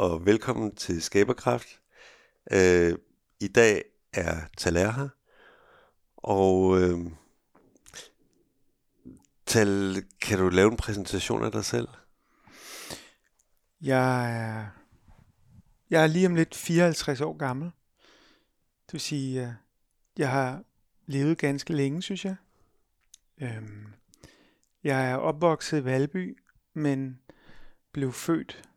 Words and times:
Og 0.00 0.26
velkommen 0.26 0.74
til 0.74 1.02
Skaberkraft. 1.02 1.80
Øh, 2.52 2.98
I 3.40 3.48
dag 3.48 3.84
er 4.12 4.36
Taler 4.56 4.92
her, 4.92 5.08
og 6.16 6.80
øh, 6.80 6.98
Tal, 9.46 10.02
kan 10.20 10.38
du 10.38 10.48
lave 10.48 10.70
en 10.70 10.76
præsentation 10.76 11.44
af 11.44 11.52
dig 11.52 11.64
selv? 11.64 11.88
Jeg 13.80 14.36
er, 14.40 14.66
jeg 15.90 16.02
er 16.02 16.06
lige 16.06 16.26
om 16.26 16.34
lidt 16.34 16.54
54 16.54 17.20
år 17.20 17.36
gammel. 17.36 17.70
Det 18.86 18.92
vil 18.92 19.00
sige, 19.00 19.46
øh, 19.46 19.52
jeg 20.18 20.30
har 20.30 20.62
levet 21.06 21.38
ganske 21.38 21.72
længe, 21.72 22.02
synes 22.02 22.24
jeg. 22.24 22.36
Øhm, 23.42 23.86
jeg 24.84 25.10
er 25.10 25.16
opvokset 25.16 25.80
i 25.80 25.84
Valby, 25.84 26.38
men 26.74 27.20
blev 27.92 28.12
født 28.12 28.69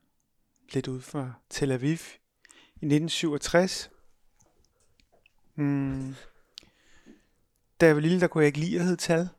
lidt 0.74 0.88
ud 0.88 1.02
for 1.02 1.36
Tel 1.50 1.72
Aviv 1.72 1.98
i 2.82 2.86
1967. 2.86 3.92
Mm. 5.56 6.16
Da 7.82 7.86
jeg 7.86 7.96
var 7.96 8.02
lille, 8.02 8.20
der 8.20 8.28
kunne 8.28 8.42
jeg 8.42 8.48
ikke 8.48 8.60
lide 8.60 8.80
at 8.80 8.84
hedde 8.84 9.02
Tal. 9.02 9.30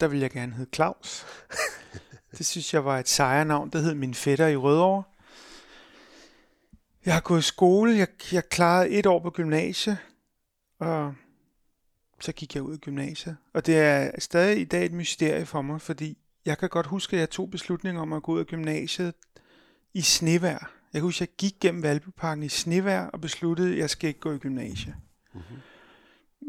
Der 0.00 0.08
ville 0.08 0.22
jeg 0.22 0.30
gerne 0.30 0.52
hedde 0.52 0.70
Claus. 0.74 1.26
Det 2.38 2.46
synes 2.46 2.74
jeg 2.74 2.84
var 2.84 2.98
et 2.98 3.08
sejrnavn. 3.08 3.70
Det 3.70 3.82
hed 3.82 3.94
min 3.94 4.14
fætter 4.14 4.46
i 4.46 4.56
Rødovre. 4.56 5.02
Jeg 7.04 7.14
har 7.14 7.20
gået 7.20 7.38
i 7.38 7.42
skole. 7.42 7.96
Jeg, 7.96 8.08
jeg 8.32 8.48
klarede 8.48 8.90
et 8.90 9.06
år 9.06 9.20
på 9.20 9.30
gymnasiet. 9.30 9.98
Og 10.78 11.14
så 12.20 12.32
gik 12.32 12.54
jeg 12.54 12.62
ud 12.62 12.72
af 12.72 12.78
gymnasiet. 12.78 13.36
Og 13.52 13.66
det 13.66 13.78
er 13.78 14.20
stadig 14.20 14.60
i 14.60 14.64
dag 14.64 14.84
et 14.84 14.92
mysterie 14.92 15.46
for 15.46 15.62
mig, 15.62 15.80
fordi 15.80 16.18
jeg 16.44 16.58
kan 16.58 16.68
godt 16.68 16.86
huske, 16.86 17.16
at 17.16 17.20
jeg 17.20 17.30
tog 17.30 17.50
beslutningen 17.50 18.02
om 18.02 18.12
at 18.12 18.22
gå 18.22 18.32
ud 18.32 18.40
af 18.40 18.46
gymnasiet 18.46 19.14
i 19.94 20.00
snevær. 20.00 20.70
Jeg 20.92 21.00
kan 21.00 21.02
huske, 21.02 21.22
jeg 21.22 21.36
gik 21.38 21.54
gennem 21.60 21.82
Valbyparken 21.82 22.42
i 22.42 22.48
snevær 22.48 23.06
og 23.06 23.20
besluttede, 23.20 23.72
at 23.72 23.78
jeg 23.78 23.90
skal 23.90 24.08
ikke 24.08 24.20
gå 24.20 24.32
i 24.32 24.38
gymnasiet. 24.38 24.94
Mm-hmm. 25.34 25.56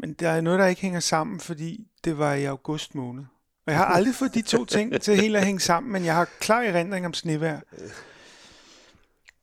Men 0.00 0.12
der 0.14 0.30
er 0.30 0.40
noget, 0.40 0.58
der 0.58 0.66
ikke 0.66 0.82
hænger 0.82 1.00
sammen, 1.00 1.40
fordi 1.40 1.88
det 2.04 2.18
var 2.18 2.34
i 2.34 2.44
august 2.44 2.94
måned. 2.94 3.24
Og 3.66 3.72
jeg 3.72 3.78
har 3.78 3.86
aldrig 3.86 4.14
fået 4.14 4.34
de 4.34 4.42
to 4.42 4.64
ting 4.64 5.00
til 5.00 5.16
helt 5.16 5.36
at 5.36 5.44
hænge 5.44 5.60
sammen, 5.60 5.92
men 5.92 6.04
jeg 6.04 6.14
har 6.14 6.24
klar 6.40 6.62
erindring 6.62 7.06
om 7.06 7.14
snevær. 7.14 7.60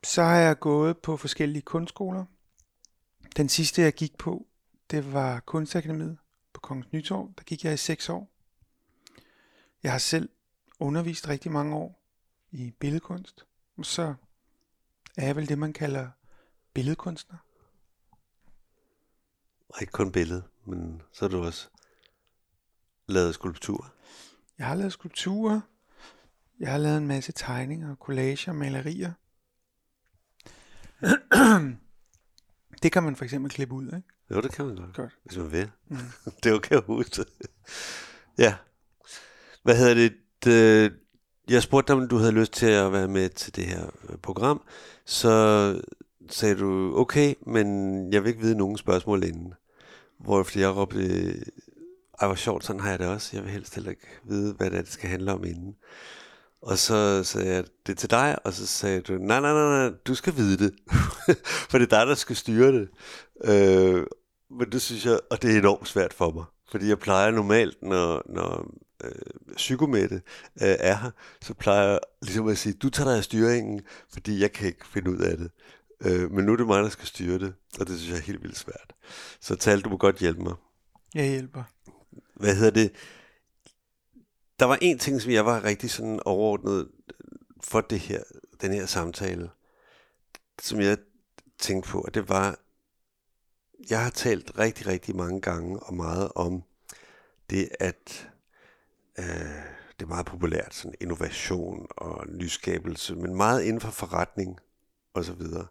Så 0.04 0.24
har 0.24 0.36
jeg 0.36 0.59
gået 0.59 0.98
på 0.98 1.18
forskellige 1.18 1.62
kunstskoler. 1.62 2.25
Den 3.38 3.50
sidste, 3.50 3.81
jeg 3.81 3.94
gik 3.94 4.18
på, 4.18 4.46
det 4.92 5.13
var 5.13 5.40
Kunstakademiet 5.40 6.18
på 6.53 6.59
Kongens 6.59 6.92
Nytorv. 6.94 7.34
Der 7.38 7.44
gik 7.44 7.63
jeg 7.63 7.74
i 7.74 7.78
seks 7.78 8.09
år. 8.09 8.31
Jeg 9.84 9.92
har 9.92 10.00
selv 10.00 10.30
undervist 10.80 11.30
rigtig 11.30 11.52
mange 11.52 11.75
år 11.75 12.03
i 12.52 12.72
billedkunst. 12.80 13.46
Så 13.81 14.13
er 15.17 15.25
jeg 15.25 15.35
vel 15.35 15.50
det, 15.50 15.57
man 15.57 15.73
kalder 15.73 16.09
billedkunstner. 16.73 17.38
Og 19.69 19.81
ikke 19.81 19.91
kun 19.91 20.11
billede, 20.11 20.44
men 20.66 21.01
så 21.13 21.25
er 21.25 21.29
du 21.29 21.44
også 21.44 21.69
lavet 23.07 23.33
skulptur. 23.33 23.94
Jeg 24.57 24.67
har 24.67 24.75
lavet 24.75 24.94
skulpturer. 24.94 25.62
Jeg 26.59 26.72
har 26.72 26.78
lavet 26.78 26.97
en 26.97 27.07
masse 27.07 27.31
tegninger, 27.31 27.95
collager, 27.95 28.53
malerier. 28.53 29.12
det 32.83 32.91
kan 32.91 33.03
man 33.03 33.16
for 33.16 33.23
eksempel 33.23 33.51
klippe 33.51 33.75
ud, 33.75 33.85
ikke? 33.85 34.03
Jo, 34.31 34.41
det 34.41 34.51
kan 34.51 34.66
man 34.66 34.75
godt. 34.75 34.94
Godt. 34.94 35.17
Hvis 35.23 35.38
man 35.38 35.51
vil. 35.51 35.72
Mm. 35.88 35.97
det 36.44 36.51
er 36.51 36.53
okay 36.53 36.75
at 36.75 36.83
huske. 36.83 37.25
ja. 38.38 38.56
Hvad 39.63 39.78
hedder 39.78 39.94
det? 40.44 41.00
Jeg 41.50 41.64
spurgte 41.64 41.94
dig, 41.94 42.02
om 42.02 42.08
du 42.08 42.18
havde 42.18 42.31
lyst 42.31 42.54
til 42.54 42.66
at 42.66 42.92
være 42.92 43.08
med 43.08 43.30
til 43.30 43.56
det 43.56 43.66
her 43.66 43.86
øh, 44.09 44.18
program. 44.18 44.62
Så 45.06 45.81
sagde 46.30 46.56
du, 46.56 46.94
okay, 46.98 47.34
men 47.48 47.68
jeg 48.14 48.24
vil 48.24 48.30
ikke 48.30 48.42
vide 48.42 48.58
nogen 48.58 48.78
spørgsmål 48.78 49.24
inden. 49.24 49.54
Hvor 50.20 50.59
jeg 50.59 50.76
råbte, 50.76 51.00
ej 52.22 52.28
hvor 52.28 52.36
sjovt, 52.36 52.66
sådan 52.66 52.80
har 52.80 52.90
jeg 52.90 53.00
det 53.00 53.08
også. 53.08 53.30
Jeg 53.34 53.44
vil 53.44 53.52
helst 53.52 53.76
heller 53.76 53.90
ikke 53.90 54.08
vide, 54.24 54.54
hvad 54.54 54.70
det, 54.70 54.78
er, 54.78 54.81
det 54.81 54.92
skal 54.92 55.09
handle 55.09 55.34
om 55.34 55.44
inden. 55.44 55.76
Og 56.62 56.78
så 56.78 57.24
sagde 57.24 57.54
jeg 57.54 57.64
det 57.88 57.98
til 57.98 58.10
dig, 58.10 58.38
og 58.46 58.54
så 58.54 58.68
sagde 58.68 59.02
du, 59.02 59.14
nej, 59.14 59.40
nej, 59.40 59.54
nej, 59.54 59.90
nej 59.90 59.92
du 60.08 60.16
skal 60.16 60.36
vide 60.36 60.58
det. 60.58 60.74
for 61.70 61.78
det 61.78 61.94
er 61.94 62.00
dig, 62.00 62.08
der 62.08 62.16
skal 62.16 62.36
styre 62.36 62.72
det. 62.72 62.90
Øh, 63.44 64.06
men 64.50 64.72
det 64.72 64.81
synes 64.81 65.06
jeg, 65.06 65.20
og 65.31 65.42
det 65.42 65.54
er 65.56 65.60
enormt 65.60 65.88
svært 65.88 66.14
for 66.14 66.31
mig. 66.31 66.44
Fordi 66.72 66.88
jeg 66.88 67.00
plejer 67.00 67.31
normalt, 67.31 67.81
når, 67.81 68.22
når 68.25 68.72
øh, 69.03 69.56
psykomette 69.56 70.16
øh, 70.16 70.22
er 70.80 70.96
her, 70.96 71.12
så 71.41 71.53
plejer 71.53 71.90
jeg 71.90 72.00
ligesom 72.22 72.47
at 72.47 72.58
sige, 72.58 72.74
du 72.74 72.90
tager 72.90 73.09
dig 73.09 73.18
af 73.18 73.24
styringen, 73.24 73.81
fordi 74.09 74.41
jeg 74.41 74.52
kan 74.52 74.68
ikke 74.68 74.88
finde 74.88 75.12
ud 75.12 75.18
af 75.18 75.38
det. 75.38 75.52
Øh, 76.02 76.31
men 76.31 76.46
nu 76.46 76.52
er 76.53 76.58
det 76.58 76.68
mig, 76.68 76.84
der 76.84 76.90
skal 76.90 77.08
styre 77.08 77.40
det, 77.40 77.53
og 77.80 77.88
det 77.88 78.00
synes 78.00 78.12
jeg 78.12 78.18
er 78.18 78.24
helt 78.24 78.44
vildt 78.44 78.58
svært. 78.58 78.94
Så 79.40 79.56
Tal, 79.56 79.81
du 79.81 79.90
må 79.90 79.97
godt 79.97 80.18
hjælpe 80.18 80.42
mig. 80.42 80.53
Jeg 81.16 81.28
hjælper. 81.28 81.63
Hvad 82.36 82.56
hedder 82.56 82.72
det? 82.72 82.92
Der 84.59 84.66
var 84.66 84.78
en 84.81 85.00
ting, 85.00 85.22
som 85.22 85.31
jeg 85.31 85.46
var 85.46 85.63
rigtig 85.63 85.92
sådan 85.92 86.19
overordnet 86.25 86.88
for 87.63 87.81
det 87.81 88.00
her, 88.00 88.24
den 88.62 88.74
her 88.74 88.86
samtale, 88.86 89.50
som 90.62 90.80
jeg 90.80 90.97
tænkte 91.59 91.90
på, 91.90 92.02
og 92.02 92.13
det 92.13 92.30
var, 92.30 92.59
jeg 93.90 94.03
har 94.03 94.09
talt 94.09 94.52
rigtig, 94.59 94.88
rigtig 94.88 95.16
mange 95.16 95.42
gange 95.42 95.80
og 95.80 95.94
meget 95.94 96.31
om 96.36 96.63
det, 97.50 97.69
at 97.80 98.30
øh, 99.19 99.25
det 100.00 100.06
er 100.06 100.09
meget 100.09 100.25
populært, 100.25 100.74
sådan 100.74 100.96
innovation 101.01 101.88
og 101.90 102.28
nyskabelse, 102.28 103.16
men 103.16 103.35
meget 103.35 103.63
inden 103.63 103.81
for 103.81 103.91
forretning 103.91 104.59
og 105.13 105.25
så 105.25 105.34
videre. 105.34 105.68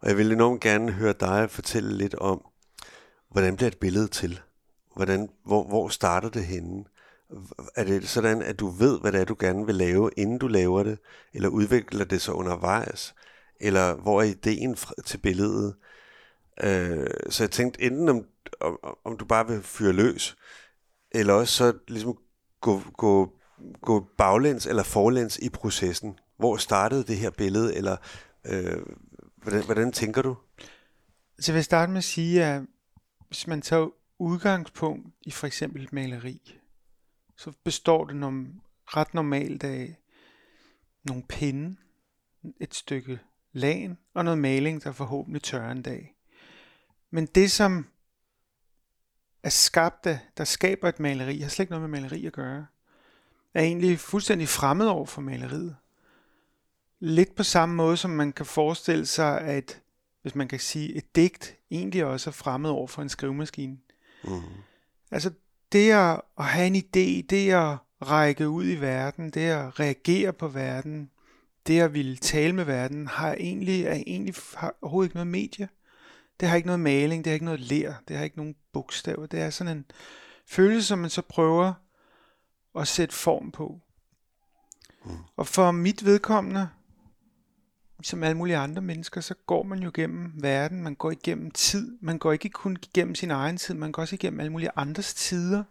Og 0.00 0.08
jeg 0.08 0.16
vil 0.16 0.32
enormt 0.32 0.60
gerne 0.60 0.92
høre 0.92 1.14
dig 1.20 1.50
fortælle 1.50 1.96
lidt 1.96 2.14
om, 2.14 2.46
hvordan 3.30 3.56
bliver 3.56 3.68
et 3.68 3.78
billede 3.78 4.08
til? 4.08 4.40
Hvordan, 4.96 5.28
hvor, 5.44 5.64
hvor 5.64 5.88
starter 5.88 6.28
det 6.28 6.44
henne? 6.44 6.84
Er 7.74 7.84
det 7.84 8.08
sådan, 8.08 8.42
at 8.42 8.60
du 8.60 8.68
ved, 8.68 9.00
hvad 9.00 9.12
det 9.12 9.20
er, 9.20 9.24
du 9.24 9.36
gerne 9.38 9.66
vil 9.66 9.74
lave, 9.74 10.10
inden 10.16 10.38
du 10.38 10.48
laver 10.48 10.82
det? 10.82 10.98
Eller 11.34 11.48
udvikler 11.48 12.04
det 12.04 12.22
sig 12.22 12.34
undervejs? 12.34 13.14
Eller 13.60 13.94
hvor 13.94 14.20
er 14.20 14.24
ideen 14.24 14.76
til 15.04 15.18
billedet? 15.18 15.76
Øh, 16.62 17.06
så 17.30 17.42
jeg 17.42 17.50
tænkte 17.50 17.82
enten, 17.82 18.08
om, 18.08 18.24
om, 18.60 18.78
om 19.04 19.16
du 19.16 19.24
bare 19.24 19.48
vil 19.48 19.62
fyre 19.62 19.92
løs, 19.92 20.36
eller 21.12 21.32
også 21.34 21.54
så 21.54 21.78
ligesom 21.88 22.18
gå, 22.66 22.82
gå, 22.96 23.32
gå 23.82 24.08
baglæns 24.18 24.66
eller 24.66 24.82
forlæns 24.82 25.38
i 25.38 25.48
processen. 25.48 26.18
Hvor 26.36 26.56
startede 26.56 27.04
det 27.04 27.16
her 27.16 27.30
billede, 27.30 27.76
eller 27.76 27.96
øh, 28.46 28.82
hvordan, 29.36 29.64
hvordan 29.64 29.92
tænker 29.92 30.22
du? 30.22 30.36
Så 31.38 31.52
jeg 31.52 31.64
starte 31.64 31.92
med 31.92 31.98
at 31.98 32.04
sige, 32.04 32.44
at 32.44 32.62
hvis 33.28 33.46
man 33.46 33.62
tager 33.62 33.88
udgangspunkt 34.18 35.06
i 35.22 35.30
for 35.30 35.46
eksempel 35.46 35.82
et 35.82 35.92
maleri, 35.92 36.58
så 37.36 37.52
består 37.64 38.04
det 38.04 38.16
nom- 38.16 38.60
ret 38.86 39.14
normalt 39.14 39.64
af 39.64 39.96
nogle 41.04 41.22
pinde, 41.22 41.76
et 42.60 42.74
stykke 42.74 43.18
lagen 43.52 43.98
og 44.14 44.24
noget 44.24 44.38
maling, 44.38 44.84
der 44.84 44.92
forhåbentlig 44.92 45.42
tørrer 45.42 45.72
en 45.72 45.82
dag. 45.82 46.14
Men 47.10 47.26
det, 47.26 47.50
som 47.50 47.86
er 49.46 49.50
skabt 49.50 50.06
af, 50.06 50.18
der 50.36 50.44
skaber 50.44 50.88
et 50.88 51.00
maleri, 51.00 51.38
har 51.38 51.48
slet 51.48 51.62
ikke 51.62 51.72
noget 51.72 51.90
med 51.90 52.00
maleri 52.00 52.26
at 52.26 52.32
gøre, 52.32 52.66
er 53.54 53.62
egentlig 53.62 53.98
fuldstændig 53.98 54.48
fremmed 54.48 54.86
over 54.86 55.06
for 55.06 55.20
maleriet. 55.20 55.76
Lidt 57.00 57.34
på 57.34 57.42
samme 57.42 57.74
måde, 57.74 57.96
som 57.96 58.10
man 58.10 58.32
kan 58.32 58.46
forestille 58.46 59.06
sig, 59.06 59.40
at 59.40 59.80
hvis 60.22 60.34
man 60.34 60.48
kan 60.48 60.58
sige, 60.58 60.94
et 60.94 61.16
digt 61.16 61.56
egentlig 61.70 62.04
også 62.04 62.30
er 62.30 62.32
fremmed 62.32 62.70
over 62.70 62.86
for 62.86 63.02
en 63.02 63.08
skrivemaskine. 63.08 63.78
Mm. 64.24 64.42
Altså 65.10 65.30
det 65.72 65.90
at, 65.90 66.20
at 66.38 66.44
have 66.44 66.66
en 66.66 66.76
idé, 66.76 67.26
det 67.30 67.52
at 67.52 67.76
række 68.02 68.48
ud 68.48 68.68
i 68.68 68.80
verden, 68.80 69.30
det 69.30 69.40
at 69.40 69.80
reagere 69.80 70.32
på 70.32 70.48
verden, 70.48 71.10
det 71.66 71.80
at 71.80 71.94
ville 71.94 72.16
tale 72.16 72.52
med 72.52 72.64
verden, 72.64 73.06
har 73.06 73.32
egentlig, 73.32 73.84
er 73.84 73.94
egentlig 73.94 74.34
har 74.56 74.74
overhovedet 74.82 75.08
ikke 75.08 75.16
noget 75.16 75.26
medie. 75.26 75.68
Det 76.40 76.48
har 76.48 76.56
ikke 76.56 76.66
noget 76.66 76.80
maling, 76.80 77.24
det 77.24 77.30
har 77.30 77.34
ikke 77.34 77.44
noget 77.44 77.60
lær, 77.60 77.92
det 78.08 78.16
har 78.16 78.24
ikke 78.24 78.36
nogen 78.36 78.56
bogstaver. 78.72 79.26
Det 79.26 79.40
er 79.40 79.50
sådan 79.50 79.76
en 79.76 79.84
følelse, 80.46 80.88
som 80.88 80.98
man 80.98 81.10
så 81.10 81.22
prøver 81.22 81.74
at 82.78 82.88
sætte 82.88 83.14
form 83.14 83.52
på. 83.52 83.80
Mm. 85.04 85.10
Og 85.36 85.46
for 85.46 85.70
mit 85.70 86.04
vedkommende, 86.04 86.68
som 88.02 88.22
alle 88.22 88.36
mulige 88.36 88.56
andre 88.56 88.82
mennesker, 88.82 89.20
så 89.20 89.34
går 89.46 89.62
man 89.62 89.78
jo 89.78 89.90
gennem 89.94 90.32
verden, 90.34 90.82
man 90.82 90.94
går 90.94 91.10
igennem 91.10 91.50
tid, 91.50 91.98
man 92.00 92.18
går 92.18 92.32
ikke 92.32 92.48
kun 92.48 92.76
igennem 92.82 93.14
sin 93.14 93.30
egen 93.30 93.56
tid, 93.56 93.74
man 93.74 93.92
går 93.92 94.02
også 94.02 94.14
igennem 94.14 94.40
alle 94.40 94.52
mulige 94.52 94.70
andres 94.76 95.14
tider. 95.14 95.64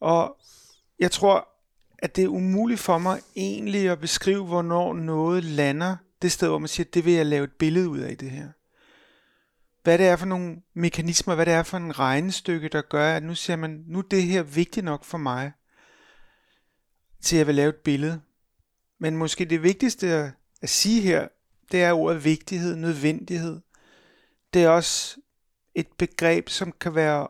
Og 0.00 0.36
jeg 0.98 1.10
tror, 1.10 1.48
at 1.98 2.16
det 2.16 2.24
er 2.24 2.28
umuligt 2.28 2.80
for 2.80 2.98
mig 2.98 3.20
egentlig 3.36 3.88
at 3.88 4.00
beskrive, 4.00 4.44
hvornår 4.44 4.94
noget 4.94 5.44
lander 5.44 5.96
det 6.22 6.32
sted, 6.32 6.48
hvor 6.48 6.58
man 6.58 6.68
siger, 6.68 6.86
det 6.94 7.04
vil 7.04 7.12
jeg 7.12 7.26
lave 7.26 7.44
et 7.44 7.52
billede 7.52 7.88
ud 7.88 7.98
af 7.98 8.16
det 8.16 8.30
her. 8.30 8.48
Hvad 9.82 9.98
det 9.98 10.06
er 10.06 10.16
for 10.16 10.26
nogle 10.26 10.56
mekanismer, 10.74 11.34
hvad 11.34 11.46
det 11.46 11.54
er 11.54 11.62
for 11.62 11.76
en 11.76 11.98
regnestykke, 11.98 12.68
der 12.68 12.82
gør, 12.82 13.16
at 13.16 13.22
nu 13.22 13.34
siger 13.34 13.56
man, 13.56 13.84
nu 13.86 13.98
er 13.98 14.02
det 14.02 14.22
her 14.22 14.42
vigtigt 14.42 14.84
nok 14.84 15.04
for 15.04 15.18
mig, 15.18 15.52
til 17.20 17.36
at 17.36 17.38
jeg 17.38 17.46
vil 17.46 17.54
lave 17.54 17.68
et 17.68 17.76
billede. 17.76 18.20
Men 18.98 19.16
måske 19.16 19.44
det 19.44 19.62
vigtigste 19.62 20.32
at 20.62 20.68
sige 20.68 21.02
her, 21.02 21.28
det 21.72 21.82
er 21.82 21.92
ordet 21.92 22.24
vigtighed, 22.24 22.76
nødvendighed. 22.76 23.60
Det 24.54 24.64
er 24.64 24.68
også 24.68 25.20
et 25.74 25.86
begreb, 25.98 26.48
som 26.48 26.72
kan 26.72 26.94
være 26.94 27.28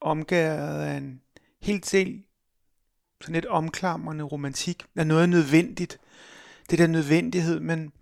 omgået 0.00 0.38
af 0.38 0.96
en 0.96 1.20
helt 1.62 1.92
del 1.92 2.24
sådan 3.24 3.34
lidt 3.34 3.46
omklamrende 3.46 4.24
romantik, 4.24 4.84
at 4.96 5.06
noget 5.06 5.22
er 5.22 5.26
nødvendigt. 5.26 5.98
Det 6.70 6.78
der 6.78 6.86
nødvendighed, 6.86 7.60
men 7.60 7.92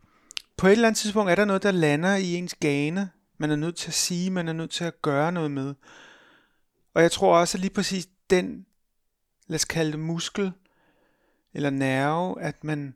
på 0.56 0.67
et 0.67 0.73
eller 0.73 0.88
andet 0.88 0.99
tidspunkt 0.99 1.31
er 1.31 1.35
der 1.35 1.44
noget, 1.44 1.62
der 1.62 1.70
lander 1.70 2.17
i 2.17 2.35
ens 2.35 2.55
gane. 2.55 3.11
Man 3.38 3.50
er 3.50 3.56
nødt 3.56 3.76
til 3.76 3.88
at 3.88 3.94
sige, 3.94 4.31
man 4.31 4.49
er 4.49 4.52
nødt 4.52 4.70
til 4.70 4.84
at 4.84 5.02
gøre 5.02 5.32
noget 5.32 5.50
med. 5.50 5.75
Og 6.94 7.02
jeg 7.02 7.12
tror 7.12 7.38
også, 7.38 7.58
at 7.58 7.61
lige 7.61 7.75
præcis 7.75 8.08
den, 8.31 8.67
lad 9.46 9.55
os 9.55 9.64
kalde 9.64 9.93
det 9.93 10.00
muskel, 10.00 10.52
eller 11.55 11.70
nerve, 11.70 12.43
at 12.43 12.64
man, 12.64 12.94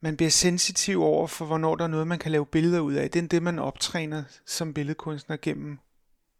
man 0.00 0.16
bliver 0.16 0.30
sensitiv 0.30 1.02
over 1.02 1.26
for, 1.26 1.44
hvornår 1.44 1.76
der 1.76 1.84
er 1.84 1.88
noget, 1.88 2.06
man 2.06 2.18
kan 2.18 2.32
lave 2.32 2.46
billeder 2.46 2.80
ud 2.80 2.94
af. 2.94 3.10
Det 3.10 3.24
er 3.24 3.28
det, 3.28 3.42
man 3.42 3.58
optræner 3.58 4.24
som 4.46 4.74
billedkunstner 4.74 5.36
gennem 5.42 5.78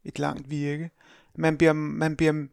et 0.05 0.19
langt 0.19 0.51
virke. 0.51 0.91
Man 1.35 1.59
bliver, 1.59 1.73
man 1.73 2.17
bliver 2.17 2.47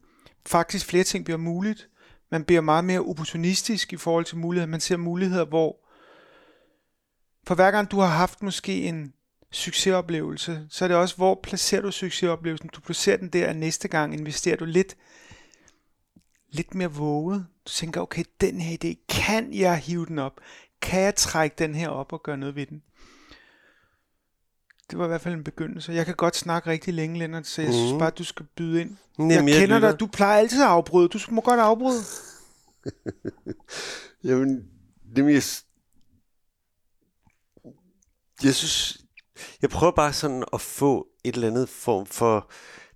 faktisk 0.45 0.85
flere 0.85 1.03
ting 1.03 1.25
bliver 1.25 1.37
muligt. 1.37 1.89
Man 2.29 2.43
bliver 2.43 2.61
meget 2.61 2.85
mere 2.85 2.99
opportunistisk 2.99 3.93
i 3.93 3.97
forhold 3.97 4.25
til 4.25 4.37
muligheder. 4.37 4.71
Man 4.71 4.79
ser 4.79 4.97
muligheder, 4.97 5.45
hvor 5.45 5.77
for 7.47 7.55
hver 7.55 7.71
gang 7.71 7.91
du 7.91 7.99
har 7.99 8.07
haft 8.07 8.43
måske 8.43 8.83
en 8.83 9.13
succesoplevelse, 9.51 10.67
så 10.69 10.85
er 10.85 10.87
det 10.87 10.97
også, 10.97 11.15
hvor 11.15 11.39
placerer 11.43 11.81
du 11.81 11.91
succesoplevelsen? 11.91 12.69
Du 12.75 12.81
placerer 12.81 13.17
den 13.17 13.29
der, 13.29 13.47
at 13.47 13.55
næste 13.55 13.87
gang 13.87 14.13
investerer 14.13 14.55
du 14.55 14.65
lidt, 14.65 14.97
lidt 16.51 16.75
mere 16.75 16.91
våget. 16.91 17.45
Du 17.65 17.69
tænker, 17.69 18.01
okay, 18.01 18.23
den 18.41 18.61
her 18.61 18.77
idé, 18.83 19.05
kan 19.09 19.53
jeg 19.53 19.77
hive 19.77 20.05
den 20.05 20.19
op? 20.19 20.39
Kan 20.81 21.01
jeg 21.01 21.15
trække 21.15 21.55
den 21.57 21.75
her 21.75 21.89
op 21.89 22.13
og 22.13 22.23
gøre 22.23 22.37
noget 22.37 22.55
ved 22.55 22.65
den? 22.65 22.83
Det 24.91 24.99
var 24.99 25.05
i 25.05 25.07
hvert 25.07 25.21
fald 25.21 25.33
en 25.33 25.43
begyndelse. 25.43 25.91
Jeg 25.91 26.05
kan 26.05 26.15
godt 26.15 26.35
snakke 26.35 26.69
rigtig 26.69 26.93
længe, 26.93 27.19
Lennart, 27.19 27.47
så 27.47 27.61
jeg 27.61 27.69
mm. 27.69 27.73
synes 27.75 27.99
bare, 27.99 28.09
du 28.09 28.23
skal 28.23 28.45
byde 28.55 28.81
ind. 28.81 28.97
Jamen, 29.19 29.49
jeg 29.49 29.59
kender 29.59 29.75
jeg 29.75 29.91
dig. 29.91 29.99
Du 29.99 30.07
plejer 30.07 30.39
altid 30.39 30.61
at 30.61 30.67
afbryde. 30.67 31.07
Du 31.07 31.19
må 31.29 31.41
godt 31.41 31.59
afbryde. 31.59 32.01
Jamen, 34.23 34.69
det 35.15 35.23
jeg, 35.23 35.43
jeg 38.43 38.55
synes, 38.55 39.04
jeg 39.61 39.69
prøver 39.69 39.91
bare 39.91 40.13
sådan 40.13 40.43
at 40.53 40.61
få 40.61 41.07
et 41.23 41.35
eller 41.35 41.47
andet 41.47 41.69
form 41.69 42.05
for 42.05 42.51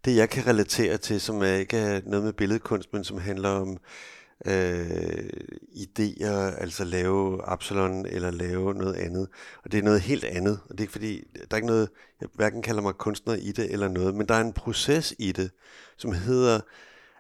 det, 0.06 0.16
jeg 0.16 0.30
kan 0.30 0.48
relatere 0.48 0.98
til, 0.98 1.22
som 1.22 1.42
er 1.42 1.54
ikke 1.54 1.78
er 1.78 2.02
noget 2.06 2.26
med 2.26 2.34
billedkunst, 2.34 2.94
men 2.94 3.04
som 3.04 3.18
handler 3.18 3.50
om 3.50 3.78
øh, 4.46 5.30
idéer, 5.76 6.62
altså 6.62 6.84
lave 6.84 7.42
Absalon 7.48 8.06
eller 8.06 8.32
lave 8.32 8.74
noget 8.74 8.94
andet. 8.96 9.28
Og 9.64 9.72
det 9.72 9.78
er 9.78 9.84
noget 9.84 10.02
helt 10.02 10.24
andet, 10.24 10.60
og 10.64 10.72
det 10.72 10.80
er 10.80 10.84
ikke 10.84 10.92
fordi, 10.92 11.24
der 11.34 11.48
er 11.52 11.56
ikke 11.56 11.68
noget, 11.68 11.90
jeg 12.22 12.30
hverken 12.34 12.62
kalder 12.62 12.82
mig 12.82 12.94
kunstner 12.94 13.34
i 13.34 13.52
det 13.52 13.74
eller 13.74 13.88
noget, 13.88 14.16
men 14.16 14.28
der 14.28 14.36
er 14.36 14.42
en 14.42 14.54
proces 14.54 15.14
i 15.20 15.32
det, 15.32 15.52
som 15.98 16.12
hedder, 16.12 16.60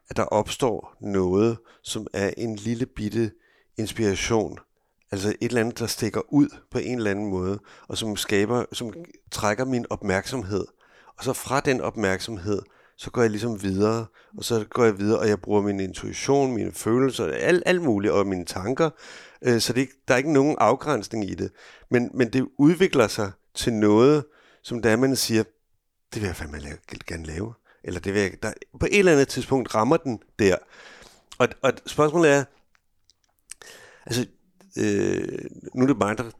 at 0.09 0.17
der 0.17 0.23
opstår 0.23 0.95
noget, 1.01 1.57
som 1.83 2.07
er 2.13 2.31
en 2.37 2.55
lille 2.55 2.85
bitte 2.85 3.31
inspiration, 3.77 4.59
altså 5.11 5.29
et 5.29 5.49
eller 5.49 5.61
andet, 5.61 5.79
der 5.79 5.87
stikker 5.87 6.33
ud 6.33 6.49
på 6.71 6.77
en 6.77 6.97
eller 6.97 7.11
anden 7.11 7.25
måde, 7.25 7.59
og 7.87 7.97
som 7.97 8.15
skaber, 8.15 8.65
som 8.73 8.93
trækker 9.31 9.65
min 9.65 9.85
opmærksomhed. 9.89 10.65
Og 11.17 11.23
så 11.23 11.33
fra 11.33 11.59
den 11.59 11.81
opmærksomhed, 11.81 12.61
så 12.97 13.11
går 13.11 13.21
jeg 13.21 13.31
ligesom 13.31 13.63
videre, 13.63 14.05
og 14.37 14.43
så 14.43 14.65
går 14.69 14.83
jeg 14.83 14.99
videre, 14.99 15.19
og 15.19 15.27
jeg 15.27 15.41
bruger 15.41 15.61
min 15.61 15.79
intuition, 15.79 16.53
mine 16.53 16.71
følelser, 16.71 17.25
alt, 17.25 17.63
alt 17.65 17.81
muligt, 17.81 18.13
og 18.13 18.27
mine 18.27 18.45
tanker, 18.45 18.89
øh, 19.41 19.61
så 19.61 19.73
det, 19.73 19.89
der 20.07 20.13
er 20.13 20.17
ikke 20.17 20.33
nogen 20.33 20.55
afgrænsning 20.59 21.29
i 21.29 21.35
det. 21.35 21.51
Men, 21.89 22.11
men 22.13 22.33
det 22.33 22.47
udvikler 22.57 23.07
sig 23.07 23.31
til 23.53 23.73
noget, 23.73 24.25
som 24.63 24.81
der 24.81 24.95
man 24.97 25.15
siger, 25.15 25.43
det 26.13 26.21
vil 26.21 26.27
jeg 26.27 26.35
fandme 26.35 26.59
lave, 26.59 26.77
gerne 27.07 27.25
lave. 27.25 27.53
Eller 27.83 27.99
det 27.99 28.13
vil 28.13 28.21
jeg, 28.21 28.43
der, 28.43 28.53
på 28.79 28.85
et 28.85 28.99
eller 28.99 29.11
andet 29.11 29.27
tidspunkt 29.27 29.75
rammer 29.75 29.97
den 29.97 30.19
der. 30.39 30.55
Og, 31.37 31.47
og 31.61 31.73
spørgsmålet 31.85 32.31
er, 32.31 32.43
altså, 34.05 34.25
øh, 34.77 35.39
nu 35.73 35.83
er 35.83 35.87
det 35.87 35.97
mig, 35.97 36.17
der 36.17 36.31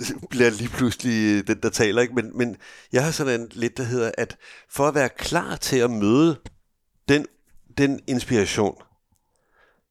bliver 0.30 0.50
lige 0.50 0.68
pludselig 0.68 1.38
øh, 1.38 1.46
den, 1.46 1.62
der 1.62 1.70
taler, 1.70 2.02
ikke? 2.02 2.14
Men, 2.14 2.38
men 2.38 2.56
jeg 2.92 3.04
har 3.04 3.10
sådan 3.10 3.40
en 3.40 3.48
lidt, 3.52 3.76
der 3.76 3.82
hedder, 3.82 4.12
at 4.18 4.36
for 4.68 4.88
at 4.88 4.94
være 4.94 5.08
klar 5.08 5.56
til 5.56 5.76
at 5.76 5.90
møde 5.90 6.40
den, 7.08 7.26
den 7.78 8.00
inspiration, 8.06 8.82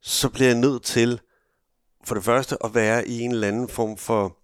så 0.01 0.29
bliver 0.29 0.47
jeg 0.49 0.57
nødt 0.57 0.83
til, 0.83 1.19
for 2.03 2.15
det 2.15 2.23
første, 2.23 2.57
at 2.63 2.75
være 2.75 3.07
i 3.07 3.19
en 3.19 3.31
eller 3.31 3.47
anden 3.47 3.69
form 3.69 3.97
for, 3.97 4.37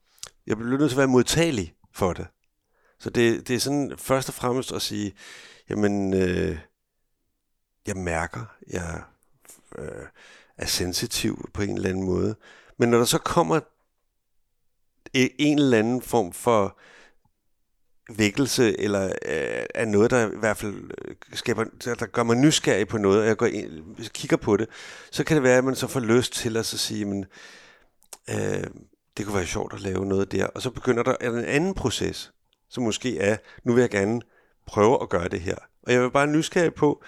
jeg 0.47 0.57
bliver 0.57 0.77
nødt 0.77 0.89
til 0.89 0.95
at 0.95 0.99
være 0.99 1.07
modtagelig 1.07 1.73
for 1.93 2.13
det. 2.13 2.27
Så 2.99 3.09
det, 3.09 3.47
det 3.47 3.55
er 3.55 3.59
sådan 3.59 3.93
først 3.97 4.29
og 4.29 4.35
fremmest 4.35 4.71
at 4.71 4.81
sige, 4.81 5.13
jamen, 5.69 6.13
øh, 6.13 6.59
jeg 7.87 7.97
mærker, 7.97 8.45
jeg 8.67 9.03
øh, 9.77 10.05
er 10.57 10.65
sensitiv 10.65 11.49
på 11.53 11.61
en 11.61 11.75
eller 11.75 11.89
anden 11.89 12.05
måde. 12.05 12.35
Men 12.77 12.89
når 12.89 12.97
der 12.97 13.05
så 13.05 13.17
kommer 13.17 13.59
e, 15.13 15.29
en 15.41 15.59
eller 15.59 15.79
anden 15.79 16.01
form 16.01 16.33
for 16.33 16.79
vækkelse, 18.17 18.79
eller 18.79 19.05
øh, 19.05 19.65
er 19.75 19.85
noget, 19.85 20.11
der 20.11 20.31
i 20.31 20.39
hvert 20.39 20.57
fald 20.57 20.91
øh, 21.07 21.15
skaber, 21.33 21.63
der 21.85 22.05
gør 22.05 22.23
mig 22.23 22.37
nysgerrig 22.37 22.87
på 22.87 22.97
noget, 22.97 23.21
og 23.21 23.27
jeg 23.27 23.37
går 23.37 23.45
ind, 23.45 24.09
kigger 24.09 24.37
på 24.37 24.57
det, 24.57 24.67
så 25.11 25.23
kan 25.23 25.35
det 25.35 25.43
være, 25.43 25.57
at 25.57 25.63
man 25.63 25.75
så 25.75 25.87
får 25.87 25.99
lyst 25.99 26.33
til 26.33 26.57
at 26.57 26.65
så 26.65 26.77
sige, 26.77 27.05
men, 27.05 27.25
øh, 28.29 28.63
det 29.17 29.25
kunne 29.25 29.35
være 29.35 29.45
sjovt 29.45 29.73
at 29.73 29.81
lave 29.81 30.05
noget 30.05 30.31
der. 30.31 30.47
Og 30.47 30.61
så 30.61 30.71
begynder 30.71 31.03
der 31.03 31.15
en 31.15 31.45
anden 31.45 31.73
proces, 31.73 32.33
som 32.69 32.83
måske 32.83 33.19
er, 33.19 33.37
nu 33.63 33.73
vil 33.73 33.81
jeg 33.81 33.89
gerne 33.89 34.21
prøve 34.67 35.01
at 35.01 35.09
gøre 35.09 35.27
det 35.27 35.41
her. 35.41 35.55
Og 35.83 35.93
jeg 35.93 36.01
vil 36.01 36.11
bare 36.11 36.27
nysgerrig 36.27 36.73
på, 36.73 37.03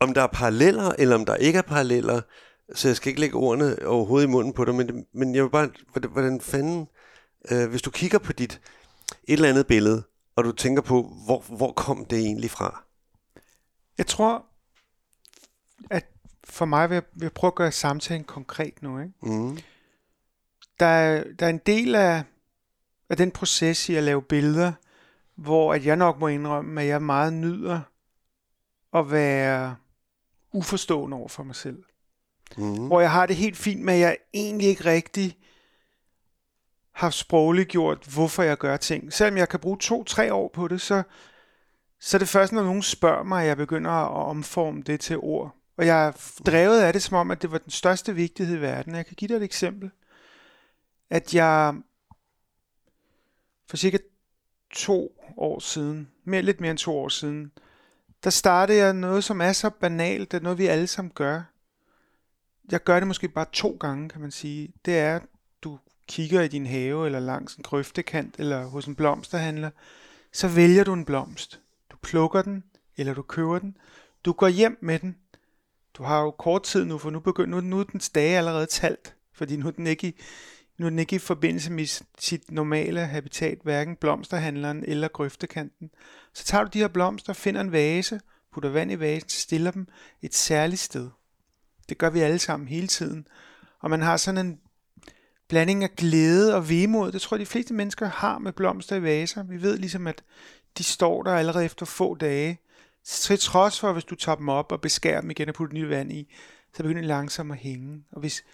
om 0.00 0.14
der 0.14 0.22
er 0.22 0.26
paralleller, 0.26 0.92
eller 0.98 1.14
om 1.14 1.24
der 1.24 1.36
ikke 1.36 1.58
er 1.58 1.62
paralleller, 1.62 2.20
så 2.74 2.88
jeg 2.88 2.96
skal 2.96 3.08
ikke 3.08 3.20
lægge 3.20 3.36
ordene 3.36 3.86
overhovedet 3.86 4.26
i 4.26 4.30
munden 4.30 4.52
på 4.52 4.64
dig, 4.64 4.74
men, 4.74 5.06
men 5.12 5.34
jeg 5.34 5.42
vil 5.44 5.50
bare, 5.50 5.70
hvordan 6.08 6.40
fanden 6.40 6.88
øh, 7.50 7.70
hvis 7.70 7.82
du 7.82 7.90
kigger 7.90 8.18
på 8.18 8.32
dit 8.32 8.60
et 9.24 9.32
eller 9.32 9.48
andet 9.48 9.66
billede, 9.66 10.02
og 10.36 10.44
du 10.44 10.52
tænker 10.52 10.82
på, 10.82 11.02
hvor, 11.24 11.56
hvor 11.56 11.72
kom 11.72 12.04
det 12.04 12.18
egentlig 12.18 12.50
fra? 12.50 12.84
Jeg 13.98 14.06
tror, 14.06 14.46
at 15.90 16.06
for 16.44 16.64
mig 16.64 16.90
vil 16.90 16.94
jeg, 16.94 17.02
vil 17.12 17.24
jeg 17.24 17.32
prøve 17.32 17.48
at 17.48 17.54
gøre 17.54 17.72
samtalen 17.72 18.24
konkret 18.24 18.82
nu. 18.82 18.98
Ikke? 18.98 19.12
Mm. 19.22 19.58
Der, 20.80 20.86
er, 20.86 21.24
der 21.38 21.46
er 21.46 21.50
en 21.50 21.60
del 21.66 21.94
af, 21.94 22.24
af 23.10 23.16
den 23.16 23.30
proces 23.30 23.88
i 23.88 23.94
at 23.94 24.02
lave 24.02 24.22
billeder, 24.22 24.72
hvor 25.34 25.74
at 25.74 25.86
jeg 25.86 25.96
nok 25.96 26.18
må 26.18 26.28
indrømme, 26.28 26.82
at 26.82 26.88
jeg 26.88 27.02
meget 27.02 27.32
nyder 27.32 27.80
at 28.92 29.10
være 29.10 29.76
uforstående 30.52 31.16
over 31.16 31.28
for 31.28 31.42
mig 31.42 31.56
selv. 31.56 31.84
Mm. 32.56 32.86
Hvor 32.86 33.00
jeg 33.00 33.10
har 33.10 33.26
det 33.26 33.36
helt 33.36 33.56
fint 33.56 33.82
med, 33.82 33.94
at 33.94 34.00
jeg 34.00 34.16
egentlig 34.34 34.68
ikke 34.68 34.84
rigtig 34.84 35.36
har 36.92 37.10
sprogligt 37.10 37.68
gjort, 37.68 38.06
hvorfor 38.14 38.42
jeg 38.42 38.58
gør 38.58 38.76
ting. 38.76 39.12
Selvom 39.12 39.36
jeg 39.36 39.48
kan 39.48 39.60
bruge 39.60 39.78
to-tre 39.78 40.34
år 40.34 40.50
på 40.54 40.68
det, 40.68 40.80
så, 40.80 41.02
så 42.00 42.16
er 42.16 42.18
det 42.18 42.28
først, 42.28 42.52
når 42.52 42.62
nogen 42.62 42.82
spørger 42.82 43.22
mig, 43.22 43.42
at 43.42 43.48
jeg 43.48 43.56
begynder 43.56 43.90
at 43.90 44.26
omforme 44.26 44.82
det 44.82 45.00
til 45.00 45.16
ord. 45.18 45.56
Og 45.76 45.86
jeg 45.86 46.06
er 46.06 46.12
drevet 46.46 46.80
af 46.80 46.92
det, 46.92 47.02
som 47.02 47.16
om, 47.16 47.30
at 47.30 47.42
det 47.42 47.52
var 47.52 47.58
den 47.58 47.70
største 47.70 48.14
vigtighed 48.14 48.58
i 48.58 48.60
verden. 48.60 48.94
Jeg 48.94 49.06
kan 49.06 49.14
give 49.16 49.28
dig 49.28 49.36
et 49.36 49.42
eksempel. 49.42 49.90
At 51.10 51.34
jeg 51.34 51.74
for 53.68 53.76
cirka 53.76 53.98
to 54.74 55.22
år 55.36 55.58
siden, 55.58 56.08
mere, 56.24 56.42
lidt 56.42 56.60
mere 56.60 56.70
end 56.70 56.78
to 56.78 56.98
år 56.98 57.08
siden, 57.08 57.52
der 58.24 58.30
startede 58.30 58.78
jeg 58.78 58.92
noget, 58.92 59.24
som 59.24 59.40
er 59.40 59.52
så 59.52 59.70
banalt, 59.70 60.30
det 60.30 60.38
er 60.38 60.42
noget, 60.42 60.58
vi 60.58 60.66
alle 60.66 60.86
sammen 60.86 61.12
gør. 61.14 61.42
Jeg 62.70 62.84
gør 62.84 63.00
det 63.00 63.06
måske 63.06 63.28
bare 63.28 63.46
to 63.52 63.76
gange, 63.80 64.08
kan 64.08 64.20
man 64.20 64.30
sige. 64.30 64.72
Det 64.84 64.98
er, 64.98 65.20
du 65.62 65.78
kigger 66.08 66.42
i 66.42 66.48
din 66.48 66.66
have, 66.66 67.06
eller 67.06 67.20
langs 67.20 67.54
en 67.54 67.62
grøftekant, 67.62 68.34
eller 68.38 68.66
hos 68.66 68.86
en 68.86 68.94
blomsterhandler, 68.94 69.70
så 70.32 70.48
vælger 70.48 70.84
du 70.84 70.92
en 70.92 71.04
blomst. 71.04 71.60
Du 71.90 71.96
plukker 72.02 72.42
den, 72.42 72.64
eller 72.96 73.14
du 73.14 73.22
køber 73.22 73.58
den. 73.58 73.76
Du 74.24 74.32
går 74.32 74.48
hjem 74.48 74.78
med 74.80 74.98
den. 74.98 75.16
Du 75.94 76.02
har 76.02 76.20
jo 76.20 76.30
kort 76.30 76.62
tid 76.62 76.84
nu, 76.84 76.98
for 76.98 77.10
nu 77.10 77.20
begynder 77.20 77.60
nu, 77.60 77.68
nu 77.68 77.80
er 77.80 77.84
den 77.84 78.00
dage 78.14 78.38
allerede 78.38 78.66
talt, 78.66 79.14
fordi 79.32 79.56
nu 79.56 79.66
er 79.66 79.70
den 79.70 79.86
ikke 79.86 80.08
i, 80.08 80.20
nu 80.78 80.86
er 80.86 80.90
den 80.90 80.98
ikke 80.98 81.16
i 81.16 81.18
forbindelse 81.18 81.72
med 81.72 82.02
sit 82.18 82.50
normale 82.50 83.00
habitat, 83.00 83.58
hverken 83.62 83.96
blomsterhandleren 83.96 84.84
eller 84.84 85.08
grøftekanten. 85.08 85.90
Så 86.32 86.44
tager 86.44 86.64
du 86.64 86.70
de 86.72 86.78
her 86.78 86.88
blomster, 86.88 87.32
finder 87.32 87.60
en 87.60 87.72
vase, 87.72 88.20
putter 88.52 88.70
vand 88.70 88.92
i 88.92 89.00
vasen, 89.00 89.28
stiller 89.28 89.70
dem 89.70 89.88
et 90.22 90.34
særligt 90.34 90.80
sted. 90.80 91.10
Det 91.88 91.98
gør 91.98 92.10
vi 92.10 92.20
alle 92.20 92.38
sammen 92.38 92.68
hele 92.68 92.86
tiden. 92.86 93.26
Og 93.80 93.90
man 93.90 94.02
har 94.02 94.16
sådan 94.16 94.46
en 94.46 94.58
blanding 95.48 95.84
af 95.84 95.90
glæde 95.96 96.54
og 96.54 96.68
vemod. 96.68 97.12
Det 97.12 97.20
tror 97.20 97.36
jeg, 97.36 97.40
de 97.40 97.50
fleste 97.50 97.74
mennesker 97.74 98.06
har 98.06 98.38
med 98.38 98.52
blomster 98.52 98.96
i 98.96 99.02
vaser. 99.02 99.42
Vi 99.42 99.62
ved 99.62 99.78
ligesom, 99.78 100.06
at 100.06 100.24
de 100.78 100.84
står 100.84 101.22
der 101.22 101.34
allerede 101.34 101.64
efter 101.64 101.86
få 101.86 102.14
dage. 102.14 102.60
Til 103.04 103.38
trods 103.38 103.80
for, 103.80 103.92
hvis 103.92 104.04
du 104.04 104.14
tager 104.14 104.36
dem 104.36 104.48
op 104.48 104.72
og 104.72 104.80
beskærer 104.80 105.20
dem 105.20 105.30
igen 105.30 105.48
og 105.48 105.54
putter 105.54 105.74
nyt 105.74 105.88
vand 105.88 106.12
i, 106.12 106.34
så 106.76 106.82
begynder 106.82 107.00
de 107.00 107.08
langsomt 107.08 107.52
at 107.52 107.58
hænge. 107.58 108.04
Og 108.12 108.20
hvis, 108.20 108.44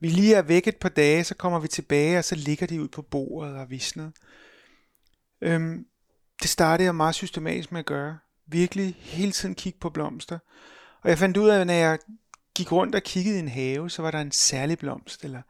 vi 0.00 0.08
lige 0.08 0.34
er 0.34 0.42
væk 0.42 0.66
et 0.66 0.76
par 0.76 0.88
dage, 0.88 1.24
så 1.24 1.34
kommer 1.34 1.58
vi 1.58 1.68
tilbage, 1.68 2.18
og 2.18 2.24
så 2.24 2.34
ligger 2.34 2.66
de 2.66 2.82
ud 2.82 2.88
på 2.88 3.02
bordet 3.02 3.56
og 3.56 3.70
visner. 3.70 4.10
Øhm, 5.40 5.86
det 6.42 6.50
startede 6.50 6.84
jeg 6.84 6.94
meget 6.94 7.14
systematisk 7.14 7.72
med 7.72 7.78
at 7.78 7.86
gøre. 7.86 8.18
Virkelig 8.46 8.96
hele 8.98 9.32
tiden 9.32 9.54
kigge 9.54 9.78
på 9.78 9.90
blomster. 9.90 10.38
Og 11.02 11.10
jeg 11.10 11.18
fandt 11.18 11.36
ud 11.36 11.48
af, 11.48 11.60
at 11.60 11.66
når 11.66 11.74
jeg 11.74 11.98
gik 12.54 12.72
rundt 12.72 12.94
og 12.94 13.02
kiggede 13.02 13.36
i 13.36 13.38
en 13.38 13.48
have, 13.48 13.90
så 13.90 14.02
var 14.02 14.10
der 14.10 14.20
en 14.20 14.32
særlig 14.32 14.78
blomst. 14.78 15.24
Eller 15.24 15.42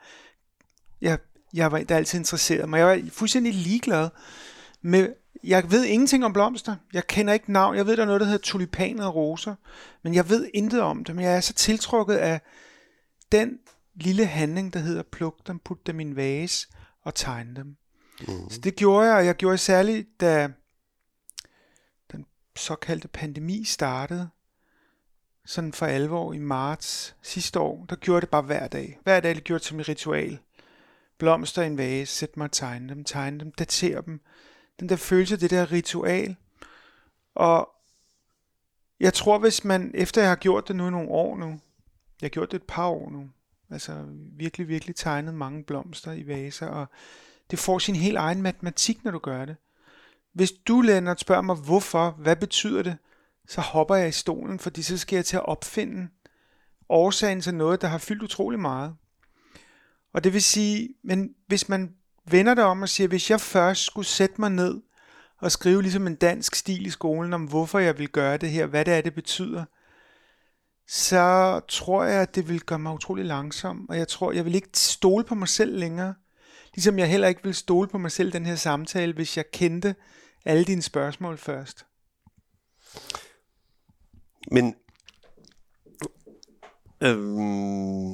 jeg, 1.00 1.18
jeg 1.52 1.72
var 1.72 1.78
der 1.78 1.96
altid 1.96 2.18
interesseret 2.18 2.68
mig. 2.68 2.78
Jeg 2.78 2.86
var 2.86 3.02
fuldstændig 3.10 3.54
ligeglad 3.54 4.08
med, 4.82 5.14
jeg 5.44 5.70
ved 5.70 5.84
ingenting 5.84 6.24
om 6.24 6.32
blomster. 6.32 6.76
Jeg 6.92 7.06
kender 7.06 7.32
ikke 7.32 7.52
navn. 7.52 7.76
Jeg 7.76 7.86
ved, 7.86 7.96
der 7.96 8.02
er 8.02 8.06
noget, 8.06 8.20
der 8.20 8.26
hedder 8.26 8.42
tulipaner 8.42 9.06
og 9.06 9.14
roser. 9.14 9.54
Men 10.02 10.14
jeg 10.14 10.28
ved 10.28 10.50
intet 10.54 10.80
om 10.80 11.04
dem. 11.04 11.20
Jeg 11.20 11.36
er 11.36 11.40
så 11.40 11.52
tiltrukket 11.52 12.14
af 12.14 12.40
den 13.32 13.58
lille 13.94 14.26
handling, 14.26 14.72
der 14.72 14.80
hedder 14.80 15.02
pluk 15.02 15.46
dem, 15.46 15.58
put 15.58 15.86
dem 15.86 16.00
i 16.00 16.02
en 16.02 16.16
vase 16.16 16.68
og 17.02 17.14
tegne 17.14 17.56
dem. 17.56 17.76
Mm. 18.28 18.50
Så 18.50 18.60
det 18.60 18.76
gjorde 18.76 19.08
jeg, 19.08 19.16
og 19.16 19.26
jeg 19.26 19.34
gjorde 19.34 19.58
særligt, 19.58 20.20
da 20.20 20.48
den 22.12 22.26
såkaldte 22.56 23.08
pandemi 23.08 23.64
startede, 23.64 24.28
sådan 25.44 25.72
for 25.72 25.86
alvor 25.86 26.32
i 26.32 26.38
marts 26.38 27.16
sidste 27.22 27.60
år, 27.60 27.86
der 27.88 27.96
gjorde 27.96 28.20
det 28.20 28.28
bare 28.28 28.42
hver 28.42 28.68
dag. 28.68 28.98
Hver 29.02 29.20
dag 29.20 29.34
det 29.34 29.44
gjorde 29.44 29.58
det 29.58 29.66
som 29.66 29.80
et 29.80 29.88
ritual. 29.88 30.38
Blomster 31.18 31.62
i 31.62 31.66
en 31.66 31.78
vase, 31.78 32.12
sæt 32.14 32.36
mig 32.36 32.44
og 32.44 32.52
tegne 32.52 32.88
dem, 32.88 33.04
tegne 33.04 33.40
dem, 33.40 33.52
datere 33.52 34.02
dem. 34.06 34.20
Den 34.80 34.88
der 34.88 34.96
følelse, 34.96 35.34
af 35.34 35.38
det 35.38 35.50
der 35.50 35.72
ritual. 35.72 36.36
Og 37.34 37.68
jeg 39.00 39.14
tror, 39.14 39.38
hvis 39.38 39.64
man, 39.64 39.90
efter 39.94 40.20
jeg 40.20 40.30
har 40.30 40.36
gjort 40.36 40.68
det 40.68 40.76
nu 40.76 40.86
i 40.86 40.90
nogle 40.90 41.08
år 41.08 41.36
nu, 41.36 41.46
jeg 42.20 42.26
har 42.26 42.28
gjort 42.28 42.50
det 42.50 42.56
et 42.56 42.66
par 42.68 42.86
år 42.86 43.10
nu, 43.10 43.30
altså 43.70 44.04
virkelig, 44.36 44.68
virkelig 44.68 44.96
tegnet 44.96 45.34
mange 45.34 45.64
blomster 45.64 46.12
i 46.12 46.26
vaser, 46.26 46.66
og 46.66 46.86
det 47.50 47.58
får 47.58 47.78
sin 47.78 47.96
helt 47.96 48.16
egen 48.16 48.42
matematik, 48.42 49.04
når 49.04 49.10
du 49.10 49.18
gør 49.18 49.44
det. 49.44 49.56
Hvis 50.32 50.52
du, 50.52 50.80
Lennart, 50.80 51.20
spørger 51.20 51.42
mig, 51.42 51.56
hvorfor, 51.56 52.10
hvad 52.10 52.36
betyder 52.36 52.82
det, 52.82 52.96
så 53.48 53.60
hopper 53.60 53.94
jeg 53.94 54.08
i 54.08 54.12
stolen, 54.12 54.58
fordi 54.58 54.82
så 54.82 54.98
skal 54.98 55.16
jeg 55.16 55.24
til 55.24 55.36
at 55.36 55.46
opfinde 55.46 56.08
årsagen 56.88 57.40
til 57.40 57.54
noget, 57.54 57.80
der 57.80 57.88
har 57.88 57.98
fyldt 57.98 58.22
utrolig 58.22 58.60
meget. 58.60 58.94
Og 60.14 60.24
det 60.24 60.32
vil 60.32 60.42
sige, 60.42 60.88
men 61.04 61.30
hvis 61.46 61.68
man 61.68 61.94
vender 62.30 62.54
det 62.54 62.64
om 62.64 62.82
og 62.82 62.88
siger, 62.88 63.08
hvis 63.08 63.30
jeg 63.30 63.40
først 63.40 63.84
skulle 63.84 64.06
sætte 64.06 64.40
mig 64.40 64.50
ned 64.50 64.82
og 65.38 65.52
skrive 65.52 65.82
ligesom 65.82 66.06
en 66.06 66.14
dansk 66.14 66.54
stil 66.54 66.86
i 66.86 66.90
skolen 66.90 67.32
om, 67.32 67.44
hvorfor 67.44 67.78
jeg 67.78 67.98
vil 67.98 68.08
gøre 68.08 68.36
det 68.36 68.50
her, 68.50 68.66
hvad 68.66 68.84
det 68.84 68.94
er, 68.94 69.00
det 69.00 69.14
betyder, 69.14 69.64
så 70.88 71.60
tror 71.68 72.04
jeg, 72.04 72.22
at 72.22 72.34
det 72.34 72.48
vil 72.48 72.60
gøre 72.60 72.78
mig 72.78 72.94
utrolig 72.94 73.24
langsom, 73.24 73.88
og 73.88 73.98
jeg 73.98 74.08
tror, 74.08 74.32
jeg 74.32 74.44
vil 74.44 74.54
ikke 74.54 74.68
stole 74.74 75.24
på 75.24 75.34
mig 75.34 75.48
selv 75.48 75.78
længere. 75.78 76.14
Ligesom 76.74 76.98
jeg 76.98 77.10
heller 77.10 77.28
ikke 77.28 77.42
vil 77.44 77.54
stole 77.54 77.88
på 77.88 77.98
mig 77.98 78.12
selv 78.12 78.32
den 78.32 78.46
her 78.46 78.56
samtale, 78.56 79.12
hvis 79.12 79.36
jeg 79.36 79.50
kendte 79.52 79.94
alle 80.44 80.64
dine 80.64 80.82
spørgsmål 80.82 81.38
først. 81.38 81.86
Men 84.50 84.74
øhm, 87.02 88.12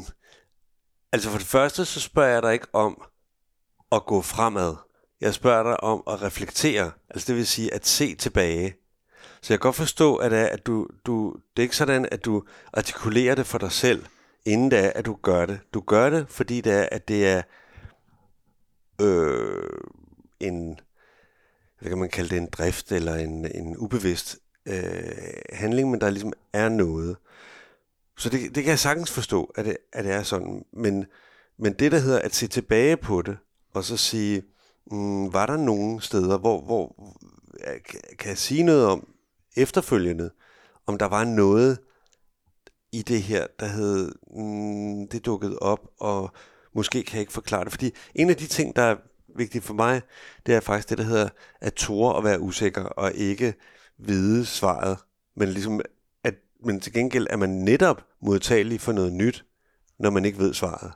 altså 1.13 1.31
for 1.31 1.39
det 1.39 1.47
første, 1.47 1.85
så 1.85 2.01
spørger 2.01 2.33
jeg 2.33 2.43
dig 2.43 2.53
ikke 2.53 2.67
om 2.73 3.03
at 3.93 4.07
gå 4.07 4.23
fremad. 4.23 4.77
Jeg 5.21 5.35
spørger 5.35 5.63
dig 5.63 5.83
om 5.83 6.03
at 6.07 6.23
reflektere. 6.23 6.91
Altså 7.11 7.27
det 7.27 7.37
vil 7.37 7.47
sige 7.47 7.75
at 7.75 7.87
se 7.87 8.15
tilbage. 8.15 8.75
Så 9.41 9.53
jeg 9.53 9.61
kan 9.61 9.67
godt 9.69 9.77
forstå, 9.77 10.17
at, 10.17 10.31
det 10.31 10.39
er, 10.39 10.47
at 10.47 10.67
du, 10.67 10.89
du, 11.07 11.37
det 11.57 11.63
er 11.63 11.65
ikke 11.65 11.77
sådan, 11.77 12.09
at 12.13 12.25
du 12.25 12.45
artikulerer 12.73 13.35
det 13.35 13.47
for 13.47 13.59
dig 13.59 13.73
selv, 13.73 14.07
inden 14.45 14.71
det 14.71 14.79
er, 14.79 14.93
at 14.95 15.07
du 15.07 15.19
gør 15.23 15.47
det. 15.47 15.61
Du 15.75 15.81
gør 15.81 16.11
det, 16.11 16.27
fordi 16.29 16.61
det 16.61 16.73
er, 16.73 16.89
at 16.93 17.09
det 17.09 17.29
er 17.29 17.43
øh, 19.01 19.81
en, 20.41 20.81
hvad 21.81 21.89
kan 21.89 21.99
man 21.99 22.09
kalde 22.09 22.31
det, 22.31 22.39
en 22.39 22.49
drift 22.53 22.93
eller 22.93 23.15
en, 23.15 23.57
en 23.57 23.77
ubevidst 23.77 24.39
øh, 24.69 25.33
handling, 25.53 25.91
men 25.91 26.01
der 26.01 26.11
ligesom 26.11 26.33
er 26.53 26.69
noget. 26.69 27.17
Så 28.17 28.29
det, 28.29 28.55
det 28.55 28.65
kan 28.65 28.71
jeg 28.71 28.79
sagtens 28.79 29.11
forstå, 29.11 29.53
at 29.55 29.65
det, 29.65 29.77
at 29.93 30.05
det 30.05 30.13
er 30.13 30.23
sådan. 30.23 30.65
Men, 30.73 31.07
men 31.59 31.73
det, 31.73 31.93
der 31.93 31.99
hedder 31.99 32.19
at 32.19 32.35
se 32.35 32.47
tilbage 32.47 32.97
på 32.97 33.23
det, 33.23 33.37
og 33.75 33.85
så 33.85 33.97
sige, 33.97 34.43
mm, 34.91 35.33
var 35.33 35.47
der 35.47 35.57
nogle 35.57 36.03
steder, 36.03 36.39
hvor, 36.39 36.61
hvor 36.61 37.13
kan 38.19 38.29
jeg 38.29 38.39
sige 38.39 38.63
noget 38.63 38.87
om 38.87 39.09
efterfølgende, 39.57 40.31
om 40.87 40.99
der 40.99 41.07
var 41.07 41.25
noget 41.25 41.79
i 42.93 43.03
det 43.03 43.23
her, 43.23 43.47
der 43.61 43.67
hed, 43.67 44.13
mm, 44.31 45.09
det 45.09 45.27
dukkede 45.27 45.59
op, 45.59 45.81
og 46.01 46.31
måske 46.75 47.03
kan 47.03 47.15
jeg 47.15 47.21
ikke 47.21 47.33
forklare 47.33 47.65
det. 47.65 47.73
Fordi 47.73 47.91
en 48.15 48.31
af 48.31 48.37
de 48.37 48.47
ting, 48.47 48.77
der 48.77 48.83
er 48.83 48.97
vigtigt 49.37 49.65
for 49.65 49.75
mig, 49.75 50.03
det 50.47 50.55
er 50.55 50.61
faktisk 50.61 50.91
det, 50.91 50.99
der 50.99 51.05
hedder 51.05 51.29
at 51.61 51.75
tåre 51.75 52.17
at 52.17 52.25
være 52.25 52.41
usikker, 52.41 52.85
og 52.85 53.13
ikke 53.15 53.55
vide 53.99 54.47
svaret, 54.47 54.99
men 55.37 55.49
ligesom 55.49 55.81
at, 56.25 56.35
men 56.65 56.81
til 56.81 56.93
gengæld 56.93 57.27
er 57.31 57.37
man 57.37 57.51
netop 57.51 58.05
modtagelig 58.23 58.81
for 58.81 58.93
noget 58.93 59.13
nyt, 59.13 59.45
når 59.99 60.11
man 60.11 60.25
ikke 60.25 60.39
ved 60.39 60.55
svaret. 60.55 60.93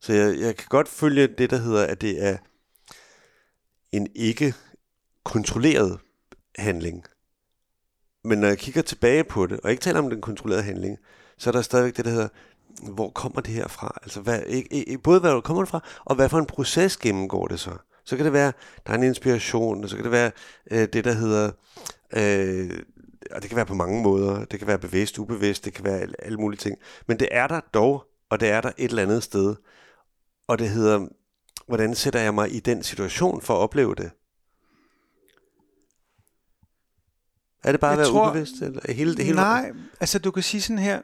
Så 0.00 0.12
jeg, 0.12 0.38
jeg 0.38 0.56
kan 0.56 0.66
godt 0.68 0.88
følge 0.88 1.26
det, 1.26 1.50
der 1.50 1.56
hedder, 1.56 1.86
at 1.86 2.00
det 2.00 2.24
er 2.24 2.36
en 3.92 4.08
ikke 4.14 4.54
kontrolleret 5.24 5.98
handling. 6.58 7.04
Men 8.24 8.38
når 8.38 8.48
jeg 8.48 8.58
kigger 8.58 8.82
tilbage 8.82 9.24
på 9.24 9.46
det, 9.46 9.60
og 9.60 9.70
ikke 9.70 9.80
taler 9.80 9.98
om 9.98 10.10
den 10.10 10.20
kontrollerede 10.20 10.62
handling, 10.62 10.98
så 11.38 11.50
er 11.50 11.52
der 11.52 11.62
stadigvæk 11.62 11.96
det, 11.96 12.04
der 12.04 12.10
hedder, 12.10 12.28
hvor 12.82 13.10
kommer 13.10 13.40
det 13.40 13.54
her 13.54 13.68
fra? 13.68 13.98
Altså, 14.02 14.20
hvad, 14.20 14.42
ikke, 14.46 14.68
ikke, 14.74 14.98
både 14.98 15.20
hvor 15.20 15.40
kommer 15.40 15.62
det 15.62 15.70
fra, 15.70 15.80
og 16.04 16.14
hvad 16.16 16.28
for 16.28 16.38
en 16.38 16.46
proces 16.46 16.96
gennemgår 16.96 17.46
det 17.46 17.60
så? 17.60 17.70
Så 18.04 18.16
kan 18.16 18.24
det 18.24 18.32
være, 18.32 18.52
der 18.86 18.92
er 18.92 18.96
en 18.96 19.02
inspiration, 19.02 19.84
og 19.84 19.90
så 19.90 19.96
kan 19.96 20.04
det 20.04 20.12
være 20.12 20.30
øh, 20.70 20.88
det, 20.92 21.04
der 21.04 21.12
hedder, 21.12 21.50
øh, 22.12 22.82
og 23.30 23.42
det 23.42 23.50
kan 23.50 23.56
være 23.56 23.66
på 23.66 23.74
mange 23.74 24.02
måder, 24.02 24.44
det 24.44 24.58
kan 24.58 24.68
være 24.68 24.78
bevidst, 24.78 25.18
ubevidst, 25.18 25.64
det 25.64 25.74
kan 25.74 25.84
være 25.84 26.08
alle, 26.18 26.38
mulige 26.38 26.58
ting. 26.58 26.78
Men 27.06 27.18
det 27.18 27.28
er 27.30 27.46
der 27.46 27.60
dog, 27.60 28.06
og 28.30 28.40
det 28.40 28.50
er 28.50 28.60
der 28.60 28.72
et 28.78 28.90
eller 28.90 29.02
andet 29.02 29.22
sted. 29.22 29.56
Og 30.46 30.58
det 30.58 30.70
hedder, 30.70 31.08
hvordan 31.66 31.94
sætter 31.94 32.20
jeg 32.20 32.34
mig 32.34 32.54
i 32.54 32.60
den 32.60 32.82
situation 32.82 33.42
for 33.42 33.54
at 33.54 33.58
opleve 33.58 33.94
det? 33.94 34.10
Er 37.64 37.72
det 37.72 37.80
bare 37.80 37.92
at 37.92 37.98
være 37.98 38.06
tror, 38.06 38.30
ubevidst? 38.30 38.62
Eller 38.62 38.92
hele, 38.92 39.16
det 39.16 39.24
hele 39.24 39.36
nej, 39.36 39.72
altså 40.00 40.18
du 40.18 40.30
kan 40.30 40.42
sige 40.42 40.60
sådan 40.60 40.78
her, 40.78 41.02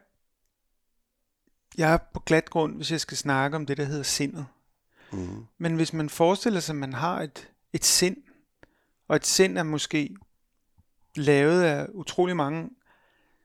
jeg 1.78 1.92
er 1.92 1.98
på 2.14 2.20
glat 2.20 2.50
grund, 2.50 2.76
hvis 2.76 2.90
jeg 2.90 3.00
skal 3.00 3.16
snakke 3.16 3.56
om 3.56 3.66
det, 3.66 3.76
der 3.76 3.84
hedder 3.84 4.02
sindet. 4.02 4.46
Mm. 5.12 5.46
Men 5.58 5.74
hvis 5.74 5.92
man 5.92 6.10
forestiller 6.10 6.60
sig, 6.60 6.72
at 6.72 6.78
man 6.78 6.92
har 6.92 7.20
et, 7.20 7.50
et 7.72 7.84
sind, 7.84 8.16
og 9.08 9.16
et 9.16 9.26
sind 9.26 9.58
er 9.58 9.62
måske 9.62 10.16
lavet 11.16 11.62
af 11.62 11.86
utrolig 11.92 12.36
mange 12.36 12.70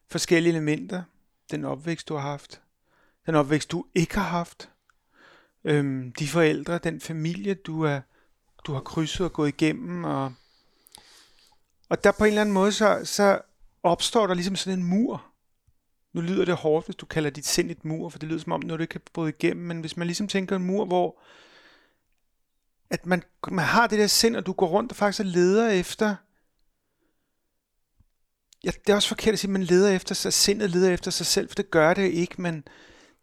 forskellige 0.10 0.54
elementer, 0.54 1.04
den 1.52 1.66
opvækst, 1.66 2.08
du 2.08 2.14
har 2.14 2.30
haft, 2.30 2.62
den 3.26 3.36
opvækst, 3.36 3.72
du 3.72 3.86
ikke 3.96 4.16
har 4.16 4.30
haft, 4.30 4.70
øhm, 5.64 6.12
de 6.20 6.28
forældre, 6.28 6.78
den 6.78 7.02
familie, 7.02 7.54
du, 7.54 7.82
er, 7.82 8.02
du 8.68 8.74
har 8.74 8.82
krydset 8.82 9.26
og 9.26 9.34
gået 9.34 9.48
igennem, 9.48 10.04
og, 10.04 10.34
og 11.90 12.04
der 12.04 12.12
på 12.12 12.24
en 12.24 12.28
eller 12.28 12.42
anden 12.42 12.54
måde, 12.54 12.72
så, 12.72 13.02
så 13.04 13.42
opstår 13.84 14.28
der 14.28 14.34
ligesom 14.34 14.56
sådan 14.56 14.80
en 14.80 14.86
mur, 14.86 15.26
nu 16.14 16.22
lyder 16.22 16.46
det 16.46 16.56
hårdt, 16.56 16.86
hvis 16.88 16.96
du 16.96 17.06
kalder 17.06 17.30
dit 17.30 17.46
sind 17.46 17.72
et 17.72 17.86
mur, 17.86 18.10
for 18.10 18.20
det 18.20 18.30
lyder 18.30 18.40
som 18.40 18.52
om 18.52 18.60
noget, 18.60 18.80
du 18.80 18.84
ikke 18.84 18.92
kan 18.92 19.02
bryde 19.14 19.30
igennem, 19.30 19.66
men 19.66 19.80
hvis 19.80 19.98
man 19.98 20.08
ligesom 20.08 20.28
tænker 20.28 20.56
en 20.56 20.64
mur, 20.64 20.86
hvor 20.86 21.20
at 22.90 23.06
man, 23.06 23.24
man 23.52 23.66
har 23.66 23.88
det 23.88 24.00
der 24.00 24.08
sind, 24.08 24.36
og 24.36 24.46
du 24.46 24.54
går 24.54 24.68
rundt 24.68 24.92
og 24.92 24.96
faktisk 24.96 25.24
leder 25.26 25.70
efter, 25.70 26.16
ja, 28.64 28.72
det 28.86 28.92
er 28.92 28.96
også 28.96 29.08
forkert 29.08 29.34
at 29.34 29.40
sige, 29.40 29.50
at 29.50 29.54
man 29.54 29.64
leder 29.64 29.92
efter 29.92 30.16
sig, 30.16 30.34
sindet 30.34 30.70
leder 30.70 30.94
efter 30.94 31.12
sig 31.12 31.26
selv, 31.26 31.48
for 31.50 31.56
det 31.56 31.72
gør 31.72 31.94
det 31.94 32.12
ikke, 32.12 32.42
men 32.42 32.64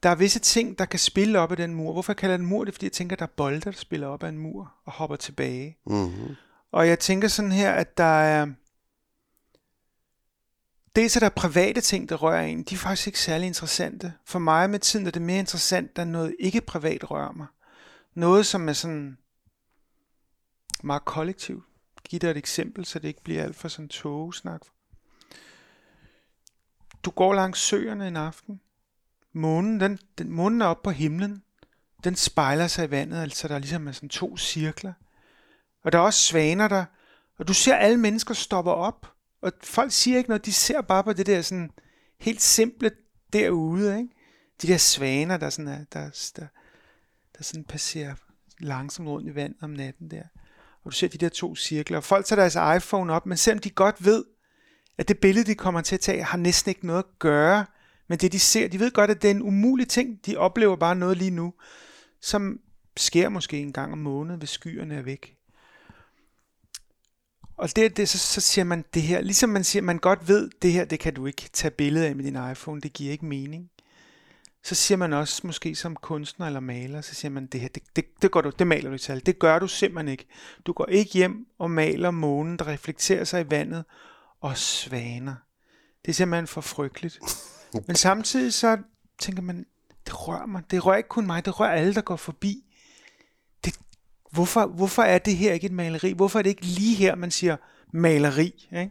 der 0.03 0.09
er 0.11 0.15
visse 0.15 0.39
ting, 0.39 0.79
der 0.79 0.85
kan 0.85 0.99
spille 0.99 1.39
op 1.39 1.51
af 1.51 1.57
den 1.57 1.75
mur. 1.75 1.93
Hvorfor 1.93 2.13
jeg 2.13 2.17
kalder 2.17 2.37
den 2.37 2.47
mur? 2.47 2.65
Det 2.65 2.71
er, 2.71 2.73
fordi 2.73 2.87
jeg 2.87 2.93
tænker, 2.93 3.17
at 3.17 3.21
der 3.21 3.27
er 3.27 3.31
bolde, 3.37 3.61
der 3.61 3.73
spiller 3.73 4.07
op 4.07 4.23
af 4.23 4.29
en 4.29 4.39
mur 4.39 4.73
og 4.85 4.93
hopper 4.93 5.17
tilbage. 5.17 5.79
Mm-hmm. 5.87 6.37
Og 6.73 6.89
jeg 6.89 6.99
tænker 6.99 7.29
sådan 7.29 7.53
her, 7.53 7.73
at 7.73 7.99
der 7.99 8.05
er, 8.05 8.47
Dels 10.97 11.17
er 11.17 11.21
der 11.21 11.29
private 11.29 11.81
ting, 11.81 12.09
der 12.09 12.17
rører 12.17 12.43
en. 12.43 12.63
De 12.63 12.75
er 12.75 12.79
faktisk 12.79 13.07
ikke 13.07 13.21
særlig 13.21 13.47
interessante. 13.47 14.13
For 14.25 14.39
mig 14.39 14.71
med 14.71 14.79
tiden 14.79 15.07
er 15.07 15.11
det 15.11 15.23
mere 15.23 15.39
interessant, 15.39 15.99
at 15.99 16.07
noget 16.07 16.37
ikke 16.39 16.61
privat 16.61 17.11
rører 17.11 17.33
mig. 17.33 17.47
Noget, 18.15 18.47
som 18.47 18.69
er 18.69 18.73
sådan 18.73 19.19
meget 20.83 21.05
kollektivt. 21.05 21.65
Giv 22.05 22.21
dig 22.21 22.31
et 22.31 22.37
eksempel, 22.37 22.85
så 22.85 22.99
det 22.99 23.09
ikke 23.09 23.23
bliver 23.23 23.43
alt 23.43 23.57
for 23.57 23.69
sådan 23.69 23.89
togesnak. 23.89 24.61
Du 27.05 27.11
går 27.11 27.35
langs 27.35 27.61
søerne 27.61 28.09
en 28.09 28.17
aften. 28.17 28.61
Månen, 29.33 29.81
den, 29.81 29.99
den, 30.19 30.31
månen 30.31 30.63
er 30.63 30.67
oppe 30.67 30.83
på 30.83 30.91
himlen. 30.91 31.43
Den 32.05 32.17
spejler 32.17 32.67
sig 32.67 32.87
i 32.87 32.91
vandet, 32.91 33.23
altså 33.23 33.49
der 33.49 33.55
er 33.55 33.59
ligesom 33.59 33.93
sådan 33.93 34.09
to 34.09 34.37
cirkler. 34.37 34.93
Og 35.83 35.93
der 35.93 35.99
er 35.99 36.03
også 36.03 36.21
svaner 36.21 36.69
der. 36.69 36.85
Og 37.39 37.49
du 37.49 37.55
ser 37.55 37.75
alle 37.75 37.97
mennesker 37.97 38.35
stoppe 38.35 38.71
op 38.71 39.15
og 39.45 39.53
folk 39.63 39.93
siger 39.93 40.19
ikke 40.19 40.31
noget, 40.31 40.47
de 40.47 40.53
ser 40.53 40.81
bare 40.81 41.05
på 41.05 41.13
det 41.13 41.27
der 41.27 41.43
sådan 41.43 41.71
helt 42.19 42.43
simple 42.43 42.91
derude, 43.33 43.99
ikke? 43.99 44.15
De 44.63 44.67
der 44.67 44.77
svaner, 44.77 45.37
der 45.37 45.51
sådan 45.51 45.69
er, 45.69 45.85
der, 45.93 46.31
der 46.37 46.47
der 47.39 47.45
sådan 47.45 47.65
passerer 47.65 48.15
langsomt 48.61 49.09
rundt 49.09 49.29
i 49.29 49.35
vandet 49.35 49.63
om 49.63 49.71
natten 49.71 50.11
der. 50.11 50.23
Og 50.85 50.85
du 50.85 50.91
ser 50.91 51.09
de 51.09 51.19
der 51.19 51.29
to 51.29 51.57
cirkler. 51.57 51.97
Og 51.97 52.05
folk 52.05 52.27
tager 52.27 52.41
deres 52.41 52.83
iPhone 52.83 53.13
op, 53.13 53.27
men 53.27 53.39
selvom 53.39 53.59
de 53.59 53.71
godt 53.71 54.05
ved, 54.05 54.25
at 54.99 55.09
det 55.09 55.19
billede, 55.19 55.47
de 55.47 55.55
kommer 55.55 55.81
til 55.81 55.95
at 55.95 56.01
tage, 56.01 56.23
har 56.23 56.39
næsten 56.39 56.69
ikke 56.69 56.87
noget 56.87 56.99
at 56.99 57.19
gøre 57.19 57.67
med 58.09 58.19
det, 58.19 58.33
de 58.33 58.39
ser. 58.39 58.69
De 58.69 58.81
ved 58.81 58.91
godt, 58.91 59.11
at 59.11 59.23
det 59.23 59.31
er 59.31 59.35
en 59.35 59.43
umulig 59.43 59.89
ting. 59.89 60.27
De 60.27 60.37
oplever 60.37 60.77
bare 60.77 60.97
noget 60.97 61.17
lige 61.17 61.31
nu, 61.31 61.55
som 62.21 62.61
sker 62.97 63.29
måske 63.29 63.59
en 63.59 63.73
gang 63.73 63.93
om 63.93 63.99
måneden, 63.99 64.39
hvis 64.39 64.51
skyerne 64.51 64.95
er 64.95 65.03
væk. 65.03 65.37
Og 67.57 67.77
det, 67.77 67.97
det 67.97 68.09
så, 68.09 68.19
så 68.19 68.41
siger 68.41 68.65
man 68.65 68.85
det 68.95 69.03
her, 69.03 69.21
ligesom 69.21 69.51
man 69.51 69.65
siger, 69.65 69.83
man 69.83 69.99
godt 69.99 70.29
ved, 70.29 70.51
det 70.63 70.73
her, 70.73 70.85
det 70.85 71.01
kan 71.01 71.15
du 71.15 71.27
ikke 71.27 71.49
tage 71.53 71.71
billede 71.71 72.09
af 72.09 72.17
med 72.17 72.25
din 72.25 72.51
iPhone, 72.51 72.81
det 72.81 72.93
giver 72.93 73.13
ikke 73.13 73.27
mening. 73.27 73.71
Så 74.63 74.75
siger 74.75 74.99
man 74.99 75.13
også, 75.13 75.47
måske 75.47 75.75
som 75.75 75.97
kunstner 75.97 76.47
eller 76.47 76.61
maler, 76.61 77.01
så 77.01 77.15
siger 77.15 77.31
man, 77.33 77.47
det 77.47 77.61
her, 77.61 77.69
det, 77.69 77.83
det, 77.97 78.05
det, 78.23 78.31
gør 78.31 78.41
du, 78.41 78.51
det 78.59 78.67
maler 78.67 78.91
du 78.91 78.99
til. 78.99 79.27
Det 79.27 79.39
gør 79.39 79.59
du 79.59 79.69
simpelthen 79.69 80.09
ikke. 80.09 80.27
Du 80.67 80.73
går 80.73 80.87
ikke 80.87 81.13
hjem 81.13 81.47
og 81.59 81.71
maler 81.71 82.11
månen, 82.11 82.59
der 82.59 82.67
reflekterer 82.67 83.25
sig 83.25 83.41
i 83.41 83.51
vandet, 83.51 83.85
og 84.45 84.57
svaner. 84.57 85.35
Det 86.05 86.11
er 86.11 86.15
simpelthen 86.15 86.47
for 86.47 86.61
frygteligt. 86.61 87.21
Men 87.87 87.97
samtidig 87.97 88.53
så 88.53 88.79
tænker 89.19 89.43
man, 89.43 89.67
det 90.07 90.29
rører 90.29 90.47
mig. 90.47 90.63
Det 90.71 90.87
rører 90.87 90.97
ikke 90.97 91.09
kun 91.09 91.27
mig, 91.27 91.45
det 91.45 91.61
rører 91.61 91.71
alle, 91.71 91.95
der 91.95 92.01
går 92.01 92.17
forbi. 92.17 92.65
Det, 93.65 93.79
hvorfor, 94.31 94.67
hvorfor 94.67 95.03
er 95.03 95.19
det 95.19 95.37
her 95.37 95.53
ikke 95.53 95.67
et 95.67 95.73
maleri? 95.73 96.13
Hvorfor 96.13 96.39
er 96.39 96.43
det 96.43 96.51
ikke 96.51 96.65
lige 96.65 96.97
her, 96.97 97.15
man 97.15 97.31
siger 97.31 97.57
maleri? 97.93 98.69
Ikke? 98.73 98.91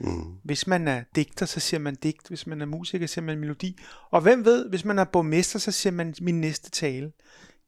Mm. 0.00 0.34
Hvis 0.44 0.66
man 0.66 0.88
er 0.88 1.02
digter, 1.16 1.46
så 1.46 1.60
siger 1.60 1.80
man 1.80 1.94
digt. 1.94 2.28
Hvis 2.28 2.46
man 2.46 2.60
er 2.60 2.66
musiker, 2.66 3.06
så 3.06 3.14
siger 3.14 3.24
man 3.24 3.38
melodi. 3.38 3.78
Og 4.10 4.20
hvem 4.20 4.44
ved, 4.44 4.68
hvis 4.68 4.84
man 4.84 4.98
er 4.98 5.04
borgmester, 5.04 5.58
så 5.58 5.72
siger 5.72 5.92
man 5.92 6.14
min 6.20 6.40
næste 6.40 6.70
tale. 6.70 7.12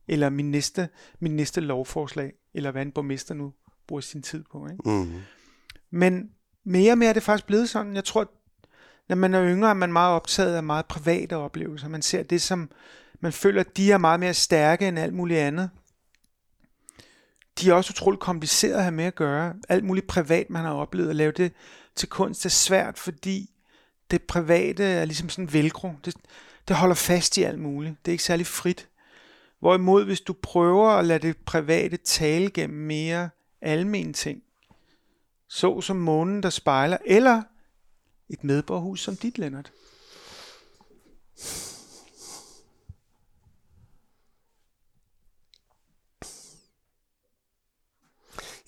Eller 0.09 0.31
min 0.31 0.51
næste, 0.51 0.89
min 1.21 1.37
næste 1.37 1.61
lovforslag. 1.61 2.33
Eller 2.55 2.71
hvad 2.71 2.83
en 2.83 2.93
borgmester 2.93 3.35
nu 3.35 3.53
bruger 3.87 4.01
sin 4.01 4.23
tid 4.23 4.45
på. 4.53 4.67
Ikke? 4.67 4.91
Mm. 4.91 5.21
Men 5.91 6.31
mere 6.67 6.93
og 6.93 6.99
mere 6.99 7.09
er 7.09 7.13
det 7.13 7.23
faktisk 7.23 7.47
blevet 7.47 7.69
sådan. 7.69 7.95
Jeg 7.95 8.05
tror, 8.05 8.31
når 9.09 9.17
man 9.17 9.35
er 9.35 9.47
yngre, 9.47 9.71
er 9.71 9.75
man 9.75 9.93
meget 9.93 10.15
optaget 10.15 10.57
af 10.57 10.63
meget 10.63 10.87
private 10.87 11.37
oplevelser. 11.37 11.89
Man 11.89 12.03
ser 12.03 12.23
det 12.23 12.43
som, 12.43 12.71
man 13.21 13.33
føler, 13.33 13.61
at 13.61 13.77
de 13.77 13.93
er 13.93 13.99
meget 13.99 14.21
mere 14.21 14.35
stærke 14.35 14.89
end 14.89 14.99
alt 14.99 15.15
muligt 15.15 15.41
andet. 15.41 15.71
De 17.61 17.71
er 17.71 17.75
også 17.75 17.91
utroligt 17.91 18.21
komplicerede 18.21 18.77
at 18.77 18.83
have 18.83 18.95
med 18.95 19.05
at 19.05 19.15
gøre. 19.15 19.55
Alt 19.69 19.85
muligt 19.85 20.07
privat, 20.07 20.51
man 20.51 20.65
har 20.65 20.73
oplevet 20.73 21.11
at 21.11 21.17
lave 21.17 21.33
det 21.33 21.53
til 21.95 22.09
kunst 22.09 22.45
er 22.45 22.51
svært, 22.51 22.99
fordi 22.99 23.51
det 24.11 24.23
private 24.23 24.85
er 24.85 25.05
ligesom 25.05 25.29
sådan 25.29 25.53
velcro. 25.53 25.93
Det, 26.05 26.15
det 26.69 26.77
holder 26.77 26.95
fast 26.95 27.37
i 27.39 27.43
alt 27.43 27.59
muligt. 27.59 27.95
Det 28.05 28.11
er 28.11 28.15
ikke 28.15 28.25
særlig 28.25 28.47
frit. 28.47 28.89
Hvorimod, 29.61 30.05
hvis 30.05 30.21
du 30.21 30.33
prøver 30.33 30.89
at 30.89 31.05
lade 31.05 31.27
det 31.27 31.37
private 31.37 31.97
tale 31.97 32.51
gennem 32.51 32.79
mere 32.79 33.31
almen 33.63 34.15
ting, 34.15 34.43
så 35.49 35.81
som 35.81 35.97
månen, 35.97 36.43
der 36.43 36.51
spejler, 36.51 36.99
eller 37.05 37.43
et 38.29 38.45
medborghus 38.45 39.01
som 39.01 39.17
dit, 39.17 39.39
Lennart. 39.39 39.73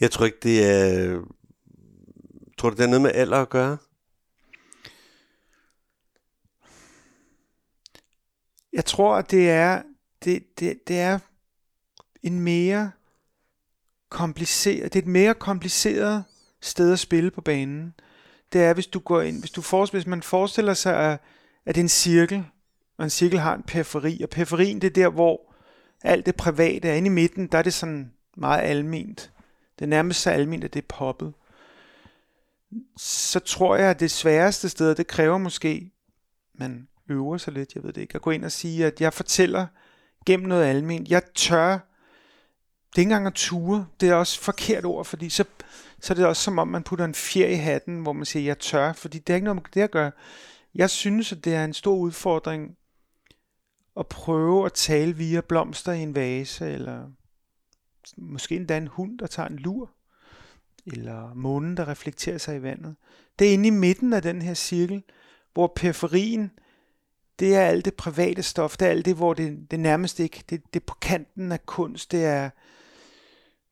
Jeg 0.01 0.11
tror 0.11 0.27
ikke, 0.27 0.39
det 0.43 0.65
er... 0.65 1.25
Tror 2.59 2.71
du, 2.71 2.77
det 2.77 2.85
er 2.85 2.89
noget 2.89 3.03
med 3.03 3.13
alder 3.15 3.43
at 3.43 3.49
gøre? 3.49 3.79
Jeg 8.73 8.85
tror, 8.85 9.17
at 9.17 9.31
det 9.31 9.51
er, 9.51 9.83
det, 10.25 10.61
det, 10.61 10.81
det 10.89 11.01
er 11.01 11.19
en 12.23 12.41
mere 12.41 12.93
kompliceret, 14.09 14.93
det 14.93 14.99
er 14.99 15.03
et 15.03 15.09
mere 15.09 15.35
kompliceret 15.35 16.25
sted 16.61 16.93
at 16.93 16.99
spille 16.99 17.31
på 17.31 17.41
banen, 17.41 17.95
det 18.53 18.63
er, 18.63 18.75
hvis 18.75 18.87
du 18.87 18.99
går 18.99 19.21
ind, 19.21 19.41
hvis, 19.41 19.51
du 19.51 19.63
for, 19.63 19.87
hvis 19.87 20.07
man 20.07 20.23
forestiller 20.23 20.75
sig, 20.75 20.97
at, 20.97 21.21
at 21.67 21.75
det 21.75 21.81
er 21.81 21.85
en 21.85 21.89
cirkel, 21.89 22.45
og 22.99 23.05
en 23.05 23.11
cirkel 23.11 23.39
har 23.39 23.55
en 23.55 23.63
periferi, 23.63 24.23
og 24.23 24.31
periferien 24.31 24.81
det 24.81 24.87
er 24.87 24.95
der, 24.95 25.09
hvor 25.09 25.55
alt 26.03 26.27
det 26.27 26.37
private 26.37 26.89
er 26.89 26.95
inde 26.95 27.07
i 27.07 27.11
midten, 27.11 27.47
der 27.47 27.59
er 27.59 27.63
det 27.63 27.75
sådan 27.75 28.13
meget 28.37 28.63
alment. 28.63 29.33
Det 29.79 29.85
er 29.85 29.89
nærmest 29.89 30.21
så 30.23 30.31
alment, 30.31 30.65
at 30.65 30.75
det 30.75 30.83
er 30.83 30.87
poppet. 30.89 31.35
Så 32.97 33.41
tror 33.41 33.77
jeg, 33.77 33.91
at 33.91 34.01
det 34.01 34.11
sværeste 34.11 34.69
sted, 34.69 34.95
det 34.95 35.07
kræver 35.07 35.39
måske, 35.39 35.91
man 36.55 36.89
øver 37.09 37.37
sig 37.37 37.53
lidt, 37.53 37.75
jeg 37.75 37.83
ved 37.83 37.93
det 37.93 38.01
ikke, 38.01 38.15
at 38.15 38.23
gå 38.23 38.31
ind 38.31 38.45
og 38.45 38.53
sige, 38.53 38.87
at 38.87 39.01
jeg 39.01 39.13
fortæller 39.13 39.67
gennem 40.27 40.49
noget 40.49 40.65
alment. 40.65 41.09
Jeg 41.09 41.23
tør 41.35 41.79
det 42.91 42.99
er 42.99 43.01
ikke 43.01 43.09
engang 43.09 43.27
at 43.27 43.35
ture, 43.35 43.87
det 44.01 44.09
er 44.09 44.15
også 44.15 44.41
forkert 44.41 44.85
ord, 44.85 45.05
fordi 45.05 45.29
så, 45.29 45.45
så 46.01 46.13
er 46.13 46.15
det 46.15 46.27
også 46.27 46.43
som 46.43 46.59
om, 46.59 46.69
man 46.69 46.83
putter 46.83 47.05
en 47.05 47.15
fjer 47.15 47.47
i 47.47 47.55
hatten, 47.55 48.03
hvor 48.03 48.13
man 48.13 48.25
siger, 48.25 48.45
jeg 48.45 48.59
tør, 48.59 48.93
fordi 48.93 49.19
det 49.19 49.33
er 49.33 49.35
ikke 49.35 49.45
noget 49.45 49.57
med 49.57 49.63
det 49.75 49.81
at 49.81 49.91
gøre. 49.91 50.13
Jeg 50.75 50.91
synes, 50.91 51.33
at 51.33 51.45
det 51.45 51.55
er 51.55 51.65
en 51.65 51.75
stor 51.75 51.97
udfordring 51.97 52.77
at 53.99 54.07
prøve 54.07 54.67
at 54.67 54.73
tale 54.73 55.17
via 55.17 55.41
blomster 55.41 55.93
i 55.93 56.01
en 56.01 56.15
vase, 56.15 56.71
eller 56.71 57.07
måske 58.17 58.57
endda 58.57 58.77
en 58.77 58.87
hund, 58.87 59.19
der 59.19 59.27
tager 59.27 59.49
en 59.49 59.57
lur, 59.57 59.91
eller 60.87 61.35
månen, 61.35 61.77
der 61.77 61.89
reflekterer 61.89 62.39
sig 62.39 62.57
i 62.57 62.63
vandet. 62.63 62.97
Det 63.39 63.49
er 63.49 63.53
inde 63.53 63.67
i 63.67 63.71
midten 63.71 64.13
af 64.13 64.23
den 64.23 64.43
her 64.43 64.55
cirkel, 64.55 65.03
hvor 65.55 65.73
periferien, 65.77 66.51
det 67.39 67.55
er 67.55 67.61
alt 67.61 67.85
det 67.85 67.95
private 67.95 68.43
stof, 68.43 68.77
det 68.77 68.87
er 68.87 68.91
alt 68.91 69.05
det, 69.05 69.17
hvor 69.17 69.35
det, 69.35 69.71
det 69.71 69.81
nærmest 69.81 70.21
ikke, 70.21 70.45
det, 70.51 70.63
det 70.75 70.81
er 70.81 70.85
på 70.87 70.95
kanten 70.95 71.53
af 71.53 71.67
kunst, 71.67 72.13
det 72.13 72.25
er, 72.25 72.51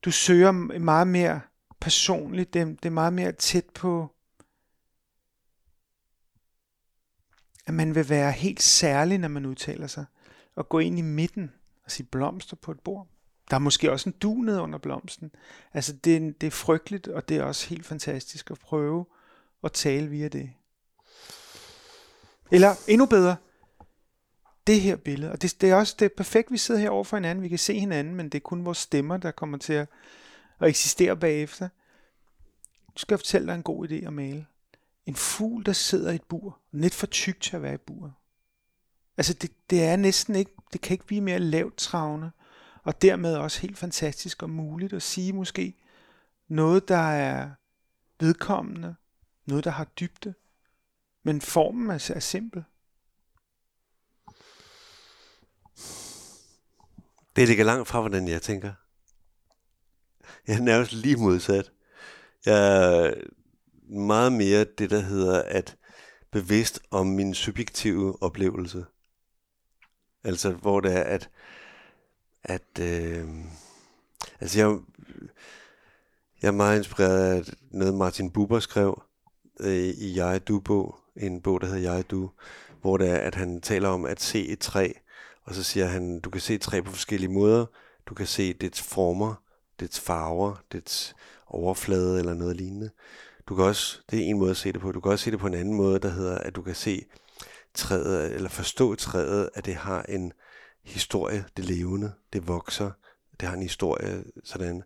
du 0.04 0.10
søger 0.10 0.52
meget 0.78 1.08
mere 1.08 1.40
personligt, 1.80 2.54
det, 2.54 2.66
det 2.66 2.86
er 2.86 2.90
meget 2.90 3.12
mere 3.12 3.32
tæt 3.32 3.64
på, 3.74 4.14
at 7.66 7.74
man 7.74 7.94
vil 7.94 8.08
være 8.08 8.32
helt 8.32 8.62
særlig, 8.62 9.18
når 9.18 9.28
man 9.28 9.46
udtaler 9.46 9.86
sig, 9.86 10.04
og 10.56 10.68
gå 10.68 10.78
ind 10.78 10.98
i 10.98 11.02
midten 11.02 11.52
og 11.84 11.90
sige 11.90 12.06
blomster 12.06 12.56
på 12.56 12.70
et 12.70 12.80
bord. 12.80 13.06
Der 13.50 13.56
er 13.56 13.60
måske 13.60 13.92
også 13.92 14.08
en 14.08 14.14
du 14.22 14.34
ned 14.34 14.58
under 14.58 14.78
blomsten. 14.78 15.30
Altså 15.74 15.92
det, 15.92 16.40
det 16.40 16.46
er 16.46 16.50
frygteligt, 16.50 17.08
og 17.08 17.28
det 17.28 17.36
er 17.36 17.42
også 17.42 17.68
helt 17.68 17.86
fantastisk 17.86 18.50
at 18.50 18.58
prøve 18.58 19.06
at 19.64 19.72
tale 19.72 20.08
via 20.08 20.28
det. 20.28 20.52
Eller 22.50 22.74
endnu 22.88 23.06
bedre, 23.06 23.36
det 24.66 24.80
her 24.80 24.96
billede. 24.96 25.32
Og 25.32 25.42
det, 25.42 25.60
det 25.60 25.70
er 25.70 25.74
også 25.74 25.96
det 25.98 26.04
er 26.04 26.16
perfekt, 26.16 26.52
vi 26.52 26.58
sidder 26.58 26.80
her 26.80 26.90
over 26.90 27.04
for 27.04 27.16
hinanden. 27.16 27.42
Vi 27.42 27.48
kan 27.48 27.58
se 27.58 27.78
hinanden, 27.78 28.14
men 28.14 28.28
det 28.28 28.38
er 28.38 28.42
kun 28.42 28.64
vores 28.64 28.78
stemmer, 28.78 29.16
der 29.16 29.30
kommer 29.30 29.58
til 29.58 29.72
at, 29.72 29.88
og 30.58 30.68
eksistere 30.68 31.16
bagefter. 31.16 31.68
Nu 32.86 32.92
skal 32.96 33.14
jeg 33.14 33.18
fortælle 33.18 33.46
dig 33.46 33.54
en 33.54 33.62
god 33.62 33.88
idé 33.88 33.94
at 34.06 34.12
male. 34.12 34.46
En 35.06 35.14
fugl, 35.14 35.66
der 35.66 35.72
sidder 35.72 36.12
i 36.12 36.14
et 36.14 36.22
bur. 36.22 36.60
Net 36.72 36.94
for 36.94 37.06
tyk 37.06 37.40
til 37.40 37.56
at 37.56 37.62
være 37.62 37.74
i 37.74 37.76
bur. 37.86 38.18
Altså 39.16 39.34
det, 39.34 39.70
det 39.70 39.84
er 39.84 39.96
næsten 39.96 40.34
ikke, 40.34 40.50
det 40.72 40.80
kan 40.80 40.94
ikke 40.94 41.06
blive 41.06 41.20
mere 41.20 41.38
lavt 41.38 41.76
travne. 41.76 42.32
Og 42.82 43.02
dermed 43.02 43.36
også 43.36 43.60
helt 43.60 43.78
fantastisk 43.78 44.42
og 44.42 44.50
muligt 44.50 44.92
at 44.92 45.02
sige 45.02 45.32
måske 45.32 45.74
noget, 46.48 46.88
der 46.88 47.10
er 47.10 47.50
vedkommende. 48.20 48.94
Noget, 49.46 49.64
der 49.64 49.70
har 49.70 49.84
dybde. 49.84 50.34
Men 51.22 51.40
formen 51.40 51.90
er, 51.90 52.12
er 52.14 52.20
simpel. 52.20 52.64
Det 57.36 57.48
ligger 57.48 57.64
langt 57.64 57.88
fra, 57.88 58.00
hvordan 58.00 58.28
jeg 58.28 58.42
tænker. 58.42 58.72
Jeg 60.48 60.56
er 60.56 60.60
nærmest 60.60 60.92
lige 60.92 61.16
modsat. 61.16 61.72
Jeg 62.46 62.78
er 63.06 63.14
meget 63.88 64.32
mere 64.32 64.64
det, 64.64 64.90
der 64.90 65.00
hedder 65.00 65.42
at 65.42 65.76
bevidst 66.32 66.80
om 66.90 67.06
min 67.06 67.34
subjektive 67.34 68.22
oplevelse. 68.22 68.84
Altså, 70.24 70.50
hvor 70.50 70.80
det 70.80 70.92
er, 70.92 71.02
at, 71.02 71.30
at 72.44 72.80
øh, 72.80 73.28
altså 74.40 74.58
jeg, 74.58 74.78
jeg 76.42 76.48
er 76.48 76.52
meget 76.52 76.78
inspireret 76.78 77.18
af 77.18 77.52
noget, 77.70 77.94
Martin 77.94 78.30
Buber 78.30 78.60
skrev 78.60 79.02
øh, 79.60 79.74
i 79.76 80.16
Jeg 80.16 80.48
Du-bog, 80.48 80.98
en 81.16 81.42
bog, 81.42 81.60
der 81.60 81.66
hedder 81.66 81.92
Jeg 81.92 82.10
Du, 82.10 82.30
hvor 82.80 82.96
det 82.96 83.10
er, 83.10 83.16
at 83.16 83.34
han 83.34 83.60
taler 83.60 83.88
om 83.88 84.04
at 84.04 84.20
se 84.20 84.46
et 84.48 84.58
træ, 84.58 84.92
og 85.44 85.54
så 85.54 85.62
siger 85.62 85.86
han, 85.86 86.20
du 86.20 86.30
kan 86.30 86.40
se 86.40 86.54
et 86.54 86.60
træ 86.60 86.80
på 86.80 86.90
forskellige 86.90 87.32
måder. 87.32 87.66
Du 88.06 88.14
kan 88.14 88.26
se 88.26 88.52
dets 88.52 88.82
former, 88.82 89.34
dets 89.80 90.00
farver, 90.00 90.62
dets 90.72 91.14
overflade 91.46 92.18
eller 92.18 92.34
noget 92.34 92.56
lignende. 92.56 92.90
Du 93.48 93.54
kan 93.54 93.64
også, 93.64 94.00
det 94.10 94.18
er 94.18 94.24
en 94.24 94.38
måde 94.38 94.50
at 94.50 94.56
se 94.56 94.72
det 94.72 94.80
på, 94.80 94.92
du 94.92 95.00
kan 95.00 95.12
også 95.12 95.24
se 95.24 95.30
det 95.30 95.38
på 95.38 95.46
en 95.46 95.54
anden 95.54 95.74
måde, 95.74 95.98
der 95.98 96.08
hedder, 96.08 96.38
at 96.38 96.56
du 96.56 96.62
kan 96.62 96.74
se 96.74 97.04
træet, 97.74 98.34
eller 98.34 98.48
forstå 98.48 98.94
træet, 98.94 99.50
at 99.54 99.66
det 99.66 99.74
har 99.74 100.02
en 100.02 100.32
historie, 100.84 101.44
det 101.56 101.64
levende, 101.64 102.12
det 102.32 102.48
vokser, 102.48 102.90
det 103.40 103.48
har 103.48 103.56
en 103.56 103.62
historie, 103.62 104.24
sådan. 104.44 104.82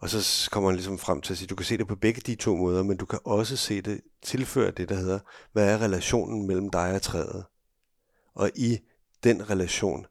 Og 0.00 0.10
så 0.10 0.48
kommer 0.50 0.70
han 0.70 0.76
ligesom 0.76 0.98
frem 0.98 1.20
til 1.20 1.34
at 1.34 1.38
sige, 1.38 1.46
du 1.46 1.54
kan 1.54 1.66
se 1.66 1.78
det 1.78 1.88
på 1.88 1.96
begge 1.96 2.20
de 2.20 2.34
to 2.34 2.56
måder, 2.56 2.82
men 2.82 2.96
du 2.96 3.06
kan 3.06 3.18
også 3.24 3.56
se 3.56 3.80
det, 3.80 4.00
tilføre 4.22 4.70
det, 4.70 4.88
der 4.88 4.94
hedder, 4.94 5.18
hvad 5.52 5.74
er 5.74 5.82
relationen 5.82 6.46
mellem 6.46 6.70
dig 6.70 6.94
og 6.94 7.02
træet? 7.02 7.44
Og 8.34 8.50
i 8.54 8.78
den 9.24 9.50
relation, 9.50 10.06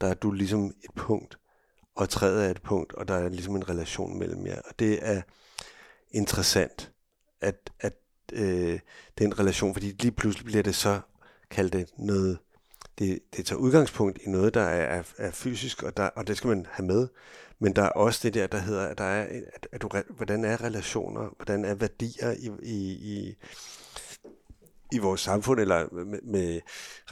der 0.00 0.06
er 0.06 0.14
du 0.14 0.30
ligesom 0.32 0.66
et 0.84 0.94
punkt, 0.96 1.38
og 1.94 2.08
træet 2.08 2.46
er 2.46 2.50
et 2.50 2.62
punkt, 2.62 2.92
og 2.92 3.08
der 3.08 3.14
er 3.14 3.28
ligesom 3.28 3.56
en 3.56 3.68
relation 3.68 4.18
mellem 4.18 4.46
jer. 4.46 4.60
Og 4.64 4.78
det 4.78 4.98
er 5.02 5.22
interessant, 6.10 6.90
at, 7.40 7.70
at 7.80 7.94
øh, 8.32 8.80
den 9.18 9.38
relation, 9.38 9.74
fordi 9.74 9.86
lige 9.86 10.12
pludselig 10.12 10.46
bliver 10.46 10.62
det 10.62 10.74
så 10.74 11.00
kaldt 11.50 11.72
det 11.72 11.88
noget, 11.98 12.38
det, 12.98 13.18
det 13.36 13.46
tager 13.46 13.58
udgangspunkt 13.58 14.18
i 14.22 14.30
noget, 14.30 14.54
der 14.54 14.62
er, 14.62 14.98
er, 14.98 15.02
er 15.18 15.30
fysisk, 15.30 15.82
og, 15.82 15.96
der, 15.96 16.06
og 16.06 16.26
det 16.26 16.36
skal 16.36 16.48
man 16.48 16.66
have 16.70 16.86
med. 16.86 17.08
Men 17.58 17.76
der 17.76 17.82
er 17.82 17.88
også 17.88 18.20
det 18.22 18.34
der, 18.34 18.46
der 18.46 18.58
hedder, 18.58 18.86
at 18.86 18.98
der 18.98 19.04
er, 19.04 19.42
at, 19.54 19.68
at 19.72 19.82
du, 19.82 19.88
hvordan 20.10 20.44
er 20.44 20.64
relationer, 20.64 21.28
hvordan 21.36 21.64
er 21.64 21.74
værdier 21.74 22.30
i, 22.30 22.50
i, 22.62 22.92
i, 22.92 23.36
i 24.92 24.98
vores 24.98 25.20
samfund, 25.20 25.60
eller 25.60 25.88
med, 25.92 26.22
med 26.22 26.60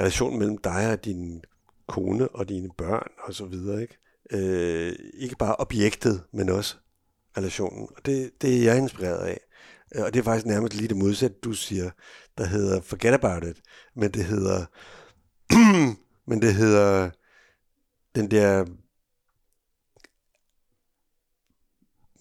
relationen 0.01 0.39
mellem 0.39 0.59
dig 0.59 0.93
og 0.93 1.05
din 1.05 1.45
kone 1.87 2.29
og 2.29 2.49
dine 2.49 2.71
børn 2.79 3.11
og 3.19 3.35
så 3.35 3.45
videre, 3.45 3.83
ikke? 3.83 3.99
Øh, 4.33 4.93
ikke 5.15 5.37
bare 5.37 5.57
objektet, 5.57 6.25
men 6.33 6.49
også 6.49 6.77
relationen. 7.37 7.89
Og 7.97 8.07
det, 8.07 8.43
det 8.43 8.59
er 8.59 8.63
jeg 8.63 8.77
inspireret 8.77 9.27
af. 9.27 9.41
Øh, 9.95 10.05
og 10.05 10.15
det 10.15 10.21
er 10.21 10.25
faktisk 10.25 10.47
nærmest 10.47 10.75
lige 10.75 10.89
det 10.89 10.97
modsatte, 10.97 11.37
du 11.45 11.53
siger, 11.53 11.91
der 12.39 12.47
hedder 12.47 12.81
forget 12.81 13.15
about 13.15 13.45
it, 13.45 13.61
men 13.97 14.11
det 14.11 14.25
hedder, 14.25 14.67
men 16.31 16.43
det 16.43 16.55
hedder 16.55 17.11
den 18.15 18.31
der, 18.31 18.65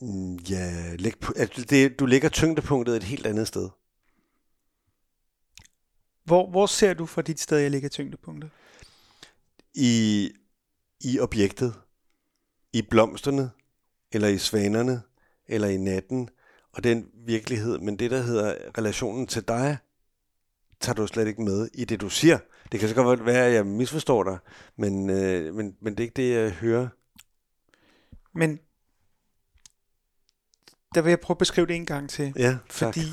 mm, 0.01 0.35
ja, 0.35 0.95
læg, 0.95 1.13
altså 1.35 1.65
det, 1.65 1.99
du 1.99 2.05
lægger 2.05 2.29
tyngdepunktet 2.29 2.95
et 2.95 3.03
helt 3.03 3.25
andet 3.25 3.47
sted. 3.47 3.69
Hvor, 6.23 6.49
hvor 6.49 6.65
ser 6.65 6.93
du 6.93 7.05
fra 7.05 7.21
dit 7.21 7.39
sted, 7.39 7.57
jeg 7.57 7.71
lægger 7.71 7.89
tyngdepunktet? 7.89 8.49
I, 9.75 10.31
i 11.01 11.19
objektet, 11.19 11.73
i 12.73 12.81
blomsterne, 12.81 13.49
eller 14.11 14.27
i 14.27 14.37
svanerne, 14.37 15.01
eller 15.47 15.67
i 15.67 15.77
natten, 15.77 16.29
og 16.71 16.83
den 16.83 17.07
virkelighed, 17.25 17.77
men 17.77 17.99
det, 17.99 18.11
der 18.11 18.21
hedder 18.21 18.55
relationen 18.77 19.27
til 19.27 19.47
dig, 19.47 19.77
tager 20.79 20.95
du 20.95 21.07
slet 21.07 21.27
ikke 21.27 21.41
med 21.41 21.69
i 21.73 21.85
det, 21.85 22.01
du 22.01 22.09
siger. 22.09 22.39
Det 22.71 22.79
kan 22.79 22.89
så 22.89 22.95
godt 22.95 23.25
være, 23.25 23.45
at 23.45 23.53
jeg 23.53 23.65
misforstår 23.65 24.23
dig, 24.23 24.37
men, 24.77 25.09
øh, 25.09 25.55
men, 25.55 25.75
men 25.81 25.93
det 25.93 25.99
er 25.99 26.03
ikke 26.03 26.21
det, 26.21 26.33
jeg 26.33 26.51
hører. 26.51 26.87
Men 28.33 28.59
der 30.95 31.01
vil 31.01 31.09
jeg 31.09 31.19
prøve 31.19 31.35
at 31.35 31.39
beskrive 31.39 31.67
det 31.67 31.75
en 31.75 31.85
gang 31.85 32.09
til. 32.09 32.33
Ja, 32.35 32.57
tak. 32.69 32.93
Fordi 32.93 33.07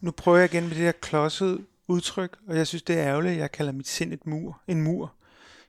nu 0.00 0.10
prøver 0.10 0.38
jeg 0.38 0.54
igen 0.54 0.62
med 0.62 0.70
det 0.70 0.78
her 0.78 0.92
klodsede 0.92 1.64
udtryk, 1.88 2.38
og 2.48 2.56
jeg 2.56 2.66
synes, 2.66 2.82
det 2.82 2.98
er 2.98 3.06
ærgerligt, 3.06 3.38
jeg 3.38 3.52
kalder 3.52 3.72
mit 3.72 3.88
sind 3.88 4.12
et 4.12 4.26
mur, 4.26 4.62
en 4.68 4.82
mur. 4.82 5.14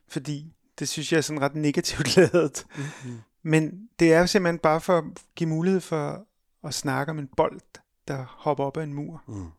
Fordi 0.08 0.52
det 0.78 0.88
synes 0.88 1.12
jeg 1.12 1.18
er 1.18 1.22
sådan 1.22 1.42
ret 1.42 1.54
negativt 1.54 2.16
lavet. 2.16 2.66
Mm-hmm. 2.76 3.20
Men 3.42 3.88
det 3.98 4.12
er 4.12 4.26
simpelthen 4.26 4.58
bare 4.58 4.80
for 4.80 4.98
at 4.98 5.04
give 5.36 5.48
mulighed 5.48 5.80
for 5.80 6.26
at 6.64 6.74
snakke 6.74 7.10
om 7.10 7.18
en 7.18 7.28
bold, 7.36 7.60
der 8.08 8.24
hopper 8.28 8.64
op 8.64 8.76
ad 8.76 8.82
en 8.82 8.94
mur. 8.94 9.22
Mm. 9.28 9.50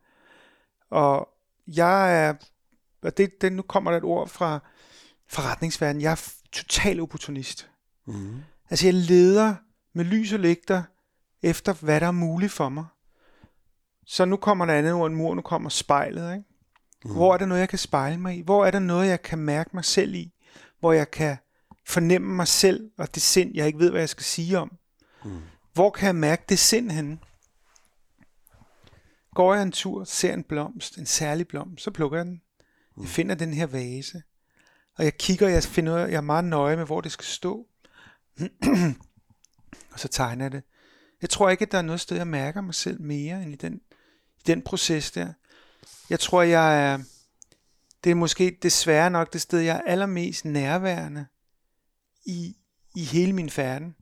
Og 0.89 1.29
jeg 1.67 2.25
er, 2.25 2.33
og 3.01 3.17
det, 3.17 3.41
det, 3.41 3.53
nu 3.53 3.61
kommer 3.61 3.91
der 3.91 3.97
et 3.97 4.03
ord 4.03 4.27
fra 4.27 4.59
forretningsverdenen, 5.27 6.01
jeg 6.01 6.11
er 6.11 6.33
total 6.51 6.99
opportunist. 6.99 7.69
Mm. 8.05 8.39
Altså 8.69 8.87
jeg 8.87 8.93
leder 8.93 9.55
med 9.93 10.05
lys 10.05 10.33
og 10.33 10.39
lygter 10.39 10.83
efter, 11.41 11.73
hvad 11.73 11.99
der 11.99 12.07
er 12.07 12.11
muligt 12.11 12.51
for 12.51 12.69
mig. 12.69 12.85
Så 14.05 14.25
nu 14.25 14.37
kommer 14.37 14.65
der 14.65 14.73
andet 14.73 14.93
ord 14.93 15.07
end 15.07 15.15
mur, 15.15 15.35
nu 15.35 15.41
kommer 15.41 15.69
spejlet. 15.69 16.33
Ikke? 16.33 16.45
Mm. 17.05 17.11
Hvor 17.11 17.33
er 17.33 17.37
der 17.37 17.45
noget, 17.45 17.61
jeg 17.61 17.69
kan 17.69 17.79
spejle 17.79 18.17
mig 18.17 18.37
i? 18.37 18.41
Hvor 18.41 18.65
er 18.65 18.71
der 18.71 18.79
noget, 18.79 19.07
jeg 19.07 19.21
kan 19.21 19.39
mærke 19.39 19.69
mig 19.73 19.85
selv 19.85 20.13
i? 20.13 20.33
Hvor 20.79 20.91
jeg 20.91 21.11
kan 21.11 21.37
fornemme 21.91 22.35
mig 22.35 22.47
selv 22.47 22.91
og 22.97 23.15
det 23.15 23.23
sind, 23.23 23.51
jeg 23.55 23.67
ikke 23.67 23.79
ved, 23.79 23.91
hvad 23.91 24.01
jeg 24.01 24.09
skal 24.09 24.23
sige 24.23 24.59
om. 24.59 24.77
Mm. 25.25 25.41
Hvor 25.73 25.89
kan 25.89 26.05
jeg 26.05 26.15
mærke 26.15 26.43
det 26.49 26.59
sind 26.59 26.91
henne? 26.91 27.19
Går 29.35 29.53
jeg 29.53 29.63
en 29.63 29.71
tur, 29.71 30.03
ser 30.03 30.33
en 30.33 30.43
blomst, 30.43 30.97
en 30.97 31.05
særlig 31.05 31.47
blomst, 31.47 31.83
så 31.83 31.91
plukker 31.91 32.17
jeg 32.17 32.25
den. 32.25 32.41
Jeg 32.97 33.01
mm. 33.01 33.07
finder 33.07 33.35
den 33.35 33.53
her 33.53 33.65
vase. 33.65 34.23
Og 34.97 35.03
jeg 35.03 35.17
kigger, 35.17 35.47
jeg 35.47 35.63
finder 35.63 35.97
jeg 35.97 36.17
er 36.17 36.21
meget 36.21 36.45
nøje 36.45 36.75
med, 36.75 36.85
hvor 36.85 37.01
det 37.01 37.11
skal 37.11 37.25
stå. 37.25 37.67
og 39.91 39.99
så 39.99 40.07
tegner 40.07 40.45
jeg 40.45 40.51
det. 40.51 40.63
Jeg 41.21 41.29
tror 41.29 41.49
ikke, 41.49 41.61
at 41.61 41.71
der 41.71 41.77
er 41.77 41.81
noget 41.81 42.01
sted, 42.01 42.17
jeg 42.17 42.27
mærker 42.27 42.61
mig 42.61 42.75
selv 42.75 43.01
mere 43.01 43.43
end 43.43 43.53
i 43.53 43.55
den, 43.55 43.81
i 44.37 44.41
den 44.47 44.61
proces 44.61 45.11
der. 45.11 45.33
Jeg 46.09 46.19
tror, 46.19 46.41
jeg 46.41 46.91
er, 46.91 46.99
det 48.03 48.09
er 48.09 48.15
måske 48.15 48.57
desværre 48.61 49.09
nok 49.09 49.33
det 49.33 49.41
sted, 49.41 49.59
jeg 49.59 49.75
er 49.75 49.81
allermest 49.91 50.45
nærværende 50.45 51.25
i, 52.25 52.55
i 52.95 53.03
hele 53.03 53.33
min 53.33 53.49
færden. 53.49 53.95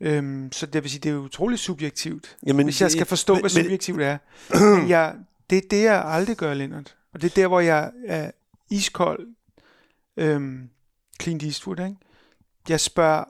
Øhm, 0.00 0.52
så 0.52 0.66
det 0.66 0.82
vil 0.82 0.90
sige, 0.90 1.00
det 1.00 1.12
er 1.12 1.16
utroligt 1.16 1.60
subjektivt, 1.60 2.36
Jamen, 2.46 2.66
hvis 2.66 2.80
jeg 2.80 2.90
skal 2.90 3.06
forstå, 3.06 3.34
men, 3.34 3.42
hvad 3.42 3.50
subjektivt 3.50 4.02
er. 4.02 4.18
Men 4.78 4.88
jeg, 4.88 5.14
det 5.50 5.58
er 5.58 5.68
det, 5.70 5.82
jeg 5.82 6.04
aldrig 6.04 6.36
gør, 6.36 6.54
Lennart. 6.54 6.96
Og 7.12 7.22
det 7.22 7.30
er 7.30 7.34
der, 7.34 7.46
hvor 7.46 7.60
jeg 7.60 7.92
er 8.06 8.30
iskold, 8.70 9.26
øhm, 10.16 10.70
Clint 11.22 11.42
Eastwood, 11.42 11.78
ikke? 11.78 11.96
Jeg 12.68 12.80
spørger 12.80 13.24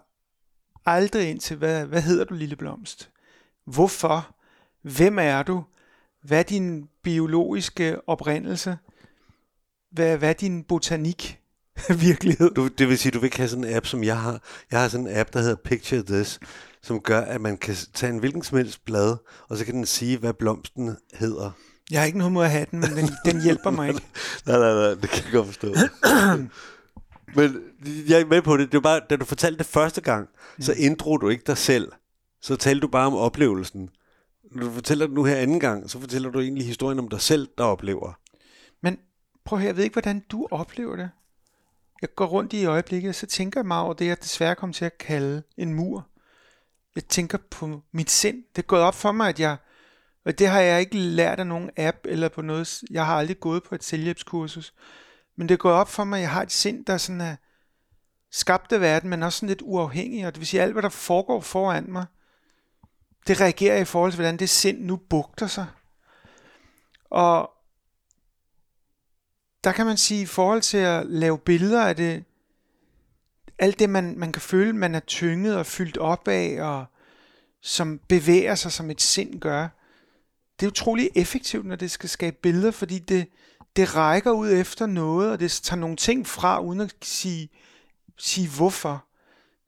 aldrig 0.87 1.31
ind 1.31 1.40
til, 1.40 1.57
hvad, 1.57 1.87
hvad 1.87 2.03
hedder 2.03 2.25
du, 2.25 2.35
lille 2.35 2.57
blomst? 2.57 3.11
Hvorfor? 3.64 4.35
Hvem 4.83 5.18
er 5.18 5.42
du? 5.42 5.64
Hvad 6.23 6.38
er 6.38 6.42
din 6.42 6.88
biologiske 7.03 8.09
oprindelse? 8.09 8.79
Hvad, 9.90 10.18
hvad 10.18 10.29
er 10.29 10.33
din 10.33 10.64
botanik? 10.64 11.38
virkelighed. 12.09 12.51
Du, 12.55 12.69
det 12.69 12.88
vil 12.88 12.99
sige, 12.99 13.12
du 13.12 13.19
vil 13.19 13.27
ikke 13.27 13.37
have 13.37 13.49
sådan 13.49 13.64
en 13.64 13.75
app, 13.75 13.87
som 13.87 14.05
jeg 14.05 14.21
har. 14.21 14.43
Jeg 14.71 14.81
har 14.81 14.88
sådan 14.88 15.07
en 15.07 15.17
app, 15.17 15.33
der 15.33 15.41
hedder 15.41 15.57
Picture 15.64 16.03
This, 16.03 16.41
som 16.83 17.01
gør, 17.01 17.21
at 17.21 17.41
man 17.41 17.57
kan 17.57 17.75
tage 17.95 18.12
en 18.12 18.19
hvilken 18.19 18.43
som 18.43 18.59
helst 18.59 18.85
blad, 18.85 19.17
og 19.49 19.57
så 19.57 19.64
kan 19.64 19.75
den 19.75 19.87
sige, 19.87 20.19
hvad 20.19 20.33
blomsten 20.33 20.97
hedder. 21.14 21.51
Jeg 21.91 22.01
har 22.01 22.07
ikke 22.07 22.19
noget 22.19 22.33
mod 22.33 22.45
at 22.45 22.51
have 22.51 22.67
den, 22.71 22.81
men 22.81 22.91
den, 22.91 23.11
den 23.25 23.43
hjælper 23.43 23.71
mig 23.71 23.88
ikke. 23.88 24.01
nej, 24.47 24.59
nej, 24.59 24.75
nej, 24.75 24.88
det 24.88 25.11
kan 25.11 25.25
jeg 25.25 25.33
godt 25.33 25.47
forstå. 25.47 25.75
men 27.37 27.57
jeg 28.09 28.21
er 28.21 28.27
med 28.27 28.43
på 28.43 28.57
det. 28.57 28.73
Det 28.73 28.75
var 28.75 28.81
bare, 28.81 29.01
da 29.11 29.17
du 29.17 29.25
fortalte 29.25 29.59
det 29.59 29.67
første 29.67 30.01
gang, 30.01 30.29
ja. 30.59 30.64
så 30.64 30.73
inddrog 30.73 31.21
du 31.21 31.29
ikke 31.29 31.45
dig 31.47 31.59
selv. 31.59 31.93
Så 32.43 32.57
talte 32.57 32.81
du 32.81 32.88
bare 32.88 33.07
om 33.07 33.14
oplevelsen. 33.14 33.91
Når 34.53 34.64
du 34.64 34.71
fortæller 34.73 35.07
det 35.07 35.14
nu 35.14 35.25
her 35.25 35.37
anden 35.37 35.61
gang, 35.61 35.91
så 35.91 36.01
fortæller 36.01 36.31
du 36.31 36.41
egentlig 36.41 36.67
historien 36.67 36.99
om 36.99 37.09
dig 37.09 37.21
selv, 37.21 37.49
der 37.59 37.64
oplever. 37.64 38.19
Men 38.83 38.99
prøv 39.45 39.59
her, 39.59 39.67
jeg 39.67 39.77
ved 39.77 39.85
ikke, 39.85 39.95
hvordan 39.95 40.23
du 40.31 40.49
oplever 40.51 40.97
det 40.97 41.11
jeg 42.03 42.15
går 42.15 42.27
rundt 42.27 42.53
i 42.53 42.65
øjeblikket, 42.65 43.09
og 43.09 43.15
så 43.15 43.27
tænker 43.27 43.61
jeg 43.61 43.67
mig 43.67 43.81
over 43.81 43.93
det, 43.95 44.07
jeg 44.07 44.23
desværre 44.23 44.55
kom 44.55 44.73
til 44.73 44.85
at 44.85 44.99
kalde 44.99 45.43
en 45.57 45.75
mur. 45.75 46.07
Jeg 46.95 47.05
tænker 47.05 47.39
på 47.51 47.83
mit 47.93 48.11
sind. 48.11 48.45
Det 48.57 48.63
er 48.63 48.67
gået 48.67 48.83
op 48.83 48.95
for 48.95 49.13
mig, 49.13 49.29
at 49.29 49.41
jeg, 49.41 49.57
og 50.25 50.39
det 50.39 50.49
har 50.49 50.61
jeg 50.61 50.81
ikke 50.81 50.97
lært 50.97 51.41
af 51.41 51.47
nogen 51.47 51.71
app 51.77 51.99
eller 52.05 52.29
på 52.29 52.43
noget, 52.43 52.83
jeg 52.91 53.07
har 53.07 53.17
aldrig 53.17 53.41
gået 53.41 53.63
på 53.63 53.75
et 53.75 53.85
selvhjælpskursus, 53.85 54.75
men 55.37 55.49
det 55.49 55.55
er 55.55 55.59
gået 55.59 55.75
op 55.75 55.89
for 55.89 56.05
mig, 56.05 56.17
at 56.17 56.23
jeg 56.23 56.31
har 56.31 56.43
et 56.43 56.53
sind, 56.53 56.85
der 56.85 56.97
sådan 56.97 57.21
er 57.21 57.37
skabt 58.31 58.73
af 58.73 58.81
verden, 58.81 59.11
men 59.11 59.23
også 59.23 59.39
sådan 59.39 59.49
lidt 59.49 59.63
uafhængig, 59.63 60.27
og 60.27 60.33
det 60.33 60.41
vil 60.41 60.47
sige, 60.47 60.63
alt 60.63 60.73
hvad 60.73 60.83
der 60.83 60.89
foregår 60.89 61.41
foran 61.41 61.93
mig, 61.93 62.07
det 63.27 63.41
reagerer 63.41 63.79
i 63.79 63.85
forhold 63.85 64.13
til, 64.13 64.17
hvordan 64.17 64.37
det 64.37 64.49
sind 64.49 64.85
nu 64.85 64.97
bugter 64.97 65.47
sig. 65.47 65.67
Og 67.11 67.51
der 69.64 69.73
kan 69.73 69.87
man 69.87 69.97
sige, 69.97 70.23
i 70.23 70.27
forhold 70.27 70.62
til 70.62 70.79
at 70.79 71.07
lave 71.07 71.38
billeder 71.38 71.85
af 71.85 71.97
det, 71.97 72.25
alt 73.59 73.79
det, 73.79 73.90
man, 73.90 74.14
man 74.18 74.33
kan 74.33 74.42
føle, 74.42 74.73
man 74.73 74.94
er 74.94 75.01
tynget 75.01 75.57
og 75.57 75.66
fyldt 75.66 75.97
op 75.97 76.29
af, 76.29 76.62
og 76.62 76.85
som 77.62 78.01
bevæger 78.09 78.55
sig, 78.55 78.73
som 78.73 78.90
et 78.90 79.01
sind 79.01 79.40
gør, 79.40 79.68
det 80.61 80.66
er 80.66 80.71
utrolig 80.71 81.11
effektivt, 81.14 81.66
når 81.66 81.77
det 81.77 81.90
skal 81.90 82.09
skabe 82.09 82.37
billeder, 82.42 82.71
fordi 82.71 82.99
det, 82.99 83.29
det 83.77 83.97
rækker 83.97 84.31
ud 84.31 84.51
efter 84.51 84.87
noget, 84.87 85.31
og 85.31 85.40
det 85.40 85.51
tager 85.51 85.81
nogle 85.81 85.97
ting 85.97 86.27
fra, 86.27 86.61
uden 86.61 86.81
at 86.81 86.94
sige, 87.03 87.49
sige 88.18 88.49
hvorfor. 88.49 89.05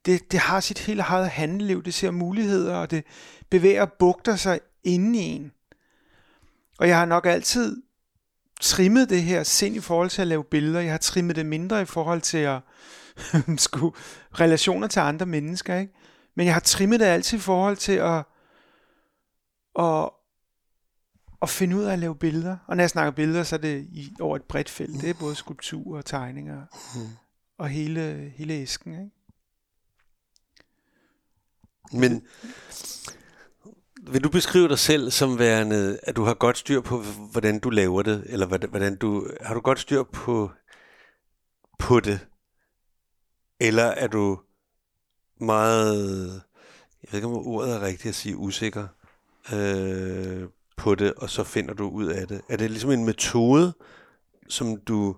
Det, 0.05 0.31
det 0.31 0.39
har 0.39 0.59
sit 0.59 0.79
helt 0.79 0.99
eget 0.99 1.29
handeliv, 1.29 1.83
det 1.83 1.93
ser 1.93 2.11
muligheder, 2.11 2.75
og 2.75 2.91
det 2.91 3.03
bevæger 3.49 3.81
og 3.81 3.93
bugter 3.93 4.35
sig 4.35 4.59
inde 4.83 5.19
i 5.19 5.21
en. 5.21 5.51
Og 6.79 6.87
jeg 6.87 6.97
har 6.97 7.05
nok 7.05 7.25
altid 7.25 7.81
trimmet 8.61 9.09
det 9.09 9.23
her 9.23 9.43
sind 9.43 9.75
i 9.75 9.79
forhold 9.79 10.09
til 10.09 10.21
at 10.21 10.27
lave 10.27 10.43
billeder. 10.43 10.79
Jeg 10.79 10.91
har 10.91 10.97
trimmet 10.97 11.35
det 11.35 11.45
mindre 11.45 11.81
i 11.81 11.85
forhold 11.85 12.21
til 12.21 12.37
at 12.37 12.59
skulle 13.67 13.95
relationer 14.39 14.87
til 14.87 14.99
andre 14.99 15.25
mennesker. 15.25 15.77
Ikke? 15.77 15.93
Men 16.35 16.45
jeg 16.45 16.55
har 16.55 16.61
trimmet 16.61 16.99
det 16.99 17.05
altid 17.05 17.37
i 17.37 17.41
forhold 17.41 17.77
til 17.77 17.91
at, 17.91 18.23
at, 19.79 20.09
at 21.41 21.49
finde 21.49 21.77
ud 21.77 21.83
af 21.83 21.93
at 21.93 21.99
lave 21.99 22.15
billeder. 22.15 22.57
Og 22.67 22.75
når 22.77 22.81
jeg 22.81 22.89
snakker 22.89 23.11
billeder, 23.11 23.43
så 23.43 23.55
er 23.55 23.59
det 23.59 23.87
i, 23.91 24.15
over 24.19 24.35
et 24.35 24.43
bredt 24.43 24.69
felt. 24.69 25.01
Det 25.01 25.09
er 25.09 25.13
både 25.13 25.35
skulptur 25.35 25.97
og 25.97 26.05
tegninger 26.05 26.65
mm. 26.95 27.09
og 27.57 27.69
hele, 27.69 28.33
hele 28.35 28.53
æsken. 28.53 28.93
Ikke? 28.93 29.11
Men 31.93 32.23
vil 34.07 34.23
du 34.23 34.29
beskrive 34.29 34.67
dig 34.67 34.79
selv 34.79 35.11
som 35.11 35.39
værende, 35.39 35.99
at 36.03 36.15
du 36.15 36.23
har 36.23 36.33
godt 36.33 36.57
styr 36.57 36.81
på, 36.81 37.01
hvordan 37.31 37.59
du 37.59 37.69
laver 37.69 38.01
det, 38.01 38.23
eller 38.25 38.67
hvordan 38.67 38.95
du, 38.95 39.27
har 39.41 39.53
du 39.53 39.59
godt 39.59 39.79
styr 39.79 40.03
på, 40.03 40.51
på 41.79 41.99
det? 41.99 42.27
Eller 43.59 43.83
er 43.83 44.07
du 44.07 44.39
meget, 45.39 46.33
jeg 47.03 47.11
ved 47.11 47.17
ikke 47.17 47.27
om 47.27 47.47
ordet 47.47 47.75
er 47.75 47.81
rigtigt 47.81 48.09
at 48.09 48.15
sige, 48.15 48.37
usikker 48.37 48.87
øh, 49.53 50.43
på 50.77 50.95
det, 50.95 51.13
og 51.13 51.29
så 51.29 51.43
finder 51.43 51.73
du 51.73 51.89
ud 51.89 52.05
af 52.05 52.27
det? 52.27 52.41
Er 52.49 52.57
det 52.57 52.71
ligesom 52.71 52.91
en 52.91 53.05
metode, 53.05 53.73
som 54.49 54.77
du 54.77 55.15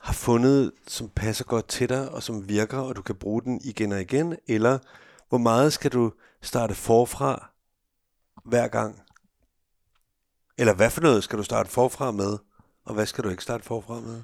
har 0.00 0.12
fundet, 0.12 0.72
som 0.86 1.08
passer 1.08 1.44
godt 1.44 1.68
til 1.68 1.88
dig, 1.88 2.10
og 2.10 2.22
som 2.22 2.48
virker, 2.48 2.78
og 2.78 2.96
du 2.96 3.02
kan 3.02 3.14
bruge 3.14 3.42
den 3.42 3.60
igen 3.64 3.92
og 3.92 4.00
igen? 4.00 4.36
Eller 4.48 4.78
hvor 5.28 5.38
meget 5.38 5.72
skal 5.72 5.92
du 5.92 6.12
starte 6.42 6.74
forfra 6.74 7.50
hver 8.44 8.68
gang? 8.68 9.02
Eller 10.58 10.74
hvad 10.74 10.90
for 10.90 11.00
noget 11.00 11.24
skal 11.24 11.38
du 11.38 11.42
starte 11.42 11.70
forfra 11.70 12.10
med, 12.10 12.38
og 12.84 12.94
hvad 12.94 13.06
skal 13.06 13.24
du 13.24 13.28
ikke 13.28 13.42
starte 13.42 13.64
forfra 13.64 14.00
med? 14.00 14.22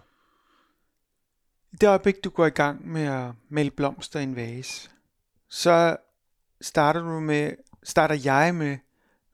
I 1.73 1.77
det 1.77 1.89
øjeblik, 1.89 2.25
du 2.25 2.31
går 2.31 2.47
i 2.47 2.51
gang 2.51 2.89
med 2.89 3.03
at 3.03 3.33
male 3.49 3.71
blomster 3.71 4.21
i 4.21 4.23
en 4.23 4.37
vase, 4.37 4.91
så 5.49 5.97
starter 6.61 7.01
du 7.01 7.21
med, 7.21 7.53
starter 7.83 8.15
jeg 8.25 8.55
med 8.55 8.79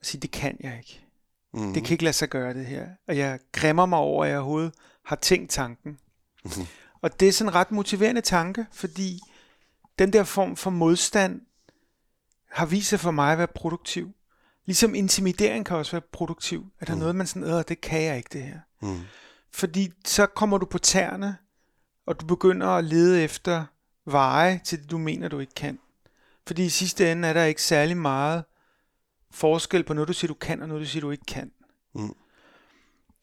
at 0.01 0.07
sige, 0.07 0.21
det 0.21 0.31
kan 0.31 0.57
jeg 0.61 0.79
ikke. 0.79 1.05
Mm. 1.53 1.73
Det 1.73 1.85
kan 1.85 1.93
ikke 1.93 2.05
lade 2.05 2.13
sig 2.13 2.29
gøre 2.29 2.55
det 2.55 2.67
her. 2.67 2.89
Og 3.09 3.17
jeg 3.17 3.39
græmmer 3.53 3.87
mig 3.87 3.99
over, 3.99 4.25
at 4.25 4.31
jeg 4.31 4.39
overhovedet 4.39 4.75
har 5.05 5.17
tænkt 5.17 5.51
tanken. 5.51 5.99
Mm. 6.45 6.51
Og 7.03 7.21
det 7.21 7.29
er 7.29 7.33
sådan 7.33 7.49
en 7.49 7.55
ret 7.55 7.71
motiverende 7.71 8.21
tanke, 8.21 8.67
fordi 8.73 9.21
den 9.99 10.13
der 10.13 10.25
form 10.25 10.57
for 10.57 10.71
modstand 10.71 11.41
har 12.55 12.67
vist 12.67 12.89
sig 12.89 13.01
for 13.01 13.11
mig 13.11 13.33
at 13.33 13.39
være 13.39 13.47
produktiv. 13.47 14.15
Ligesom 14.67 14.95
intimidering 14.95 15.67
kan 15.67 15.77
også 15.77 15.93
være 15.93 16.03
produktiv. 16.13 16.67
Er 16.81 16.85
der 16.85 16.95
mm. 16.95 16.99
noget, 16.99 17.17
man 17.17 17.27
sådan, 17.27 17.65
det 17.69 17.81
kan 17.81 18.03
jeg 18.03 18.17
ikke 18.17 18.31
det 18.33 18.43
her. 18.43 18.59
Mm. 18.83 19.01
Fordi 19.53 19.93
så 20.05 20.27
kommer 20.27 20.59
du 20.59 20.67
på 20.67 20.79
tæerne, 20.79 21.37
og 22.07 22.21
du 22.21 22.27
begynder 22.27 22.67
at 22.67 22.85
lede 22.85 23.23
efter 23.23 23.65
veje 24.05 24.61
til 24.65 24.83
det, 24.83 24.91
du 24.91 24.99
mener, 24.99 25.29
du 25.29 25.39
ikke 25.39 25.55
kan. 25.55 25.79
Fordi 26.47 26.65
i 26.65 26.69
sidste 26.69 27.13
ende 27.13 27.29
er 27.29 27.33
der 27.33 27.45
ikke 27.45 27.63
særlig 27.63 27.97
meget 27.97 28.45
forskel 29.31 29.85
på 29.85 29.95
noget, 29.95 30.09
du 30.09 30.13
siger, 30.13 30.29
du 30.29 30.35
kan, 30.35 30.63
og 30.63 30.69
noget, 30.69 30.81
du 30.81 30.87
siger, 30.87 31.01
du 31.01 31.11
ikke 31.11 31.27
kan. 31.27 31.53
Mm. 31.95 32.15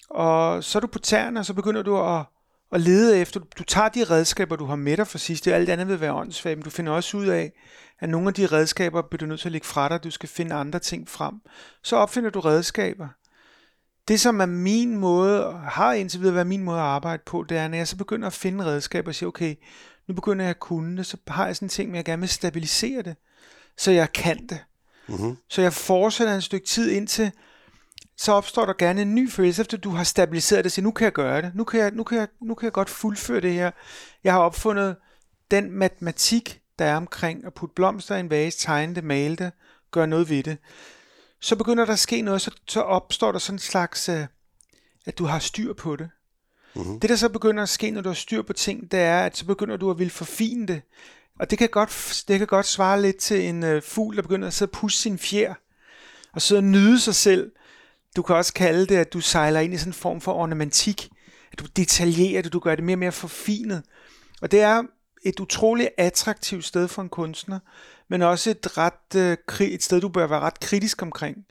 Og 0.09 0.63
så 0.63 0.77
er 0.77 0.79
du 0.79 0.87
på 0.87 0.99
tæerne, 0.99 1.39
og 1.39 1.45
så 1.45 1.53
begynder 1.53 1.81
du 1.81 1.97
at, 1.97 2.25
at 2.71 2.81
lede 2.81 3.17
efter, 3.17 3.39
du 3.39 3.63
tager 3.63 3.89
de 3.89 4.03
redskaber, 4.03 4.55
du 4.55 4.65
har 4.65 4.75
med 4.75 4.97
dig 4.97 5.07
for 5.07 5.17
sidst, 5.17 5.45
det 5.45 5.51
alt 5.51 5.69
andet 5.69 5.87
vil 5.87 6.01
være 6.01 6.13
åndssvagt, 6.13 6.57
men 6.57 6.63
du 6.63 6.69
finder 6.69 6.91
også 6.91 7.17
ud 7.17 7.27
af, 7.27 7.51
at 7.99 8.09
nogle 8.09 8.27
af 8.27 8.33
de 8.33 8.45
redskaber 8.45 9.01
bliver 9.01 9.19
du 9.19 9.25
nødt 9.25 9.39
til 9.39 9.47
at 9.47 9.51
lægge 9.51 9.67
fra 9.67 9.89
dig, 9.89 10.03
du 10.03 10.11
skal 10.11 10.29
finde 10.29 10.55
andre 10.55 10.79
ting 10.79 11.09
frem. 11.09 11.35
Så 11.83 11.95
opfinder 11.95 12.29
du 12.29 12.39
redskaber. 12.39 13.07
Det, 14.07 14.19
som 14.19 14.39
er 14.39 14.45
min 14.45 14.97
måde, 14.97 15.53
har 15.53 15.93
indtil 15.93 16.19
videre 16.19 16.35
været 16.35 16.47
min 16.47 16.63
måde 16.63 16.77
at 16.77 16.83
arbejde 16.83 17.23
på, 17.25 17.45
det 17.49 17.57
er, 17.57 17.67
når 17.67 17.77
jeg 17.77 17.87
så 17.87 17.97
begynder 17.97 18.27
at 18.27 18.33
finde 18.33 18.65
redskaber 18.65 19.07
og 19.07 19.15
siger, 19.15 19.27
okay, 19.27 19.55
nu 20.07 20.13
begynder 20.13 20.45
jeg 20.45 20.49
at 20.49 20.59
kunne 20.59 20.97
det, 20.97 21.05
så 21.05 21.17
har 21.27 21.45
jeg 21.45 21.55
sådan 21.55 21.65
en 21.65 21.69
ting, 21.69 21.89
men 21.89 21.95
jeg 21.95 22.05
gerne 22.05 22.19
vil 22.19 22.29
stabilisere 22.29 23.01
det, 23.01 23.15
så 23.77 23.91
jeg 23.91 24.13
kan 24.13 24.47
det. 24.49 24.59
Mm-hmm. 25.07 25.37
Så 25.49 25.61
jeg 25.61 25.73
fortsætter 25.73 26.35
en 26.35 26.41
stykke 26.41 26.65
tid 26.65 26.91
indtil, 26.91 27.31
så 28.21 28.31
opstår 28.31 28.65
der 28.65 28.73
gerne 28.73 29.01
en 29.01 29.15
ny 29.15 29.31
følelse, 29.31 29.61
efter 29.61 29.77
du 29.77 29.89
har 29.89 30.03
stabiliseret 30.03 30.63
det, 30.63 30.71
så 30.71 30.81
nu 30.81 30.91
kan 30.91 31.05
jeg 31.05 31.13
gøre 31.13 31.41
det, 31.41 31.55
nu 31.55 31.63
kan 31.63 31.79
jeg, 31.79 31.91
nu 31.91 32.03
kan 32.03 32.17
jeg, 32.17 32.27
nu 32.41 32.55
kan 32.55 32.65
jeg 32.65 32.73
godt 32.73 32.89
fuldføre 32.89 33.41
det 33.41 33.53
her. 33.53 33.71
Jeg 34.23 34.33
har 34.33 34.39
opfundet 34.39 34.95
den 35.51 35.71
matematik, 35.71 36.61
der 36.79 36.85
er 36.85 36.95
omkring 36.95 37.45
at 37.45 37.53
putte 37.53 37.75
blomster 37.75 38.15
i 38.15 38.19
en 38.19 38.29
vase, 38.29 38.57
tegne 38.57 38.95
det, 38.95 39.03
male 39.03 39.35
det, 39.35 39.51
gøre 39.91 40.07
noget 40.07 40.29
ved 40.29 40.43
det. 40.43 40.57
Så 41.39 41.55
begynder 41.55 41.85
der 41.85 41.93
at 41.93 41.99
ske 41.99 42.21
noget, 42.21 42.41
så, 42.41 42.51
så 42.67 42.81
opstår 42.81 43.31
der 43.31 43.39
sådan 43.39 43.55
en 43.55 43.59
slags, 43.59 44.09
uh, 44.09 44.15
at 45.05 45.17
du 45.17 45.25
har 45.25 45.39
styr 45.39 45.73
på 45.73 45.95
det. 45.95 46.09
Mm-hmm. 46.75 46.99
Det 46.99 47.09
der 47.09 47.15
så 47.15 47.29
begynder 47.29 47.63
at 47.63 47.69
ske, 47.69 47.91
når 47.91 48.01
du 48.01 48.09
har 48.09 48.13
styr 48.13 48.41
på 48.41 48.53
ting, 48.53 48.91
det 48.91 48.99
er, 48.99 49.19
at 49.19 49.37
så 49.37 49.45
begynder 49.45 49.77
du 49.77 49.91
at 49.91 49.99
ville 49.99 50.11
forfine 50.11 50.67
det. 50.67 50.81
Og 51.39 51.49
det 51.49 51.57
kan 51.57 51.69
godt, 51.69 52.23
det 52.27 52.37
kan 52.39 52.47
godt 52.47 52.65
svare 52.65 53.01
lidt 53.01 53.17
til 53.17 53.49
en 53.49 53.63
uh, 53.63 53.81
fugl, 53.83 54.15
der 54.15 54.21
begynder 54.21 54.47
at 54.47 54.53
sidde 54.53 54.69
og 54.69 54.73
pusse 54.73 55.01
sin 55.01 55.19
fjer, 55.19 55.53
og 56.33 56.41
sidde 56.41 56.59
og 56.59 56.63
nyde 56.63 56.99
sig 56.99 57.15
selv. 57.15 57.51
Du 58.15 58.21
kan 58.21 58.35
også 58.35 58.53
kalde 58.53 58.85
det, 58.85 58.95
at 58.95 59.13
du 59.13 59.21
sejler 59.21 59.59
ind 59.59 59.73
i 59.73 59.77
sådan 59.77 59.89
en 59.89 59.93
form 59.93 60.21
for 60.21 60.33
ornamentik, 60.33 61.09
at 61.51 61.59
du 61.59 61.65
detaljerer 61.65 62.41
det, 62.41 62.53
du 62.53 62.59
gør 62.59 62.75
det 62.75 62.83
mere 62.83 62.95
og 62.95 62.99
mere 62.99 63.11
forfinet. 63.11 63.83
Og 64.41 64.51
det 64.51 64.61
er 64.61 64.83
et 65.23 65.39
utroligt 65.39 65.89
attraktivt 65.97 66.65
sted 66.65 66.87
for 66.87 67.01
en 67.01 67.09
kunstner, 67.09 67.59
men 68.07 68.21
også 68.21 68.49
et, 68.49 68.77
ret, 68.77 69.15
øh, 69.15 69.67
et 69.67 69.83
sted, 69.83 70.01
du 70.01 70.09
bør 70.09 70.27
være 70.27 70.39
ret 70.39 70.59
kritisk 70.59 71.01
omkring. 71.01 71.45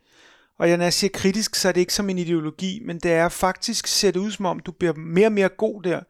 Og 0.59 0.69
når 0.69 0.83
jeg 0.83 0.93
siger 0.93 1.11
kritisk, 1.15 1.55
så 1.55 1.69
er 1.69 1.73
det 1.73 1.81
ikke 1.81 1.95
som 1.95 2.11
en 2.11 2.19
ideologi, 2.19 2.83
men 2.85 2.99
det 2.99 3.13
er 3.13 3.29
faktisk 3.29 3.87
ser 3.87 4.11
det 4.11 4.21
ud 4.21 4.31
som 4.31 4.47
om, 4.47 4.61
du 4.61 4.73
bliver 4.73 4.95
mere 4.95 5.27
og 5.27 5.33
mere 5.33 5.49
god 5.49 5.83
der, 5.83 6.01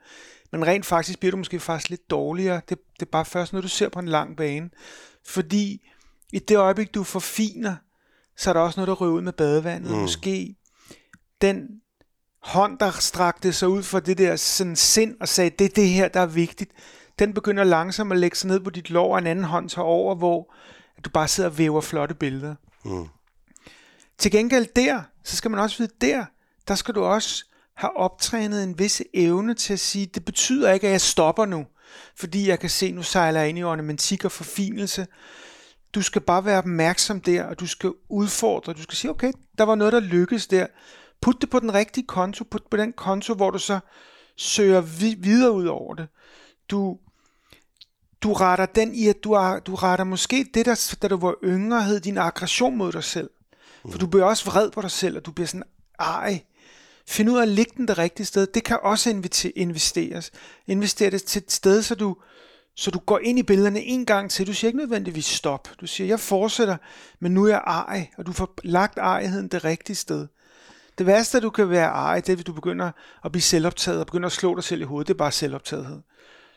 men 0.53 0.67
rent 0.67 0.87
faktisk 0.87 1.19
bliver 1.19 1.31
du 1.31 1.37
måske 1.37 1.61
faktisk 1.61 1.91
lidt 1.91 2.11
dårligere. 2.11 2.61
Det, 2.69 2.79
det 2.95 3.07
er 3.07 3.11
bare 3.11 3.25
først 3.25 3.53
når 3.53 3.61
du 3.61 3.69
ser 3.69 3.89
på 3.89 3.99
en 3.99 4.09
lang 4.09 4.37
bane. 4.37 4.71
Fordi 5.27 5.91
i 6.33 6.39
det 6.39 6.57
øjeblik, 6.57 6.95
du 6.95 7.05
forfiner, 7.05 7.77
så 8.41 8.51
er 8.51 8.55
der 8.55 8.61
også 8.61 8.81
noget, 8.81 8.89
der 8.89 8.95
røver 8.95 9.13
ud 9.13 9.23
med 9.23 9.33
badevandet. 9.33 9.91
Mm. 9.91 9.99
Måske 9.99 10.57
den 11.41 11.69
hånd, 12.43 12.79
der 12.79 12.91
strakte 12.91 13.53
sig 13.53 13.69
ud 13.69 13.83
for 13.83 14.01
det 14.01 14.19
der 14.19 14.37
sådan 14.37 14.77
sind 14.77 15.17
og 15.21 15.29
sagde, 15.29 15.51
det 15.51 15.65
er 15.65 15.75
det 15.75 15.89
her, 15.89 16.09
der 16.09 16.21
er 16.21 16.27
vigtigt 16.27 16.73
den 17.21 17.35
begynder 17.35 17.65
langsomt 17.65 18.13
at 18.13 18.19
lægge 18.19 18.37
sig 18.37 18.49
ned 18.49 18.61
på 18.61 18.71
dit 18.71 18.91
lår, 18.91 19.13
og 19.13 19.19
en 19.19 19.27
anden 19.27 19.45
hånd 19.45 19.69
tager 19.69 19.87
over, 19.87 20.15
hvor 20.15 20.55
du 21.05 21.11
bare 21.11 21.29
sidder 21.29 21.51
og 21.51 21.59
væver 21.59 21.81
flotte 21.81 22.15
billeder. 22.15 22.55
Mm. 22.85 23.09
Til 24.19 24.31
gengæld 24.31 24.67
der, 24.77 25.03
så 25.25 25.37
skal 25.37 25.51
man 25.51 25.61
også 25.61 25.79
vide, 25.79 25.93
der, 26.01 26.25
der 26.69 26.75
skal 26.75 26.95
du 26.95 27.05
også 27.05 27.45
have 27.77 27.97
optrænet 27.97 28.65
en 28.65 28.79
vis 28.79 29.03
evne 29.15 29.55
til 29.55 29.73
at 29.73 29.81
sige, 29.81 30.07
det 30.07 30.25
betyder 30.25 30.73
ikke, 30.73 30.87
at 30.87 30.93
jeg 30.93 31.01
stopper 31.01 31.47
nu, 31.47 31.67
fordi 32.17 32.49
jeg 32.49 32.61
kan 32.61 32.71
se, 32.71 32.93
nu 32.93 33.03
sejler 33.03 33.41
jeg 33.41 33.49
ind 33.49 33.59
i 33.59 33.63
ornamentik 33.63 34.25
og 34.25 34.33
forfinelse. 34.33 35.07
Du 35.95 36.03
skal 36.03 36.21
bare 36.23 36.45
være 36.45 36.59
opmærksom 36.59 37.21
der, 37.21 37.45
og 37.45 37.61
du 37.61 37.67
skal 37.67 37.93
udfordre. 38.09 38.73
Du 38.73 38.83
skal 38.83 38.97
sige, 38.97 39.11
okay, 39.11 39.33
der 39.59 39.65
var 39.65 39.75
noget, 39.75 39.93
der 39.93 40.01
lykkedes 40.01 40.47
der. 40.47 40.67
Put 41.21 41.37
det 41.41 41.51
på 41.51 41.61
den 41.61 41.75
rigtige 41.75 42.07
konto, 42.07 42.45
put 42.45 42.63
på 42.71 42.77
den 42.77 42.93
konto, 42.93 43.35
hvor 43.35 43.51
du 43.51 43.59
så 43.59 43.79
søger 44.37 44.81
vi- 44.81 45.17
videre 45.19 45.53
ud 45.53 45.67
over 45.67 45.95
det. 45.95 46.09
Du 46.71 46.99
du 48.23 48.33
retter 48.33 48.67
den 48.67 48.95
i, 48.95 49.09
at 49.09 49.25
du, 49.25 49.33
er, 49.33 49.59
du 49.59 49.75
retter 49.75 50.05
måske 50.05 50.47
det, 50.55 50.67
der, 50.67 50.97
da 51.03 51.09
du 51.09 51.17
var 51.17 51.35
yngre, 51.45 51.83
hed 51.83 52.01
din 52.01 52.19
aggression 52.19 52.77
mod 52.77 52.93
dig 52.93 53.05
selv. 53.05 53.31
For 53.91 53.99
du 53.99 54.07
bliver 54.07 54.25
også 54.25 54.51
vred 54.51 54.71
på 54.71 54.83
dig 54.83 54.91
selv, 54.91 55.17
og 55.17 55.27
du 55.27 55.31
bliver 55.33 55.47
sådan, 55.47 55.63
ej, 55.99 56.43
find 57.07 57.31
ud 57.31 57.39
af 57.39 57.43
at 57.43 57.49
lægge 57.49 57.73
den 57.77 57.89
det 57.89 57.99
rigtige 57.99 58.27
sted. 58.27 58.47
Det 58.47 58.65
kan 58.65 58.79
også 58.83 59.23
investeres. 59.57 60.31
Investere 60.67 61.11
det 61.11 61.25
til 61.25 61.43
et 61.43 61.53
sted, 61.53 61.83
så 61.83 61.95
du, 61.95 62.17
så 62.81 62.91
du 62.91 62.99
går 62.99 63.19
ind 63.19 63.39
i 63.39 63.43
billederne 63.43 63.81
en 63.81 64.07
gang 64.07 64.31
til. 64.31 64.47
Du 64.47 64.55
siger 64.55 64.69
ikke 64.69 64.79
nødvendigvis 64.79 65.25
stop. 65.25 65.69
Du 65.81 65.87
siger, 65.87 66.09
jeg 66.09 66.21
fortsætter, 66.21 66.77
men 67.19 67.35
nu 67.35 67.45
er 67.45 67.49
jeg 67.49 67.63
ej, 67.67 68.09
og 68.19 68.27
du 68.27 68.33
får 68.33 68.55
lagt 68.65 68.99
ejheden 68.99 69.49
det 69.49 69.65
rigtige 69.65 69.97
sted. 69.97 70.27
Det 70.99 71.07
værste, 71.07 71.41
du 71.41 71.51
kan 71.51 71.71
være 71.71 71.89
ej, 71.89 72.21
det 72.21 72.29
er, 72.29 72.35
hvis 72.35 72.45
du 72.45 72.53
begynder 72.53 72.91
at 73.25 73.33
blive 73.33 73.43
selvoptaget 73.43 74.01
og 74.01 74.07
begynder 74.07 74.27
at 74.27 74.33
slå 74.33 74.55
dig 74.55 74.65
selv 74.65 74.81
i 74.81 74.85
hovedet. 74.85 75.09
Det 75.09 75.15
er 75.15 75.19
bare 75.19 75.33
selvoptagethed. 75.33 76.01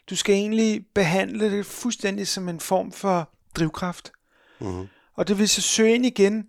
Du 0.10 0.16
skal 0.16 0.36
egentlig 0.36 0.86
behandle 0.94 1.52
det 1.52 1.66
fuldstændig 1.66 2.28
som 2.28 2.50
en 2.50 2.60
form 2.60 2.92
for 2.92 3.30
drivkraft. 3.56 4.12
Mm-hmm. 4.60 4.88
Og 5.16 5.28
det 5.28 5.40
vil 5.40 5.50
så 5.50 5.62
søge 5.62 5.96
ind 5.96 6.06
igen, 6.06 6.48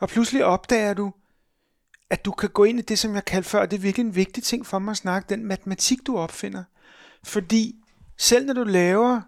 og 0.00 0.08
pludselig 0.08 0.44
opdager 0.44 0.94
du, 0.94 1.12
at 2.10 2.24
du 2.24 2.32
kan 2.32 2.48
gå 2.48 2.64
ind 2.64 2.78
i 2.78 2.82
det, 2.82 2.98
som 2.98 3.14
jeg 3.14 3.24
kaldte 3.24 3.50
før, 3.50 3.60
og 3.60 3.70
det 3.70 3.76
er 3.76 3.80
virkelig 3.80 4.06
en 4.06 4.16
vigtig 4.16 4.42
ting 4.42 4.66
for 4.66 4.78
mig 4.78 4.90
at 4.90 4.96
snakke, 4.96 5.28
den 5.28 5.44
matematik, 5.44 5.98
du 6.06 6.18
opfinder. 6.18 6.64
Fordi 7.22 7.74
selv 8.18 8.46
når 8.46 8.54
du 8.54 8.64
laver 8.64 9.20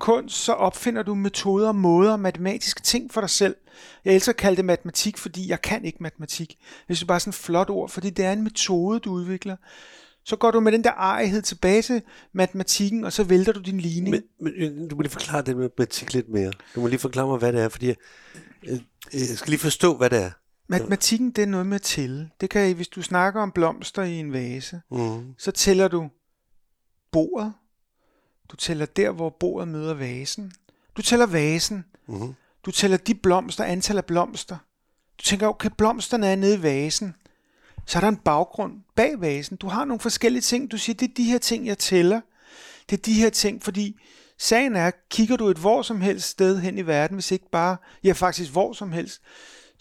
kunst, 0.00 0.36
så 0.36 0.52
opfinder 0.52 1.02
du 1.02 1.14
metoder 1.14 1.68
og 1.68 1.74
måder, 1.74 2.16
matematiske 2.16 2.82
ting 2.82 3.12
for 3.12 3.20
dig 3.20 3.30
selv. 3.30 3.56
Jeg 4.04 4.14
elsker 4.14 4.32
at 4.32 4.36
kalde 4.36 4.56
det 4.56 4.64
matematik, 4.64 5.18
fordi 5.18 5.48
jeg 5.48 5.62
kan 5.62 5.84
ikke 5.84 5.98
matematik. 6.00 6.58
Det 6.88 7.02
er 7.02 7.06
bare 7.06 7.20
sådan 7.20 7.30
et 7.30 7.34
flot 7.34 7.70
ord, 7.70 7.88
fordi 7.88 8.10
det 8.10 8.24
er 8.24 8.32
en 8.32 8.42
metode, 8.42 9.00
du 9.00 9.12
udvikler. 9.12 9.56
Så 10.24 10.36
går 10.36 10.50
du 10.50 10.60
med 10.60 10.72
den 10.72 10.84
der 10.84 10.92
ejhed 10.92 11.42
tilbage 11.42 11.82
til 11.82 12.02
matematikken, 12.32 13.04
og 13.04 13.12
så 13.12 13.24
vælter 13.24 13.52
du 13.52 13.60
din 13.60 13.80
ligning. 13.80 14.10
Men, 14.10 14.22
men 14.40 14.52
øh, 14.56 14.90
du 14.90 14.96
må 14.96 15.02
lige 15.02 15.12
forklare 15.12 15.42
det 15.42 15.56
med 15.56 15.62
matematik 15.64 16.12
lidt 16.12 16.28
mere. 16.28 16.52
Du 16.74 16.80
må 16.80 16.86
lige 16.86 16.98
forklare 16.98 17.26
mig, 17.26 17.38
hvad 17.38 17.52
det 17.52 17.60
er, 17.60 17.68
fordi 17.68 17.86
jeg, 17.86 17.96
jeg, 18.66 18.80
jeg 19.12 19.26
skal 19.26 19.50
lige 19.50 19.60
forstå, 19.60 19.96
hvad 19.96 20.10
det 20.10 20.22
er. 20.22 20.30
Matematikken, 20.68 21.30
det 21.30 21.42
er 21.42 21.46
noget 21.46 21.66
med 21.66 21.74
at 21.74 21.82
tælle. 21.82 22.30
Det 22.40 22.50
kan, 22.50 22.74
hvis 22.74 22.88
du 22.88 23.02
snakker 23.02 23.40
om 23.42 23.52
blomster 23.52 24.02
i 24.02 24.14
en 24.14 24.32
vase, 24.32 24.80
mm. 24.90 25.34
så 25.38 25.50
tæller 25.50 25.88
du 25.88 26.08
bordet. 27.12 27.52
Du 28.52 28.56
tæller 28.56 28.86
der, 28.86 29.10
hvor 29.10 29.30
bordet 29.30 29.68
møder 29.68 29.94
vasen. 29.94 30.52
Du 30.96 31.02
tæller 31.02 31.26
vasen. 31.26 31.84
Mm. 32.06 32.34
Du 32.66 32.70
tæller 32.70 32.96
de 32.96 33.14
blomster, 33.14 33.64
antal 33.64 33.96
af 33.96 34.04
blomster. 34.04 34.56
Du 35.18 35.22
tænker, 35.22 35.46
okay, 35.46 35.70
blomsterne 35.78 36.26
er 36.26 36.36
nede 36.36 36.54
i 36.54 36.62
vasen 36.62 37.14
så 37.86 37.98
er 37.98 38.00
der 38.00 38.08
en 38.08 38.16
baggrund 38.16 38.72
bag 38.96 39.20
vasen. 39.20 39.56
Du 39.56 39.68
har 39.68 39.84
nogle 39.84 40.00
forskellige 40.00 40.42
ting. 40.42 40.70
Du 40.70 40.78
siger, 40.78 40.96
det 40.96 41.10
er 41.10 41.14
de 41.16 41.24
her 41.24 41.38
ting, 41.38 41.66
jeg 41.66 41.78
tæller. 41.78 42.20
Det 42.90 42.98
er 42.98 43.02
de 43.02 43.12
her 43.12 43.30
ting, 43.30 43.62
fordi 43.62 43.96
sagen 44.38 44.76
er, 44.76 44.90
kigger 45.10 45.36
du 45.36 45.48
et 45.48 45.58
hvor 45.58 45.82
som 45.82 46.00
helst 46.00 46.28
sted 46.28 46.60
hen 46.60 46.78
i 46.78 46.86
verden, 46.86 47.14
hvis 47.14 47.30
ikke 47.30 47.50
bare, 47.52 47.76
ja 48.04 48.12
faktisk 48.12 48.52
hvor 48.52 48.72
som 48.72 48.92
helst, 48.92 49.22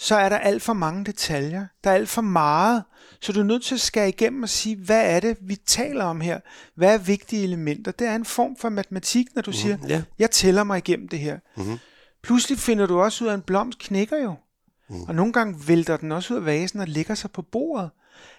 så 0.02 0.16
er 0.16 0.30
der 0.30 0.38
alt 0.38 0.62
for 0.62 0.74
mange 0.74 1.06
detaljer. 1.06 1.66
Der 1.84 1.90
er 1.90 1.96
alt 1.96 2.10
for 2.10 2.22
meget. 2.22 2.84
Så 3.22 3.32
du 3.32 3.40
er 3.40 3.44
nødt 3.44 3.64
til 3.64 3.76
at 3.76 3.82
skære 3.82 4.10
igennem 4.10 4.44
og 4.44 4.50
sige, 4.50 4.76
hvad 4.76 5.16
er 5.16 5.20
det, 5.20 5.38
vi 5.42 5.56
taler 5.56 6.06
om 6.06 6.22
her? 6.22 6.40
Hvad 6.76 6.94
er 6.94 6.98
vigtige 6.98 7.44
elementer? 7.44 7.92
Det 7.92 8.08
er 8.08 8.16
en 8.16 8.26
form 8.26 8.56
for 8.56 8.70
matematik, 8.70 9.28
når 9.36 9.42
du 9.42 9.50
mm, 9.50 9.54
siger, 9.54 9.78
ja. 9.88 10.02
jeg 10.20 10.32
tæller 10.32 10.64
mig 10.64 10.78
igennem 10.78 11.08
det 11.08 11.20
her. 11.20 11.40
Mhm. 11.58 11.78
Pludselig 12.24 12.60
finder 12.60 12.86
du 12.86 13.02
også 13.02 13.24
ud 13.24 13.30
af, 13.30 13.34
at 13.34 13.38
en 13.38 13.44
blomst 13.44 13.80
knækker 13.80 14.18
jo. 14.18 14.36
Mm. 14.90 15.02
Og 15.02 15.16
nogle 15.16 15.34
gange 15.34 15.68
vælter 15.68 15.98
den 15.98 16.12
også 16.12 16.34
ud 16.34 16.40
af 16.40 16.46
vasen 16.46 16.80
og 16.80 16.88
ligger 16.88 17.16
sig 17.16 17.32
på 17.32 17.42
bordet. 17.42 17.90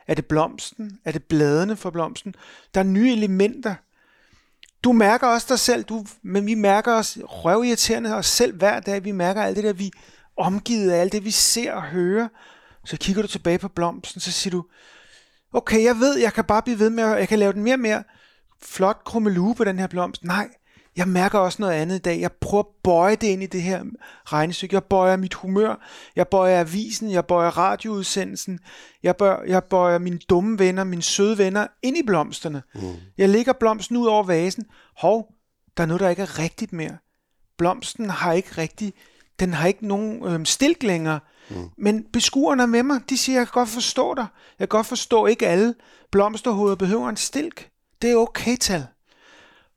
Er 0.06 0.14
det 0.14 0.26
blomsten? 0.26 0.98
Er 1.04 1.12
det 1.12 1.24
bladene 1.24 1.76
for 1.76 1.90
blomsten? 1.90 2.34
Der 2.74 2.80
er 2.80 2.84
nye 2.84 3.12
elementer. 3.12 3.74
Du 4.84 4.92
mærker 4.92 5.26
også 5.26 5.46
dig 5.50 5.58
selv, 5.58 5.84
du, 5.84 6.06
men 6.22 6.46
vi 6.46 6.54
mærker 6.54 6.92
os 6.92 7.18
røvirriterende 7.24 8.14
os 8.14 8.26
selv 8.26 8.56
hver 8.56 8.80
dag. 8.80 9.04
Vi 9.04 9.12
mærker 9.12 9.42
alt 9.42 9.56
det 9.56 9.64
der, 9.64 9.72
vi 9.72 9.90
omgivet 10.36 10.90
af, 10.90 11.00
alt 11.00 11.12
det 11.12 11.24
vi 11.24 11.30
ser 11.30 11.72
og 11.72 11.82
hører. 11.82 12.28
Så 12.84 12.96
kigger 12.96 13.22
du 13.22 13.28
tilbage 13.28 13.58
på 13.58 13.68
blomsten, 13.68 14.20
så 14.20 14.32
siger 14.32 14.50
du, 14.50 14.64
okay, 15.52 15.84
jeg 15.84 15.96
ved, 15.96 16.18
jeg 16.18 16.32
kan 16.32 16.44
bare 16.44 16.62
blive 16.62 16.78
ved 16.78 16.90
med, 16.90 17.04
at 17.04 17.18
jeg 17.18 17.28
kan 17.28 17.38
lave 17.38 17.52
den 17.52 17.62
mere 17.62 17.74
og 17.74 17.80
mere 17.80 18.04
flot 18.62 19.04
krummelue 19.04 19.54
på 19.54 19.64
den 19.64 19.78
her 19.78 19.86
blomst. 19.86 20.24
Nej, 20.24 20.48
jeg 20.96 21.08
mærker 21.08 21.38
også 21.38 21.62
noget 21.62 21.74
andet 21.74 21.96
i 21.96 22.02
dag. 22.02 22.20
Jeg 22.20 22.32
prøver 22.32 22.62
at 22.62 22.68
bøje 22.84 23.16
det 23.16 23.26
ind 23.26 23.42
i 23.42 23.46
det 23.46 23.62
her 23.62 23.84
regnestykke. 24.24 24.74
Jeg 24.74 24.84
bøjer 24.84 25.16
mit 25.16 25.34
humør. 25.34 25.88
Jeg 26.16 26.28
bøjer 26.28 26.60
avisen. 26.60 27.10
Jeg 27.10 27.26
bøjer 27.26 27.50
radioudsendelsen. 27.58 28.60
Jeg 29.02 29.16
bøjer, 29.16 29.42
jeg 29.46 29.64
bøjer 29.64 29.98
mine 29.98 30.18
dumme 30.18 30.58
venner, 30.58 30.84
mine 30.84 31.02
søde 31.02 31.38
venner 31.38 31.66
ind 31.82 31.96
i 31.96 32.02
blomsterne. 32.06 32.62
Mm. 32.74 32.94
Jeg 33.18 33.28
lægger 33.28 33.52
blomsten 33.52 33.96
ud 33.96 34.06
over 34.06 34.22
vasen. 34.22 34.64
Hov, 34.96 35.34
der 35.76 35.82
er 35.82 35.86
noget, 35.86 36.00
der 36.00 36.08
ikke 36.08 36.22
er 36.22 36.38
rigtigt 36.38 36.72
mere. 36.72 36.98
Blomsten 37.58 38.10
har 38.10 38.32
ikke 38.32 38.50
rigtig, 38.58 38.94
den 39.42 39.54
har 39.54 39.68
ikke 39.68 39.86
nogen 39.86 40.24
øhm, 40.24 40.44
stilk 40.44 40.82
længere. 40.82 41.20
Mm. 41.50 41.68
Men 41.78 42.04
beskuerne 42.12 42.66
med 42.66 42.82
mig, 42.82 43.00
de 43.08 43.18
siger, 43.18 43.38
jeg 43.38 43.46
kan 43.46 43.52
godt 43.52 43.68
forstå 43.68 44.14
dig. 44.14 44.26
Jeg 44.58 44.68
kan 44.68 44.76
godt 44.78 44.86
forstå, 44.86 45.26
ikke 45.26 45.46
alle 45.46 45.74
blomsterhoveder 46.10 46.76
behøver 46.76 47.08
en 47.08 47.16
stilk. 47.16 47.68
Det 48.02 48.10
er 48.10 48.16
okay 48.16 48.56
tal. 48.56 48.86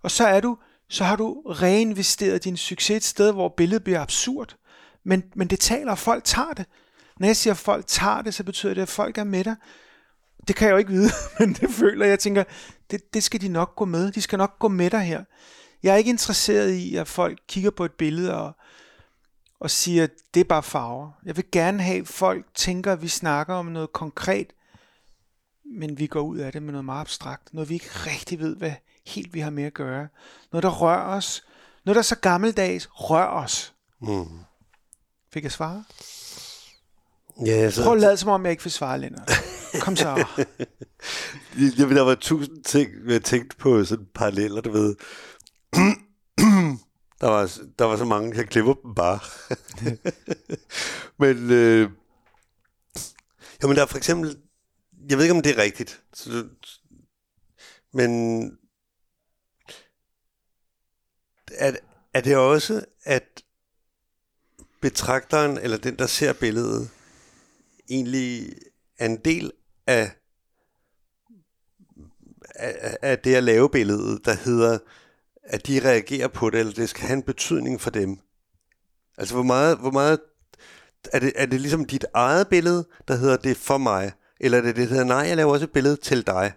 Og 0.03 0.11
så 0.11 0.27
er 0.27 0.39
du 0.39 0.57
så 0.89 1.03
har 1.03 1.15
du 1.15 1.41
reinvesteret 1.45 2.43
din 2.43 2.57
succes 2.57 2.97
et 2.97 3.03
sted, 3.03 3.31
hvor 3.31 3.53
billedet 3.57 3.83
bliver 3.83 4.01
absurd. 4.01 4.55
Men, 5.03 5.23
men 5.35 5.47
det 5.47 5.59
taler, 5.59 5.91
og 5.91 5.97
folk 5.97 6.23
tager 6.23 6.53
det. 6.53 6.65
Når 7.19 7.27
jeg 7.27 7.35
siger, 7.35 7.53
at 7.53 7.57
folk 7.57 7.87
tager 7.87 8.21
det, 8.21 8.33
så 8.33 8.43
betyder 8.43 8.73
det, 8.73 8.81
at 8.81 8.89
folk 8.89 9.17
er 9.17 9.23
med 9.23 9.43
dig. 9.43 9.55
Det 10.47 10.55
kan 10.55 10.67
jeg 10.67 10.73
jo 10.73 10.77
ikke 10.77 10.91
vide, 10.91 11.11
men 11.39 11.53
det 11.53 11.69
føler 11.69 12.05
jeg. 12.05 12.11
Jeg 12.11 12.19
tænker, 12.19 12.43
det, 12.91 13.13
det 13.13 13.23
skal 13.23 13.41
de 13.41 13.47
nok 13.47 13.75
gå 13.75 13.85
med. 13.85 14.11
De 14.11 14.21
skal 14.21 14.37
nok 14.37 14.59
gå 14.59 14.67
med 14.67 14.89
dig 14.89 14.99
her. 14.99 15.23
Jeg 15.83 15.93
er 15.93 15.97
ikke 15.97 16.09
interesseret 16.09 16.71
i, 16.71 16.95
at 16.95 17.07
folk 17.07 17.39
kigger 17.47 17.71
på 17.71 17.85
et 17.85 17.91
billede 17.91 18.35
og, 18.35 18.55
og 19.59 19.71
siger, 19.71 20.07
det 20.33 20.39
er 20.39 20.43
bare 20.43 20.63
farver. 20.63 21.11
Jeg 21.25 21.35
vil 21.37 21.45
gerne 21.51 21.83
have, 21.83 21.99
at 21.99 22.07
folk 22.07 22.45
tænker, 22.53 22.93
at 22.93 23.01
vi 23.01 23.07
snakker 23.07 23.53
om 23.53 23.65
noget 23.65 23.93
konkret, 23.93 24.53
men 25.79 25.99
vi 25.99 26.07
går 26.07 26.21
ud 26.21 26.37
af 26.37 26.51
det 26.51 26.63
med 26.63 26.71
noget 26.71 26.85
meget 26.85 27.01
abstrakt. 27.01 27.53
Noget 27.53 27.69
vi 27.69 27.73
ikke 27.73 27.89
rigtig 27.89 28.39
ved, 28.39 28.55
hvad 28.55 28.73
helt 29.05 29.33
vi 29.33 29.39
har 29.39 29.49
med 29.49 29.63
at 29.63 29.73
gøre. 29.73 30.07
Noget, 30.51 30.63
der 30.63 30.69
rører 30.69 31.17
os. 31.17 31.43
Noget, 31.85 31.95
der 31.95 32.01
så 32.01 32.15
gammeldags 32.15 32.89
rører 32.91 33.43
os. 33.43 33.73
Mm. 34.01 34.39
Fik 35.33 35.43
jeg 35.43 35.51
svare? 35.51 35.83
Ja, 37.45 37.71
så... 37.71 37.83
Prøv 37.83 37.93
at 37.93 37.99
lade 37.99 38.17
som 38.17 38.29
om, 38.29 38.43
jeg 38.43 38.51
ikke 38.51 38.63
vil 38.63 38.71
svare, 38.71 38.99
Lennart. 38.99 39.31
Kom 39.81 39.95
så. 39.95 40.09
Jamen, 41.79 41.95
der 41.95 42.01
var 42.01 42.15
tusind 42.15 42.63
ting, 42.63 42.91
jeg 43.07 43.23
tænkte 43.23 43.57
på 43.57 43.85
sådan 43.85 44.07
paralleller, 44.15 44.61
du 44.61 44.71
ved. 44.71 44.95
der, 47.21 47.27
var, 47.27 47.59
der 47.79 47.85
var 47.85 47.97
så 47.97 48.05
mange, 48.05 48.37
jeg 48.37 48.49
klipper 48.49 48.73
dem 48.73 48.95
bare. 48.95 49.19
Men, 51.19 51.51
øh, 51.51 51.89
jamen 53.61 53.75
der 53.75 53.81
er 53.81 53.85
for 53.85 53.97
eksempel, 53.97 54.37
jeg 55.09 55.17
ved 55.17 55.25
ikke, 55.25 55.35
om 55.35 55.41
det 55.41 55.57
er 55.57 55.63
rigtigt, 55.63 56.03
så, 56.13 56.47
men 57.93 58.11
er, 61.51 61.75
er 62.13 62.21
det 62.21 62.37
også, 62.37 62.85
at 63.03 63.43
betragteren, 64.81 65.57
eller 65.57 65.77
den, 65.77 65.99
der 65.99 66.05
ser 66.07 66.33
billedet, 66.33 66.89
egentlig 67.89 68.55
er 68.97 69.05
en 69.05 69.17
del 69.25 69.51
af, 69.87 70.11
af, 72.55 72.97
af 73.01 73.19
det 73.19 73.35
at 73.35 73.43
lave 73.43 73.69
billedet, 73.69 74.25
der 74.25 74.33
hedder, 74.33 74.79
at 75.45 75.67
de 75.67 75.81
reagerer 75.85 76.27
på 76.27 76.49
det, 76.49 76.59
eller 76.59 76.73
det 76.73 76.89
skal 76.89 77.07
have 77.07 77.17
en 77.17 77.23
betydning 77.23 77.81
for 77.81 77.89
dem. 77.89 78.19
Altså, 79.17 79.33
hvor 79.33 79.43
meget, 79.43 79.77
hvor 79.77 79.91
meget 79.91 80.19
er 81.13 81.19
det, 81.19 81.33
er 81.35 81.45
det 81.45 81.61
ligesom 81.61 81.85
dit 81.85 82.05
eget 82.13 82.47
billede, 82.47 82.87
der 83.07 83.15
hedder 83.15 83.37
det 83.37 83.57
for 83.57 83.77
mig, 83.77 84.11
eller 84.39 84.57
er 84.57 84.61
det 84.61 84.75
det, 84.75 84.89
der 84.89 84.95
hedder, 84.95 85.07
nej, 85.07 85.27
jeg 85.27 85.37
laver 85.37 85.53
også 85.53 85.65
et 85.65 85.71
billede 85.71 85.95
til 85.95 86.27
dig. 86.27 86.53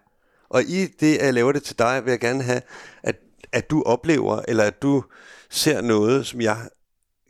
Og 0.48 0.62
i 0.62 0.86
det, 0.86 1.16
at 1.16 1.24
jeg 1.24 1.34
laver 1.34 1.52
det 1.52 1.62
til 1.62 1.78
dig, 1.78 2.04
vil 2.04 2.10
jeg 2.10 2.20
gerne 2.20 2.42
have, 2.42 2.62
at 3.02 3.16
at 3.52 3.70
du 3.70 3.82
oplever, 3.82 4.42
eller 4.48 4.64
at 4.64 4.82
du 4.82 5.04
ser 5.50 5.80
noget, 5.80 6.26
som 6.26 6.40
jeg 6.40 6.68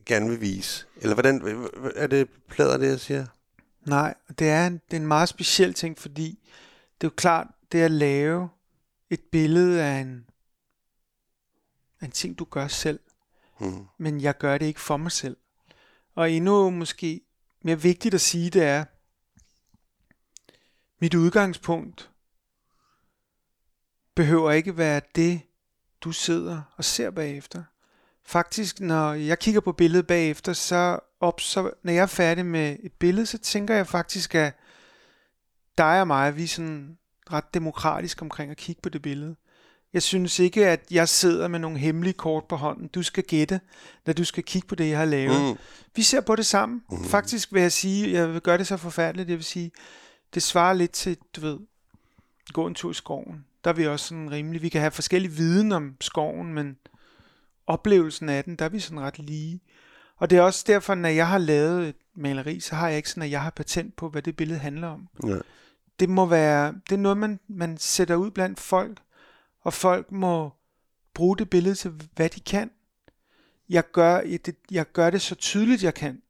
gerne 0.07 0.29
vil 0.29 0.41
vise? 0.41 0.87
Eller 1.01 1.15
hvordan, 1.15 1.69
er 1.97 2.07
det 2.07 2.29
plader 2.49 2.77
det, 2.77 2.89
jeg 2.89 3.01
siger? 3.01 3.27
Nej, 3.87 4.15
det 4.39 4.49
er, 4.49 4.67
en, 4.67 4.73
det 4.73 4.97
er 4.97 5.01
en 5.01 5.07
meget 5.07 5.29
speciel 5.29 5.75
ting, 5.75 5.99
fordi 5.99 6.39
det 7.01 7.07
er 7.07 7.11
jo 7.11 7.15
klart, 7.17 7.47
det 7.73 7.81
at 7.81 7.91
lave 7.91 8.49
et 9.11 9.21
billede 9.33 9.83
af 9.83 9.99
en, 9.99 10.25
en 12.03 12.11
ting, 12.11 12.39
du 12.39 12.45
gør 12.45 12.69
selv. 12.69 13.01
Hmm. 13.59 13.87
Men 13.99 14.21
jeg 14.21 14.39
gør 14.39 14.59
det 14.59 14.67
ikke 14.67 14.81
for 14.81 14.97
mig 14.97 15.13
selv. 15.13 15.37
Og 16.15 16.31
endnu 16.31 16.71
måske 16.71 17.21
mere 17.63 17.81
vigtigt 17.81 18.15
at 18.15 18.21
sige, 18.21 18.51
det 18.51 18.63
er, 18.63 18.85
mit 21.01 21.15
udgangspunkt 21.15 22.11
behøver 24.15 24.53
ikke 24.53 24.77
være 24.77 25.01
det, 25.15 25.41
du 26.01 26.13
sidder 26.13 26.63
og 26.77 26.85
ser 26.85 27.11
bagefter. 27.11 27.65
Faktisk, 28.25 28.81
når 28.81 29.13
jeg 29.13 29.39
kigger 29.39 29.61
på 29.61 29.73
billedet 29.73 30.07
bagefter, 30.07 30.53
så, 30.53 31.01
op, 31.21 31.41
så 31.41 31.71
når 31.83 31.93
jeg 31.93 32.03
er 32.03 32.07
færdig 32.07 32.47
med 32.47 32.77
et 32.83 32.93
billede, 32.93 33.27
så 33.27 33.39
tænker 33.39 33.75
jeg 33.75 33.87
faktisk, 33.87 34.35
at 34.35 34.55
dig 35.79 36.01
og 36.01 36.07
mig, 36.07 36.37
vi 36.37 36.45
er 36.45 36.49
sådan 36.49 36.99
ret 37.33 37.55
demokratisk 37.55 38.23
omkring 38.23 38.51
at 38.51 38.57
kigge 38.57 38.83
på 38.83 38.89
det 38.89 39.03
billede. 39.03 39.37
Jeg 39.93 40.03
synes 40.03 40.39
ikke, 40.39 40.67
at 40.67 40.87
jeg 40.91 41.09
sidder 41.09 41.49
med 41.49 41.59
nogle 41.59 41.79
hemmelige 41.79 42.13
kort 42.13 42.45
på 42.45 42.57
hånden. 42.57 42.89
Du 42.89 43.03
skal 43.03 43.25
gætte, 43.25 43.61
når 44.07 44.13
du 44.13 44.25
skal 44.25 44.43
kigge 44.45 44.69
på 44.69 44.75
det, 44.75 44.89
jeg 44.89 44.99
har 44.99 45.05
lavet. 45.05 45.51
Mm. 45.51 45.59
Vi 45.97 46.03
ser 46.03 46.21
på 46.21 46.37
det 46.37 46.47
sammen. 46.47 46.83
Mm. 46.91 47.05
Faktisk 47.05 47.53
vil 47.53 47.63
jeg 47.63 47.73
sige, 47.73 48.13
jeg 48.13 48.33
vil 48.33 48.41
gøre 48.41 48.59
det 48.59 48.67
så 48.67 48.77
forfærdeligt, 48.77 49.29
jeg 49.29 49.37
vil 49.37 49.45
sige, 49.45 49.71
det 50.35 50.43
svarer 50.43 50.73
lidt 50.73 50.91
til, 50.91 51.17
du 51.37 51.41
ved, 51.41 51.59
gå 52.53 52.67
en 52.67 52.75
tur 52.75 52.91
i 52.91 52.95
skoven 52.95 53.45
der 53.65 53.71
er 53.71 53.75
vi 53.75 53.87
også 53.87 54.07
sådan 54.07 54.31
rimelig, 54.31 54.63
vi 54.63 54.69
kan 54.69 54.81
have 54.81 54.91
forskellige 54.91 55.33
viden 55.33 55.73
om 55.73 55.95
skoven, 56.01 56.55
men 56.55 56.77
oplevelsen 57.67 58.29
af 58.29 58.45
den, 58.45 58.57
der 58.57 58.65
er 58.65 58.69
vi 58.69 58.81
sådan 58.81 59.01
ret 59.01 59.19
lige. 59.19 59.61
Og 60.17 60.31
det 60.31 60.39
er 60.39 60.43
også 60.43 60.65
derfor, 60.67 60.95
når 60.95 61.09
jeg 61.09 61.29
har 61.29 61.39
lavet 61.39 61.89
et 61.89 61.97
maleri, 62.17 62.61
så 62.61 62.75
har 62.75 62.89
jeg 62.89 62.97
ikke 62.97 63.09
sådan, 63.09 63.23
at 63.23 63.31
jeg 63.31 63.43
har 63.43 63.51
patent 63.51 63.97
på, 63.97 64.09
hvad 64.09 64.23
det 64.23 64.37
billede 64.37 64.59
handler 64.59 64.89
om. 64.89 65.09
Ja. 65.27 65.39
Det 66.01 66.09
må 66.09 66.27
være, 66.27 66.75
det 66.89 66.95
er 66.95 67.01
noget, 67.01 67.19
man, 67.19 67.41
man 67.49 67.79
sætter 67.79 68.15
ud 68.15 68.31
blandt 68.31 68.61
folk, 68.61 68.99
og 69.61 69.73
folk 69.73 70.13
må 70.13 70.51
bruge 71.15 71.37
det 71.37 71.51
billede 71.51 71.75
til, 71.75 71.91
hvad 72.15 72.29
de 72.29 72.41
kan. 72.41 72.71
Jeg 73.69 73.91
gør, 73.93 74.21
det, 74.21 74.57
jeg 74.71 74.93
gør 74.93 75.11
det 75.11 75.23
så 75.23 75.35
tydeligt, 75.35 75.83
jeg 75.83 75.95
kan. 75.95 76.23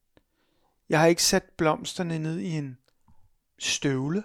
Jeg 0.89 1.01
har 1.01 1.07
ikke 1.07 1.23
sat 1.23 1.45
blomsterne 1.57 2.19
ned 2.19 2.39
i 2.39 2.51
en 2.51 2.79
støvle. 3.59 4.25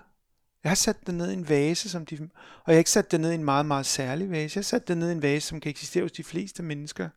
Jeg 0.64 0.70
har 0.70 0.76
sat 0.76 1.08
det 1.08 1.16
ned 1.16 1.32
i 1.32 1.34
en 1.34 1.50
vase, 1.50 1.90
som 1.90 2.06
de, 2.06 2.30
og 2.64 2.68
jeg 2.68 2.76
har 2.76 2.78
ikke 2.78 2.90
sat 2.90 3.12
det 3.12 3.22
ned 3.22 3.32
i 3.32 3.36
en 3.36 3.44
meget, 3.44 3.66
meget 3.66 3.86
særlig 3.86 4.32
vase. 4.32 4.58
Jeg 4.58 4.62
har 4.62 4.64
sat 4.64 4.88
det 4.88 4.98
ned 4.98 5.10
i 5.10 5.12
en 5.12 5.22
vase, 5.22 5.48
som 5.48 5.60
kan 5.60 5.70
eksistere 5.70 6.04
hos 6.04 6.12
de 6.12 6.24
fleste 6.24 6.64
mennesker. 6.64 7.10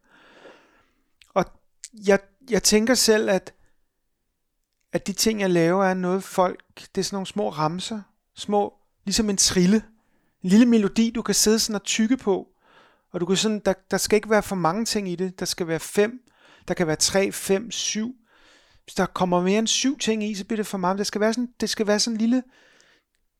Og 1.34 1.44
jeg, 2.06 2.18
jeg 2.50 2.62
tænker 2.62 2.94
selv, 2.94 3.30
at, 3.30 3.54
at 4.92 5.06
de 5.06 5.12
ting, 5.12 5.40
jeg 5.40 5.50
laver, 5.50 5.84
er 5.84 5.94
noget 5.94 6.24
folk, 6.24 6.64
det 6.94 7.00
er 7.00 7.02
sådan 7.02 7.14
nogle 7.14 7.26
små 7.26 7.48
ramser, 7.48 8.02
små, 8.34 8.74
ligesom 9.04 9.30
en 9.30 9.36
trille, 9.36 9.82
en 10.46 10.50
lille 10.50 10.66
melodi, 10.66 11.10
du 11.10 11.22
kan 11.22 11.34
sidde 11.34 11.58
sådan 11.58 11.74
og 11.74 11.82
tykke 11.82 12.16
på, 12.16 12.48
og 13.12 13.20
du 13.20 13.26
kan 13.26 13.36
sådan, 13.36 13.62
der, 13.64 13.72
der 13.90 13.96
skal 13.96 14.16
ikke 14.16 14.30
være 14.30 14.42
for 14.42 14.56
mange 14.56 14.84
ting 14.84 15.08
i 15.08 15.16
det, 15.16 15.40
der 15.40 15.46
skal 15.46 15.68
være 15.68 15.80
fem, 15.80 16.20
der 16.68 16.74
kan 16.74 16.86
være 16.86 16.96
tre, 16.96 17.32
fem, 17.32 17.70
syv, 17.70 18.14
hvis 18.84 18.94
der 18.94 19.06
kommer 19.06 19.42
mere 19.42 19.58
end 19.58 19.66
syv 19.66 19.98
ting 19.98 20.24
i, 20.24 20.34
så 20.34 20.44
bliver 20.44 20.56
det 20.56 20.66
for 20.66 20.78
meget. 20.78 20.98
Det 20.98 21.06
skal 21.06 21.20
være 21.20 21.32
sådan, 21.32 21.48
det 21.60 21.70
skal 21.70 21.86
være 21.86 22.00
sådan 22.00 22.14
en 22.14 22.20
lille, 22.20 22.42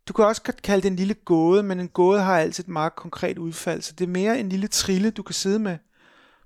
du 0.09 0.12
kan 0.12 0.24
også 0.24 0.42
kalde 0.42 0.82
det 0.82 0.90
en 0.90 0.96
lille 0.96 1.14
gåde, 1.14 1.62
men 1.62 1.80
en 1.80 1.88
gåde 1.88 2.20
har 2.20 2.38
altid 2.38 2.64
et 2.64 2.68
meget 2.68 2.96
konkret 2.96 3.38
udfald, 3.38 3.82
så 3.82 3.92
det 3.92 4.04
er 4.04 4.09
mere 4.09 4.40
en 4.40 4.48
lille 4.48 4.68
trille, 4.68 5.11
du 5.11 5.22
kan 5.22 5.34
sidde 5.34 5.59
med. 5.59 5.78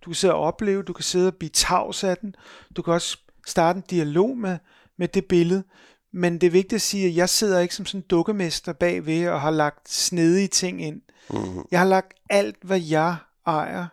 Du 0.05 0.11
kan 0.11 0.15
sidde 0.15 0.35
og 0.35 0.41
opleve, 0.41 0.83
du 0.83 0.93
kan 0.93 1.03
sidde 1.03 1.27
og 1.27 1.35
blive 1.35 1.51
tavs 1.51 2.05
af 2.05 2.17
den, 2.17 2.35
du 2.77 2.83
kan 2.83 2.95
også 2.95 3.19
starte 3.47 3.77
en 3.77 3.85
dialog 3.91 4.39
med, 4.39 4.59
med 4.97 5.09
det 5.09 5.25
billede, 5.25 5.65
men 6.13 6.39
det 6.39 6.47
er 6.47 6.51
vigtigt 6.51 6.73
at 6.73 6.81
sige, 6.81 7.09
at 7.09 7.17
jeg 7.17 7.29
sidder 7.29 7.61
ikke 7.61 7.75
som 7.75 7.87
sådan 7.87 8.01
en 8.01 8.07
dukkemester 8.11 8.73
bagved 8.73 9.29
og 9.29 9.41
har 9.41 9.51
lagt 9.51 9.89
snedige 9.89 10.49
ting 10.49 10.83
ind. 10.83 11.03
Mm-hmm. 11.31 11.65
Jeg 11.71 11.81
har 11.81 11.87
lagt 11.87 12.15
alt, 12.31 12.57
hvad 12.63 12.81
jeg 12.81 13.17
ejer, 13.47 13.87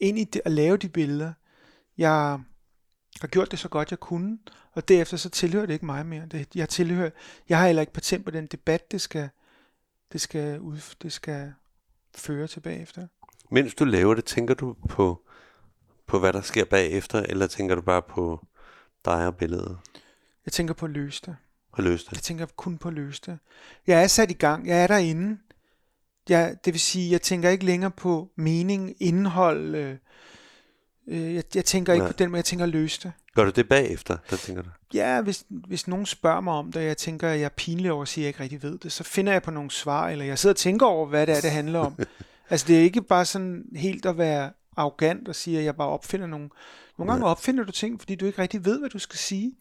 ind 0.00 0.18
i 0.18 0.24
det, 0.24 0.42
at 0.44 0.52
lave 0.52 0.76
de 0.76 0.88
billeder. 0.88 1.32
Jeg 1.98 2.38
har 3.20 3.26
gjort 3.26 3.50
det 3.50 3.58
så 3.58 3.68
godt 3.68 3.90
jeg 3.90 4.00
kunne, 4.00 4.38
og 4.72 4.88
derefter 4.88 5.16
så 5.16 5.30
tilhører 5.30 5.66
det 5.66 5.72
ikke 5.72 5.86
mig 5.86 6.06
mere. 6.06 6.26
Det, 6.26 6.48
jeg 6.54 6.68
tilhører, 6.68 7.10
jeg 7.48 7.58
har 7.58 7.66
heller 7.66 7.82
ikke 7.82 7.92
patent 7.92 8.24
på 8.24 8.30
den 8.30 8.46
debat, 8.46 8.90
det 8.92 9.00
skal, 9.00 9.28
det 10.12 10.20
skal, 10.20 10.60
ud, 10.60 10.94
det 11.02 11.12
skal 11.12 11.52
føre 12.14 12.46
tilbage 12.46 12.82
efter. 12.82 13.06
Mens 13.50 13.74
du 13.74 13.84
laver 13.84 14.14
det, 14.14 14.24
tænker 14.24 14.54
du 14.54 14.76
på, 14.88 15.22
på 16.06 16.18
hvad 16.18 16.32
der 16.32 16.40
sker 16.40 16.64
bagefter, 16.64 17.22
eller 17.22 17.46
tænker 17.46 17.74
du 17.74 17.80
bare 17.80 18.02
på 18.02 18.46
dig 19.04 19.26
og 19.26 19.36
billedet? 19.36 19.78
Jeg 20.46 20.52
tænker 20.52 20.74
på 20.74 20.86
at 20.86 20.92
løse 20.92 21.22
det. 21.26 21.36
Og 21.76 21.82
løse 21.82 22.04
det? 22.04 22.12
Jeg 22.12 22.22
tænker 22.22 22.46
kun 22.56 22.78
på 22.78 22.88
at 22.88 22.94
løse 22.94 23.22
det. 23.26 23.38
Jeg 23.86 24.02
er 24.02 24.06
sat 24.06 24.30
i 24.30 24.34
gang. 24.34 24.66
Jeg 24.66 24.82
er 24.82 24.86
derinde. 24.86 25.38
Jeg, 26.28 26.56
det 26.64 26.72
vil 26.72 26.80
sige, 26.80 27.12
jeg 27.12 27.22
tænker 27.22 27.50
ikke 27.50 27.64
længere 27.64 27.90
på 27.90 28.30
mening, 28.36 28.94
indhold. 29.00 29.74
Øh, 29.74 29.96
øh, 31.08 31.34
jeg, 31.34 31.44
jeg 31.54 31.64
tænker 31.64 31.92
ikke 31.92 32.04
Nej. 32.04 32.12
på 32.12 32.16
den, 32.18 32.30
men 32.30 32.36
jeg 32.36 32.44
tænker 32.44 32.64
at 32.64 32.68
løse 32.68 33.00
det. 33.02 33.12
Gør 33.34 33.44
du 33.44 33.50
det 33.50 33.68
bagefter, 33.68 34.16
der 34.30 34.36
tænker 34.36 34.62
du? 34.62 34.68
Ja, 34.94 35.20
hvis, 35.20 35.44
hvis 35.48 35.88
nogen 35.88 36.06
spørger 36.06 36.40
mig 36.40 36.54
om 36.54 36.72
det, 36.72 36.76
og 36.76 36.86
jeg 36.86 36.96
tænker, 36.96 37.28
at 37.28 37.38
jeg 37.38 37.44
er 37.44 37.48
pinlig 37.48 37.92
over 37.92 38.02
at 38.02 38.08
sige, 38.08 38.22
at 38.22 38.24
jeg 38.24 38.28
ikke 38.28 38.42
rigtig 38.42 38.62
ved 38.62 38.78
det, 38.78 38.92
så 38.92 39.04
finder 39.04 39.32
jeg 39.32 39.42
på 39.42 39.50
nogle 39.50 39.70
svar, 39.70 40.08
eller 40.08 40.24
jeg 40.24 40.38
sidder 40.38 40.52
og 40.52 40.58
tænker 40.58 40.86
over, 40.86 41.06
hvad 41.06 41.26
det 41.26 41.36
er, 41.36 41.40
det 41.40 41.50
handler 41.50 41.78
om. 41.78 41.98
altså, 42.50 42.66
det 42.68 42.76
er 42.78 42.82
ikke 42.82 43.02
bare 43.02 43.24
sådan 43.24 43.64
helt 43.76 44.06
at 44.06 44.18
være 44.18 44.50
arrogant 44.76 45.28
og 45.28 45.34
sige, 45.34 45.58
at 45.58 45.64
jeg 45.64 45.76
bare 45.76 45.88
opfinder 45.88 46.26
nogle... 46.26 46.48
Nogle 46.98 47.12
gange 47.12 47.26
opfinder 47.26 47.64
du 47.64 47.72
ting, 47.72 48.00
fordi 48.00 48.14
du 48.14 48.26
ikke 48.26 48.42
rigtig 48.42 48.64
ved, 48.64 48.78
hvad 48.78 48.90
du 48.90 48.98
skal 48.98 49.18
sige. 49.18 49.52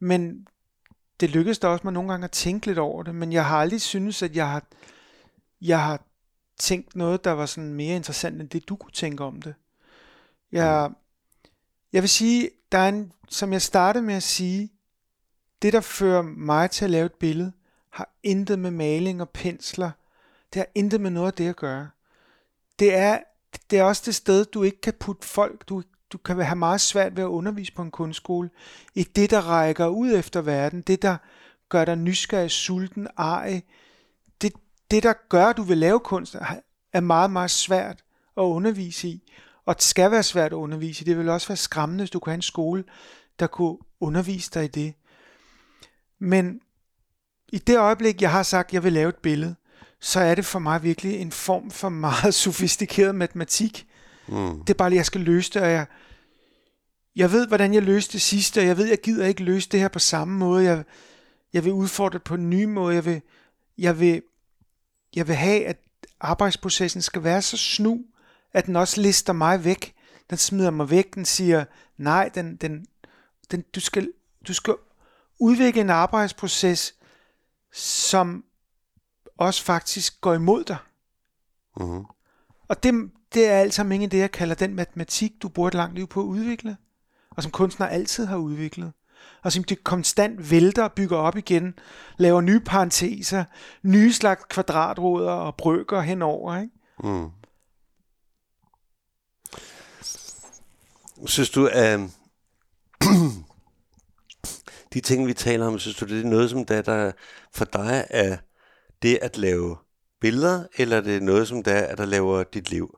Men 0.00 0.46
det 1.20 1.30
lykkedes 1.30 1.58
da 1.58 1.68
også 1.68 1.84
mig 1.84 1.92
nogle 1.92 2.10
gange 2.10 2.24
at 2.24 2.30
tænke 2.30 2.66
lidt 2.66 2.78
over 2.78 3.02
det, 3.02 3.14
men 3.14 3.32
jeg 3.32 3.46
har 3.46 3.58
aldrig 3.58 3.80
syntes, 3.80 4.22
at 4.22 4.36
jeg 4.36 4.50
har, 4.50 4.62
jeg 5.60 5.84
har 5.84 6.00
tænkt 6.58 6.96
noget, 6.96 7.24
der 7.24 7.30
var 7.30 7.46
sådan 7.46 7.74
mere 7.74 7.96
interessant 7.96 8.40
end 8.40 8.48
det, 8.48 8.68
du 8.68 8.76
kunne 8.76 8.92
tænke 8.92 9.24
om 9.24 9.42
det. 9.42 9.54
Jeg, 10.52 10.90
jeg 11.92 12.02
vil 12.02 12.08
sige, 12.08 12.50
der 12.72 12.78
er 12.78 12.88
en, 12.88 13.12
som 13.28 13.52
jeg 13.52 13.62
startede 13.62 14.04
med 14.04 14.14
at 14.14 14.22
sige, 14.22 14.72
det 15.62 15.72
der 15.72 15.80
fører 15.80 16.22
mig 16.22 16.70
til 16.70 16.84
at 16.84 16.90
lave 16.90 17.06
et 17.06 17.14
billede, 17.14 17.52
har 17.90 18.10
intet 18.22 18.58
med 18.58 18.70
maling 18.70 19.20
og 19.20 19.30
pensler. 19.30 19.90
Det 20.52 20.60
har 20.60 20.66
intet 20.74 21.00
med 21.00 21.10
noget 21.10 21.26
af 21.26 21.32
det 21.32 21.48
at 21.48 21.56
gøre. 21.56 21.90
Det 22.78 22.94
er, 22.94 23.20
det 23.70 23.78
er 23.78 23.82
også 23.82 24.02
det 24.06 24.14
sted, 24.14 24.44
du 24.44 24.62
ikke 24.62 24.80
kan 24.80 24.94
putte 25.00 25.26
folk, 25.26 25.68
du, 25.68 25.82
du 26.12 26.18
kan 26.18 26.40
have 26.40 26.56
meget 26.56 26.80
svært 26.80 27.16
ved 27.16 27.22
at 27.22 27.28
undervise 27.28 27.72
på 27.72 27.82
en 27.82 27.90
kunstskole, 27.90 28.50
i 28.94 29.02
det, 29.02 29.30
der 29.30 29.40
rækker 29.40 29.86
ud 29.86 30.14
efter 30.14 30.40
verden, 30.40 30.80
det, 30.80 31.02
der 31.02 31.16
gør 31.68 31.84
dig 31.84 31.96
nysgerrig, 31.96 32.50
sulten, 32.50 33.08
ej, 33.18 33.62
det, 34.42 34.52
det, 34.90 35.02
der 35.02 35.12
gør, 35.28 35.46
at 35.46 35.56
du 35.56 35.62
vil 35.62 35.78
lave 35.78 36.00
kunst, 36.00 36.36
er 36.92 37.00
meget, 37.00 37.30
meget 37.30 37.50
svært 37.50 38.04
at 38.36 38.42
undervise 38.42 39.08
i, 39.08 39.32
og 39.66 39.74
det 39.74 39.84
skal 39.84 40.10
være 40.10 40.22
svært 40.22 40.52
at 40.52 40.56
undervise 40.56 41.04
i. 41.04 41.08
Det 41.08 41.18
vil 41.18 41.28
også 41.28 41.48
være 41.48 41.56
skræmmende, 41.56 42.02
hvis 42.02 42.10
du 42.10 42.18
kunne 42.18 42.30
have 42.30 42.38
en 42.38 42.42
skole, 42.42 42.84
der 43.38 43.46
kunne 43.46 43.78
undervise 44.00 44.50
dig 44.54 44.64
i 44.64 44.68
det. 44.68 44.94
Men 46.18 46.60
i 47.52 47.58
det 47.58 47.78
øjeblik, 47.78 48.22
jeg 48.22 48.30
har 48.30 48.42
sagt, 48.42 48.68
at 48.68 48.74
jeg 48.74 48.84
vil 48.84 48.92
lave 48.92 49.08
et 49.08 49.16
billede, 49.16 49.54
så 50.00 50.20
er 50.20 50.34
det 50.34 50.46
for 50.46 50.58
mig 50.58 50.82
virkelig 50.82 51.20
en 51.20 51.32
form 51.32 51.70
for 51.70 51.88
meget 51.88 52.34
sofistikeret 52.44 53.14
matematik. 53.14 53.87
Mm. 54.28 54.60
Det 54.60 54.70
er 54.70 54.74
bare, 54.74 54.90
at 54.90 54.94
jeg 54.94 55.06
skal 55.06 55.20
løse 55.20 55.52
det, 55.52 55.62
og 55.62 55.70
jeg, 55.70 55.86
jeg 57.16 57.32
ved, 57.32 57.46
hvordan 57.46 57.74
jeg 57.74 57.82
løste 57.82 58.12
det 58.12 58.22
sidste, 58.22 58.58
og 58.60 58.66
jeg 58.66 58.76
ved, 58.76 58.86
jeg 58.86 58.98
gider 58.98 59.26
ikke 59.26 59.42
løse 59.42 59.68
det 59.68 59.80
her 59.80 59.88
på 59.88 59.98
samme 59.98 60.38
måde. 60.38 60.64
Jeg, 60.64 60.84
jeg 61.52 61.64
vil 61.64 61.72
udfordre 61.72 62.18
det 62.18 62.24
på 62.24 62.34
en 62.34 62.50
ny 62.50 62.64
måde. 62.64 62.94
Jeg 62.94 63.04
vil, 63.04 63.22
jeg 63.78 64.00
vil, 64.00 64.22
jeg 65.16 65.28
vil 65.28 65.36
have, 65.36 65.66
at 65.66 65.76
arbejdsprocessen 66.20 67.02
skal 67.02 67.24
være 67.24 67.42
så 67.42 67.56
snu, 67.56 68.04
at 68.52 68.66
den 68.66 68.76
også 68.76 69.00
lister 69.00 69.32
mig 69.32 69.64
væk. 69.64 69.94
Den 70.30 70.38
smider 70.38 70.70
mig 70.70 70.90
væk. 70.90 71.14
Den 71.14 71.24
siger, 71.24 71.64
nej, 71.96 72.30
den, 72.34 72.56
den, 72.56 72.86
den, 73.50 73.64
du, 73.74 73.80
skal, 73.80 74.12
du 74.48 74.54
skal 74.54 74.74
udvikle 75.40 75.80
en 75.80 75.90
arbejdsproces, 75.90 76.94
som 77.72 78.44
også 79.38 79.62
faktisk 79.64 80.20
går 80.20 80.34
imod 80.34 80.64
dig. 80.64 80.76
Mm. 81.76 82.04
Og 82.68 82.82
det, 82.82 83.10
det 83.34 83.46
er 83.46 83.52
alt 83.52 83.74
sammen 83.74 83.92
ingen 83.92 84.10
det, 84.10 84.18
jeg 84.18 84.32
kalder 84.32 84.54
den 84.54 84.74
matematik, 84.74 85.32
du 85.42 85.48
bruger 85.48 85.68
et 85.68 85.74
langt 85.74 85.94
liv 85.94 86.06
på 86.06 86.20
at 86.20 86.24
udvikle. 86.24 86.76
Og 87.30 87.42
som 87.42 87.52
kunstner 87.52 87.86
altid 87.86 88.26
har 88.26 88.36
udviklet. 88.36 88.92
Og 89.42 89.52
som 89.52 89.64
det 89.64 89.84
konstant 89.84 90.50
vælter 90.50 90.82
og 90.84 90.92
bygger 90.92 91.16
op 91.16 91.36
igen. 91.36 91.74
Laver 92.16 92.40
nye 92.40 92.60
parenteser, 92.60 93.44
nye 93.82 94.12
slags 94.12 94.44
kvadratroder 94.48 95.30
og 95.30 95.56
brøker 95.56 96.00
henover. 96.00 96.60
Ikke? 96.60 96.74
Mm. 97.04 97.30
Synes 101.26 101.50
du, 101.50 101.66
at 101.72 102.00
de 104.94 105.00
ting, 105.00 105.26
vi 105.26 105.34
taler 105.34 105.66
om, 105.66 105.78
synes 105.78 105.96
du, 105.96 106.04
det 106.04 106.20
er 106.20 106.24
noget, 106.24 106.50
som 106.50 106.64
der, 106.64 106.82
der 106.82 107.12
for 107.52 107.64
dig 107.64 108.06
er 108.10 108.36
det 109.02 109.18
at 109.22 109.36
lave 109.36 109.76
billeder, 110.20 110.66
eller 110.76 110.96
er 110.96 111.00
det 111.00 111.22
noget, 111.22 111.48
som 111.48 111.62
der 111.62 111.72
er, 111.72 111.94
der 111.94 112.04
laver 112.04 112.44
dit 112.44 112.70
liv? 112.70 112.97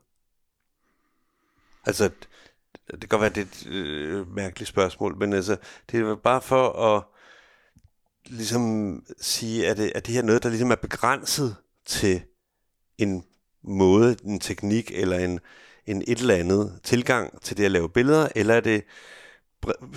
Altså, 1.87 2.11
det 2.91 3.01
kan 3.01 3.09
godt 3.09 3.20
være, 3.20 3.31
det 3.31 3.41
er 3.41 3.45
et 3.45 3.66
øh, 3.66 4.35
mærkeligt 4.35 4.68
spørgsmål, 4.68 5.16
men 5.16 5.33
altså, 5.33 5.57
det 5.91 6.01
er 6.01 6.14
bare 6.14 6.43
for 6.43 6.97
at 6.97 7.05
ligesom 8.26 8.97
sige, 9.20 9.68
at 9.68 9.76
det, 9.76 9.93
er 9.95 10.01
det 10.01 10.14
her 10.14 10.22
noget, 10.22 10.43
der 10.43 10.49
ligesom 10.49 10.70
er 10.70 10.76
begrænset 10.76 11.57
til 11.87 12.22
en 12.99 13.24
måde, 13.62 14.16
en 14.24 14.41
teknik 14.41 14.91
eller 14.95 15.18
en, 15.18 15.41
en 15.87 16.03
et 16.09 16.18
eller 16.18 16.35
andet 16.35 16.81
tilgang 16.83 17.43
til 17.43 17.57
det 17.57 17.64
at 17.64 17.70
lave 17.70 17.89
billeder, 17.89 18.28
eller 18.35 18.55
er 18.55 18.61
det 18.61 18.85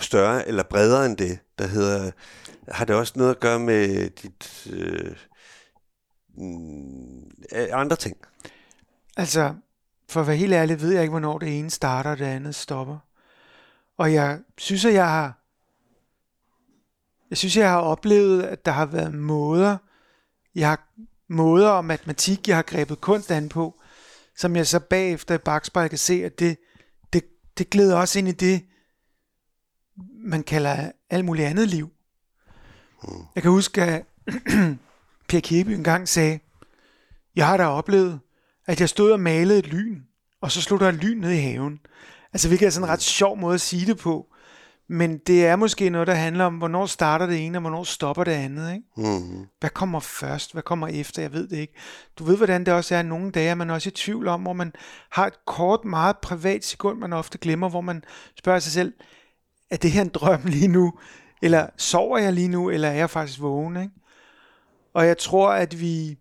større 0.01 0.47
eller 0.47 0.63
bredere 0.63 1.05
end 1.05 1.17
det, 1.17 1.39
der 1.57 1.67
hedder, 1.67 2.11
har 2.67 2.85
det 2.85 2.95
også 2.95 3.13
noget 3.15 3.31
at 3.31 3.39
gøre 3.39 3.59
med 3.59 4.09
dit 4.09 4.67
øh, 4.73 5.15
mm, 6.37 7.31
andre 7.71 7.95
ting? 7.95 8.17
Altså, 9.17 9.55
for 10.13 10.21
at 10.21 10.27
være 10.27 10.37
helt 10.37 10.53
ærlig, 10.53 10.81
ved 10.81 10.91
jeg 10.91 11.01
ikke, 11.01 11.11
hvornår 11.11 11.37
det 11.37 11.59
ene 11.59 11.69
starter, 11.69 12.11
og 12.11 12.17
det 12.17 12.25
andet 12.25 12.55
stopper. 12.55 12.97
Og 13.97 14.13
jeg 14.13 14.39
synes, 14.57 14.85
at 14.85 14.93
jeg 14.93 15.09
har 15.09 15.43
jeg 17.29 17.37
synes, 17.37 17.57
jeg 17.57 17.69
har 17.69 17.79
oplevet, 17.79 18.43
at 18.43 18.65
der 18.65 18.71
har 18.71 18.85
været 18.85 19.13
måder, 19.13 19.77
jeg 20.55 20.69
har 20.69 20.87
måder 21.27 21.69
og 21.69 21.85
matematik, 21.85 22.47
jeg 22.47 22.55
har 22.55 22.63
grebet 22.63 23.01
kunst 23.01 23.31
an 23.31 23.49
på, 23.49 23.81
som 24.37 24.55
jeg 24.55 24.67
så 24.67 24.79
bagefter 24.79 25.35
i 25.35 25.37
bagspejl 25.37 25.89
kan 25.89 25.97
se, 25.97 26.25
at 26.25 26.39
det, 26.39 26.57
det, 27.13 27.23
det 27.57 27.69
glæder 27.69 27.97
også 27.97 28.19
ind 28.19 28.27
i 28.27 28.31
det, 28.31 28.65
man 30.25 30.43
kalder 30.43 30.91
alt 31.09 31.25
muligt 31.25 31.47
andet 31.47 31.67
liv. 31.67 31.89
Jeg 33.35 33.43
kan 33.43 33.51
huske, 33.51 33.81
at 33.81 34.05
Per 35.29 35.39
Kirby 35.39 35.69
engang 35.69 36.09
sagde, 36.09 36.39
jeg 37.35 37.47
har 37.47 37.57
da 37.57 37.65
oplevet, 37.65 38.19
at 38.67 38.79
jeg 38.79 38.89
stod 38.89 39.11
og 39.11 39.19
malede 39.19 39.59
et 39.59 39.67
lyn, 39.67 40.01
og 40.41 40.51
så 40.51 40.61
slog 40.61 40.79
der 40.79 40.89
et 40.89 40.95
lyn 40.95 41.17
ned 41.17 41.31
i 41.31 41.37
haven. 41.37 41.79
Altså, 42.33 42.47
hvilket 42.47 42.65
er 42.65 42.69
sådan 42.69 42.87
en 42.87 42.93
ret 42.93 43.01
sjov 43.01 43.37
måde 43.37 43.53
at 43.53 43.61
sige 43.61 43.85
det 43.85 43.97
på. 43.97 44.27
Men 44.89 45.17
det 45.17 45.45
er 45.45 45.55
måske 45.55 45.89
noget, 45.89 46.07
der 46.07 46.13
handler 46.13 46.45
om, 46.45 46.57
hvornår 46.57 46.85
starter 46.85 47.25
det 47.25 47.45
ene, 47.45 47.57
og 47.57 47.61
hvornår 47.61 47.83
stopper 47.83 48.23
det 48.23 48.31
andet. 48.31 48.73
Ikke? 48.73 48.85
Mm. 48.97 49.45
Hvad 49.59 49.69
kommer 49.69 49.99
først? 49.99 50.53
Hvad 50.53 50.63
kommer 50.63 50.87
efter? 50.87 51.21
Jeg 51.21 51.33
ved 51.33 51.47
det 51.47 51.57
ikke. 51.57 51.73
Du 52.19 52.23
ved, 52.23 52.37
hvordan 52.37 52.65
det 52.65 52.73
også 52.73 52.95
er 52.95 53.01
nogle 53.01 53.31
dage, 53.31 53.49
er 53.49 53.55
man 53.55 53.69
også 53.69 53.89
i 53.89 53.91
tvivl 53.91 54.27
om, 54.27 54.41
hvor 54.41 54.53
man 54.53 54.73
har 55.11 55.27
et 55.27 55.45
kort, 55.45 55.85
meget 55.85 56.17
privat 56.17 56.65
sekund, 56.65 56.99
man 56.99 57.13
ofte 57.13 57.37
glemmer, 57.37 57.69
hvor 57.69 57.81
man 57.81 58.03
spørger 58.37 58.59
sig 58.59 58.71
selv, 58.71 58.93
er 59.69 59.77
det 59.77 59.91
her 59.91 60.01
en 60.01 60.09
drøm 60.09 60.41
lige 60.45 60.67
nu? 60.67 60.93
Eller 61.41 61.67
sover 61.77 62.17
jeg 62.17 62.33
lige 62.33 62.47
nu, 62.47 62.69
eller 62.69 62.87
er 62.87 62.93
jeg 62.93 63.09
faktisk 63.09 63.41
vågen? 63.41 63.77
Ikke? 63.77 63.93
Og 64.93 65.07
jeg 65.07 65.17
tror, 65.17 65.49
at 65.49 65.81
vi 65.81 66.17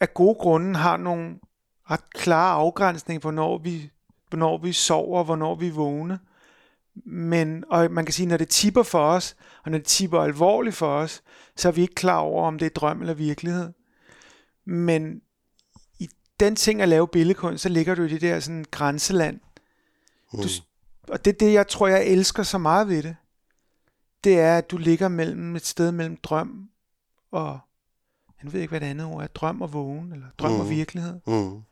af 0.00 0.14
gode 0.14 0.34
grunde 0.34 0.78
har 0.78 0.96
nogle 0.96 1.38
ret 1.90 2.10
klare 2.10 2.52
afgrænsninger, 2.52 3.20
hvornår 3.20 3.58
vi, 3.58 3.90
hvornår 4.28 4.58
vi 4.58 4.72
sover, 4.72 5.18
og 5.18 5.24
hvornår 5.24 5.54
vi 5.54 5.68
er 5.68 5.72
vågne. 5.72 6.18
Men, 7.06 7.64
og 7.70 7.90
man 7.90 8.04
kan 8.04 8.12
sige, 8.12 8.26
når 8.26 8.36
det 8.36 8.48
tipper 8.48 8.82
for 8.82 9.04
os, 9.04 9.36
og 9.64 9.70
når 9.70 9.78
det 9.78 9.86
tipper 9.86 10.20
alvorligt 10.20 10.76
for 10.76 10.94
os, 10.96 11.22
så 11.56 11.68
er 11.68 11.72
vi 11.72 11.82
ikke 11.82 11.94
klar 11.94 12.18
over, 12.18 12.46
om 12.46 12.58
det 12.58 12.66
er 12.66 12.70
drøm 12.70 13.00
eller 13.00 13.14
virkelighed. 13.14 13.72
Men 14.64 15.20
i 15.98 16.08
den 16.40 16.56
ting 16.56 16.82
at 16.82 16.88
lave 16.88 17.08
billedkunst, 17.08 17.62
så 17.62 17.68
ligger 17.68 17.94
du 17.94 18.02
i 18.02 18.08
det 18.08 18.20
der 18.20 18.40
sådan 18.40 18.64
grænseland. 18.70 19.40
Du, 20.32 21.12
og 21.12 21.24
det 21.24 21.32
er 21.32 21.38
det, 21.38 21.52
jeg 21.52 21.68
tror, 21.68 21.88
jeg 21.88 22.06
elsker 22.06 22.42
så 22.42 22.58
meget 22.58 22.88
ved 22.88 23.02
det. 23.02 23.16
Det 24.24 24.40
er, 24.40 24.58
at 24.58 24.70
du 24.70 24.76
ligger 24.76 25.08
mellem 25.08 25.56
et 25.56 25.66
sted 25.66 25.92
mellem 25.92 26.16
drøm 26.16 26.68
og, 27.32 27.58
jeg 28.42 28.52
ved 28.52 28.60
ikke, 28.60 28.70
hvad 28.70 28.80
det 28.80 28.86
andet 28.86 29.06
ord 29.06 29.22
er, 29.22 29.26
drøm 29.26 29.62
og 29.62 29.72
vågen, 29.72 30.12
eller 30.12 30.26
drøm 30.38 30.52
mm. 30.52 30.60
og 30.60 30.70
virkelighed. 30.70 31.20
Mm. 31.26 31.62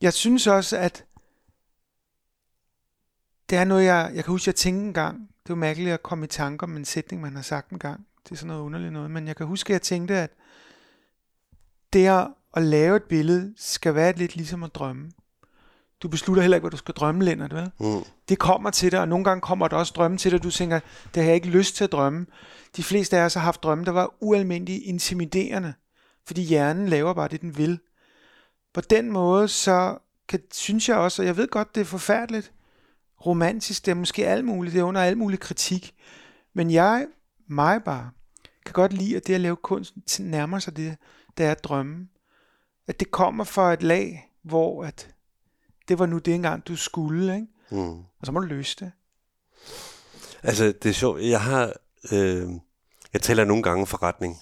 Jeg 0.00 0.12
synes 0.12 0.46
også, 0.46 0.78
at 0.78 1.04
det 3.50 3.58
er 3.58 3.64
noget, 3.64 3.84
jeg, 3.84 4.12
jeg 4.14 4.24
kan 4.24 4.32
huske, 4.32 4.48
jeg 4.48 4.54
tænkte 4.54 4.86
en 4.86 4.94
gang. 4.94 5.18
Det 5.18 5.50
er 5.50 5.54
jo 5.54 5.60
mærkeligt 5.60 5.92
at 5.92 6.02
komme 6.02 6.24
i 6.24 6.28
tanker 6.28 6.66
om 6.66 6.76
en 6.76 6.84
sætning, 6.84 7.22
man 7.22 7.34
har 7.34 7.42
sagt 7.42 7.70
en 7.70 7.78
gang. 7.78 8.06
Det 8.24 8.32
er 8.32 8.36
sådan 8.36 8.46
noget 8.46 8.62
underligt 8.62 8.92
noget. 8.92 9.10
Men 9.10 9.26
jeg 9.26 9.36
kan 9.36 9.46
huske, 9.46 9.70
at 9.70 9.72
jeg 9.72 9.82
tænkte, 9.82 10.14
at 10.14 10.30
det 11.92 12.06
at, 12.06 12.28
at 12.56 12.62
lave 12.62 12.96
et 12.96 13.02
billede 13.02 13.54
skal 13.56 13.94
være 13.94 14.12
lidt 14.12 14.36
ligesom 14.36 14.62
at 14.62 14.74
drømme. 14.74 15.10
Du 16.02 16.08
beslutter 16.08 16.42
heller 16.42 16.56
ikke, 16.56 16.62
hvad 16.62 16.70
du 16.70 16.76
skal 16.76 16.94
drømme, 16.94 17.24
Lennart, 17.24 17.54
vel? 17.54 17.70
Mm. 17.80 18.04
Det 18.28 18.38
kommer 18.38 18.70
til 18.70 18.92
dig, 18.92 19.00
og 19.00 19.08
nogle 19.08 19.24
gange 19.24 19.40
kommer 19.40 19.68
der 19.68 19.76
også 19.76 19.92
drømme 19.96 20.18
til 20.18 20.32
dig, 20.32 20.42
du 20.42 20.50
tænker, 20.50 20.80
det 21.14 21.22
har 21.22 21.24
jeg 21.24 21.34
ikke 21.34 21.48
lyst 21.48 21.76
til 21.76 21.84
at 21.84 21.92
drømme. 21.92 22.26
De 22.76 22.82
fleste 22.82 23.18
af 23.18 23.24
os 23.24 23.34
har 23.34 23.40
haft 23.40 23.62
drømme, 23.62 23.84
der 23.84 23.90
var 23.90 24.14
ualmindeligt 24.20 24.82
intimiderende, 24.84 25.74
fordi 26.26 26.42
hjernen 26.42 26.88
laver 26.88 27.12
bare 27.12 27.28
det, 27.28 27.40
den 27.40 27.56
vil. 27.56 27.78
På 28.74 28.80
den 28.80 29.12
måde, 29.12 29.48
så 29.48 29.98
kan, 30.28 30.40
synes 30.52 30.88
jeg 30.88 30.96
også, 30.96 31.22
og 31.22 31.26
jeg 31.26 31.36
ved 31.36 31.48
godt, 31.48 31.74
det 31.74 31.80
er 31.80 31.84
forfærdeligt, 31.84 32.52
romantisk, 33.26 33.84
det 33.86 33.90
er 33.90 33.96
måske 33.96 34.26
alt 34.26 34.44
muligt, 34.44 34.72
det 34.72 34.80
er 34.80 34.84
under 34.84 35.02
alt 35.02 35.18
mulig 35.18 35.40
kritik, 35.40 35.94
men 36.54 36.70
jeg, 36.70 37.06
mig 37.48 37.84
bare, 37.84 38.10
kan 38.64 38.72
godt 38.72 38.92
lide, 38.92 39.16
at 39.16 39.26
det 39.26 39.34
at 39.34 39.40
lave 39.40 39.56
kunst 39.56 40.20
nærmer 40.20 40.58
sig 40.58 40.76
det, 40.76 40.96
der 41.38 41.46
er 41.46 41.54
drømme. 41.54 42.08
At 42.86 43.00
det 43.00 43.10
kommer 43.10 43.44
fra 43.44 43.72
et 43.72 43.82
lag, 43.82 44.30
hvor 44.42 44.84
at 44.84 45.14
det 45.88 45.98
var 45.98 46.06
nu 46.06 46.18
det 46.18 46.34
engang, 46.34 46.66
du 46.66 46.76
skulle, 46.76 47.34
ikke? 47.34 47.46
Mm. 47.70 47.98
Og 47.98 48.26
så 48.26 48.32
må 48.32 48.40
du 48.40 48.46
løse 48.46 48.76
det. 48.80 48.92
Altså, 50.42 50.64
det 50.64 50.86
er 50.88 50.92
sjovt. 50.92 51.22
Jeg 51.22 51.40
har... 51.40 51.72
Øh, 52.12 52.48
jeg 53.12 53.22
taler 53.22 53.44
nogle 53.44 53.62
gange 53.62 53.86
forretning, 53.86 54.36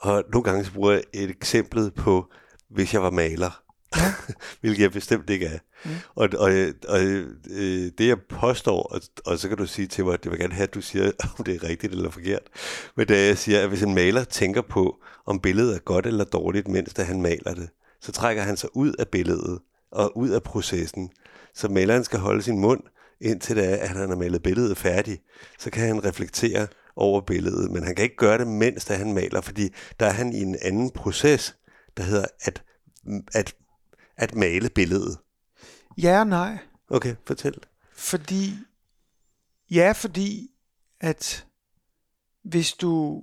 og 0.00 0.24
nogle 0.32 0.44
gange 0.44 0.64
så 0.64 0.72
bruger 0.72 0.92
jeg 0.92 1.02
et 1.12 1.30
eksempel 1.30 1.90
på, 1.90 2.30
hvis 2.68 2.94
jeg 2.94 3.02
var 3.02 3.10
maler. 3.10 3.62
Ja. 3.96 4.14
hvilket 4.60 4.82
jeg 4.82 4.92
bestemt 4.92 5.30
ikke 5.30 5.46
er. 5.46 5.58
Mm. 5.84 5.90
Og, 6.14 6.28
og, 6.38 6.50
og 6.88 7.00
øh, 7.50 7.92
det 7.98 8.08
jeg 8.08 8.20
påstår, 8.28 8.82
og, 8.82 9.00
og 9.26 9.38
så 9.38 9.48
kan 9.48 9.56
du 9.56 9.66
sige 9.66 9.86
til 9.86 10.04
mig, 10.04 10.14
at 10.14 10.24
det 10.24 10.32
vil 10.32 10.40
gerne 10.40 10.54
have, 10.54 10.62
at 10.62 10.74
du 10.74 10.80
siger, 10.80 11.12
om 11.38 11.44
det 11.44 11.54
er 11.54 11.68
rigtigt 11.68 11.92
eller 11.92 12.10
forkert, 12.10 12.42
men 12.96 13.12
er, 13.12 13.14
jeg 13.14 13.38
siger, 13.38 13.62
at 13.62 13.68
hvis 13.68 13.82
en 13.82 13.94
maler 13.94 14.24
tænker 14.24 14.62
på, 14.62 14.96
om 15.26 15.40
billedet 15.40 15.74
er 15.74 15.78
godt 15.78 16.06
eller 16.06 16.24
dårligt, 16.24 16.68
mens 16.68 16.94
da 16.94 17.02
han 17.02 17.22
maler 17.22 17.54
det, 17.54 17.68
så 18.00 18.12
trækker 18.12 18.42
han 18.42 18.56
sig 18.56 18.76
ud 18.76 18.92
af 18.92 19.08
billedet 19.08 19.58
og 19.96 20.16
ud 20.16 20.28
af 20.28 20.42
processen. 20.42 21.10
Så 21.54 21.68
maleren 21.68 22.04
skal 22.04 22.18
holde 22.18 22.42
sin 22.42 22.58
mund, 22.58 22.80
indtil 23.20 23.56
det 23.56 23.72
er, 23.72 23.76
at 23.76 23.88
han 23.88 24.08
har 24.08 24.16
malet 24.16 24.42
billedet 24.42 24.78
færdigt. 24.78 25.22
Så 25.58 25.70
kan 25.70 25.86
han 25.86 26.04
reflektere 26.04 26.66
over 26.96 27.20
billedet, 27.20 27.70
men 27.70 27.82
han 27.82 27.94
kan 27.94 28.02
ikke 28.02 28.16
gøre 28.16 28.38
det, 28.38 28.46
mens 28.46 28.84
da 28.84 28.94
han 28.94 29.14
maler, 29.14 29.40
fordi 29.40 29.68
der 30.00 30.06
er 30.06 30.12
han 30.12 30.32
i 30.32 30.40
en 30.40 30.56
anden 30.62 30.90
proces, 30.90 31.56
der 31.96 32.02
hedder 32.02 32.26
at, 32.40 32.62
at, 33.34 33.54
at 34.16 34.34
male 34.34 34.70
billedet. 34.70 35.18
Ja 35.98 36.20
og 36.20 36.26
nej. 36.26 36.58
Okay, 36.90 37.14
fortæl. 37.24 37.54
Fordi, 37.94 38.52
ja, 39.70 39.92
fordi 39.92 40.50
at 41.00 41.46
hvis 42.42 42.72
du, 42.72 43.22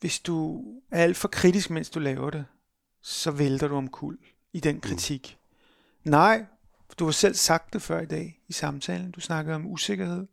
hvis 0.00 0.20
du 0.20 0.64
er 0.90 1.02
alt 1.02 1.16
for 1.16 1.28
kritisk, 1.28 1.70
mens 1.70 1.90
du 1.90 1.98
laver 1.98 2.30
det, 2.30 2.44
så 3.02 3.30
vælter 3.30 3.68
du 3.68 3.76
omkuld 3.76 4.18
i 4.54 4.60
den 4.60 4.80
kritik. 4.80 5.38
Mm. 6.04 6.10
Nej, 6.10 6.44
du 6.98 7.04
har 7.04 7.12
selv 7.12 7.34
sagt 7.34 7.72
det 7.72 7.82
før 7.82 8.00
i 8.00 8.06
dag 8.06 8.40
i 8.48 8.52
samtalen. 8.52 9.10
Du 9.10 9.20
snakkede 9.20 9.56
om 9.56 9.66
usikkerhed. 9.66 10.26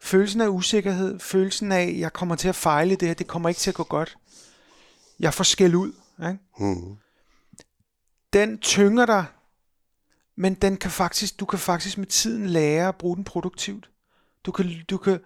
Følelsen 0.00 0.40
af 0.40 0.48
usikkerhed, 0.48 1.18
følelsen 1.18 1.72
af, 1.72 1.82
at 1.82 1.98
jeg 1.98 2.12
kommer 2.12 2.36
til 2.36 2.48
at 2.48 2.54
fejle 2.54 2.96
det 2.96 3.08
her, 3.08 3.14
det 3.14 3.26
kommer 3.26 3.48
ikke 3.48 3.58
til 3.58 3.70
at 3.70 3.74
gå 3.74 3.82
godt. 3.82 4.16
Jeg 5.20 5.34
får 5.34 5.44
skæld 5.44 5.74
ud. 5.74 5.92
Ikke? 6.18 6.38
Mm. 6.58 6.96
Den 8.32 8.58
tynger 8.58 9.06
dig, 9.06 9.24
men 10.36 10.54
den 10.54 10.76
kan 10.76 10.90
faktisk, 10.90 11.40
du 11.40 11.44
kan 11.44 11.58
faktisk 11.58 11.98
med 11.98 12.06
tiden 12.06 12.46
lære 12.46 12.88
at 12.88 12.96
bruge 12.96 13.16
den 13.16 13.24
produktivt. 13.24 13.90
Du 14.44 14.52
kan, 14.52 14.84
du 14.90 14.96
kan, 14.96 15.20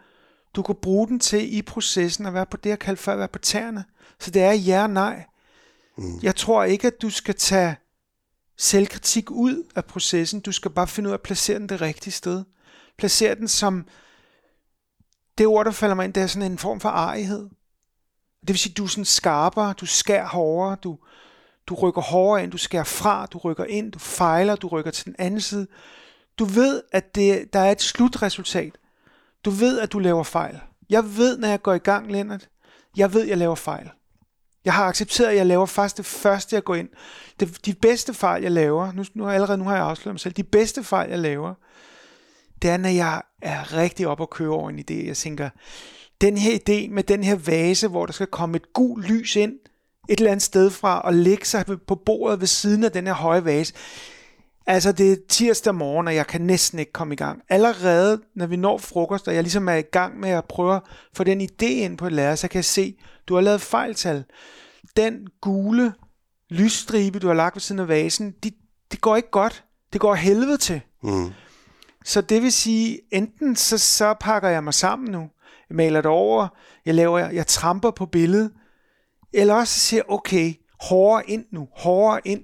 du 0.55 0.63
kan 0.63 0.75
bruge 0.83 1.09
den 1.09 1.21
til 1.21 1.57
i 1.57 1.63
processen 1.63 2.27
at 2.27 2.35
være 2.35 2.47
på 2.47 2.57
det, 2.57 2.71
jeg 2.71 2.79
kalder 2.79 3.01
for 3.03 3.13
at 3.13 3.19
være 3.19 3.29
på 3.29 3.39
tæerne. 3.39 3.85
Så 4.19 4.31
det 4.31 4.43
er 4.43 4.53
ja 4.53 4.83
og 4.83 4.91
nej. 4.91 5.25
Mm. 6.01 6.19
Jeg 6.23 6.37
tror 6.37 6.65
ikke, 6.65 6.87
at 6.87 7.03
du 7.03 7.11
skal 7.11 7.35
tage 7.35 7.77
selvkritik 8.57 9.31
ud 9.31 9.65
af 9.77 9.85
processen. 9.85 10.41
Du 10.41 10.53
skal 10.53 10.71
bare 10.71 10.89
finde 10.89 11.09
ud 11.09 11.13
af 11.13 11.17
at 11.17 11.23
placere 11.23 11.59
den 11.59 11.69
det 11.69 11.81
rigtige 11.81 12.13
sted. 12.13 12.45
Placere 12.99 13.35
den 13.35 13.49
som, 13.49 13.87
det 15.39 15.47
ord, 15.47 15.65
der 15.65 15.71
falder 15.71 15.95
mig 15.95 16.05
ind, 16.05 16.13
det 16.13 16.23
er 16.23 16.27
sådan 16.27 16.53
en 16.53 16.59
form 16.59 16.81
for 16.81 16.89
arighed. 16.89 17.49
Det 18.41 18.49
vil 18.49 18.59
sige, 18.59 18.73
at 18.73 18.77
du 18.77 18.85
er 18.85 18.89
sådan 18.89 19.05
skarpere, 19.05 19.73
du 19.73 19.87
skærer 19.87 20.27
hårdere, 20.27 20.77
du, 20.83 20.99
du 21.67 21.75
rykker 21.75 22.03
hårdere 22.03 22.43
ind, 22.43 22.53
du 22.53 22.59
skærer 22.59 22.85
fra, 22.85 23.27
du 23.27 23.39
rykker 23.39 23.65
ind, 23.65 23.93
du 23.93 23.99
fejler, 23.99 24.57
du 24.57 24.69
rykker 24.69 24.91
til 24.91 25.05
den 25.05 25.17
anden 25.19 25.41
side. 25.41 25.67
Du 26.39 26.45
ved, 26.45 26.83
at 26.93 27.15
det, 27.15 27.53
der 27.53 27.61
er 27.61 27.73
et 27.73 27.83
slutresultat. 27.83 28.79
Du 29.45 29.51
ved, 29.51 29.81
at 29.81 29.93
du 29.93 29.99
laver 29.99 30.23
fejl. 30.23 30.61
Jeg 30.91 31.17
ved, 31.17 31.39
når 31.39 31.49
jeg 31.49 31.63
går 31.63 31.75
i 31.75 31.79
gang, 31.79 32.13
Lennart, 32.13 32.49
jeg 32.97 33.13
ved, 33.13 33.23
at 33.23 33.29
jeg 33.29 33.39
laver 33.39 33.55
fejl. 33.55 33.91
Jeg 34.65 34.73
har 34.73 34.85
accepteret, 34.85 35.31
at 35.31 35.37
jeg 35.37 35.47
laver 35.47 35.67
faktisk 35.67 35.97
det 35.97 36.07
første, 36.07 36.55
jeg 36.55 36.65
går 36.65 36.75
ind. 36.75 36.89
Det, 37.41 37.67
de 37.67 37.75
bedste 37.75 38.15
fejl, 38.15 38.43
jeg 38.43 38.53
laver, 38.53 38.93
nu, 38.93 39.05
nu, 39.15 39.29
allerede 39.29 39.59
nu 39.59 39.65
har 39.65 39.77
jeg 39.77 39.85
afsløret 39.85 40.15
mig 40.15 40.21
selv, 40.21 40.35
de 40.35 40.45
bedste 40.45 40.85
fejl, 40.85 41.11
jeg 41.11 41.19
laver, 41.19 41.55
det 42.63 42.71
er, 42.71 42.77
når 42.77 42.89
jeg 42.89 43.23
er 43.43 43.73
rigtig 43.73 44.07
op 44.07 44.21
og 44.21 44.31
kører 44.31 44.53
over 44.53 44.71
en 44.71 44.79
idé. 44.79 45.07
Jeg 45.07 45.17
tænker, 45.17 45.51
den 46.21 46.39
her 46.39 46.53
idé 46.55 46.91
med 46.91 47.03
den 47.03 47.25
her 47.25 47.37
vase, 47.37 47.89
hvor 47.89 48.07
der 48.07 48.13
skal 48.13 48.27
komme 48.27 48.57
et 48.57 48.73
gul 48.73 49.03
lys 49.03 49.37
ind, 49.37 49.53
et 50.09 50.19
eller 50.19 50.31
andet 50.31 50.43
sted 50.43 50.71
fra, 50.71 51.01
og 51.01 51.15
lægge 51.15 51.47
sig 51.47 51.65
på 51.87 51.95
bordet 51.95 52.41
ved 52.41 52.47
siden 52.47 52.85
af 52.85 52.93
den 52.93 53.07
her 53.07 53.15
høje 53.15 53.45
vase. 53.45 53.75
Altså, 54.71 54.93
det 54.93 55.13
er 55.13 55.17
tirsdag 55.29 55.75
morgen, 55.75 56.07
og 56.09 56.15
jeg 56.15 56.27
kan 56.27 56.41
næsten 56.41 56.79
ikke 56.79 56.93
komme 56.93 57.15
i 57.15 57.17
gang. 57.17 57.43
Allerede, 57.49 58.21
når 58.35 58.47
vi 58.47 58.57
når 58.57 58.79
frokost, 58.79 59.29
og 59.29 59.35
jeg 59.35 59.43
ligesom 59.43 59.69
er 59.69 59.75
i 59.75 59.83
gang 59.83 60.21
med 60.21 60.31
at 60.31 60.45
prøve 60.45 60.77
at 60.77 60.83
få 61.15 61.25
den 61.25 61.41
idé 61.41 61.67
ind 61.67 61.99
på 61.99 62.07
et 62.07 62.13
lærer, 62.13 62.35
så 62.35 62.49
kan 62.49 62.57
jeg 62.57 62.65
se, 62.65 62.97
du 63.29 63.35
har 63.35 63.41
lavet 63.41 63.61
fejltal. 63.61 64.25
Den 64.97 65.27
gule 65.41 65.93
lysstribe, 66.51 67.19
du 67.19 67.27
har 67.27 67.35
lagt 67.35 67.57
ved 67.57 67.61
siden 67.61 67.79
af 67.79 67.89
vasen, 67.89 68.35
det, 68.43 68.55
det 68.91 69.01
går 69.01 69.17
ikke 69.17 69.31
godt. 69.31 69.65
Det 69.93 70.01
går 70.01 70.15
helvede 70.15 70.57
til. 70.57 70.81
Mm. 71.03 71.33
Så 72.05 72.21
det 72.21 72.43
vil 72.43 72.53
sige, 72.53 73.01
enten 73.13 73.57
så, 73.57 73.79
så 73.79 74.15
pakker 74.21 74.49
jeg 74.49 74.65
mig 74.65 74.75
sammen 74.75 75.11
nu, 75.11 75.31
jeg 75.71 75.77
maler 75.77 76.01
det 76.01 76.11
over, 76.11 76.49
jeg 76.87 76.95
laver, 76.95 77.19
jeg 77.19 77.47
tramper 77.47 77.91
på 77.91 78.07
billedet, 78.07 78.53
eller 79.33 79.55
også 79.55 79.81
siger 79.81 80.03
okay, 80.09 80.55
hårdere 80.81 81.31
ind 81.31 81.45
nu, 81.53 81.69
hårdere 81.77 82.21
ind. 82.25 82.43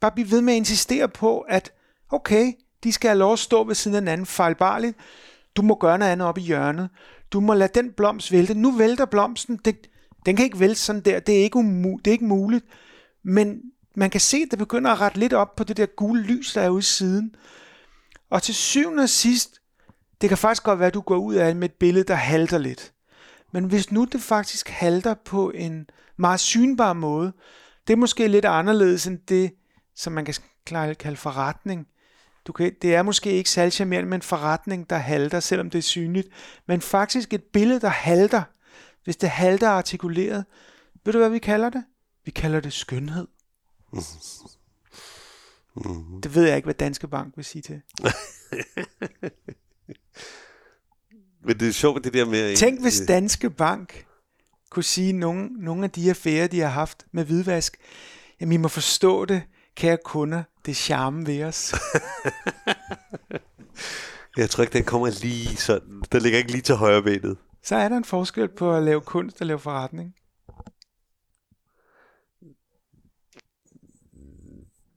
Bare 0.00 0.12
blive 0.12 0.30
ved 0.30 0.40
med 0.40 0.52
at 0.52 0.56
insistere 0.56 1.08
på, 1.08 1.40
at 1.40 1.72
okay, 2.10 2.52
de 2.84 2.92
skal 2.92 3.08
have 3.08 3.18
lov 3.18 3.32
at 3.32 3.38
stå 3.38 3.64
ved 3.64 3.74
siden 3.74 3.94
af 3.94 4.00
hinanden 4.00 4.26
fejlbarligt. 4.26 4.96
Du 5.56 5.62
må 5.62 5.74
gøre 5.74 5.98
noget 5.98 6.12
andet 6.12 6.28
op 6.28 6.38
i 6.38 6.40
hjørnet. 6.40 6.88
Du 7.32 7.40
må 7.40 7.54
lade 7.54 7.72
den 7.74 7.92
blomst 7.92 8.32
vælte. 8.32 8.54
Nu 8.54 8.70
vælter 8.70 9.04
blomsten. 9.04 9.60
Det, 9.64 9.86
den 10.26 10.36
kan 10.36 10.44
ikke 10.44 10.60
vælte 10.60 10.80
sådan 10.80 11.02
der. 11.02 11.20
Det 11.20 11.38
er 11.38 11.42
ikke, 11.42 11.56
umu, 11.56 11.98
det 12.04 12.06
er 12.10 12.12
ikke 12.12 12.24
muligt. 12.24 12.64
Men 13.22 13.60
man 13.94 14.10
kan 14.10 14.20
se, 14.20 14.36
at 14.36 14.50
det 14.50 14.58
begynder 14.58 14.90
at 14.90 15.00
rette 15.00 15.18
lidt 15.18 15.32
op 15.32 15.56
på 15.56 15.64
det 15.64 15.76
der 15.76 15.86
gule 15.86 16.22
lys, 16.22 16.52
der 16.52 16.60
er 16.60 16.70
ude 16.70 16.78
i 16.78 16.82
siden. 16.82 17.34
Og 18.30 18.42
til 18.42 18.54
syvende 18.54 19.02
og 19.02 19.08
sidst, 19.08 19.60
det 20.20 20.28
kan 20.28 20.38
faktisk 20.38 20.62
godt 20.62 20.78
være, 20.78 20.88
at 20.88 20.94
du 20.94 21.00
går 21.00 21.16
ud 21.16 21.34
af 21.34 21.56
med 21.56 21.68
et 21.68 21.74
billede, 21.74 22.04
der 22.04 22.14
halter 22.14 22.58
lidt. 22.58 22.92
Men 23.52 23.64
hvis 23.64 23.92
nu 23.92 24.04
det 24.04 24.20
faktisk 24.20 24.68
halter 24.68 25.14
på 25.14 25.50
en 25.50 25.86
meget 26.16 26.40
synbar 26.40 26.92
måde, 26.92 27.32
det 27.86 27.92
er 27.92 27.96
måske 27.96 28.28
lidt 28.28 28.44
anderledes 28.44 29.06
end 29.06 29.18
det, 29.28 29.52
som 30.00 30.12
man 30.12 30.24
kan 30.24 30.34
kalde 30.94 31.16
forretning. 31.16 31.86
Du 32.46 32.52
kan, 32.52 32.72
det 32.82 32.94
er 32.94 33.02
måske 33.02 33.32
ikke 33.32 33.50
særlig 33.50 33.72
charmerende 33.72 34.08
med 34.08 34.18
en 34.18 34.22
forretning, 34.22 34.90
der 34.90 34.96
halter, 34.96 35.40
selvom 35.40 35.70
det 35.70 35.78
er 35.78 35.82
synligt. 35.82 36.28
Men 36.66 36.80
faktisk 36.80 37.32
et 37.32 37.42
billede, 37.42 37.80
der 37.80 37.88
halter, 37.88 38.42
hvis 39.04 39.16
det 39.16 39.30
halter 39.30 39.68
artikuleret. 39.68 40.44
Ved 41.04 41.12
du, 41.12 41.18
hvad 41.18 41.30
vi 41.30 41.38
kalder 41.38 41.70
det? 41.70 41.84
Vi 42.24 42.30
kalder 42.30 42.60
det 42.60 42.72
skønhed. 42.72 43.28
Mm. 45.76 46.20
Det 46.22 46.34
ved 46.34 46.44
jeg 46.46 46.56
ikke, 46.56 46.66
hvad 46.66 46.74
Danske 46.74 47.08
Bank 47.08 47.36
vil 47.36 47.44
sige 47.44 47.62
til. 47.62 47.82
Men 51.44 51.60
det 51.60 51.68
er 51.68 51.72
sjovt, 51.72 52.04
det 52.04 52.14
der 52.14 52.24
med... 52.24 52.56
Tænk, 52.56 52.80
hvis 52.80 53.02
Danske 53.08 53.50
Bank 53.50 54.06
kunne 54.70 54.82
sige 54.82 55.12
nogle, 55.12 55.46
nogle 55.46 55.84
af 55.84 55.90
de 55.90 56.10
affærer, 56.10 56.46
de 56.46 56.60
har 56.60 56.68
haft 56.68 57.06
med 57.12 57.24
hvidvask. 57.24 57.76
Jamen, 58.40 58.52
I 58.52 58.56
må 58.56 58.68
forstå 58.68 59.24
det, 59.24 59.42
kære 59.80 59.98
kunder. 60.04 60.42
Det 60.66 60.70
er 60.70 60.74
charme 60.74 61.26
ved 61.26 61.44
os. 61.44 61.74
Jeg 64.36 64.50
tror 64.50 64.62
ikke, 64.62 64.72
den 64.72 64.84
kommer 64.84 65.20
lige 65.22 65.56
sådan. 65.56 66.02
Den 66.12 66.22
ligger 66.22 66.38
ikke 66.38 66.50
lige 66.50 66.62
til 66.62 66.74
højre 66.74 67.02
benet. 67.02 67.36
Så 67.62 67.76
er 67.76 67.88
der 67.88 67.96
en 67.96 68.04
forskel 68.04 68.48
på 68.48 68.74
at 68.74 68.82
lave 68.82 69.00
kunst 69.00 69.40
og 69.40 69.46
lave 69.46 69.58
forretning. 69.58 70.14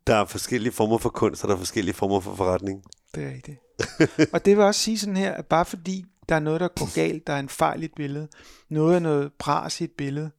Der 0.07 0.15
er 0.15 0.25
forskellige 0.25 0.73
former 0.73 0.97
for 0.97 1.09
kunst, 1.09 1.43
og 1.43 1.47
der 1.47 1.55
er 1.55 1.59
forskellige 1.59 1.95
former 1.95 2.19
for 2.19 2.35
forretning. 2.35 2.83
Det 3.15 3.23
er 3.23 3.33
rigtigt. 3.33 3.59
og 4.33 4.45
det 4.45 4.57
vil 4.57 4.65
også 4.65 4.81
sige 4.81 4.99
sådan 4.99 5.17
her, 5.17 5.33
at 5.33 5.45
bare 5.45 5.65
fordi 5.65 6.05
der 6.29 6.35
er 6.35 6.39
noget, 6.39 6.61
der 6.61 6.67
går 6.67 6.95
galt, 6.95 7.27
der 7.27 7.33
er 7.33 7.39
en 7.39 7.49
fejl 7.49 7.81
i 7.81 7.85
et 7.85 7.93
billede, 7.95 8.27
noget 8.69 8.95
er 8.95 8.99
noget 8.99 9.31
bras 9.39 9.81
i 9.81 9.83
et 9.83 9.91
billede, 9.97 10.31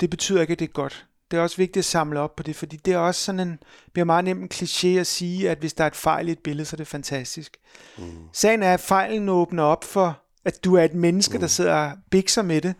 det 0.00 0.10
betyder 0.10 0.40
ikke, 0.40 0.52
at 0.52 0.58
det 0.58 0.68
er 0.68 0.72
godt. 0.72 1.07
Det 1.30 1.36
er 1.36 1.40
også 1.40 1.56
vigtigt 1.56 1.76
at 1.76 1.84
samle 1.84 2.20
op 2.20 2.36
på 2.36 2.42
det, 2.42 2.56
fordi 2.56 2.76
det 2.76 2.94
er 2.94 2.98
også 2.98 3.24
sådan 3.24 3.40
en, 3.40 3.58
bliver 3.92 4.04
meget 4.04 4.24
nemt 4.24 4.42
en 4.42 4.48
kliché 4.54 4.88
at 4.88 5.06
sige, 5.06 5.50
at 5.50 5.58
hvis 5.58 5.74
der 5.74 5.84
er 5.84 5.88
et 5.88 5.96
fejl 5.96 6.28
i 6.28 6.32
et 6.32 6.38
billede, 6.38 6.64
så 6.64 6.74
er 6.74 6.78
det 6.78 6.86
fantastisk. 6.86 7.56
Mm. 7.98 8.04
Sagen 8.32 8.62
er, 8.62 8.74
at 8.74 8.80
fejlen 8.80 9.28
åbner 9.28 9.62
op 9.62 9.84
for, 9.84 10.22
at 10.44 10.64
du 10.64 10.74
er 10.74 10.84
et 10.84 10.94
menneske, 10.94 11.34
mm. 11.34 11.40
der 11.40 11.46
sidder 11.46 11.74
og 11.74 11.92
bikser 12.10 12.42
med 12.42 12.60
det. 12.60 12.74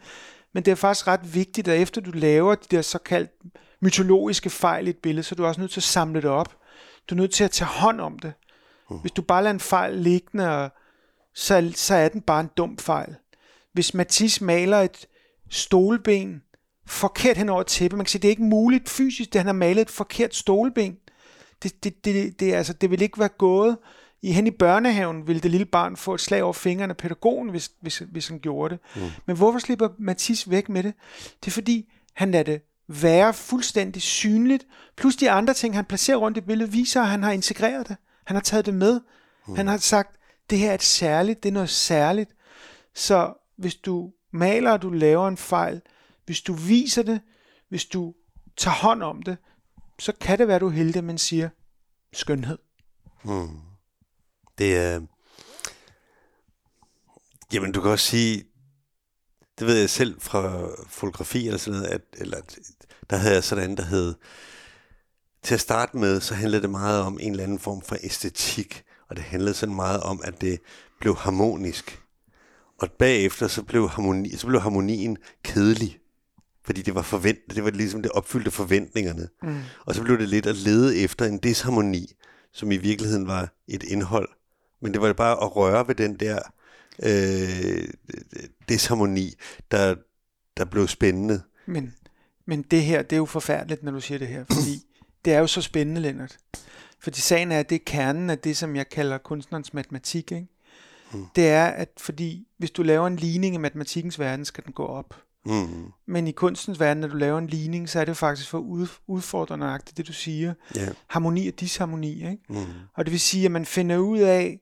Men 0.52 0.64
det 0.64 0.70
er 0.70 0.74
faktisk 0.74 1.06
ret 1.06 1.34
vigtigt, 1.34 1.68
at 1.68 1.80
efter 1.80 2.00
du 2.00 2.10
laver 2.10 2.54
de 2.54 2.76
der 2.76 2.82
såkaldt 2.82 3.30
mytologiske 3.80 4.50
fejl 4.50 4.86
i 4.86 4.90
et 4.90 4.96
billede, 4.96 5.22
så 5.22 5.34
er 5.34 5.36
du 5.36 5.46
også 5.46 5.60
nødt 5.60 5.70
til 5.70 5.80
at 5.80 5.84
samle 5.84 6.22
det 6.22 6.30
op. 6.30 6.56
Du 7.10 7.14
er 7.14 7.16
nødt 7.16 7.32
til 7.32 7.44
at 7.44 7.50
tage 7.50 7.68
hånd 7.68 8.00
om 8.00 8.18
det. 8.18 8.32
Hvis 9.00 9.12
du 9.12 9.22
bare 9.22 9.42
lader 9.42 9.54
en 9.54 9.60
fejl 9.60 9.94
liggende, 9.94 10.48
og 10.48 10.70
så, 11.34 11.72
så 11.74 11.94
er 11.94 12.08
den 12.08 12.20
bare 12.20 12.40
en 12.40 12.50
dum 12.56 12.78
fejl. 12.78 13.16
Hvis 13.72 13.94
Mathis 13.94 14.40
maler 14.40 14.78
et 14.80 15.06
stolben 15.50 16.42
forkert 16.88 17.36
hen 17.36 17.48
over 17.48 17.62
tæppet, 17.62 17.96
man 17.96 18.04
kan 18.04 18.10
sige, 18.10 18.22
det 18.22 18.28
er 18.28 18.30
ikke 18.30 18.42
muligt 18.42 18.88
fysisk, 18.88 19.34
at 19.34 19.40
han 19.40 19.46
har 19.46 19.52
malet 19.52 19.82
et 19.82 19.90
forkert 19.90 20.34
stolben. 20.34 20.96
Det, 21.62 21.84
det, 21.84 22.04
det, 22.04 22.40
det, 22.40 22.52
altså, 22.54 22.72
det 22.72 22.90
vil 22.90 23.02
ikke 23.02 23.18
være 23.18 23.28
gået. 23.28 23.76
I 24.22 24.32
hen 24.32 24.46
i 24.46 24.50
børnehaven 24.50 25.26
ville 25.26 25.40
det 25.40 25.50
lille 25.50 25.64
barn 25.64 25.96
få 25.96 26.14
et 26.14 26.20
slag 26.20 26.42
over 26.42 26.52
fingrene 26.52 26.90
af 26.90 26.96
pædagogen, 26.96 27.48
hvis, 27.48 27.70
hvis, 27.80 27.98
hvis 27.98 28.28
han 28.28 28.38
gjorde 28.38 28.74
det. 28.74 29.02
Mm. 29.02 29.10
Men 29.26 29.36
hvorfor 29.36 29.58
slipper 29.58 29.88
Mathis 29.98 30.50
væk 30.50 30.68
med 30.68 30.82
det? 30.82 30.94
Det 31.40 31.46
er 31.46 31.50
fordi, 31.50 31.92
han 32.14 32.30
lader 32.30 32.44
det 32.44 32.62
være 32.88 33.34
fuldstændig 33.34 34.02
synligt. 34.02 34.66
Plus 34.96 35.16
de 35.16 35.30
andre 35.30 35.54
ting, 35.54 35.74
han 35.74 35.84
placerer 35.84 36.16
rundt 36.16 36.38
i 36.38 36.40
billedet, 36.40 36.72
viser, 36.72 37.02
at 37.02 37.08
han 37.08 37.22
har 37.22 37.32
integreret 37.32 37.88
det. 37.88 37.96
Han 38.24 38.36
har 38.36 38.42
taget 38.42 38.66
det 38.66 38.74
med. 38.74 39.00
Mm. 39.48 39.56
Han 39.56 39.66
har 39.66 39.76
sagt, 39.76 40.16
det 40.50 40.58
her 40.58 40.70
er 40.70 40.74
et 40.74 40.82
særligt, 40.82 41.42
det 41.42 41.48
er 41.48 41.52
noget 41.52 41.70
særligt. 41.70 42.30
Så 42.94 43.32
hvis 43.56 43.74
du 43.74 44.10
maler, 44.32 44.70
og 44.70 44.82
du 44.82 44.90
laver 44.90 45.28
en 45.28 45.36
fejl, 45.36 45.80
hvis 46.28 46.40
du 46.40 46.52
viser 46.52 47.02
det, 47.02 47.20
hvis 47.68 47.84
du 47.84 48.14
tager 48.56 48.74
hånd 48.74 49.02
om 49.02 49.22
det, 49.22 49.36
så 49.98 50.12
kan 50.20 50.38
det 50.38 50.48
være, 50.48 50.58
du 50.58 50.68
heldig, 50.68 51.04
man 51.04 51.18
siger 51.18 51.48
skønhed. 52.12 52.58
Mm. 53.24 53.60
Det 54.58 54.76
er... 54.76 55.00
Jamen, 57.52 57.72
du 57.72 57.80
kan 57.80 57.90
også 57.90 58.06
sige, 58.06 58.44
det 59.58 59.66
ved 59.66 59.78
jeg 59.78 59.90
selv 59.90 60.20
fra 60.20 60.68
fotografi 60.88 61.46
eller 61.46 61.58
sådan 61.58 61.80
noget, 61.80 61.92
at, 61.92 62.02
eller, 62.12 62.40
der 63.10 63.16
havde 63.16 63.34
jeg 63.34 63.44
sådan 63.44 63.70
en, 63.70 63.76
der 63.76 63.84
hed, 63.84 64.14
til 65.42 65.54
at 65.54 65.60
starte 65.60 65.96
med, 65.96 66.20
så 66.20 66.34
handlede 66.34 66.62
det 66.62 66.70
meget 66.70 67.02
om 67.02 67.18
en 67.20 67.30
eller 67.30 67.44
anden 67.44 67.58
form 67.58 67.82
for 67.82 67.96
æstetik, 68.02 68.84
og 69.08 69.16
det 69.16 69.24
handlede 69.24 69.54
sådan 69.54 69.74
meget 69.74 70.00
om, 70.00 70.20
at 70.24 70.40
det 70.40 70.60
blev 71.00 71.16
harmonisk. 71.16 72.02
Og 72.78 72.92
bagefter 72.92 73.48
så 73.48 73.62
blev, 73.62 73.88
harmoni, 73.88 74.36
så 74.36 74.46
blev 74.46 74.60
harmonien 74.60 75.16
kedelig, 75.42 76.00
fordi 76.68 76.82
det 76.82 76.94
var 76.94 77.02
forventet, 77.02 77.56
det 77.56 77.64
var 77.64 77.70
ligesom 77.70 78.02
det 78.02 78.12
opfyldte 78.12 78.50
forventningerne. 78.50 79.28
Mm. 79.42 79.60
Og 79.86 79.94
så 79.94 80.02
blev 80.02 80.18
det 80.18 80.28
lidt 80.28 80.46
at 80.46 80.56
lede 80.56 80.98
efter 80.98 81.24
en 81.26 81.38
disharmoni, 81.38 82.14
som 82.52 82.72
i 82.72 82.76
virkeligheden 82.76 83.26
var 83.26 83.52
et 83.68 83.82
indhold. 83.82 84.28
Men 84.82 84.92
det 84.92 85.00
var 85.00 85.12
bare 85.12 85.32
at 85.32 85.56
røre 85.56 85.88
ved 85.88 85.94
den 85.94 86.16
der 86.16 86.38
øh, 87.02 87.88
disharmoni, 88.68 89.34
der, 89.70 89.94
der 90.56 90.64
blev 90.64 90.88
spændende. 90.88 91.42
Men, 91.66 91.94
men 92.46 92.62
det 92.62 92.82
her, 92.82 93.02
det 93.02 93.12
er 93.12 93.20
jo 93.20 93.26
forfærdeligt, 93.26 93.82
når 93.82 93.92
du 93.92 94.00
siger 94.00 94.18
det 94.18 94.28
her, 94.28 94.44
fordi 94.44 94.82
det 95.24 95.32
er 95.32 95.38
jo 95.38 95.46
så 95.46 95.62
spændende, 95.62 96.00
Lennart. 96.00 96.38
Fordi 97.00 97.20
sagen 97.20 97.52
er, 97.52 97.60
at 97.60 97.70
det 97.70 97.76
er 97.76 97.84
kernen 97.86 98.30
af 98.30 98.38
det, 98.38 98.56
som 98.56 98.76
jeg 98.76 98.88
kalder 98.88 99.18
kunstnerens 99.18 99.74
matematik. 99.74 100.32
Ikke? 100.32 100.48
Mm. 101.12 101.26
Det 101.36 101.48
er, 101.48 101.66
at 101.66 101.88
fordi 101.98 102.46
hvis 102.58 102.70
du 102.70 102.82
laver 102.82 103.06
en 103.06 103.16
ligning 103.16 103.54
i 103.54 103.58
matematikkens 103.58 104.18
verden, 104.18 104.44
skal 104.44 104.64
den 104.64 104.72
gå 104.72 104.86
op. 104.86 105.14
Mm. 105.48 105.92
Men 106.06 106.26
i 106.26 106.32
kunstens 106.32 106.80
verden, 106.80 107.00
når 107.00 107.08
du 107.08 107.16
laver 107.16 107.38
en 107.38 107.46
ligning, 107.46 107.88
så 107.88 108.00
er 108.00 108.04
det 108.04 108.16
faktisk 108.16 108.48
for 108.48 108.88
udfordrende 109.06 109.78
det 109.96 110.08
du 110.08 110.12
siger. 110.12 110.54
Yeah. 110.78 110.94
Harmoni 111.06 111.48
og 111.48 111.60
disharmoni. 111.60 112.12
Ikke? 112.12 112.38
Mm. 112.48 112.66
Og 112.94 113.04
det 113.04 113.12
vil 113.12 113.20
sige, 113.20 113.44
at 113.44 113.50
man 113.50 113.66
finder 113.66 113.96
ud 113.96 114.18
af, 114.18 114.60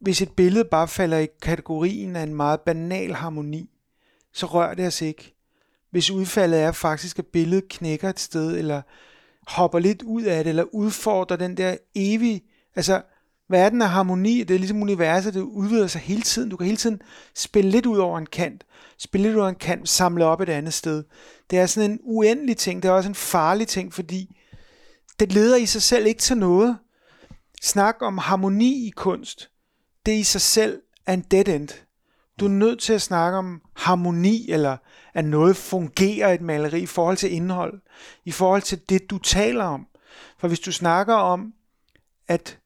hvis 0.00 0.22
et 0.22 0.32
billede 0.32 0.64
bare 0.64 0.88
falder 0.88 1.18
i 1.18 1.28
kategorien 1.42 2.16
af 2.16 2.22
en 2.22 2.34
meget 2.34 2.60
banal 2.60 3.14
harmoni, 3.14 3.70
så 4.32 4.46
rører 4.46 4.74
det 4.74 4.86
os 4.86 5.02
ikke. 5.02 5.34
Hvis 5.90 6.10
udfaldet 6.10 6.60
er 6.60 6.72
faktisk, 6.72 7.18
at 7.18 7.26
billedet 7.26 7.68
knækker 7.68 8.08
et 8.08 8.20
sted, 8.20 8.58
eller 8.58 8.82
hopper 9.46 9.78
lidt 9.78 10.02
ud 10.02 10.22
af 10.22 10.44
det, 10.44 10.50
eller 10.50 10.74
udfordrer 10.74 11.36
den 11.36 11.56
der 11.56 11.76
evige, 11.94 12.42
altså 12.76 13.02
verden 13.50 13.82
er 13.82 13.86
harmoni, 13.86 14.42
det 14.42 14.54
er 14.54 14.58
ligesom 14.58 14.82
universet, 14.82 15.34
det 15.34 15.40
udvider 15.40 15.86
sig 15.86 16.00
hele 16.00 16.22
tiden. 16.22 16.50
Du 16.50 16.56
kan 16.56 16.66
hele 16.66 16.76
tiden 16.76 17.02
spille 17.34 17.70
lidt 17.70 17.86
ud 17.86 17.98
over 17.98 18.18
en 18.18 18.26
kant, 18.26 18.64
spille 18.98 19.26
lidt 19.26 19.36
ud 19.36 19.40
over 19.40 19.48
en 19.48 19.54
kant, 19.54 19.88
samle 19.88 20.24
op 20.24 20.40
et 20.40 20.48
andet 20.48 20.74
sted. 20.74 21.04
Det 21.50 21.58
er 21.58 21.66
sådan 21.66 21.90
en 21.90 22.00
uendelig 22.02 22.56
ting, 22.56 22.82
det 22.82 22.88
er 22.88 22.92
også 22.92 23.08
en 23.08 23.14
farlig 23.14 23.68
ting, 23.68 23.94
fordi 23.94 24.36
det 25.20 25.32
leder 25.32 25.56
i 25.56 25.66
sig 25.66 25.82
selv 25.82 26.06
ikke 26.06 26.20
til 26.20 26.38
noget. 26.38 26.78
Snak 27.62 27.96
om 28.00 28.18
harmoni 28.18 28.86
i 28.86 28.90
kunst, 28.96 29.50
det 30.06 30.12
i 30.12 30.22
sig 30.22 30.40
selv 30.40 30.82
er 31.06 31.12
en 31.12 31.24
dead 31.30 31.48
end. 31.48 31.68
Du 32.40 32.44
er 32.44 32.50
nødt 32.50 32.80
til 32.80 32.92
at 32.92 33.02
snakke 33.02 33.38
om 33.38 33.62
harmoni, 33.76 34.50
eller 34.50 34.76
at 35.14 35.24
noget 35.24 35.56
fungerer 35.56 36.30
i 36.30 36.34
et 36.34 36.40
maleri 36.40 36.80
i 36.80 36.86
forhold 36.86 37.16
til 37.16 37.32
indhold, 37.32 37.80
i 38.24 38.30
forhold 38.30 38.62
til 38.62 38.80
det, 38.88 39.10
du 39.10 39.18
taler 39.18 39.64
om. 39.64 39.86
For 40.38 40.48
hvis 40.48 40.60
du 40.60 40.72
snakker 40.72 41.14
om, 41.14 41.52
at 42.28 42.59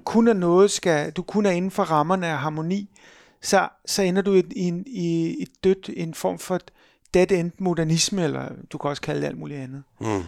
kun 0.00 0.28
er 0.28 0.32
noget 0.32 0.70
skal, 0.70 1.12
du 1.12 1.22
kun 1.22 1.46
er 1.46 1.50
inden 1.50 1.70
for 1.70 1.82
rammerne 1.82 2.26
af 2.26 2.38
harmoni, 2.38 2.90
så, 3.42 3.68
så 3.86 4.02
ender 4.02 4.22
du 4.22 4.34
i, 4.34 4.42
i, 4.56 4.82
i 4.86 5.36
et 5.42 5.64
dødt, 5.64 5.90
en 5.96 6.14
form 6.14 6.38
for 6.38 6.60
dead 7.14 7.32
end 7.32 7.50
modernisme, 7.58 8.24
eller 8.24 8.48
du 8.72 8.78
kan 8.78 8.90
også 8.90 9.02
kalde 9.02 9.20
det 9.20 9.26
alt 9.26 9.38
muligt 9.38 9.60
andet. 9.60 9.82
Mm. 10.00 10.22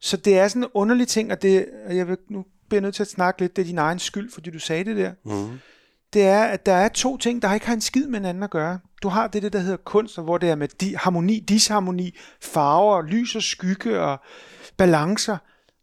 Så 0.00 0.16
det 0.16 0.38
er 0.38 0.48
sådan 0.48 0.62
en 0.62 0.70
underlig 0.74 1.08
ting, 1.08 1.32
og 1.32 1.42
det, 1.42 1.66
og 1.86 1.96
jeg 1.96 2.08
vil, 2.08 2.16
nu 2.30 2.44
bliver 2.68 2.78
jeg 2.80 2.82
nødt 2.82 2.94
til 2.94 3.02
at 3.02 3.10
snakke 3.10 3.40
lidt, 3.40 3.56
det 3.56 3.62
er 3.62 3.66
din 3.66 3.78
egen 3.78 3.98
skyld, 3.98 4.30
fordi 4.32 4.50
du 4.50 4.58
sagde 4.58 4.84
det 4.84 4.96
der. 4.96 5.12
Mm 5.24 5.58
det 6.14 6.22
er, 6.22 6.44
at 6.44 6.66
der 6.66 6.72
er 6.72 6.88
to 6.88 7.16
ting, 7.16 7.42
der 7.42 7.54
ikke 7.54 7.66
har 7.66 7.74
en 7.74 7.80
skid 7.80 8.06
med 8.06 8.18
hinanden 8.18 8.42
at 8.42 8.50
gøre. 8.50 8.78
Du 9.02 9.08
har 9.08 9.26
det, 9.26 9.52
der 9.52 9.58
hedder 9.58 9.76
kunst, 9.76 10.18
hvor 10.18 10.38
det 10.38 10.50
er 10.50 10.54
med 10.54 10.68
di- 10.82 10.96
harmoni, 10.96 11.40
disharmoni, 11.40 12.18
farver, 12.40 13.02
lys 13.02 13.36
og 13.36 13.42
skygge 13.42 14.00
og 14.00 14.20
balancer. 14.76 15.36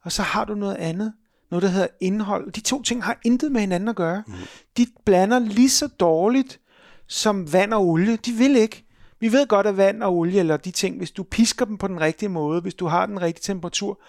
Og 0.03 0.11
så 0.11 0.21
har 0.21 0.45
du 0.45 0.55
noget 0.55 0.75
andet, 0.75 1.13
noget 1.52 1.64
der 1.64 1.70
hedder 1.70 1.88
indhold. 2.02 2.52
De 2.52 2.62
to 2.62 2.82
ting 2.82 3.04
har 3.04 3.20
intet 3.26 3.52
med 3.52 3.62
hinanden 3.62 3.89
at 3.89 3.95
gøre. 3.95 4.24
Mm. 4.28 4.34
De 4.78 4.88
blander 5.06 5.39
lige 5.39 5.70
så 5.70 5.88
dårligt 5.88 6.60
som 7.08 7.54
vand 7.54 7.74
og 7.74 7.88
olie. 7.88 8.16
De 8.16 8.32
vil 8.32 8.56
ikke. 8.56 8.86
Vi 9.20 9.32
ved 9.32 9.47
godt, 9.47 9.68
at 9.68 9.78
vand 9.78 10.04
og 10.04 10.18
olie, 10.18 10.39
eller 10.39 10.58
de 10.58 10.72
ting, 10.72 10.97
hvis 10.97 11.12
du 11.12 11.24
pisker 11.24 11.66
dem 11.66 11.78
på 11.78 11.88
den 11.88 12.02
rigtige 12.02 12.30
måde, 12.30 12.62
hvis 12.62 12.74
du 12.74 12.88
har 12.88 13.06
den 13.06 13.22
rigtige 13.22 13.54
temperatur, 13.54 14.02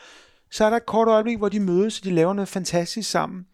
så 0.51 0.64
er 0.64 0.70
der 0.70 0.76
et 0.76 0.86
kort 0.86 1.09
øjeblik, 1.09 1.38
hvor 1.38 1.49
de 1.49 1.61
mødes, 1.61 1.99
og 1.99 2.05
de 2.05 2.11
laver 2.11 2.32
noget 2.32 2.49
fantastisk 2.49 3.11
sammen. 3.11 3.47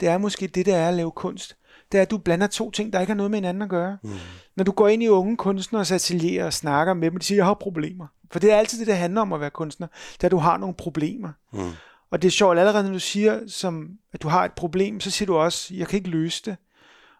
Det 0.00 0.08
er 0.08 0.18
måske 0.18 0.46
det, 0.46 0.66
der 0.66 0.76
er 0.76 0.88
at 0.88 0.94
lave 0.94 1.10
kunst 1.10 1.56
det 1.92 1.98
er, 1.98 2.02
at 2.02 2.10
du 2.10 2.18
blander 2.18 2.46
to 2.46 2.70
ting, 2.70 2.92
der 2.92 3.00
ikke 3.00 3.10
har 3.10 3.16
noget 3.16 3.30
med 3.30 3.38
hinanden 3.38 3.62
at 3.62 3.68
gøre. 3.68 3.98
Mm. 4.02 4.10
Når 4.56 4.64
du 4.64 4.72
går 4.72 4.88
ind 4.88 5.02
i 5.02 5.08
unge 5.08 5.36
kunstners 5.36 5.92
atelier 5.92 6.44
og 6.44 6.52
snakker 6.52 6.94
med 6.94 7.10
dem, 7.10 7.18
de 7.18 7.24
siger, 7.24 7.36
jeg 7.36 7.46
har 7.46 7.54
problemer. 7.54 8.06
For 8.32 8.38
det 8.38 8.52
er 8.52 8.56
altid 8.56 8.78
det, 8.78 8.86
det 8.86 8.96
handler 8.96 9.20
om 9.20 9.32
at 9.32 9.40
være 9.40 9.50
kunstner, 9.50 9.86
det 10.12 10.22
er, 10.22 10.26
at 10.26 10.30
du 10.30 10.36
har 10.36 10.56
nogle 10.56 10.74
problemer. 10.74 11.28
Mm. 11.52 11.70
Og 12.12 12.22
det 12.22 12.28
er 12.28 12.32
sjovt, 12.32 12.58
allerede 12.58 12.84
når 12.84 12.92
du 12.92 12.98
siger, 12.98 13.40
som, 13.48 13.90
at 14.12 14.22
du 14.22 14.28
har 14.28 14.44
et 14.44 14.52
problem, 14.52 15.00
så 15.00 15.10
siger 15.10 15.26
du 15.26 15.36
også, 15.36 15.74
jeg 15.74 15.88
kan 15.88 15.96
ikke 15.96 16.10
løse 16.10 16.42
det. 16.44 16.56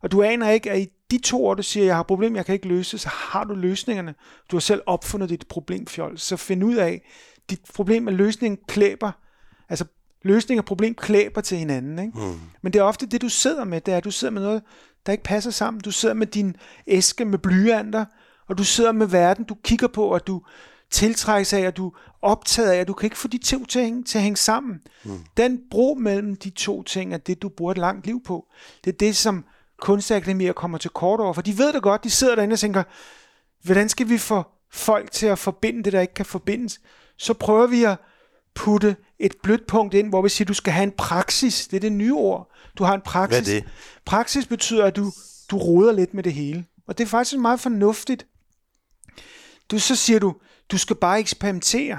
Og 0.03 0.12
du 0.12 0.22
aner 0.22 0.51
ikke, 0.51 0.70
at 0.70 0.80
i 0.80 0.86
de 1.11 1.18
to 1.18 1.45
ord, 1.45 1.57
du 1.57 1.62
siger, 1.62 1.86
jeg 1.86 1.95
har 1.95 2.01
et 2.01 2.07
problem, 2.07 2.36
jeg 2.36 2.47
kan 2.47 2.53
ikke 2.53 2.68
løse 2.68 2.93
det, 2.93 3.01
så 3.01 3.09
har 3.09 3.45
du 3.45 3.55
løsningerne. 3.55 4.14
Du 4.51 4.57
har 4.57 4.61
selv 4.61 4.82
opfundet 4.86 5.28
dit 5.28 5.47
problemfjold. 5.49 6.18
Så 6.18 6.36
find 6.36 6.64
ud 6.64 6.74
af, 6.74 7.03
dit 7.51 7.61
problem 7.74 8.03
med 8.03 8.12
løsningen 8.12 8.59
klæber. 8.68 9.12
Altså 9.68 9.84
løsning 10.22 10.61
og 10.61 10.64
problem 10.64 10.95
klæber 10.95 11.40
til 11.40 11.59
hinanden. 11.59 11.99
Ikke? 11.99 12.18
Mm. 12.18 12.40
Men 12.62 12.72
det 12.72 12.78
er 12.78 12.82
ofte 12.82 13.07
det, 13.07 13.22
du 13.22 13.28
sidder 13.28 13.64
med, 13.64 13.80
det 13.80 13.95
er, 13.95 13.97
at 13.97 14.05
du 14.05 14.11
sidder 14.11 14.32
med 14.32 14.43
noget, 14.43 14.62
der 15.07 15.12
ikke 15.12 15.24
passer 15.24 15.51
sammen. 15.51 15.80
Du 15.80 15.90
sidder 15.90 16.14
med 16.14 16.26
din 16.26 16.57
æske 16.86 17.24
med 17.24 17.38
blyanter, 17.38 18.05
og 18.49 18.59
du 18.59 18.64
sidder 18.64 18.93
med 18.93 19.07
verden, 19.07 19.45
du 19.45 19.57
kigger 19.64 19.88
på, 19.88 20.07
og 20.07 20.26
du 20.26 20.43
tiltrækkes 20.90 21.53
af, 21.53 21.66
og 21.66 21.76
du 21.76 21.93
optaget 22.23 22.70
af, 22.70 22.77
at 22.77 22.89
du 22.89 22.93
kan 22.93 23.07
ikke 23.07 23.18
få 23.18 23.29
de 23.29 23.39
to 23.39 23.64
ting 23.64 24.07
til 24.07 24.18
at 24.18 24.23
hænge 24.23 24.37
sammen. 24.37 24.81
Mm. 25.05 25.18
Den 25.37 25.61
bro 25.70 25.95
mellem 25.95 26.37
de 26.37 26.51
to 26.51 26.83
ting 26.83 27.14
er 27.14 27.18
det, 27.18 27.43
du 27.43 27.49
bruger 27.49 27.73
et 27.73 27.79
langt 27.79 28.07
liv 28.07 28.23
på. 28.25 28.47
Det 28.85 28.93
er 28.93 28.97
det, 28.97 29.16
som 29.16 29.45
kunstakademier 29.81 30.53
kommer 30.53 30.79
til 30.79 30.91
kort 30.91 31.20
over, 31.20 31.33
for 31.33 31.43
de 31.43 31.59
ved 31.59 31.73
det 31.73 31.83
godt, 31.83 32.05
de 32.05 32.11
sidder 32.11 32.35
derinde 32.35 32.53
og 32.53 32.59
tænker, 32.59 32.83
hvordan 33.62 33.89
skal 33.89 34.09
vi 34.09 34.18
få 34.18 34.43
folk 34.73 35.11
til 35.11 35.27
at 35.27 35.39
forbinde 35.39 35.83
det, 35.83 35.93
der 35.93 36.01
ikke 36.01 36.14
kan 36.14 36.27
forbindes? 36.27 36.81
Så 37.16 37.35
prøver 37.35 37.66
vi 37.66 37.85
at 37.85 37.99
putte 38.55 38.97
et 39.18 39.35
blødt 39.43 39.66
punkt 39.66 39.95
ind, 39.95 40.09
hvor 40.09 40.23
vi 40.23 40.29
siger, 40.29 40.45
at 40.45 40.49
du 40.49 40.55
skal 40.55 40.73
have 40.73 40.83
en 40.83 40.93
praksis. 40.99 41.68
Det 41.68 41.77
er 41.77 41.81
det 41.81 41.93
nye 41.93 42.14
ord. 42.14 42.51
Du 42.79 42.85
har 42.85 42.95
en 42.95 43.01
praksis. 43.01 43.47
Hvad 43.47 43.57
er 43.57 43.61
det? 43.61 43.70
Praksis 44.05 44.47
betyder, 44.47 44.85
at 44.85 44.97
du, 44.97 45.12
du 45.51 45.59
roder 45.59 45.93
lidt 45.93 46.14
med 46.14 46.23
det 46.23 46.33
hele. 46.33 46.64
Og 46.87 46.99
det 46.99 47.05
er 47.05 47.09
faktisk 47.09 47.41
meget 47.41 47.61
fornuftigt. 47.61 48.27
Du, 49.70 49.79
så 49.79 49.97
siger 49.97 50.18
du, 50.18 50.35
du 50.70 50.79
skal 50.79 50.97
bare 50.97 51.20
eksperimentere. 51.20 51.99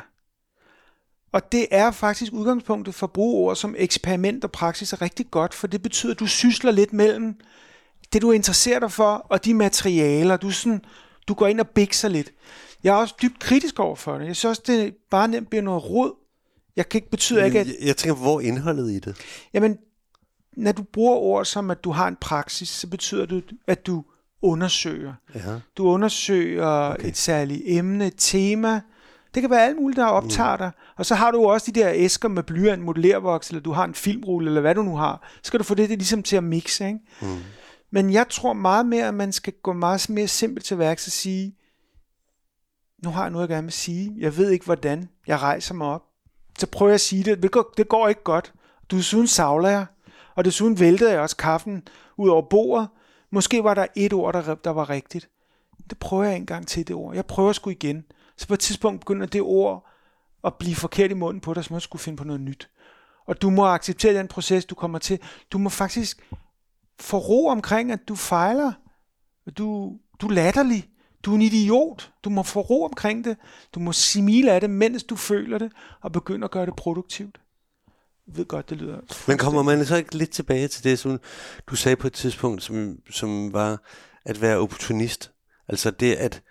Og 1.33 1.51
det 1.51 1.67
er 1.71 1.91
faktisk 1.91 2.33
udgangspunktet 2.33 2.95
for 2.95 3.07
at 3.07 3.13
bruge 3.13 3.47
ord 3.47 3.55
som 3.55 3.75
eksperiment 3.77 4.43
og 4.43 4.51
praksis 4.51 4.93
er 4.93 5.01
rigtig 5.01 5.25
godt, 5.31 5.53
for 5.53 5.67
det 5.67 5.81
betyder, 5.81 6.13
at 6.13 6.19
du 6.19 6.27
sysler 6.27 6.71
lidt 6.71 6.93
mellem 6.93 7.35
det, 8.13 8.21
du 8.21 8.31
interesserer 8.31 8.79
dig 8.79 8.91
for, 8.91 9.25
og 9.29 9.45
de 9.45 9.53
materialer. 9.53 10.37
Du, 10.37 10.51
sådan, 10.51 10.81
du 11.27 11.33
går 11.33 11.47
ind 11.47 11.59
og 11.59 11.67
bikser 11.67 12.09
lidt. 12.09 12.31
Jeg 12.83 12.91
er 12.91 12.97
også 12.97 13.15
dybt 13.21 13.39
kritisk 13.39 13.79
over 13.79 13.95
for 13.95 14.17
det. 14.17 14.27
Jeg 14.27 14.35
synes 14.35 14.49
også, 14.49 14.73
det 14.73 14.95
bare 15.11 15.27
nemt 15.27 15.49
bliver 15.49 15.61
noget 15.61 15.89
råd. 15.89 16.13
Jeg 16.75 16.89
kan 16.89 16.97
ikke 16.97 17.09
betyde 17.09 17.45
ikke, 17.45 17.59
at... 17.59 17.67
Jeg, 17.67 17.75
jeg 17.81 17.97
tænker, 17.97 18.15
hvor 18.15 18.35
er 18.37 18.41
indholdet 18.41 18.91
i 18.91 18.99
det? 18.99 19.15
Jamen, 19.53 19.77
når 20.57 20.71
du 20.71 20.83
bruger 20.83 21.15
ord 21.15 21.45
som, 21.45 21.71
at 21.71 21.83
du 21.83 21.91
har 21.91 22.07
en 22.07 22.15
praksis, 22.21 22.69
så 22.69 22.87
betyder 22.87 23.25
det, 23.25 23.43
at 23.67 23.85
du 23.85 24.03
undersøger. 24.41 25.13
Ja. 25.35 25.59
Du 25.77 25.87
undersøger 25.87 26.65
okay. 26.65 27.07
et 27.07 27.17
særligt 27.17 27.61
emne, 27.65 28.07
et 28.07 28.13
tema, 28.17 28.81
Det 29.33 29.41
kan 29.41 29.49
være 29.49 29.65
alt 29.65 29.77
muligt, 29.81 29.97
der 29.97 30.05
optager 30.05 30.57
dig. 30.57 30.71
Og 30.97 31.05
så 31.05 31.15
har 31.15 31.31
du 31.31 31.45
også 31.45 31.71
de 31.71 31.79
der 31.79 31.91
æsker 31.95 32.29
med 32.29 32.43
blyant, 32.43 32.83
modellervoks, 32.83 33.49
eller 33.49 33.61
du 33.61 33.71
har 33.71 33.83
en 33.83 33.93
filmrulle, 33.93 34.47
eller 34.47 34.61
hvad 34.61 34.75
du 34.75 34.83
nu 34.83 34.95
har. 34.95 35.29
Så 35.35 35.47
skal 35.47 35.59
du 35.59 35.63
få 35.63 35.75
det, 35.75 35.89
det 35.89 35.97
ligesom 35.97 36.23
til 36.23 36.35
at 36.35 36.43
mixe, 36.43 36.87
ikke? 36.87 36.99
Mm. 37.21 37.37
Men 37.91 38.13
jeg 38.13 38.27
tror 38.29 38.53
meget 38.53 38.85
mere, 38.85 39.07
at 39.07 39.13
man 39.13 39.31
skal 39.31 39.53
gå 39.63 39.73
meget 39.73 40.09
mere 40.09 40.27
simpelt 40.27 40.65
til 40.65 40.79
værks 40.79 41.07
og 41.07 41.11
sige, 41.11 41.55
nu 43.03 43.09
har 43.09 43.21
jeg 43.21 43.31
noget, 43.31 43.47
jeg 43.47 43.55
gerne 43.55 43.65
vil 43.65 43.73
sige. 43.73 44.15
Jeg 44.17 44.37
ved 44.37 44.49
ikke, 44.49 44.65
hvordan. 44.65 45.09
Jeg 45.27 45.41
rejser 45.41 45.73
mig 45.73 45.87
op. 45.87 46.03
Så 46.59 46.67
prøver 46.67 46.89
jeg 46.89 46.95
at 46.95 47.01
sige 47.01 47.23
det. 47.23 47.43
Det 47.43 47.51
går, 47.51 47.73
det 47.77 47.89
går 47.89 48.07
ikke 48.07 48.23
godt. 48.23 48.53
Du 48.91 48.97
desuden 48.97 49.27
savler 49.27 49.69
jeg. 49.69 49.85
Og 50.35 50.45
desuden 50.45 50.79
væltede 50.79 51.11
jeg 51.11 51.19
også 51.19 51.37
kaffen 51.37 51.87
ud 52.17 52.29
over 52.29 52.41
bordet. 52.41 52.87
Måske 53.31 53.63
var 53.63 53.73
der 53.73 53.85
et 53.95 54.13
ord, 54.13 54.33
der, 54.33 54.55
der 54.55 54.69
var 54.69 54.89
rigtigt. 54.89 55.29
Det 55.89 55.99
prøver 55.99 56.23
jeg 56.23 56.35
en 56.35 56.45
gang 56.45 56.67
til, 56.67 56.87
det 56.87 56.95
ord. 56.95 57.15
Jeg 57.15 57.25
prøver 57.25 57.53
sgu 57.53 57.69
igen. 57.69 58.05
Så 58.37 58.47
på 58.47 58.53
et 58.53 58.59
tidspunkt 58.59 58.99
begynder 58.99 59.25
det 59.25 59.41
ord 59.41 59.89
at 60.43 60.55
blive 60.55 60.75
forkert 60.75 61.11
i 61.11 61.13
munden 61.13 61.41
på 61.41 61.53
dig, 61.53 61.65
så 61.65 61.73
må 61.73 61.79
skulle 61.79 62.01
finde 62.01 62.17
på 62.17 62.23
noget 62.23 62.41
nyt. 62.41 62.69
Og 63.25 63.41
du 63.41 63.49
må 63.49 63.65
acceptere 63.65 64.13
den 64.13 64.27
proces, 64.27 64.65
du 64.65 64.75
kommer 64.75 64.99
til. 64.99 65.19
Du 65.51 65.57
må 65.57 65.69
faktisk 65.69 66.29
få 66.99 67.17
ro 67.17 67.47
omkring, 67.47 67.91
at 67.91 68.07
du 68.07 68.15
fejler. 68.15 68.71
Du, 69.57 69.97
du 70.21 70.27
er 70.27 70.31
latterlig. 70.31 70.89
Du 71.23 71.31
er 71.31 71.35
en 71.35 71.41
idiot. 71.41 72.11
Du 72.23 72.29
må 72.29 72.43
få 72.43 72.61
ro 72.61 72.83
omkring 72.83 73.25
det. 73.25 73.37
Du 73.75 73.79
må 73.79 73.91
smile 73.91 74.51
af 74.51 74.61
det, 74.61 74.69
mens 74.69 75.03
du 75.03 75.15
føler 75.15 75.57
det, 75.57 75.71
og 76.01 76.11
begynde 76.11 76.45
at 76.45 76.51
gøre 76.51 76.65
det 76.65 76.75
produktivt. 76.75 77.41
Jeg 78.27 78.37
ved 78.37 78.45
godt, 78.45 78.69
det 78.69 78.77
lyder... 78.77 78.99
Men 79.27 79.37
kommer 79.37 79.63
man 79.63 79.85
så 79.85 79.95
ikke 79.95 80.15
lidt 80.15 80.29
tilbage 80.29 80.67
til 80.67 80.83
det, 80.83 80.99
som 80.99 81.19
du 81.67 81.75
sagde 81.75 81.95
på 81.95 82.07
et 82.07 82.13
tidspunkt, 82.13 82.63
som, 82.63 82.99
som 83.09 83.53
var 83.53 83.81
at 84.25 84.41
være 84.41 84.57
opportunist? 84.57 85.31
Altså 85.67 85.91
det 85.91 86.13
at... 86.13 86.41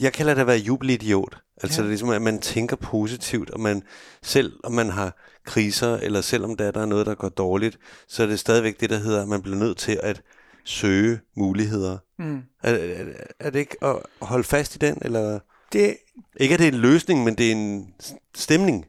Jeg 0.00 0.12
kalder 0.12 0.34
det 0.34 0.40
at 0.40 0.46
være 0.46 0.58
jubelidiot. 0.58 1.38
Altså 1.62 1.80
ja. 1.80 1.82
det 1.82 1.86
er 1.86 1.90
ligesom, 1.90 2.10
at 2.10 2.22
man 2.22 2.38
tænker 2.38 2.76
positivt, 2.76 3.50
og 3.50 3.60
man 3.60 3.82
selv, 4.22 4.60
om 4.64 4.72
man 4.72 4.90
har 4.90 5.16
kriser, 5.44 5.96
eller 5.96 6.20
selvom 6.20 6.56
der, 6.56 6.70
der 6.70 6.80
er 6.80 6.86
noget, 6.86 7.06
der 7.06 7.14
går 7.14 7.28
dårligt, 7.28 7.78
så 8.08 8.22
er 8.22 8.26
det 8.26 8.38
stadigvæk 8.40 8.80
det, 8.80 8.90
der 8.90 8.98
hedder, 8.98 9.22
at 9.22 9.28
man 9.28 9.42
bliver 9.42 9.56
nødt 9.56 9.78
til 9.78 10.00
at 10.02 10.22
søge 10.64 11.20
muligheder. 11.36 11.98
Mm. 12.18 12.42
Er, 12.62 12.72
er, 12.72 13.04
er 13.38 13.50
det 13.50 13.58
ikke 13.58 13.84
at 13.84 13.96
holde 14.22 14.44
fast 14.44 14.74
i 14.74 14.78
den, 14.78 14.98
eller... 15.02 15.40
Det, 15.72 15.96
ikke 16.36 16.54
at 16.54 16.58
det 16.58 16.68
er 16.68 16.72
en 16.72 16.78
løsning, 16.78 17.24
men 17.24 17.34
det 17.34 17.46
er 17.46 17.52
en 17.52 17.94
stemning. 18.34 18.86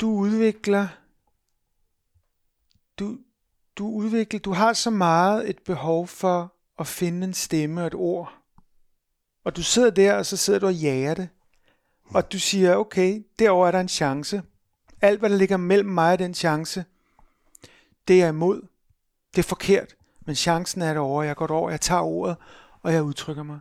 Du 0.00 0.10
udvikler... 0.10 0.88
Du, 2.98 3.16
du 3.78 3.88
udvikler... 3.88 4.40
Du 4.40 4.52
har 4.52 4.72
så 4.72 4.90
meget 4.90 5.50
et 5.50 5.58
behov 5.66 6.06
for 6.06 6.54
at 6.78 6.86
finde 6.86 7.26
en 7.26 7.34
stemme 7.34 7.80
og 7.80 7.86
et 7.86 7.94
ord. 7.94 8.43
Og 9.44 9.56
du 9.56 9.62
sidder 9.62 9.90
der, 9.90 10.14
og 10.14 10.26
så 10.26 10.36
sidder 10.36 10.58
du 10.58 10.66
og 10.66 10.74
jager 10.74 11.14
det. 11.14 11.28
Og 12.04 12.32
du 12.32 12.38
siger, 12.38 12.76
okay, 12.76 13.24
derover 13.38 13.66
er 13.66 13.70
der 13.70 13.80
en 13.80 13.88
chance. 13.88 14.42
Alt, 15.00 15.18
hvad 15.18 15.30
der 15.30 15.36
ligger 15.36 15.56
mellem 15.56 15.88
mig 15.88 16.12
og 16.12 16.18
den 16.18 16.34
chance, 16.34 16.84
det 18.08 18.22
er 18.22 18.28
imod. 18.28 18.62
Det 19.34 19.38
er 19.38 19.48
forkert. 19.48 19.96
Men 20.26 20.34
chancen 20.34 20.82
er 20.82 20.92
derovre. 20.92 21.26
Jeg 21.26 21.36
går 21.36 21.46
over, 21.46 21.70
jeg 21.70 21.80
tager 21.80 22.00
ordet, 22.00 22.36
og 22.82 22.92
jeg 22.92 23.02
udtrykker 23.02 23.42
mig. 23.42 23.60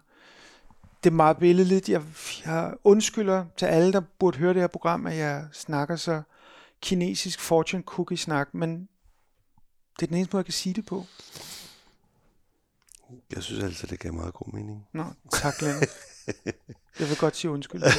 Det 1.04 1.10
er 1.10 1.14
meget 1.14 1.38
billedligt. 1.38 1.90
Jeg, 1.90 2.02
jeg 2.46 2.74
undskylder 2.84 3.46
til 3.58 3.66
alle, 3.66 3.94
der 3.94 4.02
burde 4.20 4.38
høre 4.38 4.54
det 4.54 4.62
her 4.62 4.68
program, 4.68 5.08
at 5.08 5.18
jeg 5.18 5.46
snakker 5.54 5.96
så 5.96 6.22
kinesisk 6.82 7.40
fortune 7.40 7.84
cookie 7.84 8.18
snak, 8.18 8.54
men 8.54 8.90
det 10.00 10.06
er 10.06 10.08
den 10.08 10.18
eneste 10.18 10.36
måde, 10.36 10.40
jeg 10.40 10.46
kan 10.46 10.54
sige 10.54 10.74
det 10.74 10.86
på. 10.86 11.06
Jeg 13.32 13.44
synes 13.44 13.64
altså, 13.64 13.88
det 13.88 14.00
gav 14.00 14.14
meget 14.14 14.34
god 14.34 14.54
mening. 14.54 14.88
Nå, 14.94 15.06
tak 15.32 15.62
Lennon. 15.62 15.84
jeg 17.00 17.10
vil 17.10 17.18
godt 17.18 17.36
sige 17.36 17.52
undskyld. 17.52 17.82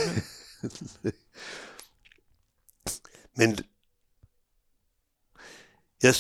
men 3.38 3.58
jeg, 6.02 6.14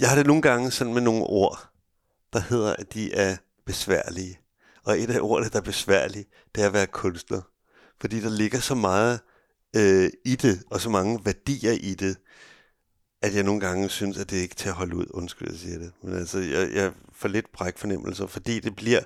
jeg 0.00 0.08
har 0.08 0.16
det 0.16 0.26
nogle 0.26 0.42
gange 0.42 0.70
sådan 0.70 0.94
med 0.94 1.02
nogle 1.02 1.22
ord, 1.22 1.70
der 2.32 2.40
hedder, 2.40 2.76
at 2.76 2.94
de 2.94 3.14
er 3.14 3.36
besværlige. 3.66 4.40
Og 4.82 5.00
et 5.00 5.10
af 5.10 5.20
ordene, 5.20 5.48
der 5.48 5.56
er 5.56 5.62
besværlige, 5.62 6.26
det 6.54 6.62
er 6.62 6.66
at 6.66 6.72
være 6.72 6.86
kunstner. 6.86 7.42
Fordi 8.00 8.20
der 8.20 8.30
ligger 8.30 8.60
så 8.60 8.74
meget 8.74 9.20
øh, 9.76 10.10
i 10.24 10.36
det, 10.36 10.62
og 10.70 10.80
så 10.80 10.90
mange 10.90 11.24
værdier 11.24 11.72
i 11.72 11.94
det, 11.94 12.16
at 13.22 13.34
jeg 13.34 13.42
nogle 13.42 13.60
gange 13.60 13.88
synes, 13.88 14.18
at 14.18 14.30
det 14.30 14.36
ikke 14.36 14.52
er 14.52 14.56
til 14.56 14.68
at 14.68 14.74
holde 14.74 14.96
ud. 14.96 15.06
Undskyld, 15.10 15.48
jeg 15.50 15.58
siger 15.58 15.78
det. 15.78 15.92
Men 16.02 16.16
altså, 16.16 16.38
jeg, 16.38 16.68
jeg 16.74 16.92
får 17.12 17.28
lidt 17.28 17.52
brækfornemmelser, 17.52 18.26
fordi 18.26 18.60
det 18.60 18.76
bliver 18.76 19.00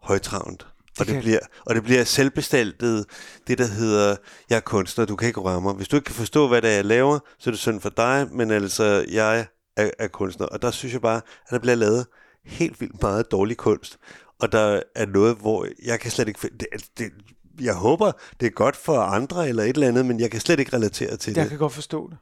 højtravnt. 0.00 0.66
Og 1.00 1.06
det, 1.06 1.22
bliver, 1.22 1.38
og 1.66 1.74
det 1.74 1.82
bliver 1.82 2.04
selvbestaltet, 2.04 3.06
det 3.46 3.58
der 3.58 3.66
hedder, 3.66 4.16
jeg 4.50 4.56
er 4.56 4.60
kunstner, 4.60 5.04
du 5.04 5.16
kan 5.16 5.28
ikke 5.28 5.40
røre 5.40 5.60
mig. 5.60 5.74
Hvis 5.74 5.88
du 5.88 5.96
ikke 5.96 6.06
kan 6.06 6.14
forstå, 6.14 6.48
hvad 6.48 6.62
det 6.62 6.70
er, 6.70 6.74
jeg 6.74 6.84
laver, 6.84 7.18
så 7.38 7.50
er 7.50 7.52
det 7.52 7.58
synd 7.58 7.80
for 7.80 7.88
dig, 7.88 8.28
men 8.32 8.50
altså, 8.50 9.04
jeg 9.10 9.46
er, 9.76 9.90
er 9.98 10.08
kunstner. 10.08 10.46
Og 10.46 10.62
der 10.62 10.70
synes 10.70 10.92
jeg 10.92 11.00
bare, 11.00 11.16
at 11.16 11.50
der 11.50 11.58
bliver 11.58 11.74
lavet 11.74 12.06
helt 12.44 12.80
vildt 12.80 13.02
meget 13.02 13.30
dårlig 13.30 13.56
kunst. 13.56 13.98
Og 14.40 14.52
der 14.52 14.82
er 14.94 15.06
noget, 15.06 15.36
hvor 15.36 15.66
jeg 15.84 16.00
kan 16.00 16.10
slet 16.10 16.28
ikke... 16.28 16.50
Det, 16.60 16.66
det, 16.98 17.12
jeg 17.60 17.74
håber, 17.74 18.12
det 18.40 18.46
er 18.46 18.50
godt 18.50 18.76
for 18.76 18.98
andre 18.98 19.48
eller 19.48 19.62
et 19.62 19.68
eller 19.68 19.88
andet, 19.88 20.06
men 20.06 20.20
jeg 20.20 20.30
kan 20.30 20.40
slet 20.40 20.60
ikke 20.60 20.76
relatere 20.76 21.16
til 21.16 21.30
jeg 21.30 21.34
det. 21.34 21.40
Jeg 21.40 21.48
kan 21.48 21.58
godt 21.58 21.72
forstå 21.72 22.10
det. 22.10 22.18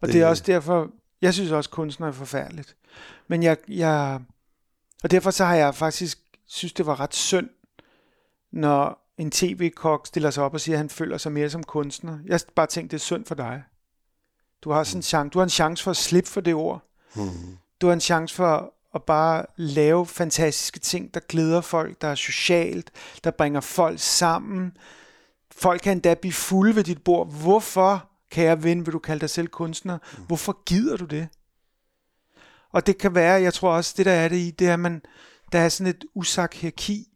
Og 0.00 0.08
det, 0.08 0.14
det 0.14 0.22
er 0.22 0.26
også 0.26 0.42
derfor, 0.46 0.90
jeg 1.22 1.34
synes 1.34 1.50
også, 1.50 1.70
kunstner 1.70 2.08
er 2.08 2.12
forfærdeligt. 2.12 2.76
Men 3.28 3.42
jeg, 3.42 3.56
jeg, 3.68 4.20
og 5.02 5.10
derfor 5.10 5.30
så 5.30 5.44
har 5.44 5.54
jeg 5.54 5.74
faktisk 5.74 6.18
synes, 6.46 6.72
det 6.72 6.86
var 6.86 7.00
ret 7.00 7.14
synd, 7.14 7.48
når 8.52 9.12
en 9.18 9.30
tv-kok 9.30 10.06
stiller 10.06 10.30
sig 10.30 10.44
op 10.44 10.54
og 10.54 10.60
siger, 10.60 10.76
at 10.76 10.78
han 10.78 10.90
føler 10.90 11.18
sig 11.18 11.32
mere 11.32 11.50
som 11.50 11.62
kunstner. 11.62 12.18
Jeg 12.26 12.40
bare 12.54 12.66
tænkte, 12.66 12.96
det 12.96 13.00
er 13.00 13.04
synd 13.04 13.24
for 13.24 13.34
dig. 13.34 13.62
Du 14.62 14.70
har, 14.70 14.84
sådan 14.84 14.98
en 14.98 15.02
chance, 15.02 15.30
du 15.30 15.38
har 15.38 15.44
en 15.44 15.50
chance 15.50 15.84
for 15.84 15.90
at 15.90 15.96
slippe 15.96 16.30
for 16.30 16.40
det 16.40 16.54
ord. 16.54 16.82
Mm. 17.14 17.58
Du 17.80 17.86
har 17.86 17.94
en 17.94 18.00
chance 18.00 18.34
for 18.34 18.74
at 18.94 19.02
bare 19.02 19.46
lave 19.56 20.06
fantastiske 20.06 20.78
ting, 20.78 21.14
der 21.14 21.20
glæder 21.20 21.60
folk, 21.60 22.00
der 22.00 22.08
er 22.08 22.14
socialt, 22.14 22.90
der 23.24 23.30
bringer 23.30 23.60
folk 23.60 24.00
sammen. 24.00 24.76
Folk 25.50 25.80
kan 25.80 25.92
endda 25.92 26.14
blive 26.14 26.32
fulde 26.32 26.76
ved 26.76 26.84
dit 26.84 27.02
bord. 27.02 27.32
Hvorfor, 27.32 28.08
kære 28.30 28.62
ven, 28.62 28.86
vil 28.86 28.92
du 28.92 28.98
kalde 28.98 29.20
dig 29.20 29.30
selv 29.30 29.48
kunstner? 29.48 29.98
Hvorfor 30.26 30.62
gider 30.66 30.96
du 30.96 31.04
det? 31.04 31.28
Og 32.72 32.86
det 32.86 32.98
kan 32.98 33.14
være, 33.14 33.42
jeg 33.42 33.54
tror 33.54 33.72
også, 33.72 33.94
det 33.96 34.06
der 34.06 34.12
er 34.12 34.28
det 34.28 34.36
i, 34.36 34.50
det 34.50 34.68
er, 34.68 34.72
at 34.72 34.80
man, 34.80 35.02
der 35.52 35.58
er 35.58 35.68
sådan 35.68 35.94
et 35.94 36.04
usagt 36.14 36.54
hierarki 36.54 37.08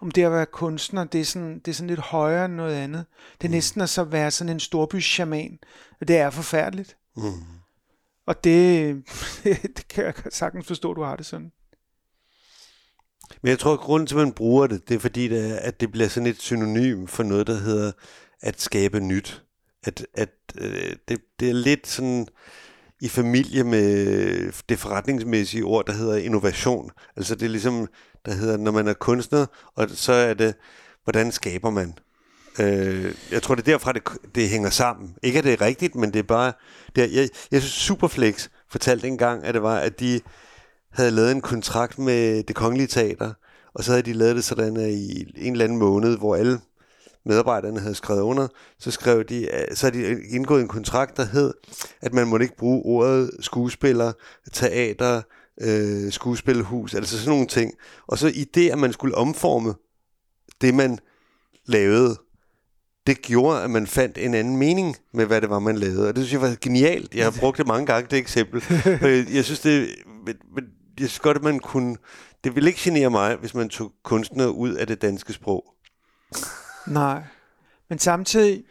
om 0.00 0.10
det 0.10 0.22
at 0.22 0.32
være 0.32 0.46
kunstner, 0.46 1.04
det 1.04 1.20
er 1.20 1.24
sådan, 1.24 1.58
det 1.58 1.68
er 1.68 1.74
sådan 1.74 1.88
lidt 1.88 2.00
højere 2.00 2.44
end 2.44 2.54
noget 2.54 2.74
andet. 2.74 3.06
Det 3.40 3.44
er 3.44 3.48
mm. 3.48 3.54
næsten 3.54 3.80
at 3.80 3.88
så 3.88 4.04
være 4.04 4.30
sådan 4.30 4.52
en 4.52 4.60
storby-shaman. 4.60 5.58
Det 6.08 6.16
er 6.16 6.30
forfærdeligt. 6.30 6.96
Mm. 7.16 7.22
Og 8.26 8.44
det, 8.44 8.94
det 9.76 9.88
kan 9.88 10.04
jeg 10.04 10.14
sagtens 10.30 10.66
forstå, 10.66 10.94
du 10.94 11.02
har 11.02 11.16
det 11.16 11.26
sådan. 11.26 11.52
Men 13.42 13.50
jeg 13.50 13.58
tror, 13.58 13.72
at 13.72 13.80
grunden 13.80 14.06
til, 14.06 14.14
at 14.14 14.18
man 14.18 14.32
bruger 14.32 14.66
det, 14.66 14.88
det 14.88 14.94
er 14.94 14.98
fordi, 14.98 15.28
det 15.28 15.50
er, 15.50 15.56
at 15.56 15.80
det 15.80 15.92
bliver 15.92 16.08
sådan 16.08 16.26
et 16.26 16.40
synonym 16.40 17.06
for 17.06 17.22
noget, 17.22 17.46
der 17.46 17.54
hedder 17.54 17.92
at 18.40 18.60
skabe 18.60 19.00
nyt. 19.00 19.42
At, 19.84 20.06
at 20.14 20.30
øh, 20.58 20.96
det, 21.08 21.18
det 21.40 21.48
er 21.48 21.54
lidt 21.54 21.86
sådan 21.86 22.26
i 23.00 23.08
familie 23.08 23.64
med 23.64 24.52
det 24.68 24.78
forretningsmæssige 24.78 25.64
ord, 25.64 25.86
der 25.86 25.92
hedder 25.92 26.16
innovation. 26.16 26.90
Altså 27.16 27.34
det 27.34 27.42
er 27.42 27.50
ligesom, 27.50 27.88
der 28.26 28.34
hedder, 28.34 28.56
når 28.56 28.72
man 28.72 28.88
er 28.88 28.92
kunstner, 28.92 29.46
og 29.74 29.90
så 29.90 30.12
er 30.12 30.34
det, 30.34 30.54
hvordan 31.04 31.32
skaber 31.32 31.70
man? 31.70 31.94
Øh, 32.60 33.14
jeg 33.30 33.42
tror, 33.42 33.54
det 33.54 33.68
er 33.68 33.72
derfra, 33.72 33.92
det, 33.92 34.02
det 34.34 34.48
hænger 34.48 34.70
sammen. 34.70 35.14
Ikke 35.22 35.38
at 35.38 35.44
det 35.44 35.52
er 35.52 35.60
rigtigt, 35.60 35.94
men 35.94 36.12
det 36.12 36.18
er 36.18 36.22
bare... 36.22 36.52
Det 36.96 37.04
er, 37.04 37.20
jeg, 37.20 37.28
jeg 37.50 37.60
synes, 37.60 37.72
Superflex 37.72 38.48
fortalte 38.70 39.06
engang, 39.06 39.44
at 39.44 39.54
det 39.54 39.62
var, 39.62 39.78
at 39.78 40.00
de 40.00 40.20
havde 40.92 41.10
lavet 41.10 41.32
en 41.32 41.40
kontrakt 41.40 41.98
med 41.98 42.42
det 42.42 42.56
kongelige 42.56 42.86
teater, 42.86 43.32
og 43.74 43.84
så 43.84 43.90
havde 43.92 44.02
de 44.02 44.12
lavet 44.12 44.36
det 44.36 44.44
sådan, 44.44 44.76
at 44.76 44.90
i 44.90 45.32
en 45.36 45.52
eller 45.52 45.64
anden 45.64 45.78
måned, 45.78 46.18
hvor 46.18 46.36
alle 46.36 46.60
medarbejderne 47.28 47.80
havde 47.80 47.94
skrevet 47.94 48.20
under, 48.20 48.48
så 48.78 48.90
skrev 48.90 49.24
de, 49.24 49.48
så 49.74 49.90
havde 49.90 50.04
de 50.04 50.22
indgået 50.28 50.62
en 50.62 50.68
kontrakt, 50.68 51.16
der 51.16 51.24
hed, 51.24 51.54
at 52.00 52.14
man 52.14 52.28
måtte 52.28 52.44
ikke 52.44 52.56
bruge 52.56 52.82
ordet 52.84 53.30
skuespiller, 53.40 54.12
teater, 54.52 55.22
øh, 55.60 56.12
skuespilhus, 56.12 56.94
altså 56.94 57.18
sådan 57.18 57.30
nogle 57.30 57.46
ting. 57.46 57.72
Og 58.06 58.18
så 58.18 58.28
i 58.28 58.44
det, 58.44 58.70
at 58.70 58.78
man 58.78 58.92
skulle 58.92 59.14
omforme 59.14 59.74
det, 60.60 60.74
man 60.74 60.98
lavede, 61.66 62.16
det 63.06 63.22
gjorde, 63.22 63.62
at 63.62 63.70
man 63.70 63.86
fandt 63.86 64.18
en 64.18 64.34
anden 64.34 64.56
mening 64.56 64.96
med, 65.14 65.26
hvad 65.26 65.40
det 65.40 65.50
var, 65.50 65.58
man 65.58 65.78
lavede. 65.78 66.08
Og 66.08 66.16
det 66.16 66.24
synes 66.24 66.32
jeg 66.32 66.50
var 66.50 66.56
genialt. 66.60 67.14
Jeg 67.14 67.24
har 67.24 67.36
brugt 67.40 67.58
det 67.58 67.66
mange 67.66 67.86
gange, 67.86 68.08
det 68.10 68.18
eksempel. 68.18 68.64
jeg 69.36 69.44
synes, 69.44 69.60
det, 69.60 69.88
men, 70.26 70.64
jeg 71.00 71.08
synes 71.08 71.18
godt, 71.18 71.36
at 71.36 71.42
man 71.42 71.58
kunne... 71.58 71.96
Det 72.44 72.54
ville 72.54 72.70
ikke 72.70 72.80
genere 72.82 73.10
mig, 73.10 73.36
hvis 73.36 73.54
man 73.54 73.68
tog 73.68 73.92
kunstner 74.04 74.46
ud 74.46 74.72
af 74.72 74.86
det 74.86 75.02
danske 75.02 75.32
sprog. 75.32 75.64
Nej. 76.88 77.24
Men 77.88 77.98
samtidig, 77.98 78.64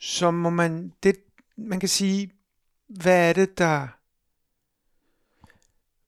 så 0.00 0.30
må 0.30 0.50
man... 0.50 0.92
Det, 1.02 1.16
man 1.56 1.80
kan 1.80 1.88
sige, 1.88 2.32
hvad 2.88 3.28
er 3.28 3.32
det, 3.32 3.58
der... 3.58 3.88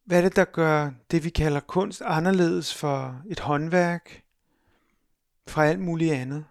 Hvad 0.04 0.18
er 0.18 0.22
det, 0.22 0.36
der 0.36 0.44
gør 0.44 0.90
det, 1.10 1.24
vi 1.24 1.30
kalder 1.30 1.60
kunst, 1.60 2.02
anderledes 2.04 2.74
for 2.74 3.22
et 3.26 3.40
håndværk, 3.40 4.22
fra 5.48 5.66
alt 5.66 5.80
muligt 5.80 6.14
andet? 6.14 6.44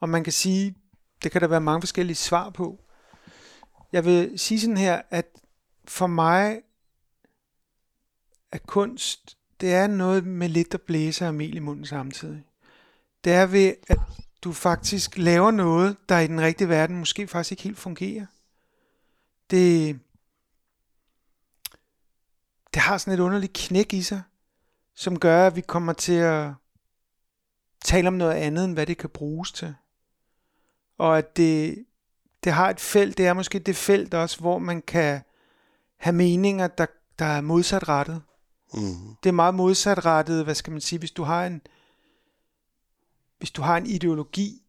Og 0.00 0.08
man 0.08 0.24
kan 0.24 0.32
sige, 0.32 0.74
det 1.22 1.32
kan 1.32 1.40
der 1.40 1.48
være 1.48 1.60
mange 1.60 1.82
forskellige 1.82 2.16
svar 2.16 2.50
på. 2.50 2.84
Jeg 3.92 4.04
vil 4.04 4.38
sige 4.38 4.60
sådan 4.60 4.76
her, 4.76 5.02
at 5.10 5.26
for 5.84 6.06
mig 6.06 6.62
er 8.52 8.58
kunst, 8.58 9.38
det 9.60 9.74
er 9.74 9.86
noget 9.86 10.26
med 10.26 10.48
lidt 10.48 10.74
at 10.74 10.82
blæse 10.82 11.26
og 11.26 11.34
mel 11.34 11.56
i 11.56 11.58
munden 11.58 11.86
samtidig. 11.86 12.44
Det 13.24 13.32
er 13.32 13.46
ved, 13.46 13.74
at 13.88 13.98
du 14.42 14.52
faktisk 14.52 15.18
laver 15.18 15.50
noget, 15.50 15.96
der 16.08 16.18
i 16.18 16.26
den 16.26 16.40
rigtige 16.40 16.68
verden 16.68 16.98
måske 16.98 17.28
faktisk 17.28 17.52
ikke 17.52 17.62
helt 17.62 17.78
fungerer. 17.78 18.26
Det, 19.50 20.00
det 22.74 22.82
har 22.82 22.98
sådan 22.98 23.14
et 23.14 23.20
underligt 23.20 23.52
knæk 23.52 23.92
i 23.92 24.02
sig, 24.02 24.22
som 24.94 25.18
gør, 25.18 25.46
at 25.46 25.56
vi 25.56 25.60
kommer 25.60 25.92
til 25.92 26.12
at 26.12 26.52
tale 27.84 28.08
om 28.08 28.14
noget 28.14 28.32
andet, 28.32 28.64
end 28.64 28.74
hvad 28.74 28.86
det 28.86 28.98
kan 28.98 29.10
bruges 29.10 29.52
til. 29.52 29.74
Og 30.98 31.18
at 31.18 31.36
det, 31.36 31.84
det 32.44 32.52
har 32.52 32.70
et 32.70 32.80
felt, 32.80 33.18
det 33.18 33.26
er 33.26 33.32
måske 33.32 33.58
det 33.58 33.76
felt 33.76 34.14
også, 34.14 34.40
hvor 34.40 34.58
man 34.58 34.82
kan 34.82 35.20
have 35.96 36.14
meninger, 36.14 36.66
der, 36.66 36.86
der 37.18 37.24
er 37.24 37.40
modsatrettet. 37.40 38.22
Mm. 38.74 39.16
Det 39.22 39.28
er 39.28 39.32
meget 39.32 39.54
modsatrettet, 39.54 40.44
hvad 40.44 40.54
skal 40.54 40.70
man 40.70 40.80
sige, 40.80 40.98
hvis 40.98 41.10
du 41.10 41.22
har 41.22 41.46
en, 41.46 41.62
hvis 43.38 43.50
du 43.50 43.62
har 43.62 43.76
en 43.76 43.86
ideologi, 43.86 44.62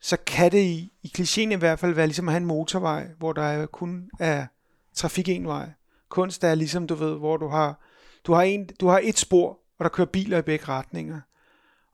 så 0.00 0.16
kan 0.26 0.52
det 0.52 0.62
i, 0.62 0.92
i 1.02 1.12
klichéen 1.18 1.52
i 1.52 1.54
hvert 1.54 1.78
fald 1.78 1.94
være 1.94 2.06
ligesom 2.06 2.28
at 2.28 2.32
have 2.32 2.40
en 2.40 2.46
motorvej, 2.46 3.08
hvor 3.18 3.32
der 3.32 3.66
kun 3.66 4.10
er 4.18 4.46
trafik 4.94 5.28
en 5.28 5.46
vej. 5.46 5.70
Kunst 6.08 6.44
er 6.44 6.54
ligesom, 6.54 6.86
du 6.86 6.94
ved, 6.94 7.18
hvor 7.18 7.36
du 7.36 7.48
har, 7.48 7.80
du 8.26 8.32
har, 8.32 8.42
en, 8.42 8.66
du 8.80 8.88
har 8.88 9.00
et 9.02 9.18
spor, 9.18 9.58
og 9.78 9.84
der 9.84 9.88
kører 9.88 10.08
biler 10.08 10.38
i 10.38 10.42
begge 10.42 10.64
retninger. 10.64 11.20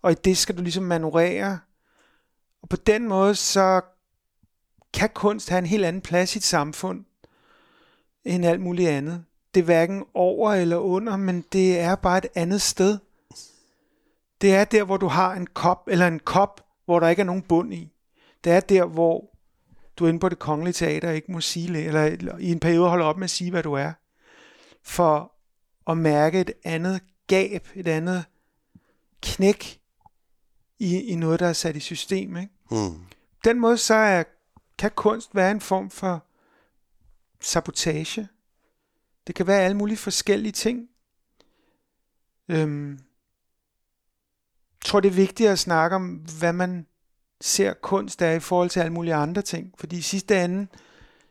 Og 0.03 0.13
i 0.13 0.15
det 0.15 0.37
skal 0.37 0.57
du 0.57 0.63
ligesom 0.63 0.85
manøvrere. 0.85 1.59
Og 2.63 2.69
på 2.69 2.77
den 2.77 3.09
måde, 3.09 3.35
så 3.35 3.81
kan 4.93 5.11
kunst 5.15 5.49
have 5.49 5.59
en 5.59 5.67
helt 5.67 5.85
anden 5.85 6.03
plads 6.03 6.37
i 6.37 6.39
et 6.39 6.43
samfund, 6.43 7.05
end 8.25 8.47
alt 8.47 8.61
muligt 8.61 8.89
andet. 8.89 9.25
Det 9.55 9.61
er 9.61 9.65
hverken 9.65 10.05
over 10.15 10.53
eller 10.53 10.77
under, 10.77 11.17
men 11.17 11.45
det 11.53 11.81
er 11.81 11.95
bare 11.95 12.19
et 12.19 12.27
andet 12.35 12.63
sted. 12.63 12.99
Det 14.41 14.55
er 14.55 14.65
der, 14.65 14.85
hvor 14.85 14.97
du 14.97 15.07
har 15.07 15.35
en 15.35 15.47
kop, 15.47 15.89
eller 15.89 16.07
en 16.07 16.19
kop, 16.19 16.67
hvor 16.85 17.01
der 17.01 17.09
ikke 17.09 17.21
er 17.21 17.27
nogen 17.27 17.43
bund 17.43 17.75
i. 17.75 17.93
Det 18.45 18.53
er 18.53 18.61
der, 18.61 18.85
hvor 18.85 19.37
du 19.97 20.05
er 20.05 20.09
inde 20.09 20.21
på 20.21 20.29
det 20.29 20.39
kongelige 20.39 20.73
teater 20.73 21.11
ikke 21.11 21.33
må 21.33 21.41
sige, 21.41 21.79
eller, 21.79 22.37
i 22.39 22.53
en 22.53 22.61
periode 22.61 22.89
holder 22.89 23.07
op 23.07 23.17
med 23.17 23.25
at 23.25 23.31
sige, 23.31 23.51
hvad 23.51 23.63
du 23.63 23.73
er. 23.73 23.93
For 24.83 25.33
at 25.91 25.99
mærke 25.99 26.41
et 26.41 26.51
andet 26.65 27.01
gab, 27.27 27.69
et 27.75 27.89
andet 27.89 28.25
knæk 29.23 29.81
i, 30.79 31.01
i 31.01 31.15
noget, 31.15 31.41
der 31.41 31.47
er 31.47 31.53
sat 31.53 31.77
i 31.77 31.81
system. 31.81 32.37
Ikke? 32.37 32.53
Mm. 32.71 33.01
Den 33.45 33.61
måde 33.61 33.79
så 33.79 33.95
er, 33.95 34.25
kan 34.79 34.91
kunst 34.91 35.35
være 35.35 35.51
en 35.51 35.61
form 35.61 35.91
for 35.91 36.25
sabotage. 37.41 38.29
Det 39.27 39.35
kan 39.35 39.47
være 39.47 39.61
alle 39.61 39.77
mulige 39.77 39.97
forskellige 39.97 40.53
ting. 40.53 40.89
Øhm, 42.49 43.01
tror, 44.87 45.01
det 45.01 45.09
er 45.09 45.13
vigtigt 45.13 45.51
at 45.51 45.59
snakke 45.59 45.97
om, 45.97 46.09
hvad 46.39 46.53
man 46.53 46.87
ser 47.41 47.73
kunst 47.73 48.23
er 48.23 48.31
i 48.31 48.41
forhold 48.41 48.71
til 48.71 48.81
alle 48.81 48.93
mulige 48.93 49.15
andre 49.15 49.43
ting. 49.43 49.75
Fordi 49.79 49.99
i 49.99 50.03
sidste 50.03 50.45
ende, 50.45 50.67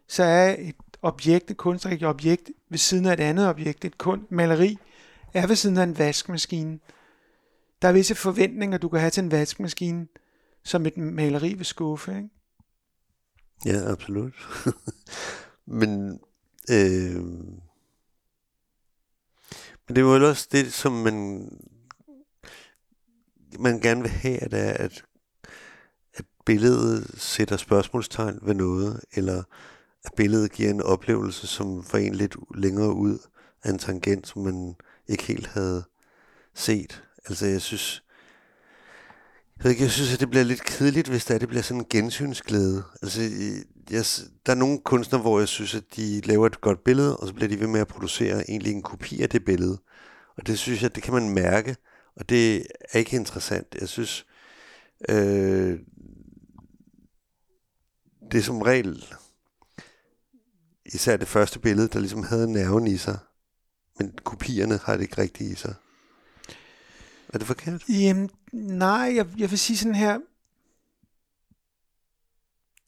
så 0.08 0.24
er 0.24 0.56
et 0.60 0.76
objekt, 1.01 1.51
et 1.51 1.58
kunstnerisk 1.58 2.03
objekt, 2.03 2.51
ved 2.70 2.78
siden 2.78 3.06
af 3.06 3.14
et 3.14 3.20
andet 3.20 3.47
objekt, 3.47 3.86
et 3.86 3.97
kun, 3.97 4.28
maleri, 4.30 4.78
er 5.34 5.47
ved 5.47 5.56
siden 5.56 5.78
af 5.78 5.84
en 5.84 5.97
vaskemaskine. 5.97 6.80
Der 7.82 7.88
er 7.88 7.91
visse 7.91 8.16
forventninger, 8.16 8.78
du 8.78 8.89
kan 8.89 8.99
have 8.99 9.10
til 9.10 9.24
en 9.24 9.32
vaskemaskine, 9.32 10.08
som 10.64 10.86
et 10.86 10.97
maleri 10.97 11.53
vil 11.53 11.66
skuffe. 11.66 12.18
Ikke? 12.18 12.30
Ja, 13.66 13.91
absolut. 13.91 14.34
men, 15.80 16.20
øh, 16.70 17.24
men 19.88 19.95
det 19.95 19.97
er 19.97 20.01
jo 20.01 20.30
også 20.30 20.47
det, 20.51 20.74
som 20.74 20.91
man, 20.91 21.49
man 23.60 23.80
gerne 23.80 24.01
vil 24.01 24.12
have, 24.12 24.43
at, 24.43 24.53
er, 24.53 24.74
at, 24.74 25.03
at 26.14 26.26
billedet 26.45 27.12
sætter 27.18 27.58
spørgsmålstegn 27.58 28.39
ved 28.41 28.53
noget, 28.53 29.01
eller 29.14 29.43
at 30.06 30.12
billedet 30.18 30.51
giver 30.51 30.70
en 30.70 30.82
oplevelse, 30.82 31.47
som 31.47 31.84
får 31.84 31.97
en 31.97 32.16
lidt 32.16 32.36
længere 32.56 32.93
ud 32.93 33.18
af 33.64 33.70
en 33.70 33.80
tangent, 33.80 34.28
som 34.28 34.41
man 34.41 34.76
ikke 35.08 35.24
helt 35.24 35.47
havde 35.47 35.84
set. 36.53 37.03
Altså 37.26 37.45
jeg 37.45 37.62
synes, 37.62 38.03
jeg, 39.58 39.64
ved 39.64 39.72
ikke, 39.72 39.84
jeg 39.84 39.91
synes, 39.91 40.14
at 40.14 40.20
det 40.20 40.30
bliver 40.30 40.43
lidt 40.43 40.64
kedeligt, 40.64 41.08
hvis 41.08 41.26
det, 41.26 41.34
er, 41.34 41.38
det 41.38 41.47
bliver 41.47 41.62
sådan 41.62 41.82
en 41.82 41.88
gensynsglæde. 41.89 42.84
Altså, 43.01 43.22
jeg, 43.91 44.06
der 44.45 44.51
er 44.51 44.56
nogle 44.56 44.80
kunstnere, 44.86 45.22
hvor 45.22 45.39
jeg 45.39 45.47
synes, 45.47 45.76
at 45.76 45.84
de 45.95 46.22
laver 46.22 46.47
et 46.47 46.62
godt 46.62 46.84
billede, 46.84 47.18
og 47.18 47.28
så 47.28 47.34
bliver 47.34 47.49
de 47.49 47.60
ved 47.60 47.68
med 47.68 47.80
at 47.80 47.88
producere 47.88 48.49
egentlig 48.49 48.74
en 48.74 48.82
kopi 48.82 49.22
af 49.22 49.30
det 49.30 49.45
billede. 49.45 49.78
Og 50.38 50.47
det 50.47 50.60
synes 50.60 50.84
jeg, 50.84 50.95
det 50.95 51.03
kan 51.03 51.14
man 51.14 51.30
mærke, 51.30 51.76
og 52.16 52.30
det 52.30 52.68
er 52.91 52.99
ikke 52.99 53.16
interessant. 53.16 53.76
Jeg 53.80 53.89
synes, 53.89 54.26
øh, 55.09 55.80
det 58.32 58.38
er 58.38 58.43
som 58.43 58.61
regel 58.61 59.05
især 60.86 61.18
det 61.18 61.28
første 61.28 61.59
billede, 61.59 61.88
der 61.88 61.99
ligesom 61.99 62.24
havde 62.24 62.53
nerven 62.53 62.88
i 62.88 62.97
sig, 62.97 63.18
men 63.99 64.11
kopierne 64.24 64.80
har 64.84 64.93
det 64.95 65.03
ikke 65.03 65.22
rigtigt 65.22 65.51
i 65.51 65.55
sig. 65.55 65.76
Er 67.30 67.38
det 67.38 67.47
forkert? 67.47 67.89
Jamen, 67.89 68.30
nej, 68.53 69.13
jeg, 69.16 69.28
jeg 69.38 69.49
vil 69.51 69.59
sige 69.59 69.78
sådan 69.78 69.95
her. 69.95 70.20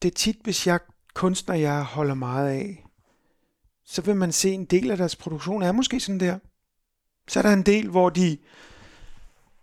Det 0.02 0.10
er 0.10 0.14
tit, 0.14 0.38
hvis 0.42 0.66
jeg 0.66 0.80
kunstner, 1.14 1.54
jeg 1.54 1.82
holder 1.82 2.14
meget 2.14 2.48
af, 2.48 2.84
så 3.84 4.02
vil 4.02 4.16
man 4.16 4.32
se 4.32 4.50
en 4.50 4.64
del 4.64 4.90
af 4.90 4.96
deres 4.96 5.16
produktion 5.16 5.62
er 5.62 5.72
måske 5.72 6.00
sådan 6.00 6.20
der. 6.20 6.38
Så 7.28 7.38
er 7.38 7.42
der 7.42 7.52
en 7.52 7.62
del, 7.62 7.88
hvor 7.88 8.10
de, 8.10 8.38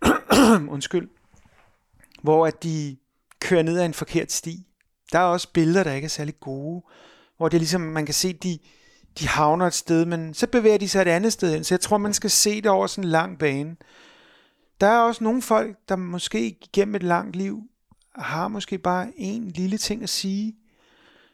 undskyld, 0.74 1.08
hvor 2.22 2.46
at 2.46 2.62
de 2.62 2.96
kører 3.40 3.62
ned 3.62 3.78
ad 3.78 3.86
en 3.86 3.94
forkert 3.94 4.32
sti. 4.32 4.66
Der 5.12 5.18
er 5.18 5.24
også 5.24 5.52
billeder, 5.52 5.84
der 5.84 5.92
ikke 5.92 6.04
er 6.04 6.08
særlig 6.08 6.40
gode, 6.40 6.82
hvor 7.36 7.48
det 7.48 7.56
er 7.56 7.60
ligesom, 7.60 7.80
man 7.80 8.06
kan 8.06 8.14
se, 8.14 8.32
de, 8.32 8.58
de 9.18 9.28
havner 9.28 9.66
et 9.66 9.74
sted, 9.74 10.04
men 10.04 10.34
så 10.34 10.46
bevæger 10.46 10.78
de 10.78 10.88
sig 10.88 11.02
et 11.02 11.08
andet 11.08 11.32
sted 11.32 11.52
hen. 11.52 11.64
Så 11.64 11.74
jeg 11.74 11.80
tror, 11.80 11.98
man 11.98 12.14
skal 12.14 12.30
se 12.30 12.56
det 12.56 12.70
over 12.70 12.86
sådan 12.86 13.04
en 13.04 13.10
lang 13.10 13.38
bane. 13.38 13.76
Der 14.80 14.86
er 14.86 14.98
også 14.98 15.24
nogle 15.24 15.42
folk, 15.42 15.76
der 15.88 15.96
måske 15.96 16.56
gennem 16.72 16.94
et 16.94 17.02
langt 17.02 17.36
liv 17.36 17.62
har 18.14 18.48
måske 18.48 18.78
bare 18.78 19.12
en 19.16 19.48
lille 19.48 19.78
ting 19.78 20.02
at 20.02 20.08
sige. 20.08 20.56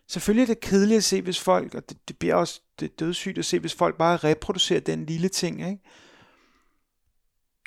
Selvfølgelig 0.09 0.43
er 0.43 0.47
det 0.47 0.61
kedeligt 0.61 0.99
at 0.99 1.05
se, 1.05 1.23
hvis 1.23 1.41
folk, 1.41 1.75
og 1.75 1.89
det, 1.89 2.09
det 2.09 2.19
bliver 2.19 2.35
også 2.35 2.61
det 2.81 3.01
dødssygt 3.01 3.39
at 3.39 3.45
se, 3.45 3.59
hvis 3.59 3.75
folk 3.75 3.99
bare 3.99 4.17
reproducerer 4.17 4.81
den 4.81 5.07
lille 5.07 5.29
ting. 5.29 5.61
Ikke? 5.61 5.83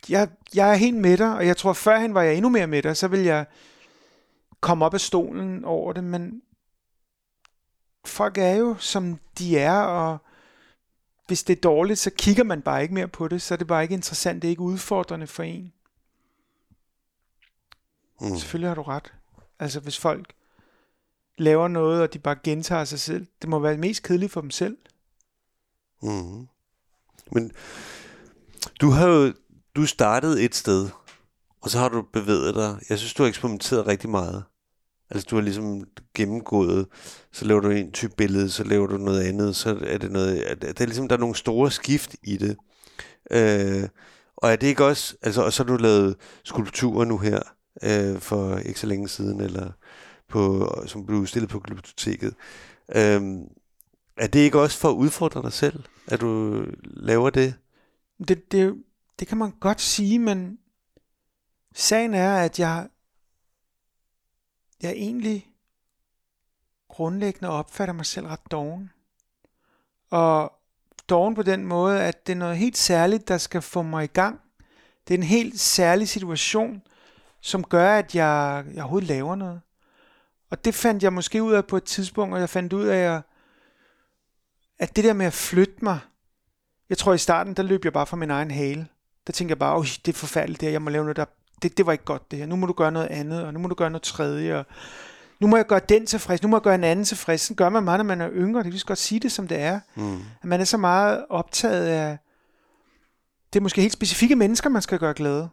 Jeg, 0.09 0.29
jeg 0.55 0.71
er 0.71 0.75
helt 0.75 0.97
med 0.97 1.17
dig, 1.17 1.35
og 1.35 1.47
jeg 1.47 1.57
tror, 1.57 1.73
førhen 1.73 2.13
var 2.13 2.21
jeg 2.21 2.35
endnu 2.35 2.49
mere 2.49 2.67
med 2.67 2.83
dig, 2.83 2.97
så 2.97 3.07
vil 3.07 3.19
jeg 3.19 3.45
komme 4.59 4.85
op 4.85 4.93
af 4.93 5.01
stolen 5.01 5.65
over 5.65 5.93
det, 5.93 6.03
men 6.03 6.41
folk 8.05 8.37
er 8.37 8.55
jo, 8.55 8.75
som 8.79 9.19
de 9.37 9.57
er, 9.57 9.79
og 9.79 10.17
hvis 11.27 11.43
det 11.43 11.57
er 11.57 11.61
dårligt, 11.61 11.99
så 11.99 12.11
kigger 12.17 12.43
man 12.43 12.61
bare 12.61 12.81
ikke 12.81 12.93
mere 12.93 13.07
på 13.07 13.27
det, 13.27 13.41
så 13.41 13.53
er 13.53 13.57
det 13.57 13.67
bare 13.67 13.83
ikke 13.83 13.95
interessant, 13.95 14.41
det 14.41 14.47
er 14.47 14.49
ikke 14.49 14.61
udfordrende 14.61 15.27
for 15.27 15.43
en. 15.43 15.73
Mm. 18.21 18.37
Selvfølgelig 18.37 18.69
har 18.69 18.75
du 18.75 18.81
ret. 18.81 19.13
Altså 19.59 19.79
hvis 19.79 19.99
folk 19.99 20.33
laver 21.37 21.67
noget, 21.67 22.01
og 22.01 22.13
de 22.13 22.19
bare 22.19 22.35
gentager 22.43 22.83
sig 22.83 22.99
selv, 22.99 23.27
det 23.41 23.49
må 23.49 23.59
være 23.59 23.77
mest 23.77 24.03
kedeligt 24.03 24.31
for 24.31 24.41
dem 24.41 24.51
selv. 24.51 24.77
Mm. 26.01 26.47
Men 27.31 27.51
du 28.81 28.89
har 28.89 29.07
jo 29.07 29.33
du 29.75 29.85
startede 29.85 30.43
et 30.43 30.55
sted, 30.55 30.89
og 31.61 31.69
så 31.69 31.79
har 31.79 31.89
du 31.89 32.01
bevæget 32.13 32.55
dig. 32.55 32.79
Jeg 32.89 32.97
synes, 32.97 33.13
du 33.13 33.23
har 33.23 33.27
eksperimenteret 33.27 33.87
rigtig 33.87 34.09
meget. 34.09 34.43
Altså 35.09 35.27
du 35.29 35.35
har 35.35 35.43
ligesom 35.43 35.83
gennemgået, 36.15 36.87
så 37.31 37.45
laver 37.45 37.61
du 37.61 37.69
en 37.69 37.91
type 37.91 38.13
billede, 38.17 38.49
så 38.49 38.63
laver 38.63 38.87
du 38.87 38.97
noget 38.97 39.23
andet, 39.23 39.55
så 39.55 39.79
er 39.81 39.97
det 39.97 40.11
noget, 40.11 40.61
det 40.61 40.81
er 40.81 40.85
ligesom, 40.85 41.07
der 41.07 41.15
er 41.15 41.19
nogle 41.19 41.35
store 41.35 41.71
skift 41.71 42.15
i 42.23 42.37
det. 42.37 42.57
Øh, 43.31 43.89
og 44.37 44.51
er 44.51 44.55
det 44.55 44.67
ikke 44.67 44.85
også, 44.85 45.15
altså, 45.21 45.41
og 45.41 45.53
så 45.53 45.63
har 45.63 45.67
du 45.67 45.77
lavet 45.77 46.15
skulpturer 46.43 47.05
nu 47.05 47.17
her, 47.17 47.39
øh, 47.83 48.19
for 48.19 48.57
ikke 48.57 48.79
så 48.79 48.87
længe 48.87 49.09
siden, 49.09 49.41
eller 49.41 49.71
på, 50.29 50.69
som 50.85 51.05
blev 51.05 51.19
udstillet 51.19 51.49
på 51.49 51.59
biblioteket. 51.59 52.33
Øh, 52.95 53.21
er 54.17 54.27
det 54.27 54.39
ikke 54.39 54.59
også 54.59 54.77
for 54.77 54.89
at 54.89 54.95
udfordre 54.95 55.41
dig 55.41 55.53
selv, 55.53 55.83
at 56.07 56.21
du 56.21 56.63
laver 56.83 57.29
det? 57.29 57.53
Det, 58.27 58.51
det, 58.51 58.75
det 59.19 59.27
kan 59.27 59.37
man 59.37 59.51
godt 59.51 59.81
sige, 59.81 60.19
men 60.19 60.59
sagen 61.73 62.13
er, 62.13 62.37
at 62.37 62.59
jeg 62.59 62.87
jeg 64.81 64.91
egentlig 64.91 65.51
grundlæggende 66.87 67.49
opfatter 67.49 67.93
mig 67.93 68.05
selv 68.05 68.27
ret 68.27 68.51
doven. 68.51 68.91
Og 70.09 70.53
doven 71.09 71.35
på 71.35 71.43
den 71.43 71.65
måde, 71.65 72.03
at 72.03 72.27
det 72.27 72.33
er 72.33 72.37
noget 72.37 72.57
helt 72.57 72.77
særligt, 72.77 73.27
der 73.27 73.37
skal 73.37 73.61
få 73.61 73.81
mig 73.81 74.03
i 74.03 74.07
gang. 74.07 74.41
Det 75.07 75.13
er 75.13 75.17
en 75.17 75.23
helt 75.23 75.59
særlig 75.59 76.09
situation, 76.09 76.81
som 77.41 77.63
gør, 77.63 77.97
at 77.97 78.15
jeg, 78.15 78.65
jeg 78.73 78.83
overhovedet 78.83 79.07
laver 79.07 79.35
noget. 79.35 79.61
Og 80.49 80.65
det 80.65 80.75
fandt 80.75 81.03
jeg 81.03 81.13
måske 81.13 81.43
ud 81.43 81.53
af 81.53 81.67
på 81.67 81.77
et 81.77 81.83
tidspunkt, 81.83 82.33
og 82.33 82.39
jeg 82.39 82.49
fandt 82.49 82.73
ud 82.73 82.85
af, 82.85 83.21
at 84.79 84.95
det 84.95 85.03
der 85.03 85.13
med 85.13 85.25
at 85.25 85.33
flytte 85.33 85.77
mig, 85.81 85.99
jeg 86.89 86.97
tror 86.97 87.13
i 87.13 87.17
starten, 87.17 87.53
der 87.53 87.63
løb 87.63 87.85
jeg 87.85 87.93
bare 87.93 88.05
fra 88.05 88.17
min 88.17 88.29
egen 88.29 88.51
hale. 88.51 88.87
Der 89.27 89.33
tænkte 89.33 89.51
jeg 89.51 89.59
bare, 89.59 89.83
det 90.05 90.07
er 90.07 90.13
forfærdeligt 90.13 90.61
det 90.61 90.67
her, 90.67 90.71
jeg 90.71 90.81
må 90.81 90.89
lave 90.89 91.03
noget, 91.03 91.17
der, 91.17 91.25
det, 91.61 91.77
det 91.77 91.85
var 91.85 91.91
ikke 91.91 92.03
godt 92.03 92.31
det 92.31 92.39
her. 92.39 92.45
Nu 92.45 92.55
må 92.55 92.67
du 92.67 92.73
gøre 92.73 92.91
noget 92.91 93.07
andet, 93.07 93.43
og 93.43 93.53
nu 93.53 93.59
må 93.59 93.67
du 93.67 93.75
gøre 93.75 93.89
noget 93.89 94.03
tredje, 94.03 94.57
og 94.57 94.65
nu 95.39 95.47
må 95.47 95.55
jeg 95.55 95.65
gøre 95.65 95.81
den 95.89 96.05
tilfreds, 96.05 96.43
nu 96.43 96.49
må 96.49 96.57
jeg 96.57 96.61
gøre 96.61 96.75
en 96.75 96.83
anden 96.83 97.05
tilfreds. 97.05 97.41
Sådan 97.41 97.55
gør 97.55 97.69
man 97.69 97.83
meget, 97.83 97.99
når 97.99 98.03
man 98.03 98.21
er 98.21 98.29
yngre. 98.31 98.63
Det 98.63 98.71
kan 98.71 98.73
vi 98.73 98.81
godt 98.85 98.99
sige 98.99 99.19
det, 99.19 99.31
som 99.31 99.47
det 99.47 99.59
er. 99.59 99.79
Mm. 99.95 100.19
At 100.41 100.45
man 100.45 100.61
er 100.61 100.65
så 100.65 100.77
meget 100.77 101.25
optaget 101.29 101.87
af, 101.87 102.17
det 103.53 103.59
er 103.59 103.63
måske 103.63 103.81
helt 103.81 103.93
specifikke 103.93 104.35
mennesker, 104.35 104.69
man 104.69 104.81
skal 104.81 104.99
gøre 104.99 105.13
glade. 105.13 105.49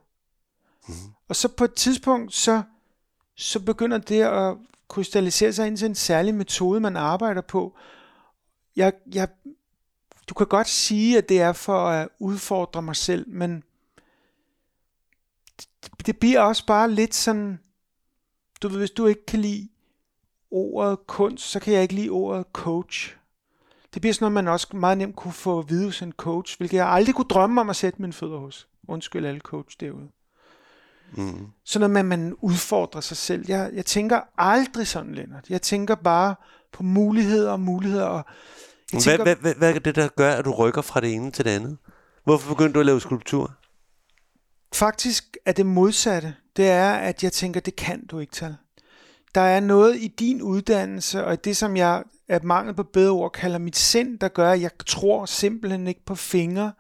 Mm. 0.89 0.95
Og 1.29 1.37
så 1.37 1.49
på 1.49 1.65
et 1.65 1.75
tidspunkt, 1.75 2.35
så, 2.35 2.63
så 3.37 3.61
begynder 3.61 3.99
det 3.99 4.23
at 4.23 4.57
krystallisere 4.89 5.53
sig 5.53 5.67
ind 5.67 5.77
til 5.77 5.87
en 5.87 5.95
særlig 5.95 6.35
metode, 6.35 6.81
man 6.81 6.97
arbejder 6.97 7.41
på. 7.41 7.77
Jeg, 8.77 8.93
jeg, 9.15 9.29
du 10.29 10.35
kan 10.35 10.47
godt 10.47 10.69
sige, 10.69 11.19
at 11.19 11.29
det 11.29 11.41
er 11.41 11.53
for 11.53 11.89
at 11.89 12.09
udfordre 12.19 12.83
mig 12.83 12.97
selv, 12.97 13.29
men 13.29 13.65
det, 16.07 16.19
bliver 16.19 16.41
også 16.41 16.67
bare 16.67 16.91
lidt 16.91 17.15
sådan, 17.15 17.61
du 18.63 18.69
ved, 18.69 18.79
hvis 18.79 18.91
du 18.91 19.07
ikke 19.07 19.27
kan 19.27 19.41
lide 19.41 19.69
ordet 20.51 21.07
kunst, 21.07 21.45
så 21.45 21.61
kan 21.61 21.75
jeg 21.75 21.83
ikke 21.83 21.95
lide 21.95 22.11
ordet 22.11 22.47
coach. 22.53 23.17
Det 23.95 24.03
bliver 24.03 24.15
sådan 24.15 24.25
noget, 24.25 24.33
man 24.33 24.49
også 24.49 24.77
meget 24.77 24.99
nemt 24.99 25.17
kunne 25.17 25.33
få 25.33 25.59
at 25.59 25.71
vide 25.71 25.85
hos 25.85 26.03
en 26.03 26.13
coach, 26.13 26.59
hvilket 26.59 26.77
jeg 26.77 26.89
aldrig 26.89 27.15
kunne 27.15 27.29
drømme 27.29 27.61
om 27.61 27.71
at 27.71 27.77
sætte 27.77 28.03
mine 28.03 28.13
fødder 28.13 28.39
hos. 28.39 28.69
Undskyld 28.89 29.27
alle 29.27 29.41
coach 29.41 29.77
derude. 29.81 30.09
Mm. 31.17 31.47
Sådan 31.65 31.91
noget 31.91 31.91
med, 31.91 32.01
at 32.01 32.19
man 32.19 32.35
udfordrer 32.41 33.01
sig 33.01 33.17
selv. 33.17 33.45
Jeg, 33.49 33.71
jeg 33.73 33.87
tænker 33.87 34.21
aldrig 34.39 34.87
sådan, 34.87 35.15
Lennart. 35.15 35.51
Jeg 35.51 35.63
tænker 35.63 35.95
bare 35.95 36.35
på 36.73 36.83
muligheder 36.83 37.53
og 37.53 37.61
muligheder. 37.61 38.05
Og 38.05 38.25
jeg 38.93 39.03
tænker, 39.03 39.25
hvad, 39.25 39.37
hvad, 39.37 39.55
hvad 39.55 39.75
er 39.75 39.79
det, 39.79 39.97
der 39.97 40.09
gør, 40.09 40.33
at 40.33 40.45
du 40.45 40.51
rykker 40.51 40.83
fra 40.83 41.01
det 41.01 41.13
ene 41.13 41.31
til 41.31 41.45
det 41.45 41.51
andet? 41.51 41.79
Hvorfor 42.25 42.55
begyndte 42.55 42.75
du 42.75 42.81
at 42.81 42.87
lave 42.87 43.01
skulptur? 43.01 43.53
Faktisk 44.75 45.37
er 45.47 45.53
det 45.53 45.67
modsatte. 45.67 46.35
Det 46.57 46.69
er, 46.69 46.93
at 46.93 47.23
jeg 47.23 47.33
tænker, 47.33 47.61
det 47.61 47.77
kan 47.77 48.07
du 48.07 48.19
ikke 48.19 48.33
tage. 48.33 48.57
Der 49.35 49.41
er 49.41 49.61
noget 49.61 49.97
i 49.97 50.09
din 50.09 50.43
uddannelse, 50.43 51.25
og 51.25 51.35
i 51.35 51.37
det, 51.37 51.57
som 51.57 51.77
jeg 51.77 52.03
er 52.29 52.39
mangel 52.43 52.75
på 52.75 52.83
bedre 52.83 53.11
ord 53.11 53.33
kalder 53.33 53.59
mit 53.59 53.77
sind, 53.77 54.19
der 54.19 54.29
gør, 54.29 54.51
at 54.51 54.61
jeg 54.61 54.71
tror 54.87 55.27
simpelthen 55.27 55.87
ikke 55.87 56.05
på 56.05 56.15
fingre, 56.15 56.73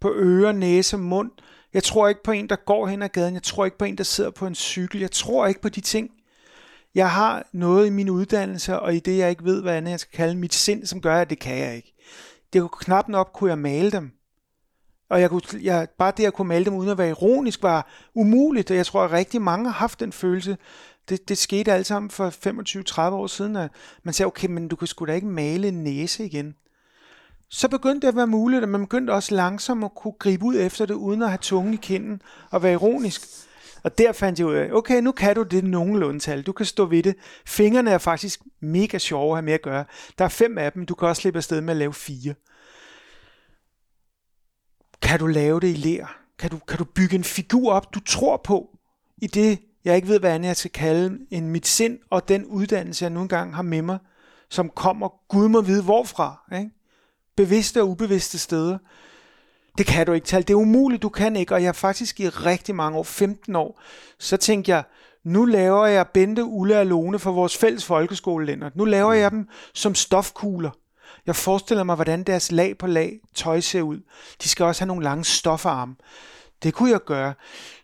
på 0.00 0.12
ører, 0.14 0.52
næse, 0.52 0.96
mund. 0.96 1.30
Jeg 1.74 1.82
tror 1.82 2.08
ikke 2.08 2.22
på 2.22 2.32
en, 2.32 2.48
der 2.48 2.56
går 2.56 2.86
hen 2.86 3.02
ad 3.02 3.08
gaden. 3.08 3.34
Jeg 3.34 3.42
tror 3.42 3.64
ikke 3.64 3.78
på 3.78 3.84
en, 3.84 3.98
der 3.98 4.04
sidder 4.04 4.30
på 4.30 4.46
en 4.46 4.54
cykel. 4.54 5.00
Jeg 5.00 5.10
tror 5.10 5.46
ikke 5.46 5.60
på 5.60 5.68
de 5.68 5.80
ting. 5.80 6.10
Jeg 6.94 7.10
har 7.10 7.46
noget 7.52 7.86
i 7.86 7.90
min 7.90 8.10
uddannelse, 8.10 8.80
og 8.80 8.94
i 8.94 8.98
det, 8.98 9.18
jeg 9.18 9.30
ikke 9.30 9.44
ved, 9.44 9.62
hvad 9.62 9.74
andet 9.74 9.90
jeg 9.90 10.00
skal 10.00 10.16
kalde 10.16 10.34
mit 10.34 10.54
sind, 10.54 10.86
som 10.86 11.00
gør, 11.00 11.20
at 11.20 11.30
det 11.30 11.38
kan 11.38 11.58
jeg 11.58 11.76
ikke. 11.76 11.94
Det 12.52 12.60
kunne 12.60 12.78
knap 12.80 13.08
nok 13.08 13.30
kunne 13.34 13.50
jeg 13.50 13.58
male 13.58 13.90
dem. 13.90 14.12
Og 15.08 15.20
jeg 15.20 15.30
kunne, 15.30 15.42
jeg, 15.62 15.88
bare 15.98 16.12
det 16.16 16.24
at 16.26 16.34
kunne 16.34 16.48
male 16.48 16.64
dem 16.64 16.74
uden 16.74 16.90
at 16.90 16.98
være 16.98 17.08
ironisk 17.08 17.62
var 17.62 17.86
umuligt, 18.14 18.70
og 18.70 18.76
jeg 18.76 18.86
tror, 18.86 19.04
at 19.04 19.12
rigtig 19.12 19.42
mange 19.42 19.64
har 19.64 19.72
haft 19.72 20.00
den 20.00 20.12
følelse. 20.12 20.58
Det, 21.08 21.28
det 21.28 21.38
skete 21.38 21.72
alt 21.72 21.86
sammen 21.86 22.10
for 22.10 22.30
25-30 23.10 23.12
år 23.12 23.26
siden, 23.26 23.56
at 23.56 23.70
man 24.02 24.14
sagde, 24.14 24.26
okay, 24.26 24.48
men 24.48 24.68
du 24.68 24.76
kan 24.76 24.86
sgu 24.86 25.06
da 25.06 25.12
ikke 25.12 25.26
male 25.26 25.68
en 25.68 25.84
næse 25.84 26.24
igen. 26.24 26.54
Så 27.48 27.68
begyndte 27.68 28.06
det 28.06 28.08
at 28.08 28.16
være 28.16 28.26
muligt, 28.26 28.62
at 28.62 28.68
man 28.68 28.80
begyndte 28.80 29.10
også 29.10 29.34
langsomt 29.34 29.84
at 29.84 29.94
kunne 29.94 30.14
gribe 30.18 30.44
ud 30.44 30.54
efter 30.56 30.86
det, 30.86 30.94
uden 30.94 31.22
at 31.22 31.28
have 31.28 31.38
tungen 31.38 31.74
i 31.74 31.76
kinden 31.76 32.22
og 32.50 32.62
være 32.62 32.72
ironisk. 32.72 33.22
Og 33.82 33.98
der 33.98 34.12
fandt 34.12 34.38
jeg 34.38 34.46
ud 34.46 34.54
af, 34.54 34.72
okay, 34.72 35.02
nu 35.02 35.12
kan 35.12 35.34
du 35.34 35.42
det 35.42 35.64
nogenlunde 35.64 36.20
tal. 36.20 36.42
Du 36.42 36.52
kan 36.52 36.66
stå 36.66 36.84
ved 36.84 37.02
det. 37.02 37.14
Fingrene 37.46 37.90
er 37.90 37.98
faktisk 37.98 38.40
mega 38.60 38.98
sjove 38.98 39.32
at 39.32 39.36
have 39.36 39.44
med 39.44 39.52
at 39.52 39.62
gøre. 39.62 39.84
Der 40.18 40.24
er 40.24 40.28
fem 40.28 40.58
af 40.58 40.72
dem. 40.72 40.86
Du 40.86 40.94
kan 40.94 41.08
også 41.08 41.20
slippe 41.20 41.36
afsted 41.36 41.60
med 41.60 41.70
at 41.70 41.76
lave 41.76 41.94
fire. 41.94 42.34
Kan 45.02 45.18
du 45.18 45.26
lave 45.26 45.60
det 45.60 45.68
i 45.68 45.76
lær? 45.76 46.20
Kan 46.38 46.50
du, 46.50 46.58
kan 46.58 46.78
du 46.78 46.84
bygge 46.84 47.14
en 47.14 47.24
figur 47.24 47.72
op, 47.72 47.94
du 47.94 48.00
tror 48.00 48.40
på, 48.44 48.78
i 49.22 49.26
det, 49.26 49.58
jeg 49.84 49.96
ikke 49.96 50.08
ved, 50.08 50.20
hvad 50.20 50.30
andet 50.30 50.48
jeg 50.48 50.56
skal 50.56 50.70
kalde, 50.70 51.18
end 51.30 51.46
mit 51.46 51.66
sind 51.66 51.98
og 52.10 52.28
den 52.28 52.44
uddannelse, 52.44 53.04
jeg 53.04 53.10
nogle 53.10 53.24
engang 53.24 53.54
har 53.54 53.62
med 53.62 53.82
mig, 53.82 53.98
som 54.48 54.70
kommer 54.70 55.08
Gud 55.28 55.48
må 55.48 55.60
vide 55.60 55.82
hvorfra. 55.82 56.56
Ikke? 56.58 56.70
Bevidste 57.36 57.82
og 57.82 57.88
ubevidste 57.88 58.38
steder. 58.38 58.78
Det 59.78 59.86
kan 59.86 60.06
du 60.06 60.12
ikke 60.12 60.26
tale. 60.26 60.42
Det 60.42 60.50
er 60.50 60.58
umuligt, 60.58 61.02
du 61.02 61.08
kan 61.08 61.36
ikke. 61.36 61.54
Og 61.54 61.62
jeg 61.62 61.68
har 61.68 61.72
faktisk 61.72 62.20
i 62.20 62.28
rigtig 62.28 62.74
mange 62.74 62.98
år, 62.98 63.02
15 63.02 63.56
år, 63.56 63.82
så 64.18 64.36
tænkte 64.36 64.70
jeg, 64.70 64.82
nu 65.24 65.44
laver 65.44 65.86
jeg 65.86 66.06
Bente, 66.08 66.44
Ulle 66.44 66.78
og 66.78 66.86
Lone 66.86 67.18
for 67.18 67.32
vores 67.32 67.56
fælles 67.56 67.84
folkeskolelænder. 67.84 68.70
Nu 68.74 68.84
laver 68.84 69.12
jeg 69.12 69.30
dem 69.30 69.48
som 69.74 69.94
stofkugler. 69.94 70.70
Jeg 71.26 71.36
forestiller 71.36 71.84
mig, 71.84 71.94
hvordan 71.94 72.22
deres 72.22 72.52
lag 72.52 72.78
på 72.78 72.86
lag 72.86 73.20
tøj 73.34 73.60
ser 73.60 73.82
ud. 73.82 73.98
De 74.42 74.48
skal 74.48 74.64
også 74.64 74.80
have 74.80 74.86
nogle 74.86 75.04
lange 75.04 75.24
stofarme. 75.24 75.94
Det 76.62 76.74
kunne 76.74 76.90
jeg 76.90 77.00
gøre. 77.00 77.34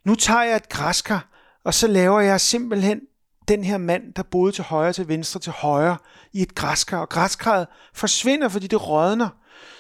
Nu 0.05 0.15
tager 0.15 0.43
jeg 0.43 0.57
et 0.57 0.69
græskar, 0.69 1.29
og 1.65 1.75
så 1.75 1.87
laver 1.87 2.21
jeg 2.21 2.41
simpelthen 2.41 3.01
den 3.49 3.65
her 3.65 3.79
mand, 3.79 4.15
der 4.15 4.23
boede 4.23 4.53
til 4.53 4.65
højre, 4.65 4.93
til 4.93 5.09
venstre, 5.09 5.41
til 5.41 5.53
højre 5.53 5.97
i 6.33 6.43
et 6.43 6.55
græskar. 6.55 6.99
Og 6.99 7.09
græskarret 7.09 7.67
forsvinder, 7.95 8.49
fordi 8.49 8.67
det 8.67 8.89
rådner. 8.89 9.29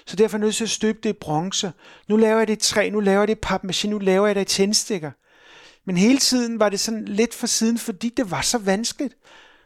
Så 0.06 0.16
derfor 0.16 0.36
er 0.36 0.40
jeg 0.40 0.44
nødt 0.44 0.54
til 0.54 0.64
at 0.64 0.70
støbe 0.70 0.98
det 1.02 1.10
i 1.10 1.18
bronze. 1.20 1.72
Nu 2.08 2.16
laver 2.16 2.38
jeg 2.38 2.48
det 2.48 2.52
i 2.52 2.68
træ, 2.68 2.90
nu 2.90 3.00
laver 3.00 3.18
jeg 3.18 3.28
det 3.28 3.38
i 3.38 3.46
papmaché, 3.46 3.88
nu 3.88 3.98
laver 3.98 4.26
jeg 4.26 4.34
det 4.34 4.40
i 4.40 4.44
tændstikker. 4.44 5.10
Men 5.84 5.96
hele 5.96 6.18
tiden 6.18 6.60
var 6.60 6.68
det 6.68 6.80
sådan 6.80 7.04
lidt 7.04 7.34
for 7.34 7.46
siden, 7.46 7.78
fordi 7.78 8.08
det 8.08 8.30
var 8.30 8.40
så 8.40 8.58
vanskeligt. 8.58 9.14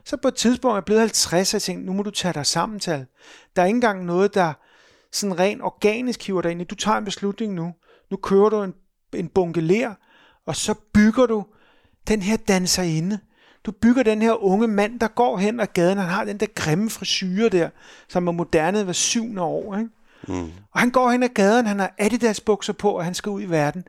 Så 0.05 0.17
på 0.17 0.29
et 0.29 0.35
tidspunkt 0.35 0.73
er 0.73 0.77
jeg 0.77 0.85
blevet 0.85 1.01
50, 1.01 1.55
og 1.55 1.57
jeg 1.57 1.63
tænkte, 1.63 1.87
nu 1.87 1.93
må 1.93 2.03
du 2.03 2.11
tage 2.11 2.35
dig 2.35 2.47
sammen 2.47 2.81
til. 2.81 3.07
Der 3.57 3.63
er 3.63 3.67
ikke 3.67 3.77
engang 3.77 4.05
noget, 4.05 4.35
der 4.35 4.53
sådan 5.13 5.39
rent 5.39 5.63
organisk 5.63 6.27
hiver 6.27 6.43
dig 6.43 6.51
ind 6.51 6.61
i. 6.61 6.65
Du 6.65 6.75
tager 6.75 6.99
en 6.99 7.05
beslutning 7.05 7.55
nu. 7.55 7.75
Nu 8.11 8.17
kører 8.17 8.49
du 8.49 8.63
en, 8.63 8.75
en 9.15 9.29
bunke 9.29 9.61
ler, 9.61 9.95
og 10.47 10.57
så 10.57 10.75
bygger 10.95 11.27
du 11.27 11.45
den 12.09 12.23
her 12.23 12.37
danserinde. 12.37 13.19
Du 13.65 13.73
bygger 13.73 14.03
den 14.03 14.23
her 14.23 14.45
unge 14.45 14.69
mand, 14.69 15.01
der 15.01 15.09
går 15.09 15.37
hen 15.37 15.61
ad 15.61 15.67
gaden. 15.67 15.99
Han 15.99 16.09
har 16.09 16.25
den 16.25 16.41
der 16.41 16.47
grimme 16.55 16.91
frisyre 16.91 17.49
der, 17.49 17.71
som 18.09 18.29
er 18.29 18.33
moderne 18.33 18.85
hver 18.85 18.93
syvende 18.93 19.43
år. 19.43 19.77
Ikke? 19.77 19.91
Mm. 20.31 20.53
Og 20.73 20.81
han 20.81 20.91
går 20.91 21.11
hen 21.11 21.23
ad 21.23 21.29
gaden, 21.29 21.67
han 21.67 21.79
har 21.79 21.95
Adidas 21.99 22.41
bukser 22.41 22.73
på, 22.73 22.91
og 22.91 23.05
han 23.05 23.15
skal 23.15 23.31
ud 23.31 23.43
i 23.43 23.51
verden. 23.51 23.85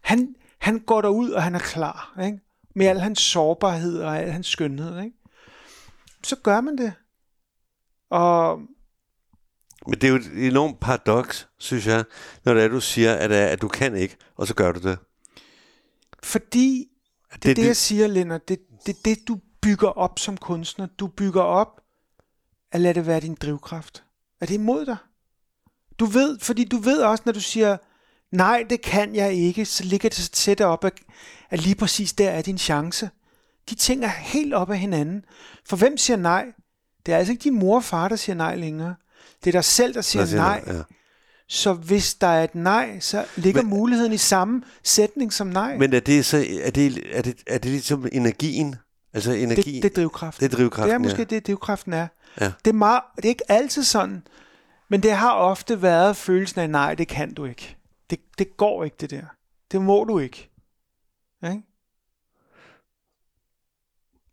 Han, 0.00 0.34
han 0.58 0.78
går 0.78 1.02
derud, 1.02 1.30
og 1.30 1.42
han 1.42 1.54
er 1.54 1.58
klar. 1.58 2.14
Ikke? 2.24 2.38
Med 2.74 2.86
al 2.86 3.00
hans 3.00 3.20
sårbarhed 3.20 3.98
og 3.98 4.18
al 4.18 4.30
hans 4.30 4.46
skønhed. 4.46 5.00
Ikke? 5.00 5.16
så 6.26 6.36
gør 6.36 6.60
man 6.60 6.78
det. 6.78 6.92
Og 8.10 8.60
men 9.86 9.94
det 10.00 10.04
er 10.04 10.08
jo 10.08 10.16
et 10.16 10.46
enormt 10.46 10.80
paradoks, 10.80 11.48
synes 11.58 11.86
jeg, 11.86 12.04
når 12.44 12.54
det 12.54 12.64
er, 12.64 12.68
du 12.68 12.80
siger, 12.80 13.14
at, 13.14 13.32
at 13.32 13.62
du 13.62 13.68
kan 13.68 13.96
ikke, 13.96 14.16
og 14.36 14.46
så 14.46 14.54
gør 14.54 14.72
du 14.72 14.88
det. 14.88 14.98
Fordi, 16.22 16.88
det 17.32 17.34
er 17.34 17.38
det, 17.38 17.56
det, 17.56 17.66
jeg 17.66 17.76
siger, 17.76 18.06
Lennart, 18.06 18.48
det 18.48 18.58
er 18.58 18.62
det, 18.86 19.04
det, 19.04 19.18
du 19.28 19.40
bygger 19.62 19.88
op 19.88 20.18
som 20.18 20.36
kunstner. 20.36 20.86
Du 20.86 21.06
bygger 21.06 21.42
op 21.42 21.80
at 22.72 22.80
lade 22.80 22.94
det 22.94 23.06
være 23.06 23.20
din 23.20 23.34
drivkraft. 23.34 24.04
Er 24.40 24.46
det 24.46 24.54
imod 24.54 24.86
dig? 24.86 24.96
Du 25.98 26.06
ved, 26.06 26.38
fordi 26.38 26.64
du 26.64 26.78
ved 26.78 26.98
også, 26.98 27.22
når 27.26 27.32
du 27.32 27.40
siger, 27.40 27.76
nej, 28.32 28.64
det 28.70 28.82
kan 28.82 29.14
jeg 29.14 29.32
ikke, 29.32 29.64
så 29.64 29.84
ligger 29.84 30.08
det 30.08 30.18
så 30.18 30.30
tæt 30.30 30.60
op, 30.60 30.84
at, 30.84 30.92
at 31.50 31.60
lige 31.60 31.74
præcis 31.74 32.12
der 32.12 32.30
er 32.30 32.42
din 32.42 32.58
chance. 32.58 33.10
De 33.70 33.74
ting 33.74 34.04
er 34.04 34.08
helt 34.08 34.54
op 34.54 34.70
af 34.70 34.78
hinanden. 34.78 35.24
For 35.68 35.76
hvem 35.76 35.96
siger 35.96 36.16
nej? 36.16 36.46
Det 37.06 37.14
er 37.14 37.18
altså 37.18 37.32
ikke 37.32 37.44
din 37.44 37.58
mor 37.58 37.76
og 37.76 37.84
far, 37.84 38.08
der 38.08 38.16
siger 38.16 38.36
nej 38.36 38.56
længere. 38.56 38.94
Det 39.44 39.50
er 39.50 39.52
dig 39.52 39.64
selv, 39.64 39.94
der 39.94 40.00
siger, 40.00 40.26
siger 40.26 40.42
nej. 40.42 40.64
Ja. 40.66 40.82
Så 41.48 41.72
hvis 41.72 42.14
der 42.14 42.26
er 42.26 42.44
et 42.44 42.54
nej, 42.54 43.00
så 43.00 43.24
ligger 43.36 43.62
men, 43.62 43.70
muligheden 43.70 44.12
i 44.12 44.16
samme 44.16 44.62
sætning 44.82 45.32
som 45.32 45.46
nej. 45.46 45.76
Men 45.76 45.92
er 45.92 46.00
det 46.00 46.24
så 46.24 46.46
er 46.62 46.70
det, 46.70 47.02
er 47.12 47.22
det, 47.22 47.36
er 47.46 47.58
det 47.58 47.70
ligesom 47.70 48.06
energien? 48.12 48.76
Altså 49.14 49.32
energi? 49.32 49.72
Det, 49.74 49.82
det 49.82 49.90
er 49.90 49.94
drivkraften. 49.94 50.44
Det 50.44 50.52
er 50.52 50.56
drivkraften, 50.56 50.88
Det 50.88 50.94
er 50.94 50.98
måske 50.98 51.18
ja. 51.18 51.24
det, 51.24 51.46
drivkraften 51.46 51.92
er. 51.92 52.08
Ja. 52.40 52.52
Det, 52.64 52.70
er 52.70 52.74
meget, 52.74 53.00
det 53.16 53.24
er 53.24 53.28
ikke 53.28 53.50
altid 53.50 53.82
sådan, 53.82 54.22
men 54.88 55.02
det 55.02 55.12
har 55.12 55.32
ofte 55.32 55.82
været 55.82 56.16
følelsen 56.16 56.60
af, 56.60 56.70
nej, 56.70 56.94
det 56.94 57.08
kan 57.08 57.34
du 57.34 57.44
ikke. 57.44 57.76
Det, 58.10 58.20
det 58.38 58.56
går 58.56 58.84
ikke, 58.84 58.96
det 59.00 59.10
der. 59.10 59.22
Det 59.72 59.82
må 59.82 60.04
du 60.04 60.18
ikke. 60.18 60.50
Ikke? 61.44 61.62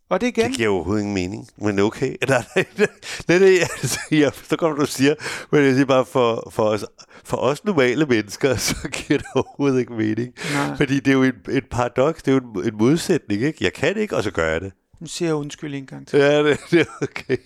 Og 0.10 0.22
det 0.22 0.28
igen... 0.28 0.50
Det 0.50 0.58
giver 0.58 0.70
overhovedet 0.70 1.02
ingen 1.02 1.14
mening, 1.14 1.48
men 1.58 1.80
okay. 1.80 2.16
Nej, 2.28 2.44
nej, 2.56 2.66
nej, 2.78 2.88
nej, 3.28 3.40
nej 3.40 3.60
altså, 3.60 4.00
ja, 4.12 4.30
så 4.44 4.58
kommer 4.58 4.78
du 4.78 4.86
siger, 4.86 5.16
men 5.52 5.64
jeg 5.64 5.74
siger 5.74 5.86
bare, 5.86 6.06
for, 6.06 6.50
for, 6.52 6.64
os, 6.64 6.86
for 7.24 7.38
os 7.38 7.64
normale 7.66 8.06
mennesker, 8.06 8.56
så 8.68 8.76
giver 8.94 9.20
det 9.20 9.28
overhovedet 9.36 9.80
ikke 9.80 9.94
mening. 9.94 10.34
Nej. 10.54 10.78
Fordi 10.78 11.00
det 11.00 11.08
er 11.08 11.16
jo 11.16 11.24
en, 11.24 11.34
et 11.50 11.66
paradoks, 11.72 12.24
det 12.24 12.32
er 12.32 12.36
jo 12.36 12.62
en, 12.62 12.68
en 12.68 12.78
modsætning, 12.78 13.42
ikke? 13.42 13.64
Jeg 13.64 13.74
kan 13.74 13.98
ikke, 13.98 14.16
og 14.16 14.24
så 14.24 14.32
gør 14.32 14.52
jeg 14.52 14.62
det. 14.62 14.74
Nu 15.00 15.08
siger 15.08 15.30
jeg 15.30 15.36
undskyld 15.36 15.76
en 15.76 15.86
gang 15.86 16.08
til. 16.08 16.20
Ja, 16.20 16.44
det, 16.44 16.60
det 16.72 16.80
er 16.80 16.86
okay. 17.02 17.38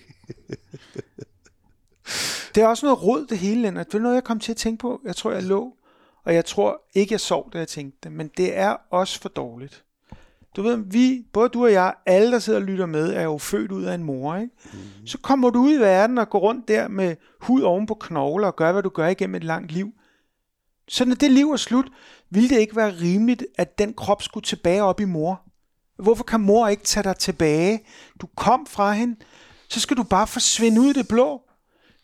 Det 2.55 2.63
er 2.63 2.67
også 2.67 2.85
noget 2.85 3.03
råd, 3.03 3.25
det 3.29 3.37
hele, 3.37 3.61
Lennart. 3.61 3.87
Det 3.91 3.97
er 3.97 4.01
noget, 4.01 4.15
jeg 4.15 4.23
kom 4.23 4.39
til 4.39 4.51
at 4.51 4.57
tænke 4.57 4.81
på. 4.81 5.01
Jeg 5.05 5.15
tror, 5.15 5.31
jeg 5.31 5.43
lå, 5.43 5.73
og 6.25 6.33
jeg 6.33 6.45
tror 6.45 6.81
ikke, 6.93 7.13
jeg 7.13 7.19
sov, 7.19 7.49
da 7.53 7.57
jeg 7.57 7.67
tænkte 7.67 7.97
det. 8.03 8.11
Men 8.11 8.31
det 8.37 8.57
er 8.57 8.75
også 8.91 9.21
for 9.21 9.29
dårligt. 9.29 9.83
Du 10.55 10.61
ved, 10.61 10.77
vi, 10.77 11.25
både 11.33 11.49
du 11.49 11.63
og 11.63 11.71
jeg, 11.71 11.93
alle 12.05 12.31
der 12.31 12.39
sidder 12.39 12.59
og 12.59 12.65
lytter 12.65 12.85
med, 12.85 13.13
er 13.13 13.21
jo 13.21 13.37
født 13.37 13.71
ud 13.71 13.83
af 13.83 13.95
en 13.95 14.03
mor, 14.03 14.35
ikke? 14.35 14.53
Mm. 14.73 15.07
Så 15.07 15.17
kommer 15.17 15.49
du 15.49 15.59
ud 15.59 15.73
i 15.73 15.79
verden 15.79 16.17
og 16.17 16.29
går 16.29 16.39
rundt 16.39 16.67
der 16.67 16.87
med 16.87 17.15
hud 17.41 17.61
oven 17.61 17.85
på 17.85 17.93
knogler 17.93 18.47
og 18.47 18.55
gør, 18.55 18.71
hvad 18.71 18.83
du 18.83 18.89
gør 18.89 19.07
igennem 19.07 19.35
et 19.35 19.43
langt 19.43 19.71
liv. 19.71 19.91
Så 20.87 21.05
når 21.05 21.15
det 21.15 21.31
liv 21.31 21.51
er 21.51 21.57
slut, 21.57 21.85
ville 22.29 22.49
det 22.49 22.59
ikke 22.59 22.75
være 22.75 22.91
rimeligt, 23.01 23.45
at 23.55 23.79
den 23.79 23.93
krop 23.93 24.23
skulle 24.23 24.43
tilbage 24.43 24.83
op 24.83 24.99
i 24.99 25.05
mor? 25.05 25.41
Hvorfor 25.97 26.23
kan 26.23 26.39
mor 26.39 26.67
ikke 26.67 26.83
tage 26.83 27.03
dig 27.03 27.15
tilbage? 27.15 27.79
Du 28.21 28.27
kom 28.35 28.65
fra 28.65 28.93
hende, 28.93 29.15
så 29.69 29.79
skal 29.79 29.97
du 29.97 30.03
bare 30.03 30.27
forsvinde 30.27 30.81
ud 30.81 30.87
i 30.87 30.93
det 30.93 31.07
blå. 31.07 31.41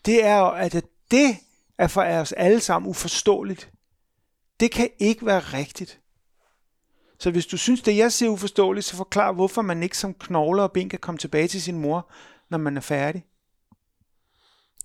Det 0.04 0.24
er 0.24 0.38
jo, 0.38 0.48
at 0.48 0.84
det 1.10 1.36
er 1.78 1.86
for 1.88 2.02
os 2.02 2.32
alle 2.32 2.60
sammen 2.60 2.90
uforståeligt. 2.90 3.70
Det 4.60 4.70
kan 4.70 4.90
ikke 4.98 5.26
være 5.26 5.40
rigtigt. 5.40 6.00
Så 7.18 7.30
hvis 7.30 7.46
du 7.46 7.56
synes, 7.56 7.82
det 7.82 7.96
jeg 7.96 8.12
siger 8.12 8.30
uforståeligt, 8.30 8.86
så 8.86 8.96
forklar, 8.96 9.32
hvorfor 9.32 9.62
man 9.62 9.82
ikke 9.82 9.98
som 9.98 10.14
knogler 10.14 10.62
og 10.62 10.72
ben 10.72 10.88
kan 10.88 10.98
komme 10.98 11.18
tilbage 11.18 11.48
til 11.48 11.62
sin 11.62 11.78
mor, 11.78 12.10
når 12.50 12.58
man 12.58 12.76
er 12.76 12.80
færdig. 12.80 13.24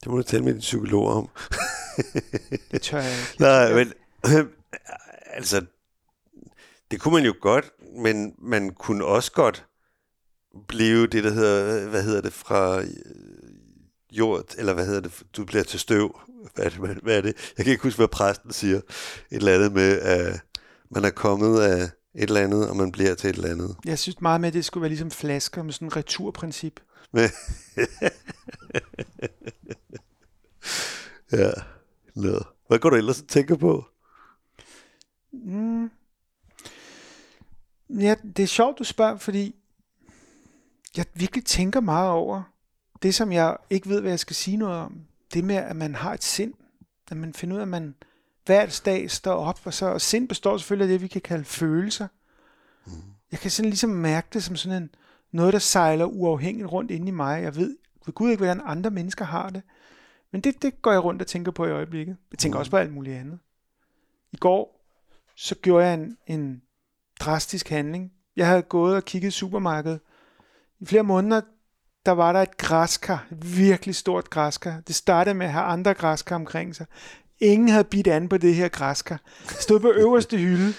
Det 0.03 0.07
må 0.07 0.17
du 0.17 0.23
tale 0.23 0.43
med 0.43 0.53
din 0.53 0.59
psykolog 0.59 1.07
om. 1.07 1.29
det 2.71 2.81
tør 2.81 2.99
jeg 2.99 3.11
ikke. 3.11 3.41
Nej, 3.41 3.73
men 3.73 3.93
altså, 5.37 5.65
det 6.91 7.01
kunne 7.01 7.13
man 7.13 7.25
jo 7.25 7.33
godt, 7.41 7.71
men 7.95 8.35
man 8.37 8.69
kunne 8.69 9.05
også 9.05 9.31
godt 9.31 9.65
blive 10.67 11.07
det, 11.07 11.23
der 11.23 11.31
hedder, 11.31 11.89
hvad 11.89 12.03
hedder 12.03 12.21
det, 12.21 12.33
fra 12.33 12.83
jord, 14.11 14.43
eller 14.57 14.73
hvad 14.73 14.85
hedder 14.85 15.01
det, 15.01 15.23
du 15.37 15.45
bliver 15.45 15.63
til 15.63 15.79
støv. 15.79 16.19
Hvad 16.55 16.65
er 16.65 16.69
det? 16.69 16.79
Hvad 17.03 17.17
er 17.17 17.21
det? 17.21 17.53
Jeg 17.57 17.65
kan 17.65 17.71
ikke 17.71 17.83
huske, 17.83 17.97
hvad 17.97 18.07
præsten 18.07 18.51
siger. 18.51 18.77
Et 18.77 18.83
eller 19.31 19.55
andet 19.55 19.71
med, 19.71 19.99
at 19.99 20.41
man 20.89 21.05
er 21.05 21.09
kommet 21.09 21.61
af 21.61 21.81
et 22.15 22.23
eller 22.23 22.41
andet, 22.41 22.69
og 22.69 22.75
man 22.75 22.91
bliver 22.91 23.15
til 23.15 23.29
et 23.29 23.35
eller 23.35 23.49
andet. 23.49 23.75
Jeg 23.85 23.99
synes 23.99 24.21
meget 24.21 24.41
med, 24.41 24.47
at 24.47 24.53
det 24.53 24.65
skulle 24.65 24.81
være 24.81 24.89
ligesom 24.89 25.11
flasker 25.11 25.63
med 25.63 25.73
sådan 25.73 25.87
et 25.87 25.95
returprincip. 25.95 26.79
Ja, 31.31 31.51
noget. 32.15 32.43
Hvad 32.67 32.79
går 32.79 32.89
du 32.89 32.95
ellers 32.95 33.23
tænker 33.27 33.55
på? 33.55 33.85
Mm. 35.33 35.89
Ja, 37.89 38.15
det 38.37 38.43
er 38.43 38.47
sjovt, 38.47 38.79
du 38.79 38.83
spørger, 38.83 39.17
fordi 39.17 39.55
jeg 40.97 41.05
virkelig 41.13 41.45
tænker 41.45 41.79
meget 41.79 42.09
over 42.09 42.43
det, 43.03 43.15
som 43.15 43.31
jeg 43.31 43.57
ikke 43.69 43.89
ved, 43.89 44.01
hvad 44.01 44.11
jeg 44.11 44.19
skal 44.19 44.35
sige 44.35 44.57
noget 44.57 44.77
om. 44.77 45.01
Det 45.33 45.43
med, 45.43 45.55
at 45.55 45.75
man 45.75 45.95
har 45.95 46.13
et 46.13 46.23
sind. 46.23 46.53
At 47.11 47.17
man 47.17 47.33
finder 47.33 47.55
ud 47.55 47.59
af, 47.59 47.63
at 47.63 47.67
man 47.67 47.95
hver 48.45 48.81
dag 48.85 49.11
står 49.11 49.33
op, 49.33 49.59
og 49.63 49.73
så 49.73 49.85
og 49.85 50.01
sind 50.01 50.27
består 50.27 50.57
selvfølgelig 50.57 50.83
af 50.85 50.89
det, 50.89 51.01
vi 51.01 51.07
kan 51.07 51.21
kalde 51.21 51.45
følelser. 51.45 52.07
Mm. 52.85 52.91
Jeg 53.31 53.39
kan 53.39 53.51
sådan 53.51 53.69
ligesom 53.69 53.89
mærke 53.89 54.27
det 54.33 54.43
som 54.43 54.55
sådan 54.55 54.83
en, 54.83 54.89
noget, 55.31 55.53
der 55.53 55.59
sejler 55.59 56.05
uafhængigt 56.05 56.71
rundt 56.71 56.91
inde 56.91 57.07
i 57.07 57.11
mig. 57.11 57.43
Jeg 57.43 57.55
ved 57.55 57.77
ved 58.05 58.13
Gud 58.13 58.29
ikke, 58.29 58.39
hvordan 58.39 58.61
andre 58.65 58.89
mennesker 58.89 59.25
har 59.25 59.49
det. 59.49 59.61
Men 60.31 60.41
det, 60.41 60.61
det 60.61 60.81
går 60.81 60.91
jeg 60.91 61.03
rundt 61.03 61.21
og 61.21 61.27
tænker 61.27 61.51
på 61.51 61.65
i 61.65 61.71
øjeblikket. 61.71 62.17
Jeg 62.31 62.39
tænker 62.39 62.57
mm. 62.57 62.59
også 62.59 62.71
på 62.71 62.77
alt 62.77 62.93
muligt 62.93 63.15
andet. 63.15 63.39
I 64.31 64.37
går, 64.37 64.85
så 65.35 65.55
gjorde 65.55 65.85
jeg 65.85 65.93
en, 65.93 66.17
en 66.27 66.61
drastisk 67.19 67.69
handling. 67.69 68.13
Jeg 68.35 68.47
havde 68.47 68.61
gået 68.61 68.95
og 68.95 69.05
kigget 69.05 69.27
i 69.27 69.31
supermarkedet. 69.31 69.99
I 70.79 70.85
flere 70.85 71.03
måneder, 71.03 71.41
der 72.05 72.11
var 72.11 72.33
der 72.33 72.41
et 72.41 72.57
græskar, 72.57 73.27
et 73.31 73.57
virkelig 73.57 73.95
stort 73.95 74.29
græskar. 74.29 74.81
Det 74.87 74.95
startede 74.95 75.35
med 75.35 75.45
at 75.45 75.51
have 75.51 75.65
andre 75.65 75.93
græskar 75.93 76.35
omkring 76.35 76.75
sig. 76.75 76.85
Ingen 77.39 77.69
havde 77.69 77.83
bidt 77.83 78.07
an 78.07 78.29
på 78.29 78.37
det 78.37 78.55
her 78.55 78.67
græskar. 78.67 79.21
Stod 79.45 79.79
på 79.79 79.91
øverste 79.91 80.37
hylde. 80.37 80.73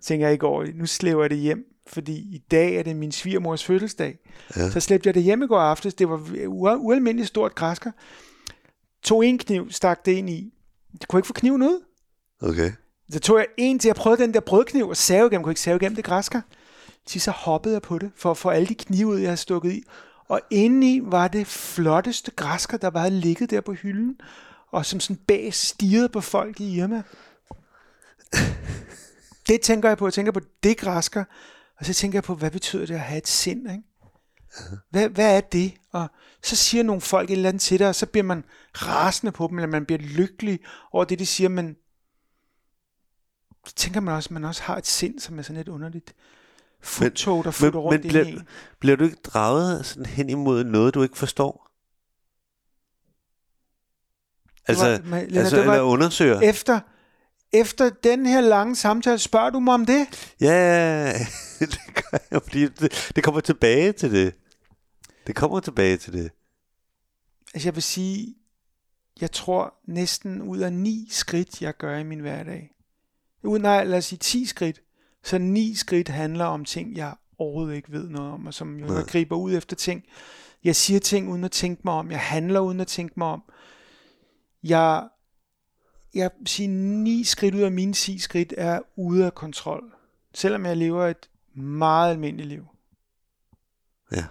Tænker 0.00 0.26
jeg 0.26 0.34
i 0.34 0.38
går, 0.38 0.66
nu 0.74 0.86
slæver 0.86 1.22
jeg 1.22 1.30
det 1.30 1.38
hjem, 1.38 1.64
fordi 1.86 2.12
i 2.12 2.38
dag 2.50 2.74
er 2.74 2.82
det 2.82 2.96
min 2.96 3.12
svigermors 3.12 3.64
fødselsdag. 3.64 4.18
Ja. 4.56 4.70
Så 4.70 4.80
slæbte 4.80 5.06
jeg 5.06 5.14
det 5.14 5.22
hjem 5.22 5.42
i 5.42 5.46
går 5.46 5.58
aftes. 5.58 5.94
Det 5.94 6.08
var 6.08 6.20
ualmindeligt 6.76 7.28
stort 7.28 7.54
græskar. 7.54 7.92
Tog 9.02 9.26
en 9.26 9.38
kniv, 9.38 9.70
stak 9.70 10.06
det 10.06 10.12
ind 10.12 10.30
i. 10.30 10.52
Jeg 11.00 11.08
kunne 11.08 11.18
ikke 11.18 11.26
få 11.26 11.32
kniven 11.32 11.62
ud. 11.62 11.84
Okay. 12.42 12.72
Så 13.10 13.20
tog 13.20 13.38
jeg 13.38 13.46
en 13.56 13.78
til, 13.78 13.88
jeg 13.88 13.96
prøvede 13.96 14.22
den 14.22 14.34
der 14.34 14.40
brødkniv 14.40 14.88
og 14.88 14.96
save 14.96 15.26
igennem. 15.26 15.32
Jeg 15.32 15.42
kunne 15.42 15.52
ikke 15.52 15.60
save 15.60 15.76
igennem 15.76 15.96
det 15.96 16.04
græskar. 16.04 16.42
Til 17.06 17.20
så 17.20 17.30
hoppede 17.30 17.74
jeg 17.74 17.82
på 17.82 17.98
det, 17.98 18.10
for 18.16 18.30
at 18.30 18.36
få 18.36 18.48
alle 18.48 18.66
de 18.66 18.74
knive 18.74 19.06
ud, 19.06 19.18
jeg 19.18 19.28
havde 19.28 19.36
stukket 19.36 19.72
i. 19.72 19.84
Og 20.28 20.40
indeni 20.50 21.00
var 21.02 21.28
det 21.28 21.46
flotteste 21.46 22.30
græskar, 22.30 22.76
der 22.76 22.90
var 22.90 23.08
ligget 23.08 23.50
der 23.50 23.60
på 23.60 23.72
hylden, 23.72 24.20
og 24.70 24.86
som 24.86 25.00
sådan 25.00 25.16
bag 25.16 25.54
stirrede 25.54 26.08
på 26.08 26.20
folk 26.20 26.60
i 26.60 26.76
Irma. 26.76 27.02
det 29.48 29.60
tænker 29.60 29.88
jeg 29.88 29.98
på. 29.98 30.06
Jeg 30.06 30.12
tænker 30.12 30.32
på 30.32 30.40
det 30.62 30.76
græskar, 30.78 31.28
og 31.78 31.86
så 31.86 31.94
tænker 31.94 32.16
jeg 32.16 32.24
på, 32.24 32.34
hvad 32.34 32.50
betyder 32.50 32.86
det 32.86 32.94
at 32.94 33.00
have 33.00 33.18
et 33.18 33.28
sind, 33.28 33.70
ikke? 33.70 33.82
Hvad, 34.90 35.08
hvad 35.08 35.36
er 35.36 35.40
det? 35.40 35.74
Og 35.92 36.08
så 36.42 36.56
siger 36.56 36.82
nogle 36.82 37.00
folk 37.00 37.30
et 37.30 37.36
eller 37.36 37.48
andet 37.48 37.62
til 37.62 37.78
dig, 37.78 37.88
og 37.88 37.94
så 37.94 38.06
bliver 38.06 38.24
man 38.24 38.44
rasende 38.74 39.32
på 39.32 39.46
dem, 39.46 39.58
eller 39.58 39.68
man 39.68 39.86
bliver 39.86 39.98
lykkelig 39.98 40.60
over 40.92 41.04
det, 41.04 41.18
de 41.18 41.26
siger, 41.26 41.48
men 41.48 41.76
så 43.66 43.74
tænker 43.74 44.00
man 44.00 44.14
også, 44.14 44.26
at 44.26 44.30
man 44.30 44.44
også 44.44 44.62
har 44.62 44.76
et 44.76 44.86
sind, 44.86 45.18
som 45.18 45.38
er 45.38 45.42
sådan 45.42 45.56
lidt 45.56 45.68
underligt 45.68 46.14
futtog, 46.82 47.44
der 47.44 47.50
futter 47.50 47.80
rundt 47.80 48.04
men, 48.04 48.08
bliver, 48.08 48.42
bliver 48.80 48.96
du 48.96 49.04
ikke 49.04 49.16
draget 49.24 49.86
sådan 49.86 50.06
hen 50.06 50.30
imod 50.30 50.64
noget, 50.64 50.94
du 50.94 51.02
ikke 51.02 51.18
forstår? 51.18 51.66
Altså, 54.68 54.90
var, 54.90 54.98
men, 55.04 55.26
Lena, 55.28 55.40
altså 55.40 55.60
eller 55.60 55.80
undersøger? 55.80 56.40
Efter, 56.40 56.80
efter 57.52 57.90
den 57.90 58.26
her 58.26 58.40
lange 58.40 58.76
samtale, 58.76 59.18
spørger 59.18 59.50
du 59.50 59.60
mig 59.60 59.74
om 59.74 59.86
det? 59.86 60.32
Ja, 60.40 61.12
det 61.60 61.78
gør 61.94 62.18
jeg, 62.30 62.42
fordi 62.42 62.68
det, 62.68 63.12
det 63.16 63.24
kommer 63.24 63.40
tilbage 63.40 63.92
til 63.92 64.12
det. 64.12 64.34
Det 65.26 65.34
kommer 65.34 65.60
tilbage 65.60 65.96
til 65.96 66.12
det. 66.12 66.30
Altså 67.54 67.68
jeg 67.68 67.74
vil 67.74 67.82
sige, 67.82 68.34
jeg 69.20 69.32
tror 69.32 69.74
næsten 69.88 70.42
ud 70.42 70.58
af 70.58 70.72
ni 70.72 71.08
skridt, 71.10 71.62
jeg 71.62 71.76
gør 71.76 71.98
i 71.98 72.04
min 72.04 72.20
hverdag. 72.20 72.70
Ud 73.42 73.60
af, 73.60 73.90
lad 73.90 73.98
os 73.98 74.04
sige, 74.04 74.18
10 74.18 74.46
skridt, 74.46 74.80
så 75.26 75.38
ni 75.38 75.74
skridt 75.74 76.08
handler 76.08 76.44
om 76.44 76.64
ting, 76.64 76.96
jeg 76.96 77.14
overhovedet 77.38 77.76
ikke 77.76 77.92
ved 77.92 78.08
noget 78.08 78.32
om, 78.32 78.46
og 78.46 78.54
som 78.54 78.80
jeg 78.80 79.04
griber 79.06 79.36
ud 79.36 79.54
efter 79.54 79.76
ting. 79.76 80.04
Jeg 80.64 80.76
siger 80.76 81.00
ting 81.00 81.28
uden 81.28 81.44
at 81.44 81.50
tænke 81.50 81.82
mig 81.84 81.94
om. 81.94 82.10
Jeg 82.10 82.20
handler 82.20 82.60
uden 82.60 82.80
at 82.80 82.86
tænke 82.86 83.14
mig 83.16 83.28
om. 83.28 83.42
Jeg, 84.62 85.08
jeg 86.14 86.30
siger, 86.46 86.68
ni 86.68 87.24
skridt 87.24 87.54
ud 87.54 87.60
af 87.60 87.72
mine 87.72 87.92
10 87.92 88.18
skridt 88.18 88.54
er 88.56 88.80
ude 88.96 89.26
af 89.26 89.34
kontrol. 89.34 89.94
Selvom 90.34 90.66
jeg 90.66 90.76
lever 90.76 91.06
et 91.06 91.30
meget 91.54 92.10
almindeligt 92.10 92.48
liv. 92.48 92.66
Ja. 94.12 94.26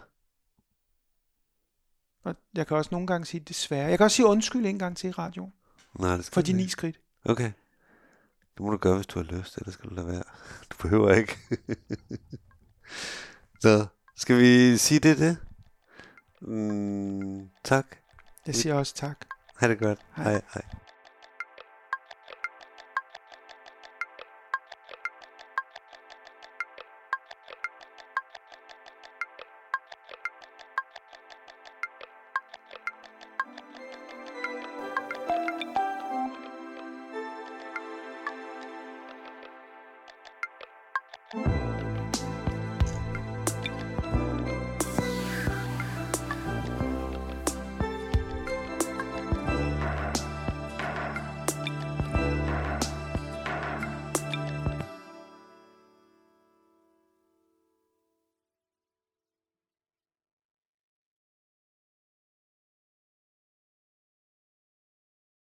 Og 2.23 2.35
jeg 2.55 2.67
kan 2.67 2.77
også 2.77 2.89
nogle 2.91 3.07
gange 3.07 3.25
sige 3.25 3.41
desværre. 3.41 3.89
Jeg 3.89 3.97
kan 3.97 4.03
også 4.03 4.15
sige 4.15 4.25
undskyld 4.25 4.65
en 4.65 4.79
gang 4.79 4.97
til 4.97 5.07
i 5.07 5.11
radioen. 5.11 5.53
Nej, 5.99 6.15
det 6.15 6.25
skal 6.25 6.33
For 6.33 6.41
de 6.41 6.53
ni 6.53 6.67
skridt. 6.67 6.99
Okay. 7.25 7.51
Det 8.57 8.63
må 8.63 8.71
du 8.71 8.77
gøre, 8.77 8.95
hvis 8.95 9.07
du 9.07 9.19
har 9.19 9.23
lyst, 9.23 9.57
ellers 9.57 9.73
skal 9.73 9.89
du 9.89 9.95
lade 9.95 10.07
være. 10.07 10.23
Behøver 10.81 11.13
ikke. 11.13 11.37
Så, 13.61 13.85
skal 14.15 14.37
vi 14.37 14.77
sige 14.77 14.99
det 14.99 15.17
det? 15.17 15.37
Mm, 16.41 17.49
tak. 17.63 17.85
Jeg 18.47 18.55
siger 18.55 18.75
også 18.75 18.95
tak. 18.95 19.25
Ha' 19.57 19.67
det 19.67 19.79
godt. 19.79 19.99
Hej. 20.15 20.31
hej. 20.31 20.41
hej. 20.53 20.63